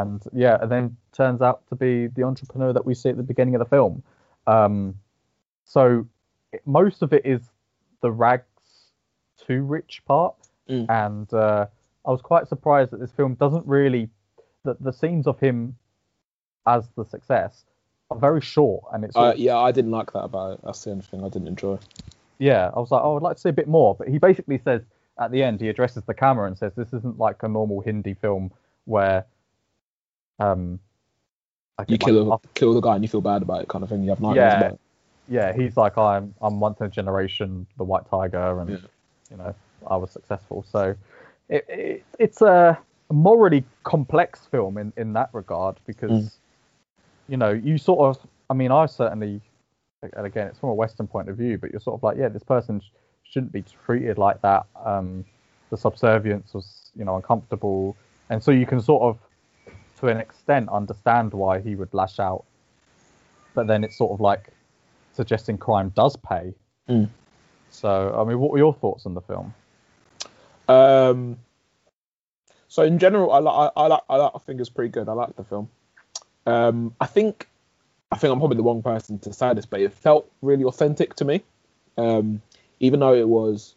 And 0.00 0.22
yeah, 0.32 0.56
and 0.60 0.70
then 0.70 0.96
turns 1.12 1.40
out 1.40 1.58
to 1.68 1.74
be 1.76 2.08
the 2.08 2.22
entrepreneur 2.24 2.72
that 2.72 2.84
we 2.84 2.94
see 2.94 3.08
at 3.10 3.16
the 3.16 3.22
beginning 3.32 3.54
of 3.54 3.60
the 3.60 3.70
film. 3.76 4.02
Um, 4.46 4.94
so 5.64 6.06
it, 6.52 6.62
most 6.66 7.02
of 7.02 7.12
it 7.12 7.24
is 7.24 7.40
the 8.00 8.10
rags 8.10 8.44
to 9.46 9.62
rich 9.62 10.02
part, 10.06 10.34
Mm. 10.68 10.86
and 10.88 11.28
uh, 11.34 11.66
I 12.06 12.10
was 12.10 12.22
quite 12.22 12.48
surprised 12.48 12.90
that 12.92 12.98
this 13.00 13.12
film 13.12 13.34
doesn't 13.34 13.66
really 13.66 14.08
that 14.64 14.82
the 14.82 14.92
scenes 14.92 15.26
of 15.26 15.38
him 15.38 15.76
as 16.66 16.88
the 16.96 17.04
success 17.04 17.64
are 18.10 18.16
very 18.18 18.40
short, 18.40 18.82
and 18.92 19.04
it's 19.04 19.14
Uh, 19.16 19.20
all- 19.20 19.34
yeah, 19.36 19.58
I 19.58 19.72
didn't 19.72 19.90
like 19.90 20.10
that 20.12 20.24
about 20.24 20.52
it. 20.54 20.60
That's 20.64 20.82
the 20.84 20.90
only 20.92 21.02
thing 21.02 21.22
I 21.22 21.28
didn't 21.28 21.48
enjoy. 21.48 21.78
yeah, 22.38 22.70
I 22.74 22.78
was 22.80 22.90
like, 22.90 23.02
oh, 23.04 23.16
I'd 23.16 23.22
like 23.22 23.36
to 23.36 23.42
see 23.42 23.50
a 23.50 23.58
bit 23.62 23.68
more. 23.68 23.94
But 23.94 24.08
he 24.08 24.18
basically 24.18 24.58
says 24.58 24.82
at 25.18 25.30
the 25.30 25.42
end 25.42 25.60
he 25.60 25.68
addresses 25.68 26.02
the 26.04 26.14
camera 26.14 26.46
and 26.46 26.56
says, 26.58 26.72
"This 26.74 26.92
isn't 26.94 27.18
like 27.18 27.42
a 27.42 27.48
normal 27.48 27.80
Hindi 27.80 28.14
film 28.14 28.50
where 28.86 29.24
um 30.38 30.78
like 31.78 31.90
You 31.90 31.98
kill 31.98 32.24
like, 32.24 32.40
a, 32.44 32.48
kill 32.54 32.74
the 32.74 32.80
guy 32.80 32.94
and 32.94 33.02
you 33.04 33.08
feel 33.08 33.20
bad 33.20 33.42
about 33.42 33.62
it, 33.62 33.68
kind 33.68 33.82
of 33.82 33.90
thing. 33.90 34.02
You 34.02 34.10
have 34.10 34.20
nightmares 34.20 34.52
Yeah. 34.52 34.58
about 34.60 34.72
it. 34.74 34.80
yeah, 35.28 35.52
he's 35.52 35.76
like 35.76 35.96
I'm 35.98 36.34
I'm 36.40 36.60
once 36.60 36.80
in 36.80 36.86
a 36.86 36.90
generation 36.90 37.66
the 37.78 37.84
white 37.84 38.06
tiger 38.10 38.60
and 38.60 38.70
Yeah. 38.70 38.76
you 39.30 39.36
know 39.36 39.54
I 39.86 39.96
was 39.96 40.10
successful. 40.10 40.64
So 40.70 40.94
it, 41.48 41.64
it 41.68 42.04
it's 42.18 42.42
a 42.42 42.78
morally 43.10 43.64
complex 43.82 44.46
film 44.46 44.78
in 44.78 44.92
in 44.96 45.12
that 45.14 45.30
regard 45.32 45.76
because 45.86 46.10
Mm. 46.10 46.32
you 47.28 47.36
know 47.36 47.50
you 47.50 47.78
sort 47.78 48.00
of 48.16 48.26
I 48.50 48.54
mean 48.54 48.70
I 48.72 48.86
certainly 48.86 49.40
and 50.02 50.26
again 50.26 50.46
it's 50.48 50.58
from 50.58 50.68
a 50.70 50.74
Western 50.74 51.06
point 51.06 51.28
of 51.28 51.36
view, 51.36 51.58
but 51.58 51.70
you're 51.70 51.80
sort 51.80 51.98
of 51.98 52.02
like 52.02 52.16
yeah 52.18 52.28
this 52.28 52.42
person 52.42 52.80
sh- 52.80 52.90
shouldn't 53.24 53.52
be 53.52 53.62
treated 53.86 54.18
like 54.18 54.40
that. 54.42 54.66
Um, 54.84 55.24
the 55.70 55.76
subservience 55.78 56.52
was 56.54 56.92
you 56.94 57.04
know 57.04 57.16
uncomfortable, 57.16 57.96
and 58.30 58.42
so 58.42 58.50
you 58.50 58.66
can 58.66 58.80
sort 58.80 59.02
of 59.02 59.18
to 60.04 60.10
an 60.10 60.18
extent 60.18 60.68
understand 60.68 61.32
why 61.32 61.60
he 61.60 61.74
would 61.74 61.92
lash 61.94 62.18
out, 62.18 62.44
but 63.54 63.66
then 63.66 63.84
it's 63.84 63.96
sort 63.96 64.12
of 64.12 64.20
like 64.20 64.48
suggesting 65.12 65.56
crime 65.56 65.90
does 65.90 66.16
pay. 66.16 66.52
Mm. 66.88 67.08
So, 67.70 68.14
I 68.16 68.28
mean, 68.28 68.38
what 68.38 68.50
were 68.50 68.58
your 68.58 68.74
thoughts 68.74 69.06
on 69.06 69.14
the 69.14 69.22
film? 69.22 69.54
Um, 70.68 71.38
so 72.68 72.82
in 72.82 72.98
general, 72.98 73.32
I 73.32 73.38
like 73.38 73.72
I, 73.76 73.80
I 73.80 73.86
like 73.86 74.02
I 74.08 74.16
like 74.16 74.32
I 74.34 74.38
think 74.38 74.60
it's 74.60 74.70
pretty 74.70 74.90
good. 74.90 75.08
I 75.08 75.12
like 75.12 75.36
the 75.36 75.44
film. 75.44 75.68
Um, 76.46 76.94
I 77.00 77.06
think 77.06 77.48
I 78.12 78.16
think 78.16 78.32
I'm 78.32 78.38
probably 78.38 78.58
the 78.58 78.62
wrong 78.62 78.82
person 78.82 79.18
to 79.20 79.32
say 79.32 79.54
this, 79.54 79.66
but 79.66 79.80
it 79.80 79.92
felt 79.92 80.30
really 80.42 80.64
authentic 80.64 81.14
to 81.16 81.24
me. 81.24 81.42
Um, 81.96 82.42
even 82.80 83.00
though 83.00 83.14
it 83.14 83.28
was 83.28 83.74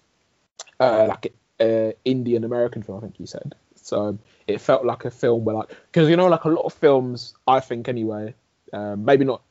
uh, 0.79 1.05
like 1.07 1.33
an 1.59 1.93
Indian 2.03 2.43
American 2.43 2.83
film, 2.83 2.97
I 2.97 3.01
think 3.01 3.19
you 3.19 3.27
said. 3.27 3.55
So 3.87 4.17
it 4.47 4.59
felt 4.59 4.85
like 4.85 5.05
a 5.05 5.11
film 5.11 5.45
where 5.45 5.55
like 5.55 5.69
because 5.91 6.09
you 6.09 6.17
know 6.17 6.27
like 6.27 6.43
a 6.43 6.49
lot 6.49 6.65
of 6.65 6.73
films, 6.73 7.33
I 7.47 7.59
think 7.61 7.87
anyway, 7.87 8.33
um, 8.73 9.05
maybe 9.05 9.25
not. 9.25 9.41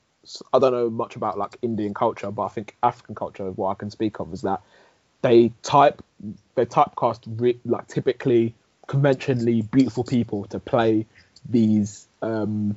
I 0.52 0.58
don't 0.58 0.72
know 0.72 0.90
much 0.90 1.14
about 1.14 1.38
like 1.38 1.56
Indian 1.62 1.94
culture, 1.94 2.30
but 2.32 2.42
I 2.42 2.48
think 2.48 2.76
African 2.82 3.14
culture, 3.14 3.48
what 3.52 3.70
I 3.70 3.74
can 3.74 3.90
speak 3.90 4.18
of, 4.18 4.32
is 4.32 4.42
that 4.42 4.60
they 5.22 5.52
type 5.62 6.02
they 6.54 6.66
typecast 6.66 7.20
re- 7.40 7.60
like 7.64 7.86
typically 7.88 8.54
conventionally 8.86 9.62
beautiful 9.62 10.04
people 10.04 10.44
to 10.46 10.58
play 10.58 11.06
these 11.48 12.08
um 12.22 12.76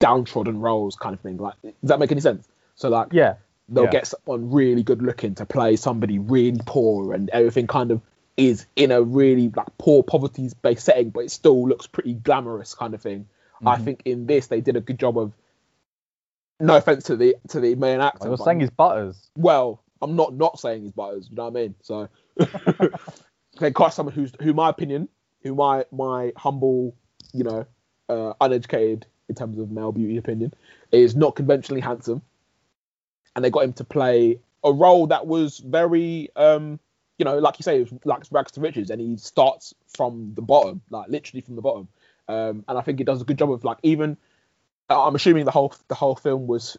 downtrodden 0.00 0.60
roles 0.60 0.96
kind 0.96 1.14
of 1.14 1.20
thing 1.20 1.36
like 1.36 1.54
does 1.62 1.72
that 1.82 1.98
make 1.98 2.12
any 2.12 2.20
sense 2.20 2.46
so 2.76 2.88
like 2.88 3.08
Yeah, 3.12 3.34
they'll 3.68 3.84
yeah. 3.84 3.90
get 3.90 4.06
someone 4.06 4.50
really 4.50 4.82
good 4.82 5.02
looking 5.02 5.34
to 5.34 5.46
play 5.46 5.76
somebody 5.76 6.18
really 6.18 6.60
poor 6.66 7.12
and 7.12 7.28
everything 7.30 7.66
kind 7.66 7.90
of 7.90 8.00
is 8.38 8.64
in 8.76 8.90
a 8.90 9.02
really 9.02 9.50
like 9.50 9.66
poor 9.76 10.02
poverty 10.02 10.48
based 10.62 10.86
setting 10.86 11.10
but 11.10 11.20
it 11.20 11.30
still 11.30 11.68
looks 11.68 11.86
pretty 11.86 12.14
glamorous 12.14 12.74
kind 12.74 12.94
of 12.94 13.02
thing 13.02 13.26
i 13.66 13.76
Mhm. 13.76 13.84
think 13.84 14.02
in 14.06 14.26
this 14.26 14.46
they 14.46 14.60
did 14.62 14.76
a 14.76 14.80
good 14.80 14.98
job 14.98 15.18
of 15.18 15.32
no 16.60 16.76
offense 16.76 17.04
to 17.04 17.16
the 17.16 17.36
to 17.48 17.60
the 17.60 17.74
main 17.74 18.00
actor 18.00 18.26
I 18.26 18.30
was 18.30 18.44
saying 18.44 18.60
he's 18.60 18.70
butters. 18.70 19.30
well, 19.36 19.82
I'm 20.02 20.16
not 20.16 20.34
not 20.34 20.58
saying 20.58 20.82
he's 20.82 20.92
butters. 20.92 21.28
You 21.30 21.36
know 21.36 21.48
what 21.48 21.56
I 21.58 21.62
mean? 21.62 21.74
So 21.82 22.08
they 23.60 23.70
got 23.70 23.94
someone 23.94 24.14
who's 24.14 24.32
who, 24.40 24.52
my 24.54 24.68
opinion, 24.68 25.08
who 25.42 25.54
my 25.54 25.84
my 25.92 26.32
humble, 26.36 26.94
you 27.32 27.44
know, 27.44 27.66
uh, 28.08 28.32
uneducated 28.40 29.06
in 29.28 29.34
terms 29.34 29.58
of 29.58 29.70
male 29.70 29.92
beauty 29.92 30.16
opinion, 30.16 30.52
is 30.90 31.14
not 31.14 31.36
conventionally 31.36 31.80
handsome, 31.80 32.22
and 33.36 33.44
they 33.44 33.50
got 33.50 33.64
him 33.64 33.72
to 33.74 33.84
play 33.84 34.40
a 34.64 34.72
role 34.72 35.06
that 35.08 35.26
was 35.26 35.58
very, 35.58 36.28
um, 36.34 36.80
you 37.18 37.24
know, 37.24 37.38
like 37.38 37.58
you 37.58 37.64
say, 37.64 37.80
it 37.80 37.90
was 37.90 38.00
like 38.04 38.22
rags 38.30 38.52
to 38.52 38.60
riches, 38.60 38.90
and 38.90 39.00
he 39.00 39.16
starts 39.16 39.74
from 39.96 40.32
the 40.34 40.42
bottom, 40.42 40.80
like 40.88 41.08
literally 41.08 41.40
from 41.40 41.56
the 41.56 41.62
bottom. 41.62 41.88
Um, 42.28 42.64
and 42.68 42.78
I 42.78 42.80
think 42.82 43.00
it 43.00 43.04
does 43.04 43.20
a 43.20 43.24
good 43.24 43.38
job 43.38 43.52
of 43.52 43.64
like 43.64 43.78
even. 43.82 44.16
I'm 44.90 45.14
assuming 45.14 45.44
the 45.44 45.50
whole 45.50 45.74
the 45.88 45.94
whole 45.94 46.14
film 46.14 46.46
was 46.46 46.78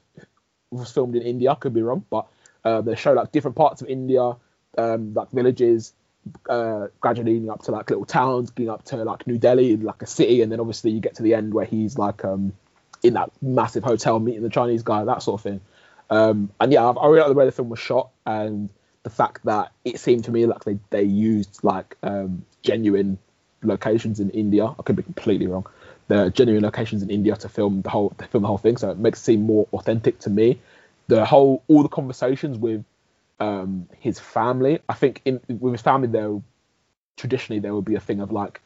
was 0.72 0.92
filmed 0.92 1.16
in 1.16 1.22
India. 1.22 1.56
Could 1.56 1.74
be 1.74 1.82
wrong, 1.82 2.06
but 2.10 2.28
uh, 2.64 2.82
they 2.82 2.96
show 2.96 3.14
like 3.14 3.32
different 3.32 3.58
parts 3.58 3.82
of 3.82 3.90
India, 3.90 4.36
um, 4.78 5.14
like 5.14 5.30
villages, 5.32 5.94
uh, 6.50 6.88
gradually 7.02 7.34
leading 7.34 7.50
up 7.50 7.64
to 7.64 7.72
like 7.72 7.90
little 7.90 8.06
towns, 8.06 8.50
getting 8.52 8.70
up 8.70 8.84
to 8.86 8.98
like 9.04 9.28
New 9.28 9.38
Delhi, 9.38 9.76
like 9.78 10.02
a 10.02 10.08
city, 10.08 10.42
and 10.42 10.52
then 10.52 10.60
obviously 10.60 10.92
you 10.92 11.02
get 11.02 11.16
to 11.16 11.24
the 11.24 11.36
end 11.36 11.54
where 11.54 11.66
he's 11.66 11.98
like 11.98 12.24
um, 12.24 12.54
in 13.04 13.14
that 13.14 13.32
massive 13.42 13.84
hotel 13.84 14.20
meeting 14.20 14.42
the 14.42 14.50
Chinese 14.50 14.84
guy, 14.84 15.04
that 15.04 15.22
sort 15.22 15.40
of 15.40 15.44
thing. 15.44 15.62
Um, 16.10 16.52
and 16.60 16.72
yeah, 16.72 16.86
I, 16.86 16.92
I 16.92 17.08
really 17.08 17.20
like 17.20 17.30
the 17.30 17.36
way 17.36 17.46
the 17.46 17.52
film 17.52 17.70
was 17.70 17.80
shot 17.80 18.10
and 18.26 18.70
the 19.04 19.10
fact 19.10 19.46
that 19.46 19.72
it 19.86 20.00
seemed 20.00 20.26
to 20.26 20.32
me 20.32 20.46
like 20.46 20.64
they 20.64 20.78
they 20.90 21.04
used 21.04 21.64
like 21.64 21.98
um, 22.04 22.46
genuine 22.64 23.18
locations 23.64 24.20
in 24.20 24.30
India. 24.32 24.66
I 24.66 24.82
could 24.84 24.96
be 24.96 25.04
completely 25.04 25.48
wrong. 25.48 25.68
The 26.08 26.32
genuine 26.32 26.64
locations 26.64 27.04
in 27.04 27.10
India 27.10 27.36
to 27.36 27.50
film 27.50 27.82
the 27.82 27.90
whole 27.90 28.14
film 28.32 28.42
the 28.42 28.48
whole 28.48 28.58
thing, 28.58 28.78
so 28.78 28.92
it 28.92 28.98
makes 28.98 29.20
it 29.20 29.24
seem 29.24 29.44
more 29.44 29.68
authentic 29.74 30.20
to 30.20 30.30
me. 30.30 30.60
The 31.08 31.26
whole 31.26 31.64
all 31.68 31.84
the 31.84 31.90
conversations 31.90 32.58
with 32.58 32.84
um, 33.40 33.88
his 34.00 34.20
family. 34.20 34.80
I 34.90 34.94
think 34.94 35.22
in 35.26 35.40
with 35.48 35.74
his 35.74 35.82
family 35.82 36.08
there 36.08 36.42
traditionally 37.18 37.60
there 37.60 37.74
would 37.74 37.86
be 37.86 37.96
a 37.96 38.00
thing 38.00 38.22
of 38.22 38.32
like, 38.32 38.62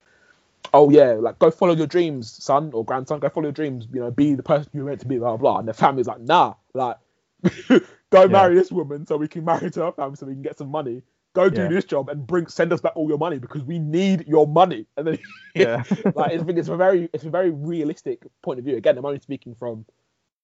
oh 0.74 0.90
yeah, 0.90 1.14
like 1.14 1.40
go 1.40 1.52
follow 1.52 1.76
your 1.76 1.88
dreams, 1.88 2.32
son 2.32 2.72
or 2.74 2.84
grandson, 2.84 3.20
go 3.20 3.30
follow 3.30 3.48
your 3.48 3.54
dreams. 3.54 3.88
You 3.94 4.02
know, 4.02 4.12
be 4.12 4.36
the 4.36 4.44
person 4.44 4.70
you're 4.74 4.86
meant 4.86 5.02
to 5.02 5.08
be, 5.08 5.18
blah 5.18 5.38
blah. 5.38 5.38
blah. 5.38 5.60
And 5.60 5.68
the 5.68 5.74
family's 5.74 6.08
like, 6.08 6.22
nah, 6.22 6.56
like 6.74 6.98
go 8.14 8.28
marry 8.30 8.56
this 8.56 8.72
woman 8.72 9.08
so 9.08 9.18
we 9.18 9.28
can 9.28 9.46
marry 9.46 9.72
to 9.72 9.86
her 9.86 9.92
family 9.94 10.16
so 10.18 10.28
we 10.28 10.34
can 10.34 10.44
get 10.44 10.58
some 10.58 10.70
money. 10.70 11.04
Go 11.34 11.50
do 11.50 11.64
Yeah. 11.64 11.70
this 11.70 11.86
job 11.86 12.10
and 12.10 12.28
bring 12.28 12.48
send 12.48 12.72
us 12.74 12.82
back 12.82 12.94
all 12.96 13.10
your 13.10 13.18
money 13.18 13.40
because 13.40 13.64
we 13.64 13.80
need 13.80 14.28
your 14.28 14.48
money. 14.48 14.86
And 14.98 15.08
then 15.08 15.20
Yeah. 15.56 15.84
like 16.16 16.32
I 16.34 16.38
think 16.40 16.60
it's 16.60 16.70
a 16.70 16.78
very 16.78 17.10
it's 17.14 17.26
a 17.26 17.32
very 17.32 17.52
realistic 17.52 18.22
point 18.44 18.60
of 18.60 18.66
view. 18.66 18.78
Again, 18.78 18.98
I'm 18.98 19.06
only 19.06 19.20
speaking 19.20 19.56
from 19.56 19.86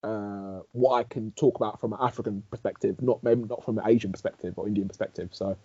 uh, 0.03 0.61
what 0.73 0.95
I 0.95 1.03
can 1.03 1.31
talk 1.33 1.57
about 1.57 1.79
from 1.81 1.93
an 1.93 1.99
African 2.01 2.43
perspective, 2.51 3.01
not 3.01 3.23
maybe 3.23 3.43
not 3.43 3.63
from 3.63 3.77
an 3.79 3.85
Asian 3.87 4.11
perspective 4.11 4.55
or 4.57 4.67
Indian 4.67 4.87
perspective. 4.87 5.29
So 5.33 5.55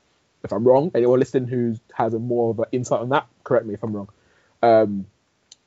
if 0.45 0.53
I'm 0.53 0.65
wrong, 0.65 0.91
anyone 0.95 1.21
listening 1.21 1.49
who 1.49 1.77
has 1.95 2.15
a 2.15 2.19
more 2.19 2.51
of 2.51 2.59
an 2.61 2.67
insight 2.73 3.01
on 3.01 3.11
that, 3.11 3.27
correct 3.45 3.67
me 3.67 3.75
if 3.75 3.83
I'm 3.83 3.95
wrong. 3.97 4.09
Um, 4.63 5.07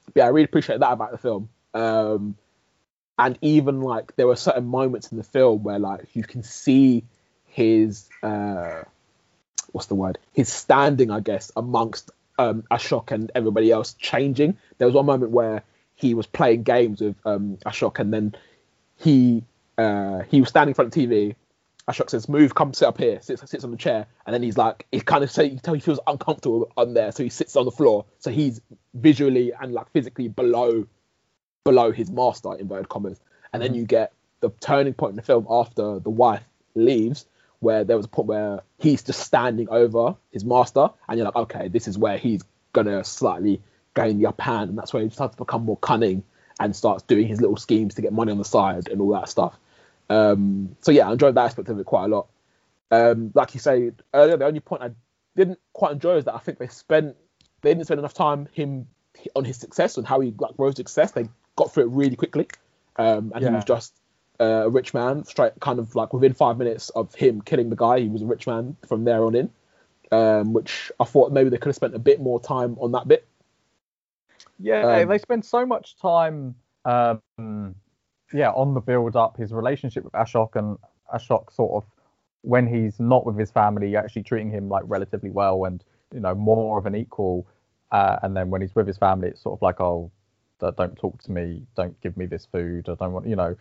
but 0.05 0.17
yeah, 0.17 0.25
I 0.25 0.29
really 0.29 0.45
appreciate 0.45 0.79
that 0.81 0.93
about 0.93 1.11
the 1.11 1.17
film. 1.17 1.49
Um, 1.73 2.35
and 3.17 3.37
even 3.41 3.81
like 3.81 4.15
there 4.15 4.27
were 4.27 4.35
certain 4.35 4.65
moments 4.65 5.11
in 5.11 5.17
the 5.17 5.23
film 5.23 5.63
where 5.63 5.79
like 5.79 6.07
you 6.13 6.23
can 6.23 6.43
see 6.43 7.03
his 7.47 8.07
uh, 8.21 8.83
what's 9.71 9.87
the 9.87 9.95
word? 9.95 10.17
His 10.33 10.51
standing, 10.51 11.11
I 11.11 11.19
guess, 11.19 11.51
amongst 11.55 12.11
um, 12.37 12.63
Ashok 12.69 13.11
and 13.11 13.31
everybody 13.33 13.71
else 13.71 13.93
changing. 13.93 14.57
There 14.77 14.87
was 14.87 14.95
one 14.95 15.05
moment 15.05 15.31
where 15.31 15.63
he 15.95 16.13
was 16.13 16.27
playing 16.27 16.63
games 16.63 17.01
with 17.01 17.15
um, 17.25 17.57
Ashok, 17.65 17.99
and 17.99 18.13
then 18.13 18.35
he 18.97 19.43
uh, 19.77 20.19
he 20.29 20.39
was 20.39 20.49
standing 20.49 20.71
in 20.71 20.75
front 20.75 20.95
of 20.95 21.01
TV. 21.01 21.35
Ashok 21.89 22.09
says, 22.09 22.29
"Move, 22.29 22.53
come 22.53 22.73
sit 22.73 22.87
up 22.87 22.97
here." 22.97 23.19
Sits 23.21 23.49
sits 23.49 23.63
on 23.63 23.71
the 23.71 23.77
chair, 23.77 24.05
and 24.25 24.33
then 24.33 24.43
he's 24.43 24.57
like, 24.57 24.85
he 24.91 24.99
kind 24.99 25.23
of 25.23 25.31
say, 25.31 25.45
you 25.45 25.57
tell 25.57 25.73
he 25.73 25.79
feels 25.79 25.99
uncomfortable 26.05 26.71
on 26.77 26.93
there, 26.93 27.11
so 27.11 27.23
he 27.23 27.29
sits 27.29 27.55
on 27.55 27.65
the 27.65 27.71
floor. 27.71 28.05
So 28.19 28.29
he's 28.29 28.61
visually 28.93 29.53
and 29.59 29.73
like 29.73 29.89
physically 29.91 30.27
below 30.27 30.85
below 31.67 31.91
his 31.91 32.09
master 32.09 32.55
inverted 32.55 32.87
commas. 32.87 33.19
And 33.51 33.61
then 33.61 33.73
Mhm. 33.73 33.79
you 33.79 33.85
get 33.85 34.13
the 34.39 34.49
turning 34.61 34.93
point 34.93 35.11
in 35.11 35.15
the 35.17 35.21
film 35.21 35.45
after 35.49 35.99
the 35.99 36.09
wife 36.09 36.47
leaves, 36.75 37.25
where 37.59 37.83
there 37.83 37.97
was 37.97 38.05
a 38.05 38.09
point 38.09 38.29
where 38.29 38.61
he's 38.77 39.03
just 39.03 39.19
standing 39.19 39.67
over 39.69 40.15
his 40.31 40.45
master, 40.45 40.89
and 41.09 41.17
you're 41.17 41.25
like, 41.25 41.35
okay, 41.35 41.67
this 41.67 41.89
is 41.89 41.97
where 41.97 42.17
he's 42.17 42.41
gonna 42.71 43.03
slightly 43.03 43.61
gain 43.95 44.17
the 44.17 44.27
upper 44.27 44.43
hand, 44.43 44.69
and 44.69 44.77
that's 44.77 44.93
where 44.93 45.03
he 45.03 45.09
starts 45.09 45.35
to 45.35 45.43
become 45.43 45.65
more 45.65 45.75
cunning 45.75 46.23
and 46.57 46.73
starts 46.73 47.03
doing 47.03 47.27
his 47.27 47.41
little 47.41 47.57
schemes 47.57 47.95
to 47.95 48.01
get 48.01 48.13
money 48.13 48.31
on 48.31 48.37
the 48.37 48.45
side 48.45 48.87
and 48.87 49.01
all 49.01 49.11
that 49.11 49.27
stuff. 49.27 49.59
Um, 50.09 50.77
so 50.79 50.93
yeah, 50.93 51.09
I 51.09 51.11
enjoyed 51.11 51.35
that 51.35 51.45
aspect 51.45 51.67
of 51.67 51.77
it 51.77 51.85
quite 51.85 52.05
a 52.05 52.07
lot. 52.07 52.27
Um, 52.91 53.31
like 53.33 53.53
you 53.55 53.59
say 53.59 53.91
earlier, 54.13 54.37
the 54.37 54.45
only 54.45 54.61
point 54.61 54.83
I 54.83 54.91
didn't 55.35 55.59
quite 55.73 55.91
enjoy 55.91 56.15
is 56.15 56.25
that 56.25 56.35
I 56.35 56.39
think 56.39 56.59
they 56.59 56.67
spent 56.67 57.17
they 57.61 57.71
didn't 57.71 57.87
spend 57.87 57.99
enough 57.99 58.13
time 58.13 58.47
him 58.53 58.87
on 59.35 59.43
his 59.43 59.57
success 59.57 59.97
and 59.97 60.07
how 60.07 60.21
he 60.21 60.33
like 60.39 60.53
rose 60.57 60.75
to 60.75 60.79
success. 60.79 61.11
They 61.11 61.27
got 61.57 61.73
through 61.73 61.83
it 61.83 61.89
really 61.89 62.15
quickly, 62.15 62.47
um, 62.95 63.33
and 63.35 63.43
he 63.43 63.51
was 63.51 63.65
just 63.65 63.93
uh, 64.39 64.63
a 64.65 64.69
rich 64.69 64.93
man. 64.93 65.25
Straight, 65.25 65.53
kind 65.59 65.79
of 65.79 65.93
like 65.95 66.13
within 66.13 66.33
five 66.33 66.57
minutes 66.57 66.89
of 66.91 67.13
him 67.13 67.41
killing 67.41 67.69
the 67.69 67.75
guy, 67.75 67.99
he 67.99 68.07
was 68.07 68.21
a 68.21 68.25
rich 68.25 68.47
man 68.47 68.77
from 68.87 69.03
there 69.03 69.25
on 69.25 69.35
in. 69.35 69.49
Um, 70.09 70.53
which 70.53 70.89
I 71.01 71.03
thought 71.03 71.33
maybe 71.33 71.49
they 71.49 71.57
could 71.57 71.67
have 71.67 71.75
spent 71.75 71.93
a 71.93 71.99
bit 71.99 72.21
more 72.21 72.39
time 72.39 72.77
on 72.79 72.93
that 72.93 73.09
bit. 73.09 73.27
Yeah, 74.57 75.01
Um, 75.01 75.09
they 75.09 75.17
spend 75.17 75.43
so 75.43 75.65
much 75.65 75.97
time, 75.97 76.55
um, 76.85 77.75
yeah, 78.31 78.51
on 78.51 78.73
the 78.73 78.79
build 78.79 79.17
up, 79.17 79.35
his 79.35 79.51
relationship 79.51 80.05
with 80.05 80.13
Ashok 80.13 80.55
and 80.55 80.77
Ashok 81.13 81.51
sort 81.51 81.83
of 81.83 81.89
when 82.41 82.67
he's 82.67 82.99
not 83.01 83.25
with 83.25 83.37
his 83.37 83.51
family, 83.51 83.97
actually 83.97 84.23
treating 84.23 84.49
him 84.49 84.69
like 84.69 84.83
relatively 84.87 85.29
well 85.29 85.65
and 85.65 85.83
you 86.13 86.21
know 86.21 86.33
more 86.33 86.77
of 86.77 86.85
an 86.85 86.95
equal. 86.95 87.45
Uh, 87.91 88.17
and 88.23 88.35
then 88.35 88.49
when 88.49 88.61
he's 88.61 88.75
with 88.75 88.87
his 88.87 88.97
family, 88.97 89.29
it's 89.29 89.41
sort 89.41 89.57
of 89.57 89.61
like, 89.61 89.81
oh, 89.81 90.11
don't 90.59 90.95
talk 90.95 91.21
to 91.23 91.31
me, 91.31 91.63
don't 91.75 91.99
give 92.01 92.17
me 92.17 92.25
this 92.25 92.45
food, 92.45 92.89
I 92.89 92.95
don't 92.95 93.13
want, 93.13 93.27
you 93.27 93.35
know. 93.35 93.55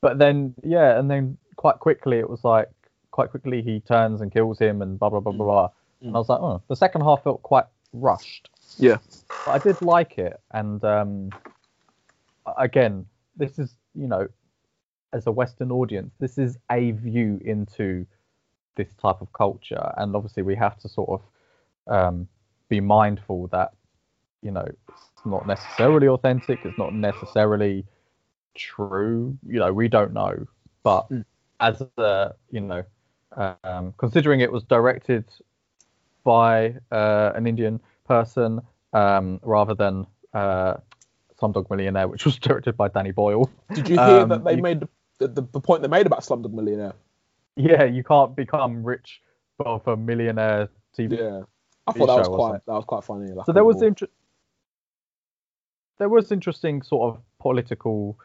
But 0.00 0.18
then, 0.18 0.54
yeah, 0.62 0.98
and 0.98 1.10
then 1.10 1.36
quite 1.56 1.78
quickly 1.78 2.18
it 2.18 2.28
was 2.28 2.44
like, 2.44 2.68
quite 3.10 3.30
quickly 3.30 3.62
he 3.62 3.80
turns 3.80 4.20
and 4.20 4.30
kills 4.32 4.58
him 4.58 4.82
and 4.82 4.98
blah 4.98 5.08
blah 5.08 5.20
blah 5.20 5.32
blah 5.32 5.46
blah. 5.46 5.68
and 6.02 6.14
I 6.14 6.18
was 6.18 6.28
like, 6.28 6.40
oh, 6.40 6.62
the 6.68 6.76
second 6.76 7.00
half 7.02 7.24
felt 7.24 7.42
quite 7.42 7.64
rushed. 7.92 8.50
Yeah. 8.78 8.98
But 9.46 9.52
I 9.52 9.58
did 9.58 9.80
like 9.82 10.18
it, 10.18 10.38
and 10.52 10.84
um, 10.84 11.30
again, 12.58 13.06
this 13.36 13.58
is 13.58 13.74
you 13.94 14.06
know, 14.06 14.28
as 15.12 15.26
a 15.26 15.32
Western 15.32 15.72
audience, 15.72 16.12
this 16.20 16.38
is 16.38 16.58
a 16.70 16.90
view 16.92 17.40
into 17.44 18.06
this 18.76 18.88
type 19.00 19.20
of 19.20 19.32
culture, 19.32 19.92
and 19.96 20.14
obviously 20.14 20.42
we 20.42 20.54
have 20.54 20.78
to 20.80 20.88
sort 20.88 21.20
of 21.20 21.94
um, 21.94 22.28
be 22.68 22.80
mindful 22.80 23.46
that 23.48 23.72
you 24.42 24.50
know 24.50 24.64
it's 24.88 25.10
not 25.24 25.46
necessarily 25.46 26.08
authentic, 26.08 26.60
it's 26.64 26.78
not 26.78 26.94
necessarily 26.94 27.84
true. 28.54 29.36
You 29.46 29.58
know, 29.60 29.72
we 29.72 29.88
don't 29.88 30.12
know, 30.12 30.46
but 30.82 31.08
Mm. 31.10 31.24
as 31.60 31.82
a 31.98 32.34
you 32.50 32.60
know, 32.60 32.84
um, 33.64 33.94
considering 33.98 34.40
it 34.40 34.50
was 34.52 34.62
directed 34.64 35.24
by 36.24 36.74
uh, 36.90 37.32
an 37.34 37.46
Indian 37.46 37.80
person 38.04 38.60
um, 38.92 39.40
rather 39.42 39.74
than 39.74 40.06
uh, 40.34 40.74
Slumdog 41.40 41.70
Millionaire, 41.70 42.08
which 42.08 42.24
was 42.30 42.36
directed 42.38 42.76
by 42.76 42.88
Danny 42.88 43.12
Boyle. 43.12 43.50
Did 43.74 43.88
you 43.88 43.96
hear 43.96 44.20
Um, 44.22 44.28
that 44.30 44.44
they 44.44 44.56
you- 44.56 44.62
made 44.62 44.80
the, 45.18 45.28
the, 45.28 45.42
the 45.42 45.60
point 45.60 45.82
they 45.82 45.88
made 45.88 46.06
about 46.06 46.20
Slumdog 46.20 46.52
Millionaire? 46.52 46.94
Yeah, 47.56 47.84
you 47.84 48.04
can't 48.04 48.36
become 48.36 48.84
rich 48.84 49.22
off 49.64 49.86
a 49.86 49.96
millionaire 49.96 50.68
TV. 50.96 51.16
Yeah, 51.18 51.42
I 51.86 51.92
thought 51.92 52.06
that 52.08 52.18
was 52.18 52.28
quite 52.28 52.66
that 52.66 52.72
was 52.72 52.84
quite 52.84 53.04
funny. 53.04 53.32
like 53.32 53.46
So 53.46 53.52
there 53.52 53.64
was 53.64 53.80
inter- 53.80 54.08
there 55.98 56.08
was 56.08 56.32
interesting 56.32 56.82
sort 56.82 57.14
of 57.14 57.22
political 57.40 58.18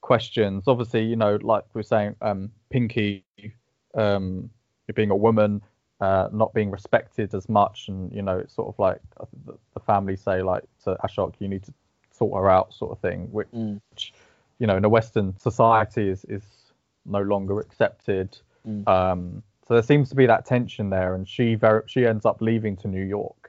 questions. 0.00 0.64
Obviously, 0.66 1.04
you 1.04 1.16
know, 1.16 1.38
like 1.42 1.64
we 1.74 1.80
are 1.80 1.84
saying, 1.84 2.16
um, 2.22 2.50
Pinky 2.70 3.24
um, 3.94 4.50
being 4.94 5.10
a 5.10 5.16
woman, 5.16 5.62
uh, 6.00 6.28
not 6.32 6.54
being 6.54 6.70
respected 6.70 7.34
as 7.34 7.48
much, 7.48 7.88
and 7.88 8.12
you 8.12 8.22
know, 8.22 8.38
it's 8.38 8.54
sort 8.54 8.68
of 8.68 8.78
like 8.78 9.00
the, 9.46 9.54
the 9.74 9.80
family 9.80 10.16
say 10.16 10.42
like 10.42 10.62
to 10.84 10.96
Ashok, 11.04 11.34
you 11.38 11.48
need 11.48 11.64
to 11.64 11.72
sort 12.12 12.34
her 12.40 12.50
out, 12.50 12.72
sort 12.72 12.92
of 12.92 12.98
thing, 13.00 13.28
which 13.32 13.48
Mm. 13.52 13.80
you 14.58 14.66
know, 14.66 14.76
in 14.76 14.84
a 14.84 14.88
Western 14.88 15.36
society 15.38 16.08
is 16.08 16.24
is 16.28 16.42
no 17.04 17.20
longer 17.20 17.60
accepted. 17.60 18.38
Mm. 18.66 18.86
Um, 18.88 19.42
so 19.66 19.74
there 19.74 19.82
seems 19.82 20.08
to 20.10 20.14
be 20.14 20.26
that 20.26 20.46
tension 20.46 20.90
there, 20.90 21.14
and 21.14 21.26
she 21.28 21.54
very 21.56 21.82
she 21.86 22.06
ends 22.06 22.24
up 22.24 22.40
leaving 22.40 22.76
to 22.76 22.88
New 22.88 23.04
York, 23.04 23.45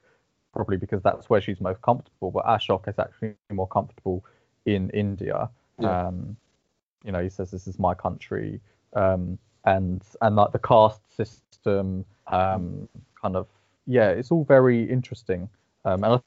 probably 0.57 0.77
because 0.77 1.03
that's 1.03 1.29
where 1.29 1.39
she's 1.39 1.61
most 1.61 1.81
comfortable. 1.84 2.31
But 2.31 2.45
Ashok 2.45 2.88
is 2.88 2.97
actually 2.97 3.35
more 3.51 3.67
comfortable 3.67 4.25
in 4.65 4.89
India. 4.89 5.49
Yeah. 5.79 6.07
Um, 6.07 6.35
you 7.05 7.11
know, 7.11 7.21
he 7.21 7.29
says 7.29 7.51
this 7.51 7.67
is 7.67 7.77
my 7.77 7.93
country, 7.93 8.59
um, 8.93 9.38
and 9.65 10.01
and 10.21 10.35
like 10.35 10.51
the 10.51 10.59
caste 10.59 11.15
system, 11.15 12.03
um, 12.25 12.89
kind 13.21 13.35
of 13.35 13.47
yeah, 13.85 14.09
it's 14.09 14.31
all 14.31 14.43
very 14.43 14.84
interesting. 14.89 15.47
Um, 15.85 16.03
and 16.03 16.13
I 16.15 16.19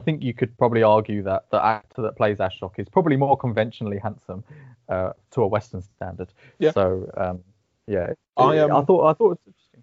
I 0.00 0.04
think 0.04 0.22
you 0.22 0.34
could 0.34 0.56
probably 0.58 0.82
argue 0.82 1.22
that 1.22 1.46
the 1.50 1.64
actor 1.64 2.02
that 2.02 2.16
plays 2.16 2.38
Ashok 2.38 2.78
is 2.78 2.88
probably 2.88 3.16
more 3.16 3.36
conventionally 3.36 3.98
handsome 3.98 4.44
uh, 4.88 5.12
to 5.30 5.42
a 5.42 5.46
Western 5.46 5.82
standard. 5.82 6.32
Yeah. 6.58 6.72
So 6.72 7.10
um, 7.16 7.40
yeah, 7.86 8.12
I, 8.36 8.58
um, 8.58 8.72
I 8.72 8.82
thought 8.82 9.06
I 9.06 9.12
thought 9.14 9.26
it 9.26 9.38
was 9.38 9.38
interesting. 9.46 9.82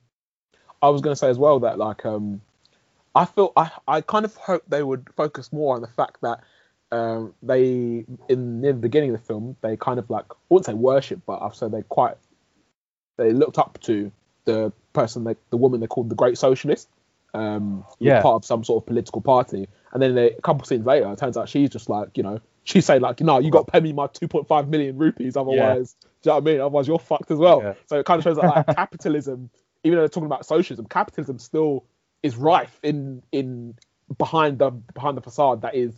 I 0.82 0.90
was 0.90 1.02
going 1.02 1.14
to 1.14 1.20
say 1.20 1.30
as 1.30 1.38
well 1.38 1.60
that 1.62 1.78
like 1.78 2.06
um, 2.06 2.42
I 3.16 3.26
feel 3.26 3.52
I 3.56 3.72
I 3.88 4.02
kind 4.02 4.26
of 4.26 4.36
hope 4.36 4.64
they 4.68 4.84
would 4.84 5.08
focus 5.16 5.52
more 5.54 5.76
on 5.76 5.82
the 5.82 5.88
fact 5.88 6.18
that 6.22 6.40
um 6.92 7.34
they 7.42 8.06
in 8.30 8.62
near 8.62 8.74
the 8.74 8.80
beginning 8.80 9.14
of 9.14 9.20
the 9.20 9.26
film 9.26 9.56
they 9.62 9.78
kind 9.78 10.00
of 10.00 10.10
like 10.10 10.26
I 10.32 10.36
wouldn't 10.50 10.66
say 10.66 10.74
worship 10.74 11.22
but 11.26 11.42
I've 11.42 11.56
said 11.56 11.72
they 11.72 11.82
quite 11.84 12.16
they 13.18 13.32
looked 13.32 13.58
up 13.58 13.80
to 13.82 14.12
the 14.46 14.72
person 14.94 15.24
they 15.24 15.36
the 15.50 15.58
woman 15.58 15.80
they 15.80 15.88
called 15.88 16.10
the 16.10 16.16
Great 16.16 16.38
Socialist 16.38 16.90
um 17.34 17.84
Yeah. 18.00 18.22
part 18.22 18.36
of 18.36 18.46
some 18.46 18.64
sort 18.64 18.84
of 18.84 18.88
political 18.88 19.22
party 19.22 19.68
and 19.92 20.02
then 20.02 20.16
they, 20.16 20.32
a 20.32 20.42
couple 20.42 20.66
scenes 20.66 20.86
later 20.86 21.12
it 21.12 21.18
turns 21.18 21.38
out 21.38 21.50
she's 21.50 21.70
just 21.70 21.90
like 21.90 22.16
you 22.18 22.24
know 22.24 22.40
she's 22.64 22.86
saying 22.86 23.02
like 23.02 23.22
no 23.22 23.40
you 23.40 23.50
got 23.52 23.66
to 23.66 23.72
pay 23.72 23.80
me 23.80 23.92
my 23.94 24.08
2.5 24.08 24.68
million 24.68 24.98
rupees 24.98 25.36
otherwise 25.36 25.96
do 26.22 26.30
you 26.30 26.32
know 26.32 26.36
what 26.36 26.44
I 26.44 26.46
mean 26.46 26.60
otherwise 26.62 26.88
you're 26.88 27.00
fucked 27.00 27.32
as 27.32 27.38
well 27.40 27.62
Yeah. 27.64 27.74
so 27.88 28.00
it 28.00 28.06
kind 28.06 28.20
of 28.20 28.24
shows 28.24 28.36
that 28.38 28.46
like 28.46 28.68
capitalism 28.76 29.50
even 29.84 29.98
though 29.98 30.02
they're 30.04 30.10
talking 30.10 30.28
about 30.28 30.46
socialism, 30.46 30.86
capitalism 30.86 31.40
still 31.40 31.84
is 32.24 32.38
rife 32.38 32.80
in 32.82 33.22
in 33.32 33.76
behind 34.18 34.58
the 34.58 34.72
behind 34.72 35.18
the 35.18 35.22
facade 35.22 35.62
that 35.62 35.76
is 35.76 35.94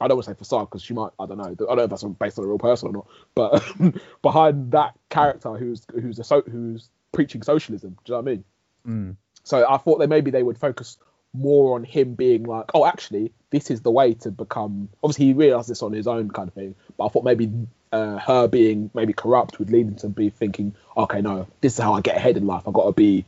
I 0.00 0.08
don't 0.08 0.16
want 0.16 0.26
to 0.26 0.30
say 0.32 0.38
facade 0.38 0.68
because 0.68 0.82
she 0.82 0.94
might 0.94 1.10
I 1.18 1.26
don't 1.26 1.38
know 1.38 1.44
I 1.44 1.54
don't 1.54 1.76
know 1.76 1.82
if 1.82 1.90
that's 1.90 2.04
based 2.04 2.38
on 2.38 2.44
a 2.44 2.48
real 2.48 2.58
person 2.58 2.88
or 2.88 2.92
not 2.92 3.06
but 3.34 3.64
behind 4.22 4.72
that 4.72 4.94
character 5.08 5.54
who's 5.54 5.86
who's 5.92 6.18
a 6.18 6.24
so, 6.24 6.42
who's 6.42 6.88
preaching 7.12 7.42
socialism 7.42 7.96
do 8.04 8.12
you 8.12 8.14
know 8.14 8.22
what 8.22 8.30
I 8.30 8.34
mean 8.34 8.44
Mm. 8.86 9.16
so 9.42 9.68
I 9.68 9.76
thought 9.76 9.98
that 9.98 10.08
maybe 10.08 10.30
they 10.30 10.42
would 10.42 10.56
focus 10.56 10.96
more 11.34 11.74
on 11.74 11.84
him 11.84 12.14
being 12.14 12.44
like 12.44 12.70
oh 12.72 12.86
actually 12.86 13.30
this 13.50 13.70
is 13.70 13.82
the 13.82 13.90
way 13.90 14.14
to 14.14 14.30
become 14.30 14.88
obviously 15.04 15.26
he 15.26 15.32
realized 15.34 15.68
this 15.68 15.82
on 15.82 15.92
his 15.92 16.06
own 16.06 16.30
kind 16.30 16.48
of 16.48 16.54
thing 16.54 16.74
but 16.96 17.04
I 17.04 17.08
thought 17.10 17.24
maybe 17.24 17.52
uh, 17.92 18.16
her 18.16 18.48
being 18.48 18.90
maybe 18.94 19.12
corrupt 19.12 19.58
would 19.58 19.70
lead 19.70 19.86
him 19.86 19.96
to 19.96 20.08
be 20.08 20.30
thinking 20.30 20.74
okay 20.96 21.20
no 21.20 21.46
this 21.60 21.74
is 21.74 21.78
how 21.78 21.92
I 21.92 22.00
get 22.00 22.16
ahead 22.16 22.38
in 22.38 22.46
life 22.46 22.62
I've 22.66 22.72
got 22.72 22.86
to 22.86 22.92
be 22.92 23.26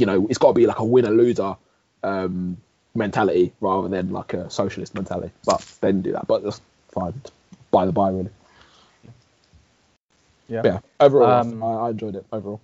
you 0.00 0.06
know, 0.06 0.26
it's 0.28 0.38
got 0.38 0.48
to 0.48 0.54
be 0.54 0.66
like 0.66 0.78
a 0.78 0.84
winner 0.84 1.10
loser 1.10 1.56
um, 2.02 2.56
mentality 2.94 3.52
rather 3.60 3.88
than 3.88 4.10
like 4.10 4.34
a 4.34 4.50
socialist 4.50 4.94
mentality. 4.94 5.32
But 5.44 5.60
they 5.80 5.88
didn't 5.88 6.02
do 6.02 6.12
that. 6.12 6.26
But 6.26 6.42
that's 6.42 6.60
fine. 6.92 7.20
By 7.70 7.86
the 7.86 7.92
by, 7.92 8.10
really. 8.10 8.30
Yeah. 10.48 10.62
But 10.62 10.68
yeah. 10.72 10.78
Overall, 10.98 11.30
Um, 11.30 11.62
I, 11.62 11.86
I 11.86 11.90
enjoyed 11.90 12.16
it. 12.16 12.26
Overall. 12.32 12.60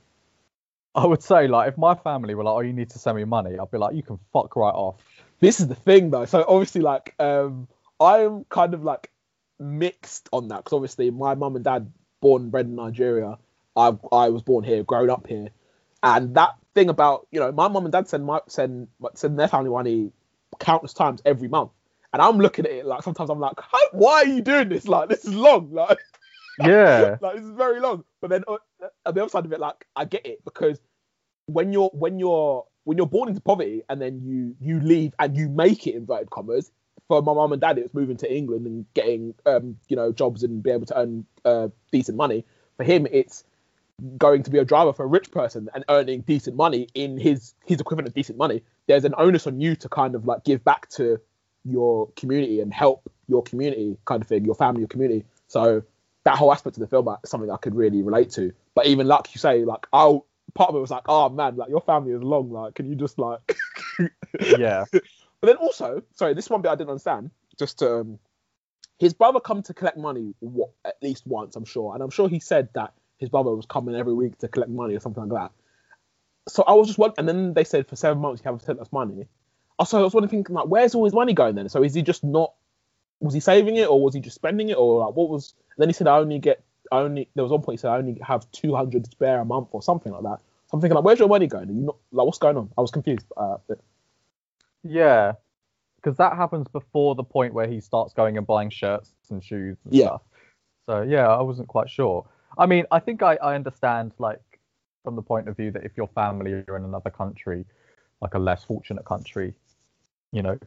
I 0.94 1.06
would 1.06 1.22
say 1.22 1.46
like 1.46 1.68
if 1.68 1.78
my 1.78 1.94
family 1.94 2.34
were 2.34 2.44
like, 2.44 2.54
"Oh, 2.54 2.60
you 2.60 2.72
need 2.72 2.90
to 2.90 2.98
send 2.98 3.16
me 3.16 3.24
money," 3.24 3.58
I'd 3.58 3.70
be 3.70 3.78
like, 3.78 3.94
"You 3.94 4.02
can 4.02 4.18
fuck 4.32 4.56
right 4.56 4.74
off." 4.74 4.96
This 5.40 5.60
is 5.60 5.68
the 5.68 5.74
thing 5.74 6.10
though. 6.10 6.24
So 6.24 6.44
obviously, 6.48 6.80
like, 6.80 7.14
um, 7.18 7.68
I'm 8.00 8.44
kind 8.44 8.72
of 8.74 8.82
like 8.82 9.10
mixed 9.60 10.28
on 10.32 10.48
that 10.48 10.58
because 10.58 10.72
obviously 10.72 11.10
my 11.10 11.34
mum 11.34 11.56
and 11.56 11.64
dad 11.64 11.92
born 12.20 12.42
and 12.42 12.50
bred 12.50 12.66
in 12.66 12.76
Nigeria. 12.76 13.38
I 13.76 13.96
I 14.10 14.30
was 14.30 14.42
born 14.42 14.64
here, 14.64 14.82
grown 14.82 15.10
up 15.10 15.26
here, 15.26 15.48
and 16.02 16.34
that 16.34 16.56
thing 16.76 16.90
about 16.90 17.26
you 17.32 17.40
know 17.40 17.50
my 17.50 17.68
mom 17.68 17.86
and 17.86 17.92
dad 17.92 18.08
send 18.08 18.24
my 18.24 18.40
send 18.48 18.88
send 19.14 19.38
their 19.40 19.48
family 19.48 19.70
money 19.70 20.12
countless 20.60 20.94
times 20.94 21.20
every 21.24 21.48
month, 21.48 21.72
and 22.12 22.22
I'm 22.22 22.38
looking 22.38 22.66
at 22.66 22.72
it 22.72 22.86
like 22.86 23.02
sometimes 23.02 23.30
I'm 23.30 23.40
like, 23.40 23.56
why 23.92 24.12
are 24.18 24.26
you 24.26 24.42
doing 24.42 24.68
this? 24.68 24.86
Like 24.86 25.08
this 25.08 25.24
is 25.24 25.34
long. 25.34 25.72
Like 26.58 26.68
Yeah. 26.70 27.16
like 27.20 27.36
this 27.36 27.44
is 27.44 27.50
very 27.50 27.80
long. 27.80 28.04
But 28.20 28.30
then 28.30 28.44
uh, 28.48 28.58
on 29.04 29.14
the 29.14 29.22
other 29.22 29.28
side 29.28 29.44
of 29.44 29.52
it, 29.52 29.60
like 29.60 29.86
I 29.96 30.04
get 30.04 30.24
it 30.26 30.44
because 30.44 30.80
when 31.46 31.72
you're 31.72 31.90
when 31.92 32.18
you're 32.18 32.64
when 32.84 32.96
you're 32.96 33.06
born 33.06 33.28
into 33.28 33.40
poverty 33.40 33.82
and 33.88 34.00
then 34.00 34.22
you 34.24 34.54
you 34.60 34.80
leave 34.80 35.12
and 35.18 35.36
you 35.36 35.48
make 35.48 35.86
it 35.86 35.94
inverted 35.94 36.30
commas. 36.30 36.70
For 37.08 37.22
my 37.22 37.34
mom 37.34 37.52
and 37.52 37.60
dad, 37.60 37.78
it 37.78 37.84
was 37.84 37.94
moving 37.94 38.16
to 38.18 38.32
England 38.34 38.66
and 38.66 38.86
getting 38.94 39.34
um 39.44 39.76
you 39.88 39.96
know 39.96 40.12
jobs 40.12 40.42
and 40.42 40.62
be 40.62 40.70
able 40.70 40.86
to 40.86 40.98
earn 40.98 41.26
uh, 41.44 41.68
decent 41.92 42.16
money. 42.16 42.44
For 42.76 42.84
him, 42.84 43.06
it's 43.10 43.44
going 44.18 44.42
to 44.42 44.50
be 44.50 44.58
a 44.58 44.64
driver 44.64 44.92
for 44.92 45.04
a 45.04 45.08
rich 45.08 45.30
person 45.30 45.68
and 45.74 45.84
earning 45.88 46.20
decent 46.20 46.56
money 46.56 46.88
in 46.94 47.18
his 47.18 47.54
his 47.64 47.80
equivalent 47.80 48.08
of 48.08 48.14
decent 48.14 48.38
money. 48.38 48.62
There's 48.86 49.04
an 49.04 49.14
onus 49.16 49.46
on 49.46 49.60
you 49.60 49.76
to 49.76 49.88
kind 49.88 50.14
of 50.14 50.26
like 50.26 50.44
give 50.44 50.62
back 50.64 50.88
to 50.90 51.20
your 51.64 52.08
community 52.16 52.60
and 52.60 52.72
help 52.72 53.10
your 53.26 53.42
community 53.42 53.96
kind 54.04 54.22
of 54.22 54.28
thing, 54.28 54.44
your 54.44 54.54
family, 54.54 54.80
your 54.80 54.88
community. 54.88 55.24
So 55.48 55.82
that 56.24 56.36
whole 56.36 56.52
aspect 56.52 56.76
of 56.76 56.80
the 56.80 56.86
film 56.86 57.08
is 57.24 57.30
something 57.30 57.50
I 57.50 57.56
could 57.56 57.74
really 57.74 58.02
relate 58.02 58.30
to. 58.32 58.52
But 58.74 58.86
even 58.86 59.06
like 59.06 59.34
you 59.34 59.38
say, 59.38 59.64
like 59.64 59.86
oh, 59.92 60.26
part 60.54 60.70
of 60.70 60.76
it 60.76 60.80
was 60.80 60.90
like, 60.90 61.04
oh 61.08 61.28
man, 61.28 61.56
like 61.56 61.70
your 61.70 61.80
family 61.80 62.12
is 62.12 62.22
long. 62.22 62.50
Like, 62.50 62.74
can 62.74 62.88
you 62.88 62.96
just 62.96 63.18
like? 63.18 63.56
Yeah. 64.58 64.84
But 65.40 65.46
then 65.46 65.56
also, 65.56 66.02
sorry, 66.14 66.34
this 66.34 66.50
one 66.50 66.60
bit 66.60 66.70
I 66.70 66.74
didn't 66.74 66.90
understand. 66.90 67.30
Just 67.58 67.78
to, 67.78 68.00
um, 68.00 68.18
his 68.98 69.14
brother 69.14 69.40
come 69.40 69.62
to 69.62 69.74
collect 69.74 69.96
money 69.96 70.34
what, 70.40 70.70
at 70.84 70.96
least 71.02 71.26
once, 71.26 71.56
I'm 71.56 71.64
sure, 71.64 71.94
and 71.94 72.02
I'm 72.02 72.10
sure 72.10 72.28
he 72.28 72.40
said 72.40 72.68
that 72.74 72.92
his 73.18 73.28
brother 73.28 73.54
was 73.54 73.66
coming 73.66 73.94
every 73.94 74.14
week 74.14 74.38
to 74.38 74.48
collect 74.48 74.70
money 74.70 74.94
or 74.94 75.00
something 75.00 75.28
like 75.28 75.42
that. 75.42 75.52
So 76.48 76.62
I 76.66 76.72
was 76.74 76.86
just 76.86 76.98
wondering, 76.98 77.18
and 77.18 77.28
then 77.28 77.54
they 77.54 77.64
said 77.64 77.88
for 77.88 77.96
seven 77.96 78.18
months 78.18 78.40
you 78.40 78.44
haven't 78.44 78.64
sent 78.64 78.80
us 78.80 78.92
money. 78.92 79.26
Also, 79.78 79.98
I 79.98 80.02
was 80.02 80.14
wondering, 80.14 80.30
thinking 80.30 80.54
like, 80.54 80.66
where's 80.66 80.94
all 80.94 81.04
his 81.04 81.14
money 81.14 81.32
going 81.34 81.54
then? 81.54 81.68
So 81.68 81.82
is 81.82 81.94
he 81.94 82.02
just 82.02 82.24
not? 82.24 82.52
Was 83.20 83.34
he 83.34 83.40
saving 83.40 83.76
it, 83.76 83.88
or 83.88 84.00
was 84.00 84.14
he 84.14 84.20
just 84.20 84.34
spending 84.34 84.68
it, 84.68 84.76
or 84.76 85.06
like 85.06 85.16
what 85.16 85.28
was? 85.28 85.54
Then 85.78 85.88
he 85.88 85.92
said, 85.92 86.06
I 86.06 86.18
only 86.18 86.38
get, 86.38 86.62
I 86.92 86.98
only. 86.98 87.28
There 87.34 87.42
was 87.42 87.50
one 87.50 87.62
point 87.62 87.78
he 87.78 87.82
said 87.82 87.90
I 87.90 87.98
only 87.98 88.20
have 88.24 88.50
two 88.52 88.74
hundred 88.74 89.06
spare 89.10 89.40
a 89.40 89.44
month 89.44 89.68
or 89.72 89.82
something 89.82 90.12
like 90.12 90.22
that. 90.22 90.40
So 90.68 90.74
I'm 90.74 90.80
thinking 90.80 90.96
like, 90.96 91.04
where's 91.04 91.18
your 91.18 91.28
money 91.28 91.46
going? 91.46 91.68
Are 91.68 91.72
you 91.72 91.82
not 91.82 91.96
like 92.12 92.26
what's 92.26 92.38
going 92.38 92.56
on? 92.56 92.70
I 92.76 92.80
was 92.80 92.90
confused. 92.90 93.26
Uh, 93.36 93.56
but, 93.68 93.80
Yeah, 94.82 95.32
because 95.96 96.16
that 96.18 96.36
happens 96.36 96.68
before 96.68 97.14
the 97.14 97.24
point 97.24 97.54
where 97.54 97.66
he 97.66 97.80
starts 97.80 98.12
going 98.14 98.36
and 98.36 98.46
buying 98.46 98.70
shirts 98.70 99.12
and 99.30 99.42
shoes 99.42 99.76
and 99.84 99.94
Yeah. 99.94 100.06
stuff. 100.06 100.22
So 100.86 101.02
yeah, 101.02 101.26
I 101.28 101.42
wasn't 101.42 101.68
quite 101.68 101.90
sure. 101.90 102.26
I 102.58 102.66
mean, 102.66 102.84
I 102.90 102.98
think 102.98 103.22
I, 103.22 103.36
I 103.36 103.54
understand 103.54 104.12
like 104.18 104.40
from 105.04 105.16
the 105.16 105.22
point 105.22 105.48
of 105.48 105.56
view 105.56 105.70
that 105.70 105.84
if 105.84 105.92
your 105.96 106.08
family 106.08 106.64
are 106.68 106.76
in 106.76 106.84
another 106.84 107.10
country, 107.10 107.64
like 108.20 108.34
a 108.34 108.38
less 108.38 108.64
fortunate 108.64 109.04
country, 109.04 109.54
you 110.32 110.42
know, 110.42 110.58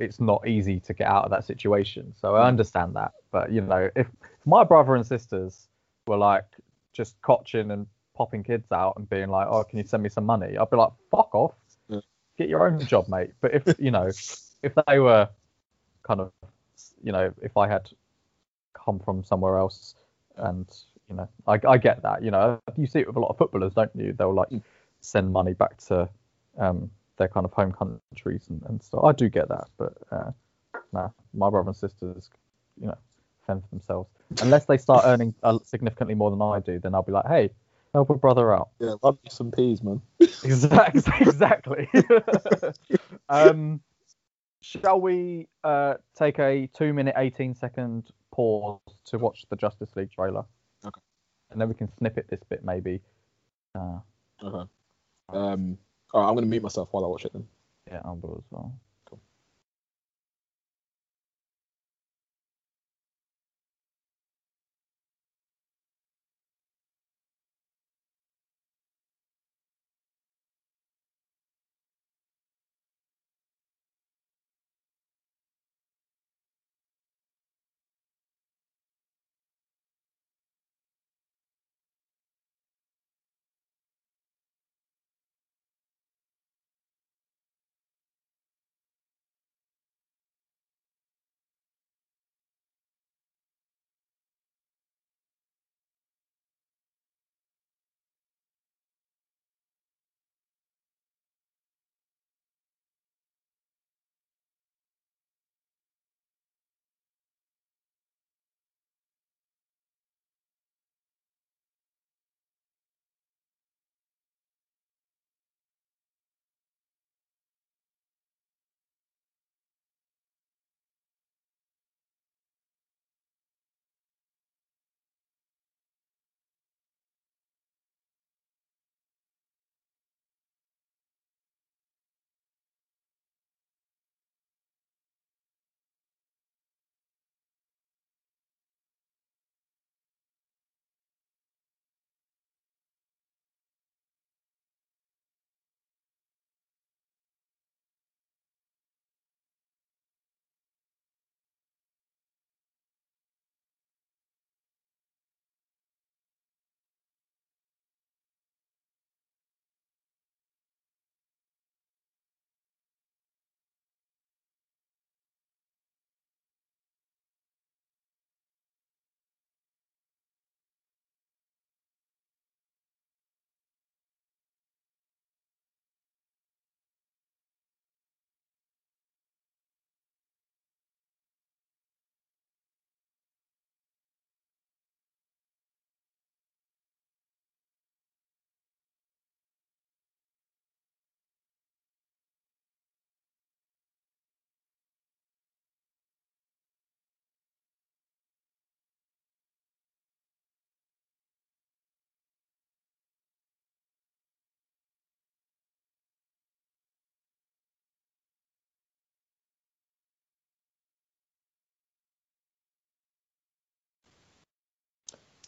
it's 0.00 0.20
not 0.20 0.46
easy 0.48 0.80
to 0.80 0.94
get 0.94 1.06
out 1.06 1.24
of 1.24 1.30
that 1.30 1.44
situation. 1.44 2.14
So. 2.20 2.34
I 2.36 2.42
hmm. 2.42 2.48
understand 2.48 2.94
that. 2.96 3.12
But 3.30 3.52
you 3.52 3.60
know, 3.60 3.90
if, 3.94 4.06
my 4.44 4.64
brother 4.64 4.94
and 4.94 5.06
sisters 5.06 5.68
were 6.06 6.16
like 6.16 6.46
just 6.92 7.20
cotching 7.22 7.70
and 7.70 7.86
popping 8.14 8.42
kids 8.42 8.70
out 8.72 8.94
and 8.96 9.08
being 9.08 9.28
like, 9.28 9.48
"Oh, 9.50 9.64
can 9.64 9.78
you 9.78 9.84
send 9.84 10.02
me 10.02 10.08
some 10.08 10.24
money?" 10.24 10.56
I'd 10.56 10.70
be 10.70 10.76
like, 10.76 10.92
"Fuck 11.10 11.34
off." 11.34 11.54
Yeah. 11.88 12.00
get 12.38 12.48
your 12.48 12.66
own 12.66 12.80
job, 12.86 13.08
mate. 13.08 13.32
But 13.40 13.54
if 13.54 13.78
you 13.78 13.90
know, 13.90 14.06
if 14.62 14.72
they 14.86 14.98
were 14.98 15.28
kind 16.02 16.20
of, 16.20 16.32
you 17.02 17.12
know, 17.12 17.32
if 17.42 17.56
I 17.56 17.68
had 17.68 17.90
come 18.72 18.98
from 19.00 19.24
somewhere 19.24 19.58
else, 19.58 19.94
and 20.36 20.68
you 21.08 21.16
know, 21.16 21.28
I, 21.46 21.58
I 21.66 21.78
get 21.78 22.02
that. 22.02 22.22
You 22.22 22.30
know, 22.30 22.60
you 22.76 22.86
see 22.86 23.00
it 23.00 23.06
with 23.06 23.16
a 23.16 23.20
lot 23.20 23.28
of 23.28 23.38
footballers, 23.38 23.74
don't 23.74 23.90
you? 23.94 24.12
They'll 24.12 24.34
like 24.34 24.48
send 25.00 25.32
money 25.32 25.54
back 25.54 25.76
to 25.86 26.08
um, 26.58 26.90
their 27.16 27.28
kind 27.28 27.44
of 27.44 27.52
home 27.52 27.72
countries 27.72 28.46
and, 28.48 28.62
and 28.68 28.82
stuff. 28.82 29.04
I 29.04 29.12
do 29.12 29.28
get 29.28 29.48
that, 29.48 29.68
but 29.78 29.94
uh, 30.10 30.30
nah, 30.92 31.08
my 31.34 31.50
brother 31.50 31.68
and 31.68 31.76
sisters, 31.76 32.30
you 32.80 32.86
know, 32.86 32.98
fend 33.46 33.62
for 33.62 33.68
themselves. 33.70 34.10
Unless 34.40 34.66
they 34.66 34.78
start 34.78 35.02
earning 35.06 35.34
uh, 35.42 35.58
significantly 35.64 36.14
more 36.14 36.30
than 36.30 36.42
I 36.42 36.60
do, 36.60 36.78
then 36.78 36.94
I'll 36.94 37.02
be 37.02 37.12
like, 37.12 37.26
hey, 37.26 37.50
help 37.94 38.10
a 38.10 38.14
brother 38.14 38.54
out. 38.54 38.70
Yeah, 38.80 38.94
love 39.02 39.18
me 39.22 39.30
some 39.30 39.50
peas, 39.50 39.82
man. 39.82 40.00
Exactly. 40.44 41.12
exactly. 41.20 41.88
um, 43.28 43.80
shall 44.60 45.00
we 45.00 45.48
uh, 45.64 45.94
take 46.16 46.38
a 46.38 46.68
two 46.76 46.92
minute, 46.92 47.14
18 47.16 47.54
second 47.54 48.10
pause 48.36 48.80
to 49.06 49.18
watch 49.18 49.44
the 49.48 49.56
Justice 49.56 49.90
League 49.96 50.10
trailer? 50.12 50.44
Okay. 50.84 51.00
And 51.50 51.60
then 51.60 51.68
we 51.68 51.74
can 51.74 51.88
snippet 51.98 52.28
this 52.28 52.40
bit 52.48 52.64
maybe. 52.64 53.00
Uh, 53.74 53.98
Okay. 54.42 54.68
Um. 55.30 55.78
All 56.12 56.20
right, 56.22 56.28
I'm 56.28 56.34
gonna 56.34 56.46
mute 56.46 56.62
myself 56.62 56.88
while 56.92 57.04
I 57.04 57.08
watch 57.08 57.24
it 57.24 57.32
then. 57.32 57.46
yeah, 57.90 58.00
I 58.04 58.10
will 58.10 58.36
as 58.38 58.44
well. 58.50 58.72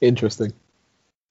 Interesting. 0.01 0.53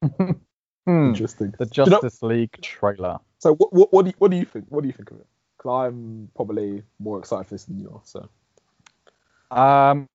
Hmm, 0.85 1.09
Interesting. 1.09 1.53
the 1.59 1.65
you 1.73 1.83
know- 1.83 1.89
Justice 1.99 2.23
League 2.23 2.61
trailer. 2.61 3.17
So 3.39 3.55
what 3.55 3.73
what 3.73 3.91
what 3.91 4.03
do 4.05 4.07
you, 4.09 4.13
what 4.19 4.31
do 4.31 4.37
you 4.37 4.45
think? 4.45 4.65
What 4.69 4.83
do 4.83 4.87
you 4.87 4.93
think 4.93 5.11
of 5.11 5.17
it? 5.17 5.27
Because 5.57 5.69
I'm 5.89 6.29
probably 6.33 6.81
more 6.99 7.19
excited 7.19 7.45
for 7.47 7.55
this 7.55 7.65
than 7.65 7.77
you 7.77 7.89
are. 7.93 8.01
So 8.05 8.29
Um, 9.51 10.07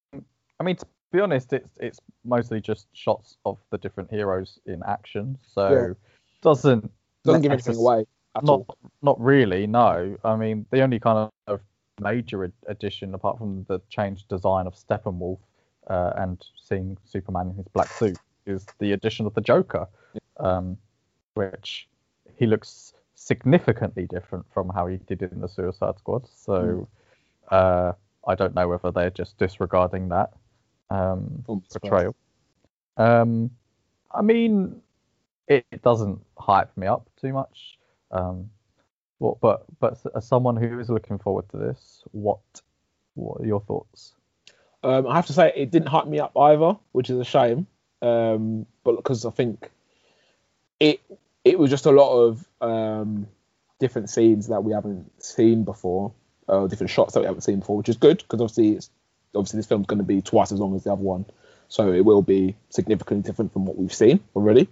I 0.58 0.62
mean, 0.64 0.76
to 0.76 0.86
be 1.12 1.20
honest, 1.20 1.52
it's 1.52 1.70
it's 1.78 2.00
mostly 2.24 2.58
just 2.62 2.86
shots 2.94 3.36
of 3.44 3.58
the 3.68 3.76
different 3.76 4.10
heroes 4.10 4.58
in 4.64 4.82
action, 4.86 5.36
so 5.46 5.68
Yeah. 5.70 5.94
doesn't 6.40 6.90
doesn't 7.24 7.42
give 7.42 7.52
anything 7.52 7.76
away 7.76 8.06
at 8.34 8.42
Not 8.42 8.52
all. 8.60 8.78
not 9.02 9.20
really. 9.20 9.66
No, 9.66 10.16
I 10.24 10.36
mean 10.36 10.64
the 10.70 10.80
only 10.80 10.98
kind 10.98 11.30
of 11.48 11.60
major 12.00 12.44
ad- 12.44 12.52
addition, 12.66 13.12
apart 13.14 13.36
from 13.36 13.64
the 13.64 13.78
changed 13.90 14.26
design 14.28 14.66
of 14.66 14.74
Steppenwolf 14.74 15.38
uh, 15.90 16.12
and 16.16 16.42
seeing 16.56 16.96
Superman 17.04 17.48
in 17.50 17.56
his 17.56 17.68
black 17.68 17.88
suit, 17.88 18.16
is 18.46 18.66
the 18.78 18.92
addition 18.92 19.26
of 19.26 19.34
the 19.34 19.40
Joker, 19.40 19.88
um, 20.38 20.76
which 21.34 21.88
he 22.36 22.46
looks 22.46 22.94
significantly 23.14 24.06
different 24.06 24.44
from 24.52 24.68
how 24.68 24.86
he 24.86 24.96
did 24.96 25.22
in 25.22 25.40
the 25.40 25.48
Suicide 25.48 25.98
Squad. 25.98 26.28
So 26.34 26.88
uh, 27.50 27.92
I 28.26 28.34
don't 28.34 28.54
know 28.54 28.68
whether 28.68 28.90
they're 28.90 29.10
just 29.10 29.38
disregarding 29.38 30.08
that 30.08 30.32
um, 30.90 31.44
Wouldn't 31.46 31.64
be 31.64 31.72
surprised. 31.72 31.92
portrayal. 31.92 32.16
Um, 32.96 33.50
I 34.10 34.22
mean, 34.22 34.82
it, 35.48 35.64
it 35.70 35.82
doesn't 35.82 36.20
hype 36.38 36.76
me 36.76 36.86
up 36.86 37.08
too 37.20 37.32
much. 37.32 37.78
Um, 38.10 38.50
what, 39.18 39.40
but 39.40 39.64
but 39.80 39.98
as 40.14 40.26
someone 40.26 40.56
who 40.56 40.78
is 40.78 40.90
looking 40.90 41.18
forward 41.18 41.48
to 41.50 41.56
this, 41.56 42.02
what 42.12 42.40
what 43.14 43.40
are 43.40 43.46
your 43.46 43.60
thoughts? 43.60 44.14
Um, 44.82 45.06
I 45.06 45.14
have 45.14 45.26
to 45.26 45.32
say 45.32 45.52
it 45.54 45.70
didn't 45.70 45.88
hype 45.88 46.06
me 46.06 46.18
up 46.18 46.36
either, 46.36 46.76
which 46.90 47.08
is 47.08 47.18
a 47.18 47.24
shame. 47.24 47.66
Um, 48.02 48.66
but 48.84 48.96
because 48.96 49.24
I 49.24 49.30
think 49.30 49.70
it 50.80 51.00
it 51.44 51.58
was 51.58 51.70
just 51.70 51.86
a 51.86 51.90
lot 51.90 52.12
of 52.12 52.44
um, 52.60 53.28
different 53.78 54.10
scenes 54.10 54.48
that 54.48 54.64
we 54.64 54.72
haven't 54.72 55.22
seen 55.22 55.64
before, 55.64 56.12
uh, 56.48 56.66
different 56.66 56.90
shots 56.90 57.14
that 57.14 57.20
we 57.20 57.26
haven't 57.26 57.42
seen 57.42 57.60
before, 57.60 57.76
which 57.76 57.88
is 57.88 57.96
good 57.96 58.18
because 58.18 58.40
obviously 58.40 58.72
it's 58.72 58.90
obviously 59.34 59.58
this 59.58 59.66
film's 59.66 59.86
going 59.86 59.98
to 59.98 60.04
be 60.04 60.20
twice 60.20 60.52
as 60.52 60.60
long 60.60 60.74
as 60.74 60.84
the 60.84 60.92
other 60.92 61.02
one, 61.02 61.24
so 61.68 61.92
it 61.92 62.04
will 62.04 62.22
be 62.22 62.56
significantly 62.70 63.22
different 63.22 63.52
from 63.52 63.64
what 63.64 63.78
we've 63.78 63.94
seen 63.94 64.20
already. 64.34 64.68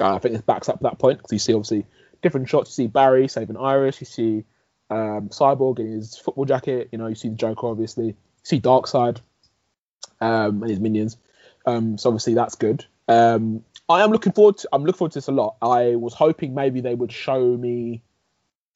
Uh, 0.00 0.14
I 0.14 0.18
think 0.20 0.34
this 0.34 0.42
backs 0.42 0.68
up 0.68 0.80
that 0.80 0.98
point 0.98 1.18
because 1.18 1.32
you 1.32 1.38
see 1.38 1.52
obviously 1.52 1.84
different 2.22 2.48
shots. 2.48 2.70
You 2.70 2.84
see 2.84 2.86
Barry 2.86 3.28
saving 3.28 3.56
Iris, 3.56 4.00
you 4.00 4.06
see 4.06 4.44
um, 4.88 5.28
Cyborg 5.28 5.80
in 5.80 5.92
his 5.92 6.16
football 6.16 6.44
jacket. 6.44 6.88
You 6.92 6.98
know, 6.98 7.08
you 7.08 7.14
see 7.16 7.28
the 7.28 7.34
Joker 7.34 7.66
obviously. 7.66 8.06
You 8.06 8.14
see 8.44 8.60
Darkseid 8.60 9.18
um, 10.20 10.62
and 10.62 10.70
his 10.70 10.80
minions. 10.80 11.16
Um, 11.66 11.98
so 11.98 12.10
obviously 12.10 12.34
that's 12.34 12.54
good. 12.54 12.84
Um, 13.08 13.64
I 13.88 14.02
am 14.02 14.10
looking 14.10 14.32
forward. 14.32 14.58
To, 14.58 14.68
I'm 14.72 14.84
looking 14.84 14.98
forward 14.98 15.12
to 15.12 15.18
this 15.18 15.28
a 15.28 15.32
lot. 15.32 15.56
I 15.60 15.96
was 15.96 16.14
hoping 16.14 16.54
maybe 16.54 16.80
they 16.80 16.94
would 16.94 17.12
show 17.12 17.40
me, 17.40 18.02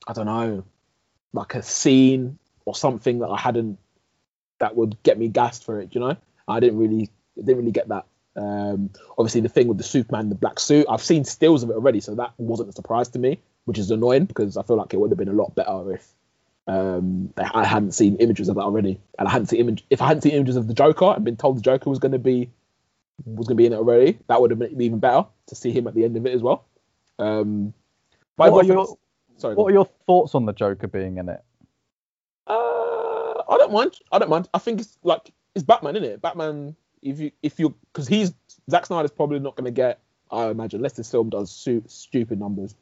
I 0.07 0.13
don't 0.13 0.27
know, 0.27 0.65
like 1.33 1.55
a 1.55 1.63
scene 1.63 2.39
or 2.65 2.75
something 2.75 3.21
that 3.21 3.29
I 3.29 3.39
hadn't 3.39 3.79
that 4.59 4.77
would 4.77 5.03
get 5.03 5.19
me 5.19 5.29
gassed 5.29 5.65
for 5.65 5.81
it. 5.81 5.95
You 5.95 6.01
know, 6.01 6.17
I 6.49 6.61
didn't 6.61 6.79
really 6.79 7.11
didn't 7.37 7.59
really 7.59 7.73
get 7.73 7.89
that. 7.89 8.07
Um, 8.37 8.91
obviously, 9.17 9.41
the 9.41 9.49
thing 9.49 9.69
with 9.69 9.79
the 9.79 9.85
Superman, 9.85 10.29
the 10.29 10.35
black 10.35 10.61
suit, 10.61 10.87
I've 10.91 11.03
seen 11.03 11.25
stills 11.25 11.63
of 11.63 11.71
it 11.71 11.75
already, 11.75 12.01
so 12.01 12.15
that 12.17 12.33
wasn't 12.37 12.69
a 12.69 12.73
surprise 12.73 13.09
to 13.11 13.19
me, 13.19 13.41
which 13.65 13.79
is 13.79 13.91
annoying 13.91 14.27
because 14.27 14.57
I 14.57 14.63
feel 14.63 14.77
like 14.77 14.93
it 14.93 14.99
would 14.99 15.11
have 15.11 15.19
been 15.19 15.29
a 15.29 15.33
lot 15.33 15.55
better 15.55 15.95
if 15.95 16.07
um, 16.67 17.33
I 17.39 17.65
hadn't 17.65 17.93
seen 17.93 18.17
images 18.17 18.49
of 18.49 18.57
that 18.57 18.63
already, 18.63 19.01
and 19.19 19.29
I 19.29 19.31
hadn't 19.31 19.47
seen 19.47 19.61
image. 19.61 19.85
If 19.89 20.03
I 20.03 20.09
hadn't 20.09 20.23
seen 20.23 20.33
images 20.33 20.57
of 20.57 20.67
the 20.67 20.75
Joker 20.75 21.15
and 21.15 21.25
been 21.25 21.37
told 21.37 21.57
the 21.59 21.63
Joker 21.63 21.89
was 21.89 21.99
going 21.99 22.13
to 22.13 22.19
be 22.19 22.51
was 23.24 23.47
going 23.47 23.56
to 23.56 23.60
be 23.60 23.66
in 23.66 23.72
it 23.72 23.76
already, 23.76 24.18
that 24.28 24.40
would 24.40 24.51
have 24.51 24.59
been 24.59 24.80
even 24.80 24.98
better 24.98 25.26
to 25.47 25.55
see 25.55 25.72
him 25.72 25.86
at 25.86 25.94
the 25.94 26.05
end 26.05 26.16
of 26.16 26.26
it 26.26 26.34
as 26.34 26.43
well. 26.43 26.66
Um, 27.18 27.72
what 28.36 28.52
are 28.52 28.64
your 28.64 28.97
sorry, 29.38 29.55
what 29.55 29.66
are 29.66 29.72
your 29.72 29.88
thoughts 30.06 30.34
on 30.34 30.44
the 30.47 30.52
Joker 30.52 30.86
being 30.86 31.16
in 31.16 31.28
it? 31.28 31.43
Uh, 32.47 32.52
I 32.52 33.56
don't 33.59 33.72
mind. 33.72 33.97
I 34.12 34.18
don't 34.18 34.28
mind. 34.28 34.48
I 34.52 34.59
think 34.59 34.80
it's 34.80 34.98
like 35.02 35.32
it's 35.55 35.64
Batman, 35.64 35.97
isn't 35.97 36.09
it? 36.09 36.22
Batman. 36.22 36.76
If 37.02 37.20
you 37.20 37.30
if 37.43 37.59
you 37.59 37.74
because 37.93 38.09
he's 38.09 38.34
Zack 38.70 38.86
Snyder's 38.86 39.10
probably 39.10 39.38
not 39.38 39.56
going 39.56 39.66
to 39.66 39.70
get. 39.70 40.01
I 40.30 40.47
imagine 40.48 40.78
unless 40.78 40.94
this 40.94 41.10
film 41.10 41.30
does 41.30 41.52
su- 41.52 41.84
stupid 41.86 42.40
numbers, 42.40 42.74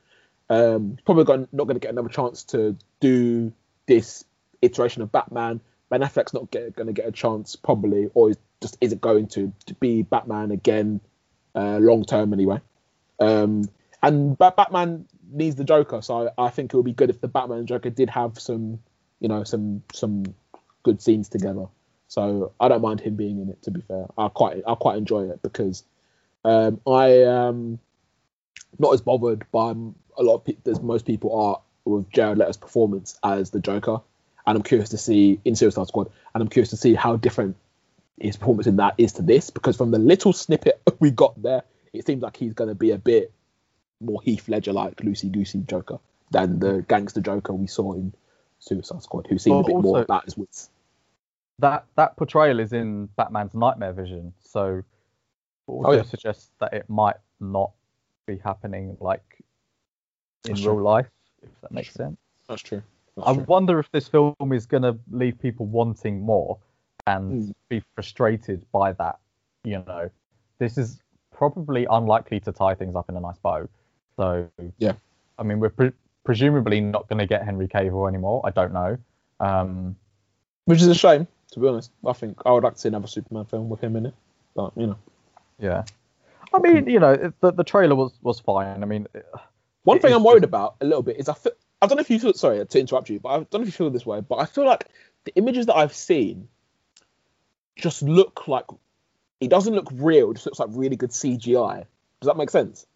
um, 0.49 0.97
probably 1.05 1.25
gonna, 1.25 1.47
not 1.53 1.65
going 1.65 1.77
to 1.77 1.81
get 1.81 1.91
another 1.91 2.09
chance 2.09 2.43
to 2.45 2.77
do 3.01 3.53
this 3.87 4.25
iteration 4.63 5.03
of 5.03 5.13
Batman. 5.13 5.61
Ben 5.91 6.01
Affleck's 6.01 6.33
not 6.33 6.51
going 6.51 6.73
to 6.73 6.93
get 6.93 7.07
a 7.07 7.13
chance 7.13 7.55
probably, 7.55 8.09
or 8.15 8.33
just 8.65 8.79
isn't 8.81 9.03
going 9.03 9.27
to 9.29 9.53
to 9.67 9.75
be 9.75 10.01
Batman 10.01 10.51
again, 10.51 11.03
uh, 11.55 11.77
long 11.77 12.03
term 12.05 12.33
anyway. 12.33 12.61
Um, 13.21 13.69
and 14.03 14.39
ba- 14.39 14.55
Batman 14.57 15.07
needs 15.31 15.57
the 15.57 15.65
Joker, 15.65 16.01
so 16.01 16.33
I, 16.39 16.49
think 16.49 16.73
it 16.73 16.77
would 16.77 16.87
be 16.87 16.95
good 16.95 17.11
if 17.11 17.21
the 17.21 17.29
Batman 17.29 17.59
and 17.59 17.69
Joker 17.69 17.91
did 17.91 18.09
have 18.09 18.39
some, 18.41 18.79
you 19.21 19.29
know, 19.29 19.45
some 19.45 19.83
some 19.93 20.25
good 20.83 21.03
scenes 21.03 21.29
together. 21.29 21.67
So 22.09 22.53
I 22.59 22.69
don't 22.69 22.81
mind 22.81 23.01
him 23.01 23.17
being 23.17 23.39
in 23.39 23.51
it. 23.51 23.63
To 23.65 23.71
be 23.71 23.83
fair, 23.83 24.07
I 24.17 24.29
quite 24.29 24.63
I 24.67 24.75
quite 24.77 24.97
enjoy 24.97 25.29
it 25.29 25.43
because 25.43 25.85
um, 26.43 26.81
I 26.87 27.09
am 27.25 27.79
not 28.79 28.95
as 28.95 29.03
bothered 29.03 29.45
by 29.53 29.73
a 30.17 30.23
lot 30.23 30.37
of 30.37 30.45
people 30.45 30.73
as 30.73 30.81
most 30.81 31.05
people 31.05 31.39
are 31.39 31.61
with 31.85 32.09
Jared 32.11 32.39
Leto's 32.39 32.57
performance 32.57 33.19
as 33.23 33.51
the 33.51 33.61
Joker, 33.61 34.01
and 34.47 34.57
I'm 34.57 34.63
curious 34.63 34.89
to 34.91 34.99
see 34.99 35.39
in 35.45 35.55
Suicide 35.55 35.87
Squad, 35.87 36.11
and 36.35 36.41
I'm 36.41 36.49
curious 36.49 36.71
to 36.71 36.79
see 36.79 36.95
how 36.95 37.17
different 37.17 37.57
his 38.21 38.37
performance 38.37 38.67
in 38.67 38.77
that 38.77 38.95
is 38.99 39.13
to 39.15 39.23
this 39.23 39.51
because 39.51 39.77
from 39.77 39.91
the 39.91 39.99
little 39.99 40.33
snippet 40.33 40.81
we 41.01 41.11
got 41.11 41.41
there, 41.43 41.63
it 41.93 42.07
seems 42.07 42.23
like 42.23 42.37
he's 42.37 42.55
going 42.55 42.69
to 42.69 42.75
be 42.75 42.91
a 42.93 42.99
bit 42.99 43.33
more 44.01 44.21
Heath 44.23 44.49
Ledger 44.49 44.73
like 44.73 44.97
loosey 44.97 45.31
goosey 45.31 45.61
Joker 45.69 45.99
than 46.31 46.59
the 46.59 46.85
gangster 46.89 47.21
Joker 47.21 47.53
we 47.53 47.67
saw 47.67 47.93
in 47.93 48.13
Suicide 48.59 49.03
Squad, 49.03 49.27
who 49.29 49.39
seemed 49.39 49.55
Well, 49.57 49.61
a 49.65 49.67
bit 49.67 49.73
more 49.83 49.97
also- 49.99 50.03
about 50.03 50.25
his 50.25 50.37
wits. 50.37 50.71
That 51.61 51.87
that 51.95 52.17
portrayal 52.17 52.59
is 52.59 52.73
in 52.73 53.07
Batman's 53.17 53.55
nightmare 53.55 53.93
vision, 53.93 54.33
so 54.41 54.83
also 55.69 55.89
Oh, 55.89 55.93
yeah. 55.93 56.03
suggests 56.03 56.51
that 56.59 56.73
it 56.75 56.91
might 56.91 57.17
not 57.39 57.71
be 58.27 58.39
happening 58.39 58.97
like 59.01 59.23
in 60.47 60.53
That's 60.53 60.63
real 60.65 60.75
true. 60.75 60.83
life, 60.83 61.07
if 61.43 61.51
that 61.61 61.71
makes 61.71 61.93
true. 61.95 62.07
sense. 62.07 62.17
That's 62.49 62.63
true. 62.63 62.83
I 63.25 63.31
wonder 63.33 63.79
if 63.79 63.89
this 63.93 64.09
film 64.09 64.35
is 64.53 64.67
going 64.67 64.83
to 64.83 64.99
leave 65.13 65.39
people 65.39 65.67
wanting 65.67 66.21
more 66.23 66.59
and 67.07 67.43
Mm. 67.49 67.55
be 67.69 67.83
frustrated 67.95 68.65
by 68.73 68.93
that. 68.93 69.19
You 69.65 69.83
know, 69.87 70.11
this 70.59 70.79
is 70.79 71.01
probably 71.33 71.87
unlikely 71.91 72.41
to 72.41 72.53
tie 72.53 72.75
things 72.75 72.95
up 72.97 73.09
in 73.09 73.17
a 73.17 73.21
nice 73.21 73.39
bow. 73.39 73.69
So, 74.17 74.49
Yeah. 74.79 74.93
I 75.39 75.43
mean, 75.43 75.59
we're 75.61 75.71
pre- 75.71 75.93
presumably 76.23 76.81
not 76.81 77.09
going 77.09 77.19
to 77.19 77.27
get 77.27 77.43
Henry 77.45 77.67
Cavill 77.69 78.09
anymore. 78.09 78.41
I 78.45 78.51
don't 78.51 78.73
know. 78.73 78.97
Um, 79.41 79.97
Which 80.67 80.81
is 80.81 80.87
a 80.89 80.95
shame, 80.95 81.27
to 81.53 81.61
be 81.61 81.67
honest. 81.69 81.91
I 82.07 82.13
think 82.13 82.41
I 82.47 82.53
would 82.53 82.63
like 82.63 82.75
to 82.75 82.81
see 82.81 82.89
another 82.89 83.09
Superman 83.09 83.45
film 83.47 83.69
with 83.69 83.81
him 83.81 83.97
in 83.97 84.07
it, 84.07 84.15
but 84.55 84.73
you 84.77 84.87
know. 84.87 84.97
yeah. 85.59 85.85
I 86.53 86.59
mean, 86.61 86.89
you 86.89 87.01
know, 87.01 87.33
the, 87.41 87.51
the 87.51 87.65
trailer 87.65 87.97
was, 87.97 88.13
was 88.23 88.39
fine. 88.39 88.83
I 88.83 88.87
mean, 88.87 89.09
One 89.83 89.97
It 89.99 90.03
thing 90.03 90.15
I'm 90.15 90.23
worried 90.25 90.41
just- 90.43 90.49
about 90.51 90.77
a 90.81 90.85
little 90.85 91.03
bit 91.03 91.17
is 91.19 91.29
I 91.29 91.35
feel 91.35 91.53
I 91.83 91.87
don't 91.87 91.97
know 91.97 92.01
if 92.03 92.09
you 92.09 92.19
feel 92.19 92.33
sorry 92.33 92.65
to 92.65 92.81
interrupt 92.81 93.11
you, 93.11 93.21
but 93.21 93.29
I 93.29 93.37
don't 93.39 93.53
know 93.55 93.61
if 93.63 93.67
you 93.67 93.73
feel 93.73 93.91
this 93.91 94.07
way, 94.07 94.21
but 94.23 94.37
I 94.37 94.47
feel 94.47 94.65
like 94.65 94.87
the 95.25 95.35
images 95.35 95.67
that 95.67 95.75
I've 95.77 95.93
seen 95.95 96.49
just 97.77 98.03
look 98.03 98.47
like 98.49 98.65
it 99.41 99.51
doesn't 99.51 99.75
look 99.75 99.89
real, 99.93 100.31
it 100.31 100.35
just 100.35 100.47
looks 100.47 100.59
like 100.59 100.69
really 100.73 100.97
good 100.97 101.11
CGI. 101.11 101.85
Does 102.21 102.27
that 102.27 102.37
make 102.37 102.51
sense? 102.51 102.87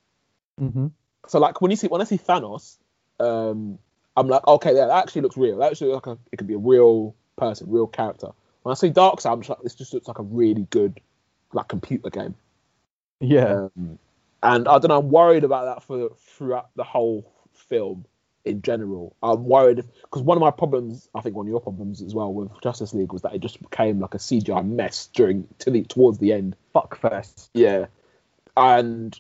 mhm. 0.61 0.93
So 1.27 1.39
like 1.39 1.61
when 1.61 1.71
you 1.71 1.77
see 1.77 1.89
when 1.89 2.01
I 2.01 2.05
see 2.05 2.19
Thanos, 2.19 2.79
um, 3.21 3.79
I'm 4.17 4.29
like, 4.29 4.47
okay, 4.47 4.75
yeah, 4.75 4.87
that 4.87 5.03
actually 5.03 5.23
looks 5.23 5.37
real. 5.37 5.59
That 5.59 5.73
actually 5.73 5.93
looks 5.93 6.07
like 6.07 6.17
a, 6.17 6.21
it 6.33 6.37
could 6.37 6.47
be 6.47 6.55
a 6.55 6.59
real 6.59 7.15
person, 7.37 7.71
real 7.71 7.87
character. 7.87 8.29
When 8.63 8.73
I 8.73 8.75
see 8.75 8.91
Darkseid, 8.91 9.33
I'm 9.33 9.41
just 9.41 9.51
like, 9.51 9.63
this 9.63 9.75
just 9.75 9.95
looks 9.95 10.09
like 10.09 10.19
a 10.19 10.23
really 10.23 10.67
good 10.71 11.01
like 11.53 11.69
computer 11.69 12.11
game. 12.11 12.35
yeah. 13.21 13.69
Um, 13.77 13.99
and 14.43 14.69
I 14.69 14.79
don't 14.79 14.89
know. 14.89 14.99
I'm 15.01 15.11
worried 15.11 15.45
about 15.45 15.65
that 15.65 15.83
for 15.83 16.11
throughout 16.19 16.71
the 16.77 16.85
whole 16.85 17.31
film 17.53 18.05
in 18.49 18.63
general. 18.63 19.15
I'm 19.23 19.45
worried 19.45 19.85
because 20.03 20.23
one 20.23 20.37
of 20.37 20.41
my 20.41 20.51
problems, 20.51 21.09
I 21.15 21.21
think 21.21 21.37
one 21.37 21.47
of 21.47 21.51
your 21.51 21.61
problems 21.61 22.03
as 22.03 22.15
well 22.15 22.33
with 22.33 22.51
Justice 22.63 22.95
League 22.95 23.13
was 23.13 23.23
that 23.23 23.35
it 23.35 23.41
just 23.41 23.61
became 23.61 24.01
like 24.01 24.15
a 24.15 24.19
CGI 24.19 24.67
mess 24.67 25.09
during 25.13 25.47
to 25.61 25.71
the 25.71 25.85
towards 25.85 26.19
the 26.19 26.33
end. 26.33 26.57
Fuck 26.73 27.01
fest. 27.01 27.51
Yeah, 27.55 27.87
and 28.57 29.19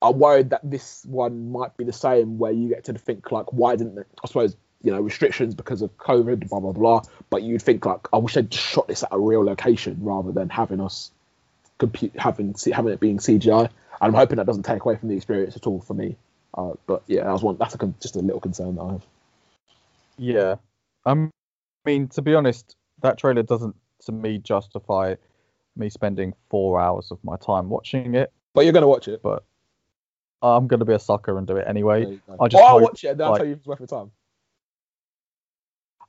I'm 0.00 0.18
worried 0.18 0.50
that 0.50 0.60
this 0.62 1.04
one 1.06 1.50
might 1.50 1.76
be 1.76 1.84
the 1.84 1.92
same, 1.92 2.38
where 2.38 2.52
you 2.52 2.68
get 2.68 2.84
to 2.84 2.94
think 2.94 3.32
like, 3.32 3.52
why 3.52 3.76
didn't 3.76 3.96
they, 3.96 4.02
I 4.02 4.26
suppose 4.26 4.56
you 4.82 4.92
know 4.92 5.00
restrictions 5.00 5.54
because 5.54 5.82
of 5.82 5.96
COVID, 5.96 6.48
blah 6.48 6.60
blah 6.60 6.72
blah. 6.72 7.02
But 7.30 7.42
you'd 7.42 7.62
think 7.62 7.84
like, 7.84 8.08
I 8.12 8.18
wish 8.18 8.34
they'd 8.34 8.50
just 8.50 8.64
shot 8.64 8.88
this 8.88 9.02
at 9.02 9.10
a 9.12 9.18
real 9.18 9.44
location 9.44 9.98
rather 10.00 10.32
than 10.32 10.48
having 10.48 10.80
us 10.80 11.10
compute 11.78 12.12
having 12.16 12.54
having 12.72 12.92
it 12.92 13.00
being 13.00 13.18
CGI. 13.18 13.60
And 13.60 13.68
I'm 14.00 14.14
hoping 14.14 14.36
that 14.36 14.46
doesn't 14.46 14.64
take 14.64 14.84
away 14.84 14.96
from 14.96 15.08
the 15.08 15.16
experience 15.16 15.56
at 15.56 15.66
all 15.66 15.80
for 15.80 15.94
me. 15.94 16.16
Uh, 16.56 16.72
but 16.86 17.02
yeah, 17.06 17.24
that 17.24 17.32
was 17.32 17.42
one. 17.42 17.56
That's 17.58 17.74
a, 17.74 17.78
con- 17.78 17.94
just 18.00 18.16
a 18.16 18.20
little 18.20 18.40
concern 18.40 18.76
that 18.76 18.82
I 18.82 18.92
have. 18.92 19.06
Yeah. 20.18 20.54
Um, 21.04 21.30
I 21.84 21.90
mean, 21.90 22.08
to 22.08 22.22
be 22.22 22.34
honest, 22.34 22.76
that 23.02 23.18
trailer 23.18 23.42
doesn't, 23.42 23.74
to 24.06 24.12
me, 24.12 24.38
justify 24.38 25.16
me 25.76 25.90
spending 25.90 26.32
four 26.50 26.80
hours 26.80 27.10
of 27.10 27.18
my 27.24 27.36
time 27.36 27.68
watching 27.68 28.14
it. 28.14 28.32
But 28.54 28.64
you're 28.64 28.72
gonna 28.72 28.86
watch 28.88 29.08
it. 29.08 29.20
But 29.22 29.42
I'm 30.42 30.66
going 30.66 30.80
to 30.80 30.84
be 30.86 30.92
a 30.92 30.98
sucker 30.98 31.38
and 31.38 31.46
do 31.46 31.56
it 31.56 31.64
anyway. 31.66 32.18
I 32.40 32.48
just 32.48 32.62
or 32.62 32.68
I'll 32.68 32.80
watch 32.80 33.02
it 33.02 33.08
and 33.08 33.20
then 33.20 33.24
I'll 33.26 33.32
like- 33.32 33.38
tell 33.40 33.46
you 33.46 33.52
if 33.54 33.58
it's 33.60 33.66
worth 33.66 33.80
your 33.80 33.86
time. 33.86 34.10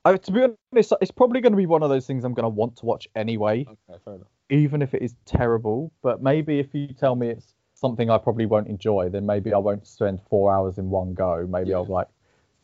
I, 0.04 0.16
to 0.16 0.30
be 0.30 0.42
honest, 0.72 0.92
it's 1.00 1.10
probably 1.10 1.40
going 1.40 1.52
to 1.52 1.56
be 1.56 1.66
one 1.66 1.82
of 1.82 1.88
those 1.90 2.06
things 2.06 2.22
I'm 2.22 2.32
going 2.34 2.44
to 2.44 2.48
want 2.50 2.76
to 2.76 2.86
watch 2.86 3.08
anyway, 3.16 3.66
Okay, 3.68 3.98
fair 4.04 4.14
enough. 4.14 4.28
even 4.50 4.80
if 4.82 4.94
it 4.94 5.02
is 5.02 5.16
terrible. 5.24 5.90
But 6.02 6.22
maybe 6.22 6.60
if 6.60 6.68
you 6.74 6.88
tell 6.88 7.16
me 7.16 7.30
it's 7.30 7.54
something 7.86 8.10
I 8.10 8.18
probably 8.18 8.46
won't 8.46 8.68
enjoy, 8.68 9.08
then 9.08 9.26
maybe 9.26 9.52
I 9.54 9.58
won't 9.58 9.86
spend 9.86 10.20
four 10.28 10.52
hours 10.52 10.78
in 10.78 10.90
one 10.90 11.14
go. 11.14 11.46
Maybe 11.48 11.70
Yeah. 11.70 11.76
I'll 11.76 11.86
like 11.86 12.08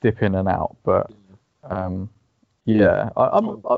dip 0.01 0.23
in 0.23 0.35
and 0.35 0.49
out. 0.49 0.77
But 0.83 1.11
um, 1.63 2.11
yeah, 2.65 3.11
I, 3.17 3.29
I'm. 3.33 3.63
I, 3.69 3.77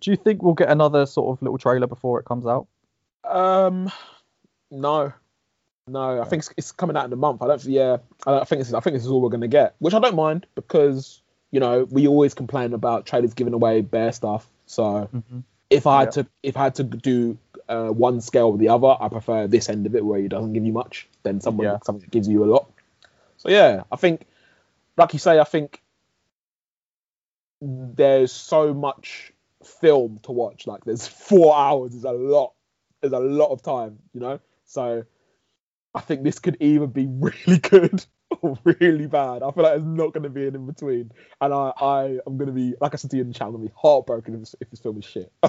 do 0.00 0.10
you 0.10 0.16
think 0.16 0.42
we'll 0.42 0.54
get 0.54 0.68
another 0.68 1.06
sort 1.06 1.36
of 1.36 1.42
little 1.42 1.58
trailer 1.58 1.86
before 1.86 2.18
it 2.18 2.24
comes 2.24 2.46
out? 2.46 2.66
Um, 3.24 3.90
no, 4.70 5.12
no. 5.86 6.20
I 6.20 6.24
think 6.24 6.42
it's, 6.42 6.52
it's 6.56 6.72
coming 6.72 6.96
out 6.96 7.04
in 7.06 7.12
a 7.12 7.16
month. 7.16 7.42
I 7.42 7.46
don't. 7.46 7.64
Yeah, 7.64 7.98
I, 8.26 8.30
don't, 8.32 8.40
I 8.42 8.44
think 8.44 8.60
this 8.60 8.68
is. 8.68 8.74
I 8.74 8.80
think 8.80 8.94
this 8.94 9.04
is 9.04 9.10
all 9.10 9.20
we're 9.20 9.28
gonna 9.28 9.48
get, 9.48 9.76
which 9.78 9.94
I 9.94 10.00
don't 10.00 10.16
mind 10.16 10.46
because 10.56 11.22
you 11.52 11.60
know 11.60 11.86
we 11.90 12.08
always 12.08 12.34
complain 12.34 12.72
about 12.72 13.06
trailers 13.06 13.34
giving 13.34 13.54
away 13.54 13.80
bare 13.82 14.12
stuff. 14.12 14.48
So 14.66 15.08
Mm-hmm. 15.14 15.40
If 15.72 15.86
I 15.86 16.00
had 16.00 16.08
Yeah. 16.16 16.22
to, 16.22 16.26
if 16.42 16.56
I 16.56 16.64
had 16.64 16.74
to 16.76 16.84
do 16.84 17.38
uh, 17.68 17.88
one 17.88 18.20
scale 18.20 18.48
or 18.48 18.58
the 18.58 18.68
other, 18.68 18.96
I 19.00 19.08
prefer 19.08 19.46
this 19.46 19.68
end 19.68 19.86
of 19.86 19.94
it 19.94 20.04
where 20.04 20.20
it 20.20 20.28
doesn't 20.28 20.52
give 20.52 20.64
you 20.64 20.72
much 20.72 21.08
than 21.22 21.40
someone 21.40 21.66
Yeah. 21.66 21.78
something 21.84 22.02
that 22.02 22.10
gives 22.10 22.28
you 22.28 22.44
a 22.44 22.46
lot. 22.46 22.70
So 23.38 23.50
yeah, 23.50 23.84
I 23.90 23.96
think, 23.96 24.26
like 24.96 25.12
you 25.12 25.18
say, 25.18 25.38
I 25.40 25.44
think 25.44 25.82
there's 27.60 28.32
so 28.32 28.74
much 28.74 29.32
film 29.64 30.20
to 30.24 30.32
watch. 30.32 30.66
Like 30.66 30.84
there's 30.84 31.06
four 31.28 31.56
hours 31.56 31.94
is 31.94 32.04
a 32.04 32.12
lot. 32.12 32.54
There's 33.00 33.12
a 33.12 33.18
lot 33.20 33.50
of 33.50 33.62
time, 33.62 33.98
you 34.14 34.20
know. 34.20 34.40
So 34.64 35.04
I 35.94 36.00
think 36.00 36.24
this 36.24 36.38
could 36.38 36.56
either 36.60 36.86
be 36.86 37.06
really 37.10 37.58
good 37.58 38.04
or 38.42 38.58
really 38.64 39.06
bad. 39.06 39.42
I 39.42 39.50
feel 39.50 39.64
like 39.64 39.74
there's 39.74 39.84
not 39.84 40.12
going 40.12 40.24
to 40.24 40.30
be 40.30 40.46
an 40.46 40.54
in 40.54 40.66
between, 40.66 41.12
and 41.40 41.52
I, 41.52 41.72
I 41.80 42.04
am 42.26 42.38
going 42.38 42.46
to 42.46 42.52
be, 42.52 42.74
like 42.80 42.94
I 42.94 42.96
said 42.96 43.10
to 43.10 43.16
you 43.16 43.22
in 43.22 43.28
the 43.28 43.34
chat, 43.34 43.48
I'm 43.48 43.52
going 43.54 43.64
to 43.64 43.70
be 43.70 43.76
heartbroken 43.80 44.34
if 44.34 44.40
this, 44.40 44.56
if 44.60 44.70
this 44.70 44.80
film 44.80 44.98
is 44.98 45.04
shit. 45.04 45.32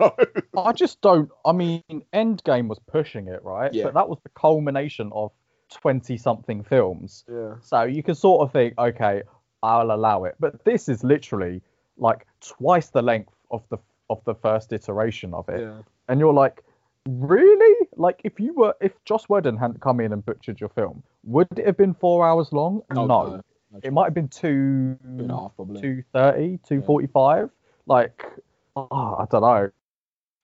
I 0.56 0.72
just 0.72 1.00
don't. 1.00 1.30
I 1.44 1.52
mean, 1.52 1.82
Endgame 2.12 2.68
was 2.68 2.78
pushing 2.90 3.28
it, 3.28 3.42
right? 3.44 3.72
Yeah. 3.72 3.84
But 3.84 3.94
that 3.94 4.08
was 4.08 4.18
the 4.22 4.30
culmination 4.30 5.10
of 5.12 5.32
twenty-something 5.72 6.64
films. 6.64 7.24
yeah, 7.30 7.54
So 7.60 7.82
you 7.82 8.02
can 8.02 8.14
sort 8.14 8.42
of 8.42 8.52
think, 8.52 8.74
okay, 8.78 9.22
I'll 9.62 9.90
allow 9.92 10.24
it. 10.24 10.34
But 10.40 10.64
this 10.64 10.88
is 10.88 11.02
literally 11.04 11.62
like 11.96 12.26
twice 12.40 12.88
the 12.90 13.02
length 13.02 13.32
of 13.50 13.62
the 13.70 13.78
of 14.10 14.22
the 14.24 14.34
first 14.34 14.72
iteration 14.72 15.32
of 15.32 15.48
it, 15.48 15.60
yeah, 15.60 15.78
and 16.08 16.20
you're 16.20 16.34
like, 16.34 16.62
really? 17.08 17.86
Like, 17.96 18.20
if 18.24 18.38
you 18.40 18.52
were, 18.54 18.74
if 18.80 18.92
Joss 19.04 19.28
Whedon 19.28 19.56
hadn't 19.56 19.80
come 19.80 20.00
in 20.00 20.12
and 20.12 20.24
butchered 20.24 20.60
your 20.60 20.68
film, 20.70 21.02
would 21.24 21.48
it 21.56 21.66
have 21.66 21.76
been 21.76 21.94
four 21.94 22.26
hours 22.26 22.52
long? 22.52 22.82
Oh, 22.94 23.06
no. 23.06 23.40
it 23.82 23.92
might 23.92 24.04
have 24.06 24.14
been 24.14 24.28
two, 24.28 24.98
Two 25.02 25.22
and 25.22 25.30
a 25.30 25.34
half, 25.34 25.56
probably. 25.56 25.80
230, 25.80 26.58
245. 26.68 27.50
Like, 27.86 28.24
oh, 28.76 28.86
I 29.18 29.24
don't 29.30 29.42
know. 29.42 29.70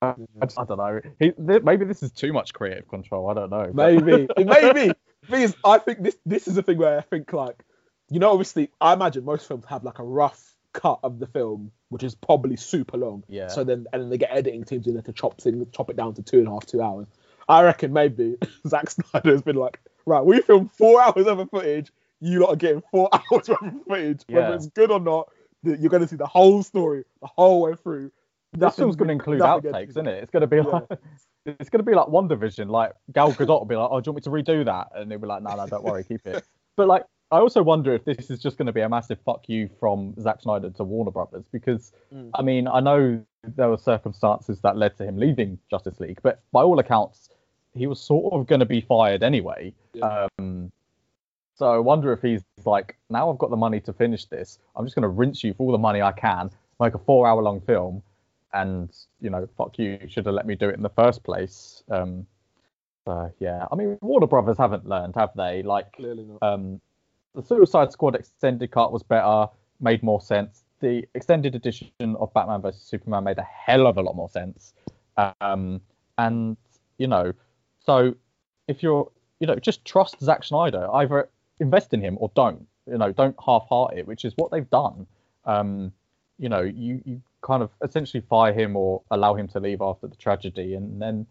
I, 0.02 0.14
just- 0.44 0.59
I 0.59 0.64
don't 0.64 0.78
know. 0.78 1.01
He, 1.18 1.32
th- 1.32 1.62
maybe 1.62 1.85
this 1.85 2.02
is 2.02 2.10
too 2.10 2.32
much 2.32 2.52
creative 2.55 2.89
control. 2.89 3.31
I 3.31 3.35
don't 3.35 3.51
know. 3.51 3.70
but- 3.72 3.74
Maybe. 4.05 4.28
it 4.36 4.47
may 4.47 4.72
be. 4.72 4.93
Because 5.28 5.55
I 5.64 5.78
think 5.78 6.02
this 6.02 6.16
this 6.24 6.48
is 6.48 6.56
a 6.56 6.62
thing 6.62 6.78
where 6.78 6.98
I 6.98 7.02
think 7.02 7.32
like, 7.32 7.62
you 8.09 8.18
know, 8.18 8.31
obviously, 8.31 8.70
I 8.81 8.94
imagine 8.94 9.24
most 9.24 9.47
films 9.47 9.64
have 9.68 9.85
like 9.85 9.98
a 9.98 10.02
rough 10.05 10.55
cut 10.72 11.01
of 11.02 11.18
the 11.18 11.27
film, 11.27 11.70
which 11.90 12.02
is 12.02 12.14
probably 12.14 12.56
super 12.56 12.97
long. 12.97 13.22
Yeah. 13.28 13.48
So 13.48 13.62
then, 13.62 13.86
and 13.93 14.02
then 14.02 14.09
they 14.10 14.16
get 14.18 14.31
editing 14.32 14.64
teams 14.64 14.86
in 14.86 14.94
there 14.94 15.02
to 15.02 15.12
chop 15.12 15.40
things, 15.40 15.66
chop 15.72 15.90
it 15.90 15.97
down 15.97 16.14
to 16.14 16.22
two 16.22 16.39
and 16.39 16.48
a 16.48 16.51
half, 16.51 16.64
two 16.66 16.81
hours. 16.81 17.06
I 17.48 17.62
reckon 17.62 17.93
maybe 17.93 18.36
Zack 18.66 18.90
Snyder 18.90 19.32
has 19.32 19.43
been 19.43 19.56
like, 19.56 19.78
right, 20.06 20.24
we 20.24 20.40
filmed 20.40 20.72
four 20.72 21.02
hours 21.02 21.27
of 21.27 21.51
footage. 21.51 21.90
You 22.20 22.40
lot 22.40 22.51
are 22.51 22.56
getting 22.56 22.82
four 22.90 23.09
hours 23.12 23.48
of 23.51 23.59
footage, 23.86 24.22
whether 24.28 24.55
it's 24.55 24.66
good 24.68 24.90
or 24.90 25.01
not. 25.01 25.28
You're 25.62 25.90
going 25.90 26.02
to 26.02 26.09
see 26.09 26.16
the 26.16 26.27
whole 26.27 26.62
story, 26.62 27.05
the 27.20 27.27
whole 27.28 27.60
way 27.62 27.74
through. 27.74 28.10
This 28.52 28.77
film's 28.77 28.97
going 28.97 29.09
to 29.09 29.12
include 29.12 29.40
outtakes, 29.40 29.90
isn't 29.90 30.06
it? 30.09 30.22
It's 30.22 30.31
going 30.31 30.40
to 30.43 30.47
be 30.47 30.56
Yeah. 30.56 30.62
like. 30.62 30.89
It's 31.47 31.70
going 31.70 31.82
to 31.82 31.90
be 31.90 31.94
like 31.94 32.09
WandaVision. 32.09 32.68
Like 32.68 32.93
Gal 33.14 33.32
Gadot 33.32 33.60
will 33.60 33.64
be 33.64 33.74
like, 33.74 33.89
"Oh, 33.90 33.98
do 33.98 34.10
you 34.10 34.12
want 34.12 34.27
me 34.27 34.31
to 34.44 34.52
redo 34.52 34.64
that?" 34.66 34.89
And 34.94 35.10
they'll 35.10 35.18
be 35.18 35.27
like, 35.27 35.43
"No, 35.43 35.56
no, 35.56 35.66
don't 35.66 35.82
worry, 35.82 36.05
keep 36.05 36.27
it." 36.27 36.44
But 36.77 36.86
like, 36.86 37.05
I 37.31 37.39
also 37.39 37.62
wonder 37.62 37.94
if 37.94 38.05
this 38.05 38.31
is 38.31 38.40
just 38.40 38.59
going 38.59 38.66
to 38.66 38.72
be 38.74 38.82
a 38.82 38.89
massive 38.90 39.18
fuck 39.24 39.48
you 39.48 39.70
from 39.81 40.14
Zack 40.20 40.43
Snyder 40.43 40.68
to 40.68 40.85
Warner 40.85 41.10
Brothers 41.10 41.44
because, 41.51 41.93
Mm. 42.14 42.31
I 42.35 42.43
mean, 42.43 42.68
I 42.68 42.81
know 42.81 43.24
there 43.43 43.70
were 43.70 43.78
circumstances 43.78 44.60
that 44.60 44.77
led 44.77 44.98
to 44.98 45.05
him 45.05 45.16
leaving 45.16 45.59
Justice 45.70 45.98
League, 45.98 46.20
but 46.22 46.43
by 46.52 46.62
all 46.62 46.78
accounts, 46.78 47.31
he 47.74 47.86
was 47.86 48.01
sort 48.02 48.35
of 48.35 48.47
going 48.47 48.60
to 48.60 48.66
be 48.66 48.82
fired 48.82 49.22
anyway. 49.22 49.72
Yeah. 49.94 50.27
Um, 50.39 50.70
so 51.55 51.70
I 51.72 51.78
wonder 51.78 52.12
if 52.12 52.20
he's 52.20 52.43
like, 52.66 52.97
now 53.09 53.31
I've 53.31 53.39
got 53.39 53.48
the 53.51 53.56
money 53.56 53.81
to 53.81 53.93
finish 53.94 54.27
this. 54.27 54.59
I'm 54.77 54.85
just 54.85 54.94
going 54.94 55.02
to 55.05 55.09
rinse 55.09 55.43
you 55.43 55.55
for 55.55 55.64
all 55.64 55.72
the 55.72 55.78
money 55.78 56.02
I 56.02 56.12
can, 56.12 56.51
make 56.78 56.94
a 56.94 56.98
four-hour-long 56.98 57.62
film, 57.62 58.02
and 58.52 58.90
you 59.20 59.31
know, 59.31 59.48
fuck 59.56 59.78
you. 59.78 59.98
You 60.02 60.09
should 60.09 60.27
have 60.27 60.35
let 60.35 60.47
me 60.47 60.55
do 60.55 60.68
it 60.68 60.74
in 60.74 60.82
the 60.82 60.90
first 60.90 61.22
place. 61.22 61.82
Um, 61.90 62.27
so 63.06 63.32
yeah, 63.39 63.66
I 63.70 63.74
mean, 63.77 63.98
Warner 64.02 64.27
Brothers 64.27 64.59
haven't 64.59 64.86
learned, 64.86 65.14
have 65.16 65.31
they? 65.36 65.62
Like, 65.62 65.93
Clearly 65.93 66.24
not. 66.24 66.43
um, 66.43 66.81
the 67.35 67.43
Suicide 67.43 67.93
Squad 67.93 68.14
extended 68.14 68.70
cut 68.70 68.93
was 68.93 69.02
better, 69.02 69.47
made 69.81 70.02
more 70.02 70.20
sense. 70.20 70.64
The 70.81 71.06
extended 71.14 71.55
edition 71.55 71.90
of 72.01 72.32
Batman 72.35 72.62
vs 72.62 72.82
Superman 72.82 73.24
made 73.24 73.39
a 73.39 73.43
hell 73.43 73.86
of 73.86 73.97
a 73.98 74.02
lot 74.02 74.16
more 74.16 74.28
sense. 74.28 74.74
Um, 75.40 75.81
and 76.18 76.56
you 76.98 77.06
know, 77.06 77.32
so 77.85 78.14
if 78.68 78.82
you're, 78.82 79.10
you 79.40 79.47
know, 79.47 79.56
just 79.56 79.85
trust 79.85 80.20
Zack 80.20 80.44
Snyder. 80.44 80.89
Either 80.93 81.28
invest 81.60 81.93
in 81.93 82.01
him 82.01 82.16
or 82.20 82.31
don't. 82.35 82.66
You 82.86 82.98
know, 82.98 83.12
don't 83.12 83.36
half-heart 83.44 83.97
it, 83.97 84.06
which 84.06 84.24
is 84.24 84.32
what 84.36 84.51
they've 84.51 84.68
done. 84.70 85.06
Um, 85.44 85.93
you 86.39 86.48
know, 86.48 86.62
you 86.62 87.02
you 87.05 87.22
kind 87.42 87.62
of 87.62 87.70
essentially 87.82 88.22
fire 88.28 88.52
him 88.52 88.76
or 88.76 89.02
allow 89.10 89.34
him 89.34 89.48
to 89.48 89.60
leave 89.60 89.80
after 89.80 90.06
the 90.06 90.16
tragedy, 90.16 90.74
and 90.74 91.00
then 91.00 91.26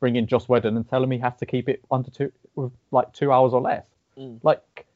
bring 0.00 0.16
in 0.16 0.26
Joss 0.26 0.48
Whedon 0.48 0.76
and 0.76 0.88
tell 0.88 1.02
him 1.02 1.10
he 1.10 1.18
has 1.18 1.36
to 1.36 1.46
keep 1.46 1.68
it 1.68 1.82
under 1.90 2.10
two, 2.10 2.32
like 2.90 3.12
two 3.12 3.30
hours 3.32 3.52
or 3.52 3.60
less. 3.60 3.84
Mm. 4.18 4.40
Like, 4.42 4.86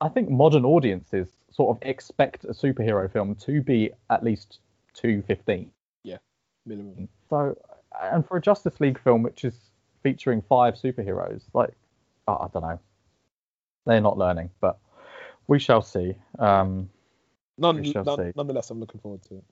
I 0.00 0.08
think 0.08 0.30
modern 0.30 0.64
audiences 0.64 1.28
sort 1.50 1.76
of 1.76 1.88
expect 1.88 2.44
a 2.44 2.48
superhero 2.52 3.10
film 3.10 3.34
to 3.36 3.62
be 3.62 3.90
at 4.10 4.22
least 4.24 4.58
two 4.94 5.22
fifteen. 5.22 5.70
Yeah, 6.02 6.18
Minimum. 6.66 7.08
So, 7.30 7.56
and 8.00 8.26
for 8.26 8.36
a 8.36 8.40
Justice 8.40 8.80
League 8.80 9.00
film 9.00 9.22
which 9.22 9.44
is 9.44 9.54
featuring 10.02 10.42
five 10.48 10.74
superheroes, 10.74 11.42
like, 11.54 11.72
oh, 12.26 12.34
I 12.34 12.48
don't 12.52 12.62
know, 12.62 12.78
they're 13.86 14.00
not 14.00 14.18
learning, 14.18 14.50
but 14.60 14.78
we 15.46 15.58
shall 15.58 15.82
see. 15.82 16.14
Um, 16.38 16.90
None, 17.60 17.80
We 17.80 17.90
shall 17.92 18.04
none- 18.04 18.16
see. 18.18 18.32
nonetheless, 18.36 18.70
I'm 18.70 18.78
looking 18.78 19.00
forward 19.00 19.22
to 19.24 19.36
it. 19.38 19.44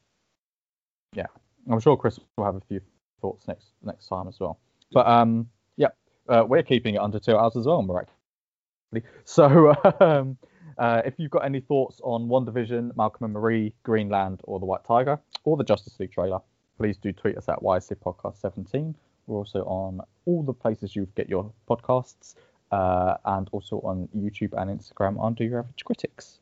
I'm 1.70 1.80
sure 1.80 1.96
Chris 1.96 2.18
will 2.36 2.44
have 2.44 2.56
a 2.56 2.60
few 2.60 2.80
thoughts 3.20 3.48
next 3.48 3.68
next 3.82 4.06
time 4.06 4.28
as 4.28 4.38
well. 4.38 4.58
But 4.92 5.06
um, 5.06 5.48
yeah, 5.76 5.88
uh, 6.28 6.44
we're 6.46 6.62
keeping 6.62 6.94
it 6.94 7.00
under 7.00 7.18
two 7.18 7.36
hours 7.36 7.56
as 7.56 7.66
well, 7.66 7.82
miraculously. 7.82 9.10
So 9.24 9.74
um, 10.00 10.38
uh, 10.78 11.02
if 11.04 11.14
you've 11.18 11.30
got 11.30 11.44
any 11.44 11.60
thoughts 11.60 12.00
on 12.02 12.28
WandaVision, 12.28 12.96
Malcolm 12.96 13.24
and 13.24 13.34
Marie, 13.34 13.72
Greenland, 13.82 14.40
or 14.44 14.60
the 14.60 14.66
White 14.66 14.84
Tiger, 14.84 15.18
or 15.44 15.56
the 15.56 15.64
Justice 15.64 15.98
League 15.98 16.12
trailer, 16.12 16.40
please 16.78 16.96
do 16.96 17.12
tweet 17.12 17.36
us 17.36 17.48
at 17.48 17.60
YC 17.60 17.96
Podcast 17.96 18.40
17. 18.40 18.94
We're 19.26 19.38
also 19.38 19.60
on 19.60 20.00
all 20.24 20.42
the 20.42 20.52
places 20.52 20.94
you 20.94 21.08
get 21.16 21.28
your 21.28 21.50
podcasts, 21.68 22.34
uh, 22.70 23.16
and 23.24 23.48
also 23.52 23.78
on 23.78 24.08
YouTube 24.16 24.52
and 24.60 24.78
Instagram 24.78 25.22
under 25.24 25.44
Your 25.44 25.60
Average 25.60 25.84
Critics. 25.84 26.38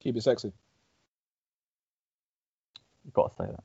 Keep 0.00 0.16
it 0.16 0.22
sexy. 0.22 0.52
You've 3.04 3.14
got 3.14 3.36
to 3.36 3.42
say 3.42 3.50
that. 3.50 3.64